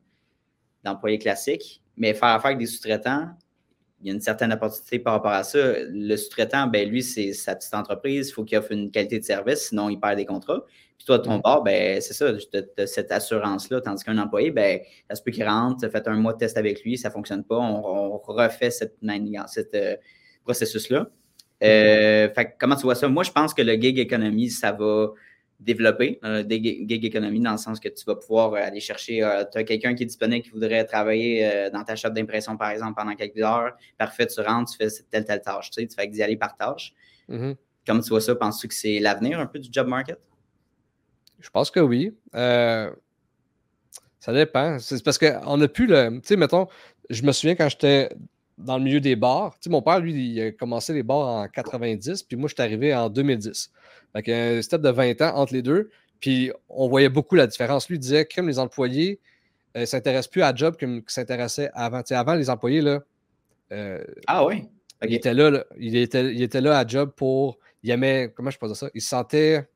d'employés 0.83 1.17
classiques, 1.17 1.81
mais 1.95 2.13
faire 2.13 2.29
affaire 2.29 2.47
avec 2.47 2.59
des 2.59 2.65
sous-traitants, 2.65 3.29
il 4.01 4.07
y 4.07 4.11
a 4.11 4.13
une 4.13 4.21
certaine 4.21 4.53
opportunité 4.53 4.99
par 4.99 5.13
rapport 5.13 5.31
à 5.31 5.43
ça. 5.43 5.59
Le 5.89 6.15
sous-traitant, 6.15 6.67
ben, 6.67 6.87
lui, 6.87 7.01
c'est 7.01 7.33
sa 7.33 7.55
petite 7.55 7.73
entreprise, 7.73 8.29
il 8.29 8.31
faut 8.31 8.43
qu'il 8.43 8.57
offre 8.57 8.71
une 8.71 8.91
qualité 8.91 9.19
de 9.19 9.23
service, 9.23 9.69
sinon 9.69 9.89
il 9.89 9.99
perd 9.99 10.17
des 10.17 10.25
contrats. 10.25 10.63
Puis 10.97 11.05
toi, 11.05 11.17
de 11.17 11.23
ton 11.23 11.39
bord, 11.39 11.63
ben, 11.63 11.99
c'est 12.01 12.13
ça, 12.13 12.31
tu 12.33 12.81
as 12.81 12.87
cette 12.87 13.11
assurance-là. 13.11 13.81
Tandis 13.81 14.03
qu'un 14.03 14.17
employé, 14.17 14.51
ben, 14.51 14.79
ça 15.09 15.15
se 15.15 15.23
peut 15.23 15.31
qu'il 15.31 15.45
rentre, 15.45 15.83
tu 15.83 15.89
fait 15.89 16.07
un 16.07 16.15
mois 16.15 16.33
de 16.33 16.37
test 16.37 16.57
avec 16.57 16.83
lui, 16.83 16.97
ça 16.97 17.09
ne 17.09 17.13
fonctionne 17.13 17.43
pas, 17.43 17.57
on, 17.57 18.17
refait 18.17 18.69
cette, 18.71 18.97
cette 19.47 19.75
euh, 19.75 19.95
processus-là. 20.43 21.09
Euh, 21.63 22.29
fait, 22.29 22.55
comment 22.59 22.75
tu 22.75 22.83
vois 22.83 22.95
ça? 22.95 23.07
Moi, 23.07 23.23
je 23.23 23.31
pense 23.31 23.53
que 23.53 23.63
le 23.63 23.73
gig 23.73 23.97
economy, 23.97 24.49
ça 24.49 24.71
va 24.71 25.11
développer, 25.59 26.19
euh, 26.23 26.43
des 26.43 26.61
gig 26.61 27.05
economy, 27.05 27.39
dans 27.39 27.53
le 27.53 27.57
sens 27.57 27.79
que 27.79 27.89
tu 27.89 28.05
vas 28.05 28.15
pouvoir 28.15 28.53
aller 28.53 28.79
chercher, 28.79 29.27
tu 29.51 29.57
as 29.57 29.63
quelqu'un 29.63 29.95
qui 29.95 30.03
est 30.03 30.05
disponible 30.05 30.43
qui 30.43 30.51
voudrait 30.51 30.85
travailler 30.85 31.69
dans 31.73 31.83
ta 31.83 31.95
shop 31.95 32.09
d'impression, 32.09 32.57
par 32.57 32.69
exemple, 32.69 32.93
pendant 32.95 33.15
quelques 33.15 33.37
heures. 33.37 33.75
Parfait, 33.97 34.27
tu 34.27 34.39
rentres, 34.41 34.71
tu 34.71 34.77
fais 34.77 34.89
telle, 35.09 35.25
telle 35.25 35.41
tâche. 35.41 35.71
Tu, 35.71 35.81
sais, 35.81 35.87
tu 35.87 35.95
fais 35.95 36.07
d'y 36.07 36.21
aller 36.21 36.37
par 36.37 36.55
tâche. 36.55 36.93
Mm-hmm. 37.29 37.55
Comment 37.87 38.01
tu 38.01 38.09
vois 38.09 38.21
ça? 38.21 38.35
Penses-tu 38.35 38.67
que 38.67 38.73
c'est 38.73 38.99
l'avenir 38.99 39.39
un 39.39 39.45
peu 39.45 39.59
du 39.59 39.69
job 39.71 39.87
market? 39.87 40.19
Je 41.39 41.49
pense 41.49 41.71
que 41.71 41.79
oui. 41.79 42.13
Euh, 42.35 42.91
ça 44.19 44.33
dépend. 44.33 44.77
C'est 44.79 45.03
parce 45.03 45.17
qu'on 45.17 45.57
n'a 45.57 45.67
plus 45.67 45.87
le. 45.87 46.19
Tu 46.21 46.27
sais, 46.27 46.35
mettons, 46.35 46.67
je 47.09 47.23
me 47.23 47.31
souviens 47.31 47.55
quand 47.55 47.69
j'étais 47.69 48.09
dans 48.57 48.77
le 48.77 48.83
milieu 48.83 48.99
des 48.99 49.15
bars. 49.15 49.53
Tu 49.53 49.65
sais, 49.65 49.69
mon 49.69 49.81
père, 49.81 49.99
lui, 49.99 50.13
il 50.13 50.41
a 50.41 50.51
commencé 50.51 50.93
les 50.93 51.03
bars 51.03 51.27
en 51.27 51.47
90, 51.47 52.23
puis 52.23 52.37
moi, 52.37 52.49
je 52.49 52.55
suis 52.55 52.63
arrivé 52.63 52.93
en 52.93 53.09
2010. 53.09 53.71
Fait 54.15 54.33
un 54.33 54.61
step 54.61 54.81
de 54.81 54.89
20 54.89 55.21
ans 55.21 55.35
entre 55.35 55.53
les 55.53 55.61
deux. 55.61 55.89
Puis 56.19 56.51
on 56.69 56.87
voyait 56.87 57.09
beaucoup 57.09 57.35
la 57.35 57.47
différence. 57.47 57.89
Lui 57.89 57.99
disait 57.99 58.25
que 58.25 58.41
les 58.41 58.59
employés 58.59 59.19
ne 59.75 59.81
euh, 59.81 59.85
s'intéressent 59.85 60.31
plus 60.31 60.41
à 60.41 60.55
job 60.55 60.75
qu'ils 60.75 61.03
s'intéressaient 61.07 61.69
avant. 61.73 62.01
Tu 62.01 62.09
sais, 62.09 62.15
avant, 62.15 62.33
les 62.33 62.49
employés, 62.49 62.81
là. 62.81 63.03
Euh, 63.71 64.03
ah 64.25 64.45
oui? 64.45 64.67
Il, 65.03 65.13
était 65.13 65.33
là, 65.33 65.63
il, 65.77 65.95
était, 65.95 66.33
il 66.33 66.41
était 66.41 66.61
là 66.61 66.79
à 66.79 66.87
job 66.87 67.11
pour. 67.15 67.59
Il 67.83 67.91
aimait. 67.91 68.33
Comment 68.35 68.49
je 68.49 68.57
peux 68.57 68.67
dire 68.67 68.75
ça? 68.75 68.89
Il 68.95 69.01
se 69.01 69.09
sentait 69.09 69.67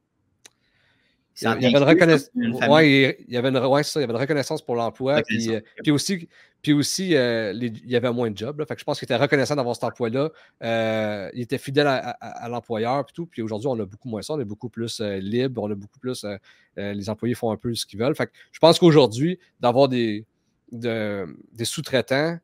il 1.42 1.62
y, 1.62 1.66
avait 1.66 1.70
une 1.70 1.78
reconnaissance. 1.84 2.30
Ouais, 2.36 3.16
il 3.28 3.34
y 3.34 3.38
avait 3.38 3.50
une, 3.50 3.84
ça, 3.84 4.00
il 4.00 4.02
y 4.02 4.04
avait 4.04 4.14
une 4.14 4.20
reconnaissance 4.20 4.62
pour 4.62 4.76
l'emploi. 4.76 5.22
Puis, 5.24 5.50
euh, 5.50 5.60
puis, 5.82 5.92
aussi, 5.92 6.30
puis 6.62 6.74
aussi 6.74 7.16
euh, 7.16 7.52
il 7.54 7.90
y 7.90 7.96
avait 7.96 8.12
moins 8.12 8.30
de 8.30 8.38
jobs. 8.38 8.64
Fait 8.68 8.76
que 8.76 8.80
je 8.80 8.86
pense 8.86 9.00
qu'il 9.00 9.06
était 9.06 9.16
reconnaissant 9.16 9.56
d'avoir 9.56 9.76
cet 9.76 9.86
emploi-là. 9.86 10.30
Euh, 10.64 11.30
il 11.34 11.42
était 11.42 11.58
fidèle 11.58 11.88
à, 11.88 12.48
l'employeur. 12.50 13.06
Puis, 13.06 13.14
tout. 13.14 13.26
puis 13.26 13.42
aujourd'hui, 13.42 13.68
on 13.68 13.80
a 13.80 13.86
beaucoup 13.86 14.08
moins 14.08 14.22
ça. 14.22 14.34
On 14.34 14.40
est 14.40 14.46
beaucoup 14.46 14.70
plus 14.70 15.02
libre. 15.02 15.64
On 15.64 15.72
a 15.72 15.76
beaucoup 15.76 16.00
plus. 16.00 16.26
les 16.78 17.10
employés 17.10 17.36
font 17.36 17.52
un 17.52 17.58
peu 17.58 17.74
ce 17.74 17.86
qu'ils 17.86 18.00
veulent. 18.00 18.16
Fait 18.16 18.28
que 18.28 18.34
je 18.52 18.60
pense 18.60 18.78
qu'aujourd'hui, 18.78 19.40
d'avoir 19.60 19.88
des, 19.88 20.26
des 20.72 21.66
sous-traitants, 21.66 22.38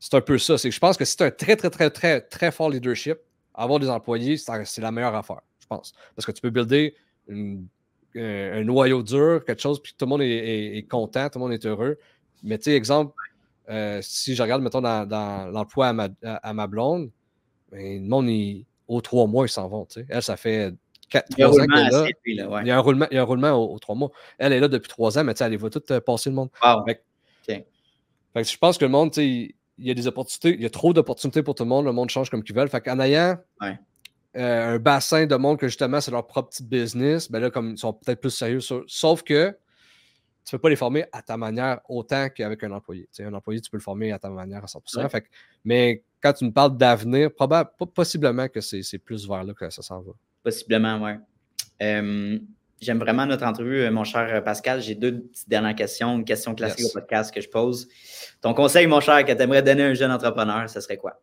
c'est 0.00 0.14
un 0.14 0.20
peu 0.20 0.38
ça. 0.38 0.58
C'est 0.58 0.68
que 0.68 0.74
je 0.74 0.80
pense 0.80 0.96
que 0.96 1.04
c'est 1.04 1.22
un 1.22 1.30
très, 1.30 1.56
très, 1.56 1.70
très, 1.70 1.90
très, 1.90 2.20
très 2.20 2.50
fort 2.50 2.70
leadership. 2.70 3.18
Avoir 3.54 3.80
des 3.80 3.88
employés, 3.88 4.36
c'est 4.36 4.80
la 4.80 4.92
meilleure 4.92 5.14
affaire, 5.14 5.40
je 5.60 5.66
pense. 5.66 5.92
Parce 6.14 6.26
que 6.26 6.32
tu 6.32 6.40
peux 6.40 6.50
builder 6.50 6.94
une 7.26 7.66
un, 8.16 8.64
noyau 8.64 9.02
dur, 9.02 9.44
quelque 9.44 9.60
chose, 9.60 9.82
puis 9.82 9.94
tout 9.96 10.04
le 10.04 10.10
monde 10.10 10.22
est, 10.22 10.86
content, 10.88 11.28
tout 11.28 11.38
le 11.38 11.44
monde 11.44 11.52
est 11.52 11.66
heureux. 11.66 11.98
Mais 12.42 12.58
tu 12.58 12.64
sais, 12.64 12.72
exemple, 12.72 13.14
euh, 13.68 14.00
si 14.02 14.34
je 14.34 14.42
regarde, 14.42 14.62
mettons, 14.62 14.80
dans, 14.80 15.50
l'emploi 15.52 15.88
à 15.88 16.52
ma, 16.52 16.66
blonde, 16.66 17.10
ben, 17.70 18.02
le 18.02 18.08
monde, 18.08 18.28
il, 18.28 18.64
aux 18.86 19.00
trois 19.00 19.26
mois, 19.26 19.46
ils 19.46 19.50
s'en 19.50 19.68
vont. 19.68 19.86
Elle, 20.08 20.22
ça 20.22 20.36
fait 20.36 20.74
quatre, 21.08 21.28
trois 21.30 21.60
ans 21.60 21.66
qu'elle 21.66 21.86
est 21.86 21.90
là. 21.90 22.60
il, 22.62 22.66
y 22.66 22.70
a 22.70 22.76
un 22.76 22.80
roulement, 22.80 23.06
il 23.10 23.14
y 23.14 23.18
a 23.18 23.22
un 23.22 23.24
roulement 23.24 23.52
aux, 23.52 23.78
trois 23.78 23.94
mois. 23.94 24.10
Elle 24.38 24.52
est 24.52 24.60
là 24.60 24.68
depuis 24.68 24.88
trois 24.88 25.18
ans, 25.18 25.24
mais 25.24 25.34
tu 25.34 25.38
sais, 25.38 25.44
elle 25.44 25.56
va 25.56 25.70
tout 25.70 25.82
euh, 25.90 26.00
passer 26.00 26.30
le 26.30 26.36
monde. 26.36 26.50
je 28.36 28.56
pense 28.56 28.78
que 28.78 28.84
le 28.84 28.90
monde, 28.90 29.12
tu 29.12 29.20
sais, 29.20 29.54
il 29.78 29.86
y 29.86 29.90
a 29.90 29.94
des 29.94 30.06
opportunités, 30.06 30.54
il 30.54 30.62
y 30.62 30.66
a 30.66 30.70
trop 30.70 30.92
d'opportunités 30.92 31.42
pour 31.42 31.54
tout 31.54 31.62
le 31.62 31.68
monde, 31.68 31.84
le 31.84 31.92
monde 31.92 32.10
change 32.10 32.30
comme 32.30 32.42
qu'il 32.42 32.54
veut. 32.54 32.66
Fait 32.66 32.80
qu'en 32.80 32.98
ayant 33.00 33.36
euh, 34.36 34.74
un 34.74 34.78
bassin 34.78 35.26
de 35.26 35.36
monde 35.36 35.58
que 35.58 35.68
justement 35.68 36.00
c'est 36.00 36.10
leur 36.10 36.26
propre 36.26 36.50
petit 36.50 36.62
business, 36.62 37.30
ben 37.30 37.40
là, 37.40 37.50
comme 37.50 37.70
ils 37.70 37.78
sont 37.78 37.92
peut-être 37.92 38.20
plus 38.20 38.30
sérieux. 38.30 38.60
Sauf 38.60 39.22
que 39.22 39.50
tu 40.44 40.54
ne 40.54 40.58
peux 40.58 40.62
pas 40.62 40.70
les 40.70 40.76
former 40.76 41.04
à 41.12 41.22
ta 41.22 41.36
manière 41.36 41.80
autant 41.88 42.28
qu'avec 42.30 42.62
un 42.64 42.72
employé. 42.72 43.08
un 43.20 43.34
employé, 43.34 43.60
tu 43.60 43.70
peux 43.70 43.76
le 43.76 43.82
former 43.82 44.12
à 44.12 44.18
ta 44.18 44.30
manière 44.30 44.62
à 44.64 44.66
100%. 44.66 45.22
mais 45.64 46.02
quand 46.22 46.32
tu 46.32 46.44
me 46.44 46.50
parles 46.50 46.76
d'avenir, 46.76 47.32
probablement, 47.34 47.86
possiblement 47.94 48.48
que 48.48 48.60
c'est 48.60 48.98
plus 48.98 49.28
vers 49.28 49.44
là 49.44 49.52
que 49.54 49.68
ça 49.70 49.82
s'en 49.82 50.00
va. 50.00 50.12
Possiblement, 50.42 51.00
oui. 51.02 52.40
J'aime 52.80 52.98
vraiment 52.98 53.26
notre 53.26 53.44
entrevue, 53.44 53.80
euh, 53.80 53.90
mon 53.90 54.04
cher 54.04 54.42
Pascal. 54.44 54.80
J'ai 54.80 54.94
deux 54.94 55.20
petites 55.20 55.48
dernières 55.48 55.74
questions. 55.74 56.14
Une 56.16 56.24
question 56.24 56.54
classique 56.54 56.86
au 56.86 56.92
podcast 56.92 57.34
que 57.34 57.40
je 57.40 57.48
pose. 57.48 57.88
Ton 58.40 58.54
conseil, 58.54 58.86
mon 58.86 59.00
cher, 59.00 59.24
que 59.24 59.32
tu 59.32 59.42
aimerais 59.42 59.62
donner 59.62 59.82
à 59.82 59.86
un 59.88 59.94
jeune 59.94 60.12
entrepreneur, 60.12 60.70
ce 60.70 60.80
serait 60.80 60.96
quoi? 60.96 61.20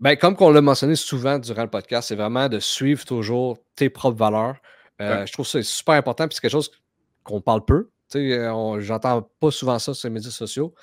Ben, 0.00 0.16
comme 0.16 0.36
on 0.40 0.50
l'a 0.50 0.60
mentionné 0.60 0.94
souvent 0.94 1.38
durant 1.38 1.62
le 1.62 1.70
podcast, 1.70 2.08
c'est 2.08 2.16
vraiment 2.16 2.48
de 2.48 2.58
suivre 2.58 3.04
toujours 3.04 3.58
tes 3.74 3.88
propres 3.88 4.18
valeurs. 4.18 4.56
Euh, 5.00 5.24
je 5.26 5.32
trouve 5.32 5.46
c'est 5.46 5.62
super 5.62 5.94
important, 5.94 6.26
puis 6.26 6.34
c'est 6.34 6.40
quelque 6.40 6.52
chose 6.52 6.70
qu'on 7.24 7.40
parle 7.40 7.64
peu. 7.64 7.90
Euh, 8.14 8.80
j'entends 8.80 9.28
pas 9.40 9.50
souvent 9.50 9.78
ça 9.78 9.94
sur 9.94 10.08
les 10.08 10.14
médias 10.14 10.30
sociaux. 10.30 10.74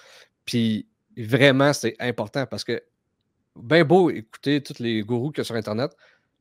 Puis 0.46 0.88
vraiment, 1.18 1.74
c'est 1.74 1.96
important 2.00 2.46
parce 2.46 2.64
que 2.64 2.82
bien 3.56 3.86
beau 3.86 4.10
écouter 4.10 4.62
tous 4.62 4.80
les 4.80 5.02
gourous 5.02 5.32
qu'il 5.32 5.40
y 5.40 5.42
a 5.42 5.46
sur 5.46 5.56
Internet, 5.56 5.96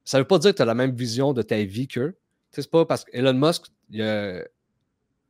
ça 0.04 0.18
ne 0.18 0.22
veut 0.22 0.26
pas 0.26 0.38
dire 0.38 0.52
que 0.52 0.56
tu 0.56 0.62
as 0.62 0.66
la 0.66 0.74
même 0.74 0.92
vision 0.92 1.32
de 1.32 1.42
ta 1.42 1.62
vie 1.62 1.88
qu'eux. 1.88 2.16
C'est 2.50 2.70
pas 2.70 2.84
parce 2.84 3.04
qu'Elon 3.04 3.34
Musk 3.34 3.66
il 3.90 4.02
a 4.02 4.42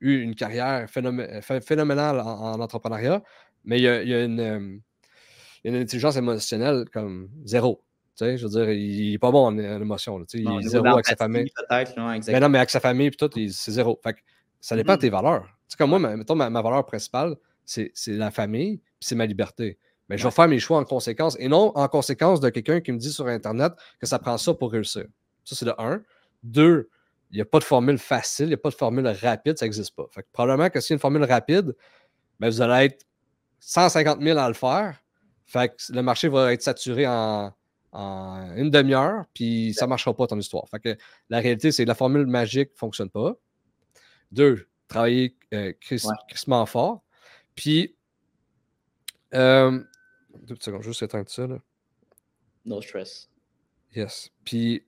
eu 0.01 0.20
une 0.20 0.34
carrière 0.34 0.88
phénoménale 0.90 2.20
en, 2.20 2.61
entrepreneuriat, 2.61 3.22
mais 3.64 3.78
il 3.78 3.82
y 3.82 4.14
a, 4.14 4.24
une, 4.24 4.80
intelligence 5.65 6.17
émotionnelle 6.17 6.85
comme 6.93 7.29
zéro. 7.45 7.83
je 8.19 8.43
veux 8.43 8.49
dire, 8.49 8.71
il 8.71 9.13
n'est 9.13 9.19
pas 9.19 9.31
bon 9.31 9.47
en, 9.47 9.59
émotion. 9.59 10.25
il 10.35 10.49
est 10.65 10.69
zéro 10.69 10.87
avec 10.87 11.07
sa 11.07 11.17
famille. 11.17 11.51
mais 11.71 12.41
non, 12.41 12.49
mais 12.49 12.59
avec 12.59 12.71
sa 12.71 12.81
famille, 12.81 13.11
puis 13.11 13.17
tout, 13.17 13.31
c'est 13.35 13.73
zéro. 13.73 13.99
Fait 14.03 14.17
ça 14.61 14.77
dépend 14.77 14.95
de 14.95 15.01
tes 15.01 15.11
valeurs. 15.11 15.49
comme 15.77 15.91
moi, 15.91 15.99
mettons, 15.99 16.37
ma, 16.37 16.49
valeur 16.51 16.87
principale, 16.87 17.37
c'est 17.65 17.93
la 18.07 18.31
famille, 18.31 18.79
puis 18.79 19.01
c'est 19.01 19.15
ma 19.15 19.27
liberté. 19.27 19.79
Mais 20.09 20.19
je 20.19 20.25
vais 20.25 20.31
faire 20.31 20.49
mes 20.49 20.59
choix 20.59 20.79
en 20.79 20.85
conséquence 20.85 21.37
et 21.39 21.49
non 21.49 21.73
en 21.75 21.89
conséquence 21.89 22.41
de 22.41 22.51
quelqu'un 22.51 22.81
qui 22.81 22.93
me 22.93 22.99
dit 22.99 23.13
sur 23.13 23.27
Internet 23.29 23.73
que 24.01 24.07
ça 24.07 24.19
prend 24.19 24.37
ça 24.37 24.53
pour 24.53 24.73
réussir. 24.73 25.05
Ça, 25.45 25.57
c'est 25.57 25.65
de 25.65 25.75
un. 25.79 26.03
Deux, 26.43 26.91
il 27.31 27.37
n'y 27.37 27.41
a 27.41 27.45
pas 27.45 27.59
de 27.59 27.65
formule 27.65 27.99
facile, 27.99 28.47
il 28.47 28.49
n'y 28.49 28.55
a 28.55 28.59
pas 28.59 28.69
de 28.69 28.75
formule 28.75 29.07
rapide, 29.07 29.59
ça 29.59 29.65
n'existe 29.65 29.97
pas. 29.97 30.05
Fait 30.11 30.27
probablement 30.33 30.69
que 30.71 30.81
s'il 30.81 30.91
y 30.91 30.95
a 30.95 30.97
une 30.97 31.01
formule 31.01 31.25
rapide, 31.25 31.75
ben, 32.39 32.51
vous 32.51 32.61
allez 32.61 32.87
être 32.87 33.07
150 33.61 34.21
000 34.21 34.39
à 34.39 34.49
le 34.49 34.55
faire. 34.55 35.01
Fait 35.53 35.68
que 35.68 35.92
le 35.92 36.03
marché 36.03 36.28
va 36.28 36.53
être 36.55 36.62
saturé 36.62 37.07
en, 37.07 37.53
une 38.57 38.70
demi-heure, 38.70 39.26
puis 39.34 39.74
ça 39.74 39.84
ne 39.84 39.90
marchera 39.90 40.16
pas 40.16 40.26
ton 40.26 40.38
histoire. 40.38 40.66
Fait 40.70 40.80
que 40.80 40.96
la 41.28 41.40
réalité, 41.40 41.72
c'est 41.72 41.84
que 41.84 41.88
la 41.88 41.94
formule 41.94 42.26
magique 42.26 42.70
ne 42.72 42.78
fonctionne 42.78 43.11
pas. 43.11 43.34
Deux, 44.30 44.66
travailler 44.88 45.36
euh, 45.53 45.74
crissement 45.78 46.64
fort. 46.64 47.05
Puis, 47.55 47.94
euh, 49.34 49.78
deux 50.40 50.57
secondes, 50.59 50.82
juste 50.82 51.03
éteindre 51.03 51.28
ça. 51.28 51.46
Là. 51.46 51.59
No 52.64 52.80
stress. 52.80 53.28
Yes. 53.94 54.30
Puis, 54.44 54.86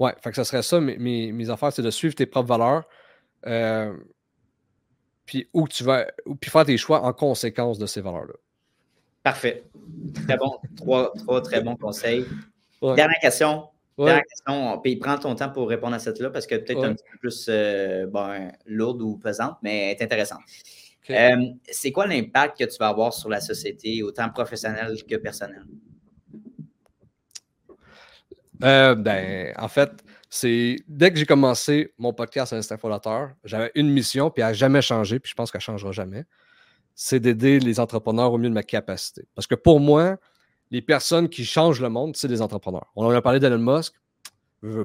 Ouais, 0.00 0.14
fait 0.22 0.30
que 0.30 0.36
ça 0.36 0.44
serait 0.44 0.62
ça, 0.62 0.80
mes, 0.80 1.32
mes, 1.32 1.50
affaires, 1.50 1.72
c'est 1.72 1.82
de 1.82 1.90
suivre 1.90 2.14
tes 2.14 2.26
propres 2.26 2.48
valeurs. 2.48 2.84
Euh, 3.46 3.96
puis 5.28 5.46
où 5.52 5.68
tu 5.68 5.84
vas, 5.84 6.06
puis 6.40 6.50
faire 6.50 6.64
tes 6.64 6.78
choix 6.78 7.02
en 7.02 7.12
conséquence 7.12 7.78
de 7.78 7.84
ces 7.84 8.00
valeurs-là. 8.00 8.32
Parfait. 9.22 9.64
Très 10.26 10.38
bon. 10.38 10.56
trois, 10.74 11.12
trois 11.18 11.42
très 11.42 11.60
bons 11.60 11.76
conseils. 11.76 12.24
Dernière 12.80 13.20
question. 13.20 13.68
Dernière 13.98 14.22
question. 14.24 14.80
Puis 14.80 14.96
prends 14.96 15.18
ton 15.18 15.34
temps 15.34 15.50
pour 15.50 15.68
répondre 15.68 15.94
à 15.94 15.98
cette-là 15.98 16.30
parce 16.30 16.46
que 16.46 16.54
peut-être 16.54 16.82
un 16.82 16.94
petit 16.94 17.04
peu 17.12 17.18
plus 17.18 17.46
euh, 17.50 18.06
lourde 18.64 19.02
ou 19.02 19.18
pesante, 19.18 19.58
mais 19.62 19.90
est 19.90 20.00
intéressante. 20.00 20.40
Euh, 21.10 21.36
c'est 21.70 21.92
quoi 21.92 22.06
l'impact 22.06 22.58
que 22.58 22.64
tu 22.64 22.78
vas 22.78 22.88
avoir 22.88 23.12
sur 23.12 23.28
la 23.28 23.42
société, 23.42 24.02
autant 24.02 24.30
professionnel 24.30 24.96
que 25.04 25.16
personnel? 25.16 25.64
Euh, 28.62 28.94
ben, 28.94 29.52
en 29.58 29.68
fait, 29.68 29.90
c'est 30.30 30.76
dès 30.88 31.10
que 31.10 31.18
j'ai 31.18 31.26
commencé 31.26 31.94
mon 31.98 32.12
podcast 32.12 32.52
à 32.52 32.56
l'Instinct 32.56 32.78
Fondateur, 32.78 33.30
j'avais 33.44 33.70
une 33.74 33.90
mission, 33.90 34.30
puis 34.30 34.42
elle 34.42 34.48
n'a 34.48 34.52
jamais 34.52 34.82
changé, 34.82 35.18
puis 35.18 35.30
je 35.30 35.34
pense 35.34 35.50
qu'elle 35.50 35.60
ne 35.60 35.64
changera 35.64 35.92
jamais. 35.92 36.24
C'est 36.94 37.20
d'aider 37.20 37.60
les 37.60 37.80
entrepreneurs 37.80 38.32
au 38.32 38.38
mieux 38.38 38.48
de 38.48 38.54
ma 38.54 38.62
capacité. 38.62 39.26
Parce 39.34 39.46
que 39.46 39.54
pour 39.54 39.80
moi, 39.80 40.18
les 40.70 40.82
personnes 40.82 41.28
qui 41.28 41.44
changent 41.44 41.80
le 41.80 41.88
monde, 41.88 42.16
c'est 42.16 42.28
des 42.28 42.42
entrepreneurs. 42.42 42.90
On 42.96 43.06
en 43.06 43.10
a 43.10 43.22
parlé 43.22 43.40
d'Elon 43.40 43.58
Musk. 43.58 43.94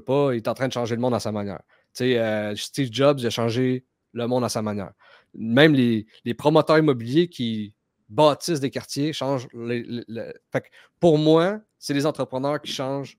Pas, 0.05 0.33
il 0.33 0.37
est 0.37 0.47
en 0.47 0.53
train 0.53 0.67
de 0.67 0.73
changer 0.73 0.95
le 0.95 1.01
monde 1.01 1.15
à 1.15 1.19
sa 1.19 1.31
manière. 1.31 1.61
Euh, 2.01 2.55
Steve 2.55 2.89
Jobs, 2.91 3.19
a 3.25 3.29
changé 3.29 3.85
le 4.13 4.27
monde 4.27 4.43
à 4.43 4.49
sa 4.49 4.61
manière. 4.61 4.93
Même 5.33 5.73
les, 5.73 6.05
promoteurs 6.37 6.77
immobiliers 6.77 7.27
qui 7.27 7.75
bâtissent 8.07 8.59
des 8.59 8.69
quartiers 8.69 9.11
changent. 9.11 9.47
pour 10.99 11.17
moi, 11.17 11.59
c'est 11.79 11.93
les 11.93 12.05
entrepreneurs 12.05 12.61
qui 12.61 12.71
changent 12.71 13.17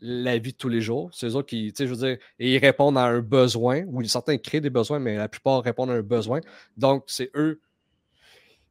la 0.00 0.38
vie 0.38 0.52
de 0.52 0.56
tous 0.56 0.68
les 0.68 0.80
jours. 0.80 1.10
C'est 1.12 1.26
eux 1.26 1.36
autres 1.36 1.48
qui, 1.48 1.72
tu 1.72 1.76
sais, 1.76 1.86
je 1.86 1.94
veux 1.94 2.08
dire, 2.08 2.18
et 2.38 2.54
ils 2.54 2.58
répondent 2.58 2.98
à 2.98 3.04
un 3.04 3.20
besoin, 3.20 3.84
ou 3.86 4.02
certains 4.04 4.38
créent 4.38 4.60
des 4.60 4.70
besoins, 4.70 4.98
mais 4.98 5.16
la 5.16 5.28
plupart 5.28 5.62
répondent 5.62 5.90
à 5.90 5.94
un 5.94 6.02
besoin. 6.02 6.40
Donc, 6.76 7.04
c'est 7.06 7.30
eux 7.34 7.60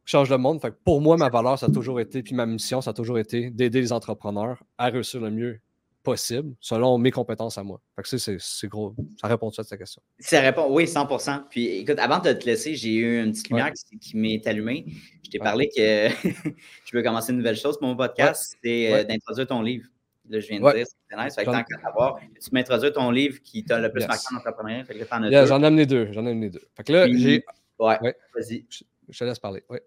qui 0.05 0.11
changent 0.11 0.29
le 0.29 0.37
monde. 0.37 0.61
Fait 0.61 0.73
pour 0.83 1.01
moi, 1.01 1.17
ma 1.17 1.29
valeur, 1.29 1.57
ça 1.59 1.67
a 1.67 1.69
toujours 1.69 1.99
été, 1.99 2.23
puis 2.23 2.35
ma 2.35 2.45
mission, 2.45 2.81
ça 2.81 2.91
a 2.91 2.93
toujours 2.93 3.19
été 3.19 3.49
d'aider 3.49 3.81
les 3.81 3.93
entrepreneurs 3.93 4.63
à 4.77 4.87
réussir 4.87 5.21
le 5.21 5.31
mieux 5.31 5.59
possible 6.03 6.55
selon 6.59 6.97
mes 6.97 7.11
compétences 7.11 7.57
à 7.57 7.63
moi. 7.63 7.81
Fait 7.95 8.03
que 8.03 8.17
c'est 8.17 8.67
gros. 8.67 8.95
Ça 9.19 9.27
répond 9.27 9.49
à 9.49 9.63
ta 9.63 9.77
question. 9.77 10.01
Ça 10.19 10.41
répond, 10.41 10.67
oui, 10.69 10.85
100% 10.85 11.43
Puis 11.49 11.67
écoute, 11.67 11.99
avant 11.99 12.19
de 12.19 12.31
te 12.31 12.45
laisser, 12.45 12.75
j'ai 12.75 12.95
eu 12.95 13.23
une 13.23 13.31
petite 13.31 13.49
lumière 13.49 13.71
qui, 14.01 14.17
m'est 14.17 14.45
allumée. 14.47 14.85
Je 15.23 15.29
t'ai 15.29 15.39
parlé 15.39 15.69
que 15.69 16.09
je 16.85 16.97
veux 16.97 17.03
commencer 17.03 17.31
une 17.31 17.37
nouvelle 17.37 17.57
chose 17.57 17.77
pour 17.77 17.87
mon 17.87 17.95
podcast, 17.95 18.57
c'est 18.63 18.93
euh, 18.93 19.03
d'introduire 19.03 19.47
ton 19.47 19.61
livre. 19.61 19.87
Là, 20.29 20.39
je 20.39 20.47
viens 20.47 20.59
de 20.59 20.75
dire, 20.75 20.85
c'est 20.87 21.17
nice. 21.17 21.35
Fait 21.35 21.43
que 21.43 21.51
tant 21.51 21.63
qu'à 21.63 21.81
savoir, 21.81 22.19
tu 22.19 22.49
m'introduis 22.51 22.91
ton 22.91 23.09
livre 23.09 23.41
qui 23.41 23.63
t'a 23.63 23.79
le 23.79 23.91
plus 23.91 24.05
marqué 24.05 24.23
en 24.31 24.37
entrepreneuriat. 24.37 24.85
Fait 24.85 24.93
que 24.93 25.05
J'en 25.47 25.63
ai 25.63 25.65
amené 25.65 25.85
deux. 25.85 26.11
J'en 26.11 26.25
ai 26.25 26.31
amené 26.31 26.49
deux. 26.49 26.61
Fait 26.75 26.83
que 26.83 26.93
là, 26.93 27.07
j'ai. 27.07 27.43
Ouais, 27.79 27.97
vas-y. 28.35 28.65
Je, 29.09 29.17
te 29.17 29.23
laisse 29.23 29.39
parler. 29.39 29.63
Ouais. 29.69 29.81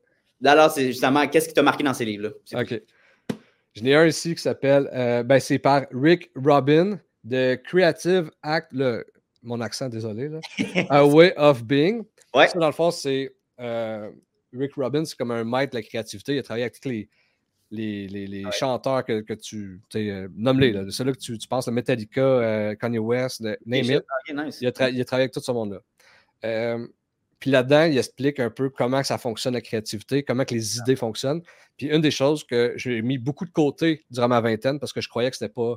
Alors, 0.44 0.70
c'est 0.70 0.86
justement, 0.86 1.26
qu'est-ce 1.28 1.48
qui 1.48 1.54
t'a 1.54 1.62
marqué 1.62 1.84
dans 1.84 1.94
ces 1.94 2.04
livres-là? 2.04 2.60
OK. 2.60 2.82
J'en 3.74 3.84
ai 3.84 3.94
un 3.94 4.06
ici 4.06 4.34
qui 4.34 4.42
s'appelle, 4.42 4.90
euh, 4.92 5.22
ben, 5.22 5.38
c'est 5.38 5.58
par 5.58 5.84
Rick 5.92 6.30
Robin 6.34 6.98
de 7.22 7.54
Creative 7.54 8.30
Act, 8.42 8.72
le, 8.72 9.06
mon 9.42 9.60
accent, 9.60 9.88
désolé, 9.88 10.28
là. 10.28 10.40
A 10.90 11.06
Way 11.06 11.34
of 11.36 11.62
Being. 11.62 12.04
Ouais. 12.34 12.48
Ça, 12.48 12.58
dans 12.58 12.66
le 12.66 12.72
fond, 12.72 12.90
c'est 12.90 13.34
euh, 13.60 14.10
Rick 14.52 14.74
Robin, 14.74 15.04
c'est 15.04 15.16
comme 15.16 15.30
un 15.30 15.44
maître 15.44 15.72
de 15.72 15.78
la 15.78 15.82
créativité. 15.82 16.34
Il 16.34 16.38
a 16.38 16.42
travaillé 16.42 16.64
avec 16.64 16.80
tous 16.80 16.88
les, 16.88 17.08
les, 17.72 18.06
les, 18.08 18.44
chanteurs 18.52 19.04
que, 19.04 19.20
que 19.20 19.32
tu. 19.32 19.80
Euh, 19.96 20.28
Nomme-les, 20.34 20.72
là. 20.72 20.84
Celui 20.90 21.12
que 21.12 21.18
tu, 21.18 21.38
tu 21.38 21.48
penses, 21.48 21.66
Metallica, 21.68 22.20
euh, 22.20 22.74
Kanye 22.74 22.98
West, 22.98 23.40
name 23.40 23.84
it. 23.84 24.04
il, 24.28 24.36
a 24.36 24.48
il, 24.60 24.66
a 24.66 24.72
travaillé 24.72 25.24
avec 25.24 25.32
tout 25.32 25.40
ce 25.40 25.52
monde-là. 25.52 25.78
Euh, 26.44 26.86
puis 27.38 27.50
là-dedans, 27.50 27.84
il 27.84 27.98
explique 27.98 28.38
un 28.38 28.50
peu 28.50 28.68
comment 28.68 29.02
ça 29.02 29.18
fonctionne 29.18 29.54
la 29.54 29.60
créativité, 29.60 30.22
comment 30.22 30.44
que 30.44 30.54
les 30.54 30.78
idées 30.78 30.96
fonctionnent. 30.96 31.42
Puis 31.76 31.86
une 31.86 32.00
des 32.00 32.10
choses 32.10 32.44
que 32.44 32.74
j'ai 32.76 33.02
mis 33.02 33.18
beaucoup 33.18 33.46
de 33.46 33.50
côté 33.50 34.04
durant 34.10 34.28
ma 34.28 34.40
vingtaine 34.40 34.78
parce 34.78 34.92
que 34.92 35.00
je 35.00 35.08
croyais 35.08 35.30
que 35.30 35.36
ce 35.36 35.44
n'était 35.44 35.54
pas 35.54 35.76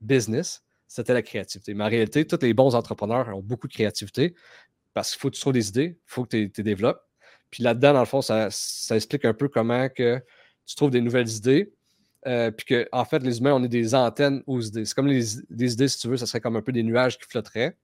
business, 0.00 0.62
c'était 0.86 1.14
la 1.14 1.22
créativité. 1.22 1.74
Mais 1.74 1.84
en 1.84 1.88
réalité, 1.88 2.26
tous 2.26 2.38
les 2.42 2.54
bons 2.54 2.74
entrepreneurs 2.74 3.28
ont 3.34 3.42
beaucoup 3.42 3.66
de 3.66 3.72
créativité 3.72 4.34
parce 4.94 5.10
qu'il 5.10 5.20
faut 5.20 5.30
que 5.30 5.34
tu 5.34 5.40
trouves 5.40 5.54
des 5.54 5.68
idées, 5.70 5.96
il 5.98 6.02
faut 6.06 6.24
que 6.24 6.36
tu 6.36 6.52
les 6.56 6.62
développes. 6.62 7.00
Puis 7.50 7.62
là-dedans, 7.62 7.94
dans 7.94 8.00
le 8.00 8.06
fond, 8.06 8.22
ça, 8.22 8.48
ça, 8.50 8.96
explique 8.96 9.24
un 9.24 9.34
peu 9.34 9.48
comment 9.48 9.88
que 9.88 10.22
tu 10.66 10.76
trouves 10.76 10.90
des 10.90 11.00
nouvelles 11.00 11.28
idées. 11.30 11.72
Euh, 12.26 12.50
puis 12.52 12.64
que, 12.66 12.88
en 12.92 13.04
fait, 13.04 13.18
les 13.20 13.38
humains, 13.38 13.52
on 13.52 13.64
est 13.64 13.68
des 13.68 13.94
antennes 13.94 14.42
aux 14.46 14.60
idées. 14.60 14.84
C'est 14.84 14.94
comme 14.94 15.08
les, 15.08 15.40
idées, 15.50 15.88
si 15.88 15.98
tu 15.98 16.08
veux, 16.08 16.16
ça 16.16 16.26
serait 16.26 16.40
comme 16.40 16.56
un 16.56 16.62
peu 16.62 16.72
des 16.72 16.82
nuages 16.82 17.18
qui 17.18 17.24
flotteraient. 17.28 17.76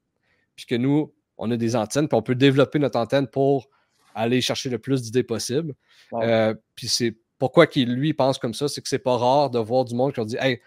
Puis 0.54 0.66
que 0.66 0.76
nous, 0.76 1.12
on 1.38 1.50
a 1.50 1.56
des 1.56 1.74
antennes, 1.76 2.08
puis 2.08 2.16
on 2.16 2.22
peut 2.22 2.34
développer 2.34 2.78
notre 2.78 2.98
antenne 2.98 3.26
pour 3.26 3.68
aller 4.14 4.40
chercher 4.40 4.70
le 4.70 4.78
plus 4.78 5.02
d'idées 5.02 5.22
possible. 5.22 5.74
Euh, 6.12 6.54
puis 6.74 6.88
c'est 6.88 7.16
pourquoi 7.38 7.66
qu'il, 7.66 7.92
lui, 7.94 8.14
pense 8.14 8.38
comme 8.38 8.54
ça, 8.54 8.68
c'est 8.68 8.80
que 8.80 8.88
c'est 8.88 8.98
pas 8.98 9.16
rare 9.16 9.50
de 9.50 9.58
voir 9.58 9.84
du 9.84 9.94
monde 9.94 10.12
qui 10.12 10.16
leur 10.18 10.26
dit 10.26 10.36
Hey, 10.40 10.60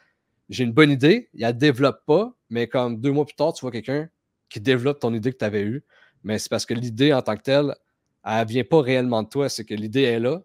j'ai 0.49 0.63
une 0.63 0.71
bonne 0.73 0.91
idée, 0.91 1.29
il 1.33 1.41
la 1.41 1.53
développe 1.53 2.05
pas, 2.05 2.33
mais 2.49 2.67
comme 2.67 2.99
deux 2.99 3.11
mois 3.11 3.25
plus 3.25 3.35
tard, 3.35 3.53
tu 3.53 3.61
vois 3.61 3.71
quelqu'un 3.71 4.09
qui 4.49 4.59
développe 4.59 4.99
ton 4.99 5.13
idée 5.13 5.31
que 5.31 5.37
tu 5.37 5.45
avais 5.45 5.63
eue. 5.63 5.83
Mais 6.23 6.39
c'est 6.39 6.49
parce 6.49 6.65
que 6.65 6.73
l'idée 6.73 7.13
en 7.13 7.21
tant 7.21 7.35
que 7.35 7.41
telle, 7.41 7.75
elle 8.25 8.47
vient 8.47 8.63
pas 8.63 8.81
réellement 8.81 9.23
de 9.23 9.29
toi, 9.29 9.49
c'est 9.49 9.65
que 9.65 9.73
l'idée 9.73 10.03
est 10.03 10.19
là, 10.19 10.41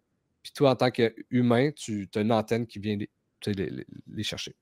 puis 0.47 0.53
toi, 0.55 0.70
en 0.70 0.76
tant 0.76 0.92
qu'humain, 0.92 1.72
tu 1.72 2.09
as 2.14 2.20
une 2.20 2.30
antenne 2.30 2.68
qui 2.68 2.78
vient 2.78 2.97
les, 3.47 4.22
chercher. 4.22 4.55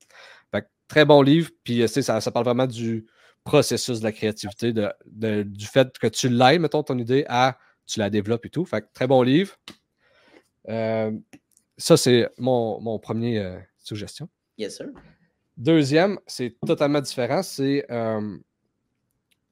très 0.87 1.05
bon 1.05 1.21
livre. 1.21 1.51
Puis 1.63 1.83
euh, 1.83 1.87
ça, 1.87 2.19
ça 2.19 2.31
parle 2.31 2.45
vraiment 2.45 2.65
du 2.65 3.05
processus 3.43 3.99
de 3.99 4.03
la 4.03 4.11
créativité, 4.11 4.73
du 4.73 5.65
fait 5.67 5.95
que 5.99 6.07
tu 6.07 6.27
l'aimes, 6.27 6.63
mettons, 6.63 6.81
ton 6.81 6.97
idée, 6.97 7.23
à 7.27 7.59
tu 7.85 7.99
la 7.99 8.09
développes 8.09 8.47
et 8.47 8.49
tout. 8.49 8.65
Fait 8.65 8.83
très 8.95 9.05
bon 9.05 9.21
livre. 9.21 9.55
Euh, 10.69 11.11
ça, 11.77 11.97
c'est 11.97 12.27
mon, 12.39 12.97
premier. 12.97 13.37
Euh, 13.37 13.59
suggestion. 13.77 14.27
Yes, 14.57 14.77
sir. 14.77 14.87
Deuxième, 15.55 16.17
c'est 16.25 16.57
totalement 16.65 17.01
différent. 17.01 17.43
C'est. 17.43 17.85
Euh, 17.91 18.35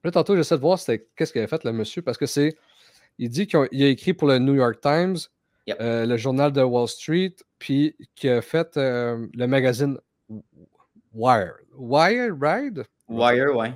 là, 0.02 0.10
tantôt, 0.10 0.34
j'essaie 0.34 0.56
de 0.56 0.60
voir 0.60 0.80
qu'est-ce 1.16 1.32
qu'il 1.32 1.38
avait 1.38 1.48
fait, 1.48 1.62
le 1.62 1.72
monsieur, 1.72 2.02
parce 2.02 2.18
que 2.18 2.26
c'est. 2.26 2.56
Il 3.18 3.28
dit 3.28 3.46
qu'il 3.46 3.60
a, 3.60 3.88
écrit 3.88 4.12
pour 4.12 4.26
le 4.26 4.40
New 4.40 4.54
York 4.54 4.80
Times, 4.80 5.16
euh, 5.80 6.06
le 6.06 6.16
journal 6.16 6.52
de 6.52 6.62
Wall 6.62 6.88
Street, 6.88 7.34
puis 7.58 7.96
qu'il 8.14 8.30
a 8.30 8.42
fait 8.42 8.76
euh, 8.76 9.26
le 9.32 9.46
magazine 9.46 9.98
Wire. 11.12 11.54
Wire, 11.76 12.34
Ride? 12.40 12.84
Wire, 13.08 13.56
ouais. 13.56 13.72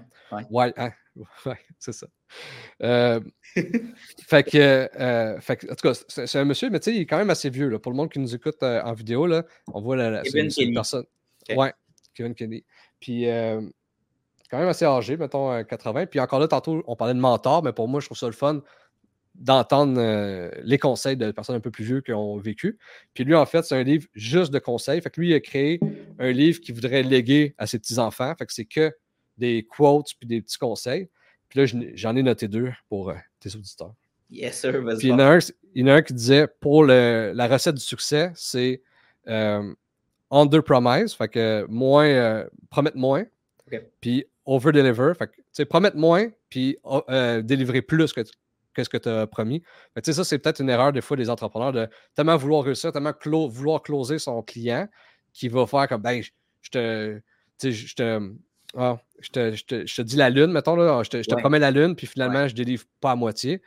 Ouais, 0.50 0.72
hein? 0.76 0.90
ouais 1.46 1.58
c'est 1.78 1.92
ça. 1.92 2.06
fait, 4.26 4.42
que, 4.42 4.88
fait, 5.40 5.66
en 5.70 5.74
tout 5.74 5.88
cas, 5.88 5.92
c'est 6.08 6.38
un 6.38 6.44
monsieur, 6.44 6.70
mais 6.70 6.80
tu 6.80 6.90
sais, 6.90 6.96
il 6.96 7.02
est 7.02 7.06
quand 7.06 7.18
même 7.18 7.30
assez 7.30 7.50
vieux. 7.50 7.68
Là. 7.68 7.78
Pour 7.78 7.92
le 7.92 7.96
monde 7.96 8.10
qui 8.10 8.18
nous 8.18 8.34
écoute 8.34 8.62
en 8.62 8.92
vidéo, 8.92 9.26
là, 9.26 9.44
on 9.72 9.80
voit 9.80 9.96
la, 9.96 10.22
une, 10.34 10.74
personne. 10.74 11.04
Ouais, 11.56 11.72
Kevin 12.14 12.34
Kennedy. 12.34 12.64
Puis, 13.00 13.28
euh, 13.28 13.60
quand 14.50 14.58
même 14.58 14.68
assez 14.68 14.84
âgé, 14.84 15.16
mettons 15.16 15.62
80. 15.62 16.00
Euh, 16.02 16.06
Puis 16.06 16.20
encore 16.20 16.40
là, 16.40 16.48
tantôt, 16.48 16.82
on 16.86 16.96
parlait 16.96 17.14
de 17.14 17.20
mentor, 17.20 17.62
mais 17.62 17.72
pour 17.72 17.88
moi, 17.88 18.00
je 18.00 18.06
trouve 18.06 18.18
ça 18.18 18.26
le 18.26 18.32
fun 18.32 18.62
d'entendre 19.38 19.98
euh, 19.98 20.50
les 20.62 20.78
conseils 20.78 21.16
de 21.16 21.30
personnes 21.30 21.56
un 21.56 21.60
peu 21.60 21.70
plus 21.70 21.84
vieux 21.84 22.00
qui 22.00 22.12
ont 22.12 22.36
vécu. 22.36 22.78
Puis 23.14 23.24
lui, 23.24 23.34
en 23.34 23.46
fait, 23.46 23.62
c'est 23.62 23.76
un 23.76 23.82
livre 23.82 24.06
juste 24.14 24.52
de 24.52 24.58
conseils. 24.58 25.00
Fait 25.00 25.10
que 25.10 25.20
lui, 25.20 25.30
il 25.30 25.34
a 25.34 25.40
créé 25.40 25.80
un 26.18 26.32
livre 26.32 26.60
qu'il 26.60 26.74
voudrait 26.74 27.02
léguer 27.02 27.54
à 27.58 27.66
ses 27.66 27.78
petits-enfants. 27.78 28.34
Fait 28.36 28.46
que 28.46 28.52
c'est 28.52 28.64
que 28.64 28.92
des 29.36 29.64
quotes 29.64 30.10
puis 30.18 30.28
des 30.28 30.42
petits 30.42 30.58
conseils. 30.58 31.08
Puis 31.48 31.60
là, 31.60 31.66
j'en 31.94 32.16
ai 32.16 32.22
noté 32.22 32.48
deux 32.48 32.70
pour 32.88 33.12
tes 33.40 33.54
auditeurs. 33.54 33.94
Yes, 34.30 34.60
sir. 34.60 34.72
Puis 34.72 35.06
il 35.06 35.08
y, 35.08 35.12
en 35.12 35.18
a 35.18 35.94
un, 35.94 36.02
qui 36.02 36.12
disait 36.12 36.46
pour 36.60 36.84
la 36.84 37.46
recette 37.46 37.76
du 37.76 37.80
succès, 37.80 38.32
c'est 38.34 38.82
under 40.30 40.62
promise, 40.62 41.14
fait 41.14 41.28
que 41.28 41.66
moins, 41.68 42.06
euh, 42.06 42.48
promettre 42.70 42.96
moins, 42.96 43.24
puis 44.00 44.24
over 44.44 44.72
deliver, 44.72 45.12
fait 45.18 45.28
que 45.28 45.62
promettre 45.64 45.96
moins, 45.96 46.28
puis 46.48 46.76
oh, 46.84 47.02
euh, 47.08 47.42
délivrer 47.42 47.82
plus 47.82 48.12
que, 48.12 48.22
ce 48.84 48.88
que 48.88 48.96
tu 48.96 49.08
as 49.08 49.26
promis. 49.26 49.62
Fait 49.94 50.12
ça, 50.12 50.24
c'est 50.24 50.38
peut-être 50.38 50.60
une 50.60 50.70
erreur 50.70 50.92
des 50.92 51.00
fois 51.00 51.16
des 51.16 51.30
entrepreneurs 51.30 51.72
de 51.72 51.88
tellement 52.14 52.36
vouloir 52.36 52.64
réussir, 52.64 52.92
tellement 52.92 53.12
vouloir 53.48 53.82
closer 53.82 54.18
son 54.18 54.42
client 54.42 54.88
qui 55.32 55.48
va 55.48 55.66
faire 55.66 55.88
comme 55.88 56.02
ben, 56.02 56.22
je 56.22 56.70
te. 56.70 57.20
Je 57.60 57.94
te, 57.94 58.32
ah, 58.76 58.98
je, 59.20 59.30
te, 59.30 59.54
je, 59.54 59.64
te, 59.64 59.86
je 59.86 59.96
te 59.96 60.02
dis 60.02 60.16
la 60.16 60.30
lune, 60.30 60.52
mettons, 60.52 60.76
là, 60.76 61.02
je 61.02 61.08
te, 61.10 61.34
promets 61.36 61.58
la 61.58 61.70
lune, 61.70 61.96
puis 61.96 62.06
finalement, 62.06 62.46
je 62.46 62.54
délivre 62.54 62.84
pas 63.00 63.12
à 63.12 63.16
moitié. 63.16 63.62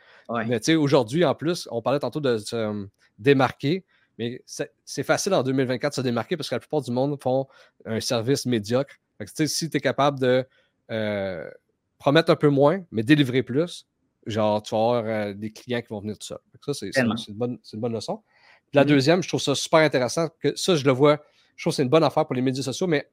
Mais 0.46 0.60
tu 0.60 0.66
sais, 0.66 0.74
aujourd'hui, 0.76 1.24
en 1.24 1.34
plus, 1.34 1.68
on 1.70 1.82
parlait 1.82 1.98
tantôt 1.98 2.20
de 2.20 2.38
se 2.38 2.56
euh, 2.56 2.86
démarquer. 3.18 3.84
Mais 4.18 4.42
c'est 4.46 5.02
facile 5.02 5.34
en 5.34 5.42
2024 5.42 5.92
de 5.92 5.96
se 5.96 6.00
démarquer 6.02 6.36
parce 6.36 6.48
que 6.48 6.54
la 6.54 6.60
plupart 6.60 6.82
du 6.82 6.90
monde 6.90 7.20
font 7.20 7.48
un 7.86 8.00
service 8.00 8.46
médiocre. 8.46 8.94
si 9.26 9.70
tu 9.70 9.76
es 9.76 9.80
capable 9.80 10.20
de 10.20 10.46
euh, 10.90 11.50
promettre 11.98 12.30
un 12.30 12.36
peu 12.36 12.48
moins, 12.48 12.84
mais 12.90 13.02
délivrer 13.02 13.42
plus, 13.42 13.86
genre, 14.26 14.62
tu 14.62 14.74
vas 14.74 14.80
avoir 14.80 15.04
euh, 15.06 15.34
des 15.34 15.50
clients 15.50 15.80
qui 15.80 15.88
vont 15.88 16.00
venir 16.00 16.18
tout 16.18 16.26
ça. 16.26 16.40
Ça, 16.64 16.74
c'est 16.74 16.90
une, 16.96 17.14
bonne 17.34 17.92
leçon. 17.92 18.22
la 18.72 18.82
mm-hmm. 18.82 18.86
deuxième, 18.86 19.22
je 19.22 19.28
trouve 19.28 19.40
ça 19.40 19.54
super 19.54 19.80
intéressant. 19.80 20.28
que 20.40 20.56
Ça, 20.56 20.76
je 20.76 20.84
le 20.84 20.92
vois, 20.92 21.22
je 21.56 21.64
trouve 21.64 21.72
que 21.72 21.76
c'est 21.76 21.82
une 21.82 21.88
bonne 21.88 22.04
affaire 22.04 22.26
pour 22.26 22.34
les 22.34 22.42
médias 22.42 22.62
sociaux, 22.62 22.86
mais 22.86 23.08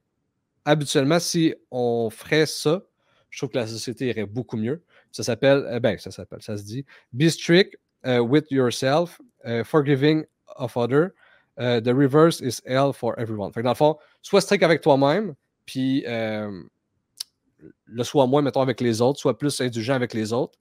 habituellement, 0.64 1.18
si 1.18 1.54
on 1.70 2.10
ferait 2.10 2.46
ça, 2.46 2.82
je 3.28 3.38
trouve 3.38 3.50
que 3.50 3.58
la 3.58 3.66
société 3.66 4.06
irait 4.08 4.26
beaucoup 4.26 4.56
mieux. 4.56 4.82
Ça 5.12 5.22
s'appelle, 5.22 5.64
euh, 5.68 5.80
ben, 5.80 5.98
ça 5.98 6.10
s'appelle, 6.10 6.42
ça 6.42 6.56
se 6.56 6.62
dit 6.62 6.84
Be 7.12 7.28
strict 7.28 7.76
with 8.04 8.50
yourself, 8.50 9.20
forgiving 9.64 10.24
of 10.56 10.76
other, 10.76 11.12
uh, 11.60 11.80
the 11.80 11.94
reverse 11.94 12.40
is 12.40 12.62
hell 12.66 12.92
for 12.92 13.14
everyone. 13.18 13.52
Fait 13.52 13.60
que 13.60 13.64
dans 13.64 13.70
le 13.70 13.76
fond, 13.76 13.96
sois 14.22 14.40
strict 14.40 14.62
avec 14.62 14.80
toi-même, 14.80 15.34
puis 15.66 16.04
euh, 16.06 16.62
le 17.84 18.04
sois 18.04 18.26
moins, 18.26 18.42
mettons, 18.42 18.62
avec 18.62 18.80
les 18.80 19.00
autres, 19.00 19.20
sois 19.20 19.36
plus 19.36 19.60
indulgent 19.60 19.94
avec 19.94 20.14
les 20.14 20.32
autres, 20.32 20.58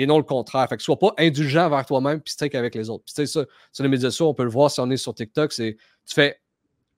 et 0.00 0.06
non 0.06 0.16
le 0.16 0.24
contraire. 0.24 0.68
Fait 0.68 0.76
que 0.76 0.82
sois 0.82 0.98
pas 0.98 1.12
indulgent 1.18 1.66
envers 1.66 1.84
toi-même, 1.84 2.20
puis 2.20 2.32
strict 2.32 2.54
avec 2.54 2.74
les 2.76 2.88
autres. 2.88 3.04
Puis 3.04 3.14
tu 3.14 3.26
sais, 3.26 3.26
ça, 3.26 3.44
sur 3.72 3.82
les 3.82 3.90
médias 3.90 4.10
sociaux, 4.10 4.28
on 4.28 4.34
peut 4.34 4.44
le 4.44 4.50
voir 4.50 4.70
si 4.70 4.80
on 4.80 4.88
est 4.90 4.96
sur 4.96 5.12
TikTok, 5.12 5.52
c'est 5.52 5.76
tu 6.06 6.14
fais 6.14 6.40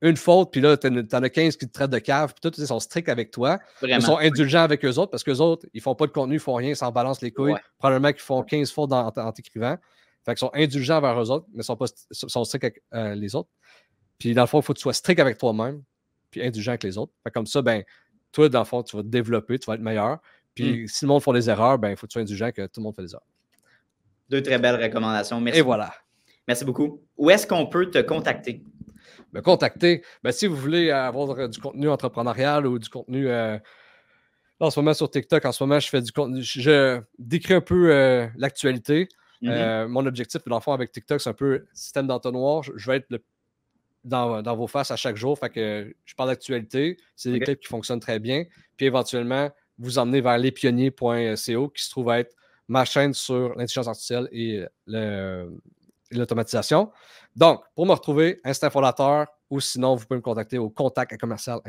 une 0.02 0.16
faute, 0.16 0.50
puis 0.50 0.60
là, 0.60 0.76
t'en 0.76 1.22
as 1.22 1.30
15 1.30 1.56
qui 1.56 1.66
te 1.66 1.72
traitent 1.72 1.90
de 1.90 1.98
cave, 1.98 2.34
puis 2.34 2.50
tout, 2.50 2.58
ils 2.60 2.66
sont 2.66 2.78
stricts 2.78 3.08
avec 3.08 3.30
toi. 3.30 3.58
Ils 3.82 4.02
sont 4.02 4.18
indulgents 4.18 4.62
avec 4.62 4.84
eux 4.84 4.98
autres 4.98 5.10
parce 5.10 5.24
qu'eux 5.24 5.38
autres, 5.38 5.66
ils 5.72 5.80
font 5.80 5.94
pas 5.94 6.06
de 6.06 6.12
contenu, 6.12 6.34
ils 6.34 6.40
font 6.40 6.54
rien, 6.54 6.70
ils 6.70 6.76
s'en 6.76 6.92
balancent 6.92 7.22
les 7.22 7.32
couilles. 7.32 7.54
Probablement 7.78 8.12
qu'ils 8.12 8.20
font 8.20 8.42
15 8.42 8.70
fautes 8.70 8.92
en, 8.92 9.08
en 9.08 9.32
t'écrivant. 9.32 9.76
Fait 10.24 10.32
qu'ils 10.32 10.38
sont 10.38 10.50
indulgents 10.54 10.98
envers 10.98 11.20
eux 11.22 11.30
autres, 11.30 11.46
mais 11.54 11.62
sont 11.62 11.76
pas 11.76 11.86
sont 12.12 12.44
stricts 12.44 12.64
avec 12.64 12.82
euh, 12.94 13.14
les 13.14 13.34
autres. 13.34 13.48
Puis 14.18 14.34
dans 14.34 14.42
le 14.42 14.46
fond, 14.46 14.60
il 14.60 14.62
faut 14.62 14.74
que 14.74 14.78
tu 14.78 14.82
sois 14.82 14.92
strict 14.92 15.20
avec 15.20 15.38
toi-même, 15.38 15.82
puis 16.30 16.42
indulgent 16.42 16.72
avec 16.72 16.82
les 16.82 16.98
autres. 16.98 17.12
Fait 17.24 17.30
comme 17.30 17.46
ça, 17.46 17.62
ben, 17.62 17.82
toi, 18.32 18.48
dans 18.48 18.60
le 18.60 18.64
fond, 18.64 18.82
tu 18.82 18.96
vas 18.96 19.02
te 19.02 19.08
développer, 19.08 19.58
tu 19.58 19.66
vas 19.66 19.74
être 19.74 19.80
meilleur. 19.80 20.18
Puis 20.54 20.84
mm. 20.84 20.86
si 20.88 21.04
le 21.04 21.08
monde 21.08 21.22
fait 21.22 21.32
des 21.32 21.50
erreurs, 21.50 21.78
ben, 21.78 21.90
il 21.90 21.96
faut 21.96 22.06
que 22.06 22.12
tu 22.12 22.14
sois 22.14 22.22
indulgent 22.22 22.50
que 22.52 22.62
tout 22.62 22.80
le 22.80 22.84
monde 22.84 22.94
fait 22.94 23.02
des 23.02 23.12
erreurs. 23.12 23.26
Deux 24.28 24.42
très 24.42 24.58
belles 24.58 24.80
recommandations. 24.80 25.40
Merci. 25.40 25.60
Et 25.60 25.62
voilà. 25.62 25.92
Merci 26.46 26.64
beaucoup. 26.64 27.02
Où 27.16 27.30
est-ce 27.30 27.46
qu'on 27.46 27.66
peut 27.66 27.90
te 27.90 27.98
contacter? 27.98 28.62
Me 29.32 29.40
contacter. 29.40 30.02
Ben, 30.22 30.32
si 30.32 30.46
vous 30.46 30.56
voulez 30.56 30.90
avoir 30.90 31.48
du 31.48 31.58
contenu 31.60 31.88
entrepreneurial 31.88 32.66
ou 32.66 32.78
du 32.78 32.88
contenu. 32.88 33.28
Euh, 33.28 33.58
en 34.60 34.70
ce 34.70 34.78
moment, 34.78 34.92
sur 34.92 35.10
TikTok, 35.10 35.44
en 35.44 35.52
ce 35.52 35.62
moment, 35.64 35.80
je 35.80 35.88
fais 35.88 36.02
du 36.02 36.12
contenu. 36.12 36.42
Je 36.42 37.00
décris 37.18 37.54
un 37.54 37.60
peu 37.60 37.92
euh, 37.92 38.26
l'actualité. 38.36 39.08
Mm-hmm. 39.42 39.48
Euh, 39.48 39.88
mon 39.88 40.04
objectif, 40.06 40.42
dans 40.46 40.56
le 40.56 40.62
fond, 40.62 40.72
avec 40.72 40.92
TikTok, 40.92 41.20
c'est 41.20 41.30
un 41.30 41.34
peu 41.34 41.66
système 41.72 42.06
d'entonnoir. 42.06 42.62
Je, 42.62 42.90
vais 42.90 42.98
être 42.98 43.08
dans, 44.04 44.56
vos 44.56 44.66
faces 44.66 44.90
à 44.90 44.96
chaque 44.96 45.16
jour. 45.16 45.38
Fait 45.38 45.50
que 45.50 45.94
je 46.04 46.14
parle 46.14 46.28
d'actualité. 46.28 46.98
C'est 47.16 47.32
des 47.32 47.40
clips 47.40 47.60
qui 47.60 47.68
fonctionnent 47.68 48.00
très 48.00 48.18
bien. 48.18 48.44
Puis 48.76 48.86
éventuellement, 48.86 49.50
vous 49.80 49.98
emmener 49.98 50.20
vers 50.20 50.38
lespionniers.co 50.38 51.68
qui 51.68 51.84
se 51.84 51.90
trouve 51.90 52.10
être 52.10 52.34
ma 52.68 52.84
chaîne 52.84 53.12
sur 53.14 53.48
l'intelligence 53.56 53.88
artificielle 53.88 54.28
et 54.30 54.64
l'automatisation. 56.12 56.92
Donc, 57.34 57.62
pour 57.74 57.86
me 57.86 57.92
retrouver, 57.92 58.40
Instinct 58.44 58.70
Fondateur, 58.70 59.26
ou 59.50 59.60
sinon, 59.60 59.96
vous 59.96 60.06
pouvez 60.06 60.18
me 60.18 60.22
contacter 60.22 60.58
au 60.58 60.70
contact 60.70 61.12
à 61.12 61.16
commercial 61.16 61.60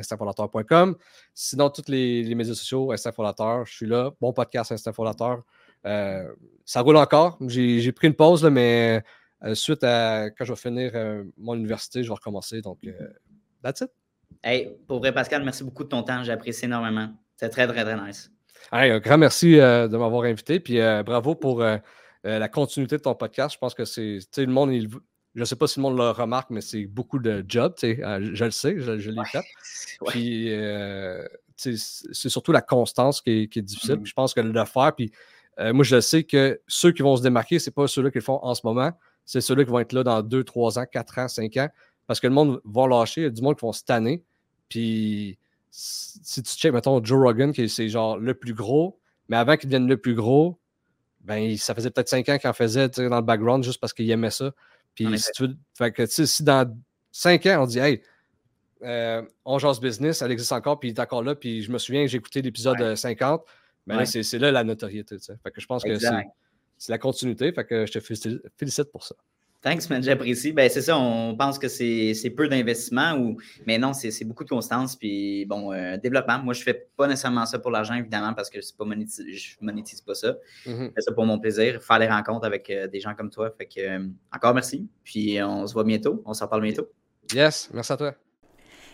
Sinon, 1.33 1.69
tous 1.69 1.87
les, 1.87 2.35
médias 2.35 2.53
sociaux, 2.53 2.91
Instinct 2.91 3.11
Fondateur, 3.11 3.65
je 3.65 3.73
suis 3.73 3.87
là. 3.87 4.11
Bon 4.21 4.33
podcast 4.33 4.71
Instinct 4.71 4.93
Fondateur. 4.93 5.41
Euh, 5.85 6.31
ça 6.63 6.81
roule 6.81 6.97
encore. 6.97 7.39
J'ai 7.47 7.91
pris 7.91 8.07
une 8.07 8.13
pause, 8.13 8.43
mais 8.45 9.03
euh, 9.43 9.55
suite 9.55 9.83
à 9.83 10.29
quand 10.29 10.45
je 10.45 10.53
vais 10.53 10.59
finir 10.59 10.91
euh, 10.93 11.23
mon 11.37 11.55
université, 11.55 12.03
je 12.03 12.09
vais 12.09 12.13
recommencer. 12.13 12.61
Donc, 12.61 12.79
that's 13.63 13.81
it. 13.81 13.89
Hey, 14.43 14.77
pour 14.87 14.99
vrai, 14.99 15.11
Pascal, 15.11 15.43
merci 15.43 15.63
beaucoup 15.63 15.83
de 15.83 15.89
ton 15.89 16.03
temps. 16.03 16.23
J'apprécie 16.23 16.65
énormément. 16.65 17.09
C'est 17.41 17.49
très, 17.49 17.67
très, 17.67 17.83
très 17.83 18.07
nice. 18.07 18.31
un 18.71 18.99
grand 18.99 19.17
merci 19.17 19.55
de 19.55 19.97
m'avoir 19.97 20.23
invité. 20.23 20.59
Puis 20.59 20.77
bravo 21.05 21.35
pour 21.35 21.63
la 22.23 22.49
continuité 22.49 22.97
de 22.97 23.01
ton 23.01 23.15
podcast. 23.15 23.55
Je 23.55 23.59
pense 23.59 23.73
que 23.73 23.85
c'est. 23.85 24.19
Le 24.37 24.45
monde, 24.45 24.71
je 24.73 25.39
ne 25.39 25.45
sais 25.45 25.55
pas 25.55 25.67
si 25.67 25.79
le 25.79 25.83
monde 25.83 25.97
le 25.97 26.11
remarque, 26.11 26.51
mais 26.51 26.61
c'est 26.61 26.85
beaucoup 26.85 27.19
de 27.19 27.43
job. 27.47 27.73
je, 27.81 28.45
le 28.45 28.51
sais, 28.51 28.75
je, 28.77 29.09
l'ai 29.09 29.25
fait. 29.25 29.43
Puis 30.07 30.51
c'est 31.55 32.29
surtout 32.29 32.51
la 32.51 32.61
constance 32.61 33.21
qui 33.21 33.49
est, 33.53 33.61
difficile. 33.61 33.99
Mm. 33.99 34.05
Je 34.05 34.13
pense 34.13 34.33
que 34.33 34.41
le 34.41 34.65
faire, 34.65 34.93
puis 34.95 35.11
euh, 35.59 35.73
moi, 35.73 35.83
je 35.83 35.99
sais 35.99 36.23
que 36.23 36.59
ceux 36.67 36.91
qui 36.91 37.01
vont 37.01 37.15
se 37.15 37.21
démarquer, 37.21 37.59
ce 37.59 37.69
n'est 37.69 37.73
pas 37.73 37.87
ceux-là 37.87 38.09
qui 38.09 38.17
le 38.17 38.23
font 38.23 38.39
en 38.41 38.55
ce 38.55 38.61
moment, 38.63 38.91
c'est 39.25 39.41
ceux-là 39.41 39.63
qui 39.63 39.69
vont 39.69 39.79
être 39.79 39.93
là 39.93 40.03
dans 40.03 40.21
2, 40.21 40.43
3 40.43 40.79
ans, 40.79 40.85
4 40.91 41.19
ans, 41.19 41.27
5 41.27 41.57
ans, 41.57 41.69
parce 42.07 42.19
que 42.19 42.27
le 42.27 42.33
monde 42.33 42.61
va 42.65 42.87
lâcher, 42.87 43.21
il 43.21 43.23
y 43.25 43.27
a 43.27 43.29
du 43.29 43.41
monde 43.41 43.55
qui 43.55 43.61
vont 43.61 43.73
se 43.73 43.83
tanner. 43.83 44.23
Puis 44.69 45.37
si 45.71 46.43
tu 46.43 46.53
check, 46.53 46.73
mettons, 46.73 47.03
Joe 47.03 47.19
Rogan, 47.19 47.53
qui 47.53 47.67
c'est 47.69 47.89
genre 47.89 48.17
le 48.17 48.33
plus 48.33 48.53
gros, 48.53 48.99
mais 49.29 49.37
avant 49.37 49.55
qu'il 49.55 49.69
devienne 49.69 49.87
le 49.87 49.97
plus 49.97 50.13
gros, 50.13 50.59
ben, 51.21 51.55
ça 51.57 51.73
faisait 51.73 51.89
peut-être 51.89 52.09
5 52.09 52.27
ans 52.29 52.37
qu'il 52.37 52.49
en 52.49 52.53
faisait 52.53 52.89
dans 52.89 53.15
le 53.15 53.21
background 53.21 53.63
juste 53.63 53.79
parce 53.79 53.93
qu'il 53.93 54.09
aimait 54.11 54.31
ça. 54.31 54.51
Puis 54.95 55.17
si, 55.19 55.31
tu 55.33 55.47
fait 55.77 55.91
que, 55.91 56.05
si 56.05 56.43
dans 56.43 56.77
5 57.11 57.45
ans, 57.45 57.63
on 57.63 57.65
dit, 57.65 57.79
hey, 57.79 58.01
euh, 58.83 59.21
on 59.45 59.59
jase 59.59 59.79
business, 59.79 60.21
elle 60.21 60.31
existe 60.31 60.51
encore, 60.51 60.79
puis 60.79 60.89
il 60.89 60.93
est 60.93 60.99
encore 60.99 61.23
là, 61.23 61.35
puis 61.35 61.61
je 61.61 61.71
me 61.71 61.77
souviens, 61.77 62.05
j'ai 62.07 62.17
écouté 62.17 62.41
l'épisode 62.41 62.95
50, 62.95 63.43
mais 63.85 64.05
c'est 64.05 64.39
là 64.39 64.51
la 64.51 64.63
notoriété. 64.63 65.17
Fait 65.19 65.51
que 65.51 65.61
je 65.61 65.65
pense 65.65 65.83
que 65.83 65.97
c'est 65.97 66.91
la 66.91 66.97
continuité. 66.97 67.51
Fait 67.53 67.65
que 67.65 67.85
je 67.85 67.91
te 67.91 67.99
félicite 67.99 68.91
pour 68.91 69.03
ça. 69.03 69.15
Thanks, 69.61 69.89
man, 69.91 70.01
j'apprécie. 70.01 70.51
Ben, 70.53 70.69
c'est 70.69 70.81
ça, 70.81 70.97
on 70.97 71.35
pense 71.35 71.59
que 71.59 71.67
c'est 71.67 72.33
peu 72.35 72.47
d'investissement, 72.47 73.13
ou... 73.13 73.37
mais 73.67 73.77
non, 73.77 73.93
c'est 73.93 74.25
beaucoup 74.25 74.43
de 74.43 74.49
constance. 74.49 74.95
Puis, 74.95 75.45
bon, 75.45 75.71
euh, 75.71 75.97
développement. 75.97 76.39
Moi, 76.39 76.55
je 76.55 76.61
ne 76.61 76.63
fais 76.63 76.87
pas 76.97 77.07
nécessairement 77.07 77.45
ça 77.45 77.59
pour 77.59 77.69
l'argent, 77.69 77.93
évidemment, 77.93 78.33
parce 78.33 78.49
que 78.49 78.57
pas 78.57 78.85
je 78.85 79.55
ne 79.61 79.65
monétise 79.65 80.01
pas 80.01 80.15
ça. 80.15 80.35
Mm-hmm. 80.65 80.87
Je 80.87 80.91
fais 80.95 81.01
ça 81.01 81.11
pour 81.11 81.25
mon 81.25 81.39
plaisir, 81.39 81.81
faire 81.83 81.99
les 81.99 82.07
rencontres 82.07 82.45
avec 82.45 82.69
euh, 82.71 82.87
des 82.87 82.99
gens 82.99 83.13
comme 83.13 83.29
toi. 83.29 83.51
Fait 83.55 83.67
que, 83.67 83.81
euh, 83.81 84.07
encore 84.33 84.55
merci. 84.55 84.89
Puis, 85.03 85.37
on 85.43 85.67
se 85.67 85.73
voit 85.73 85.83
bientôt. 85.83 86.23
On 86.25 86.33
s'en 86.33 86.47
parle 86.47 86.63
bientôt. 86.63 86.89
Yes, 87.31 87.69
merci 87.71 87.93
à 87.93 87.97
toi. 87.97 88.15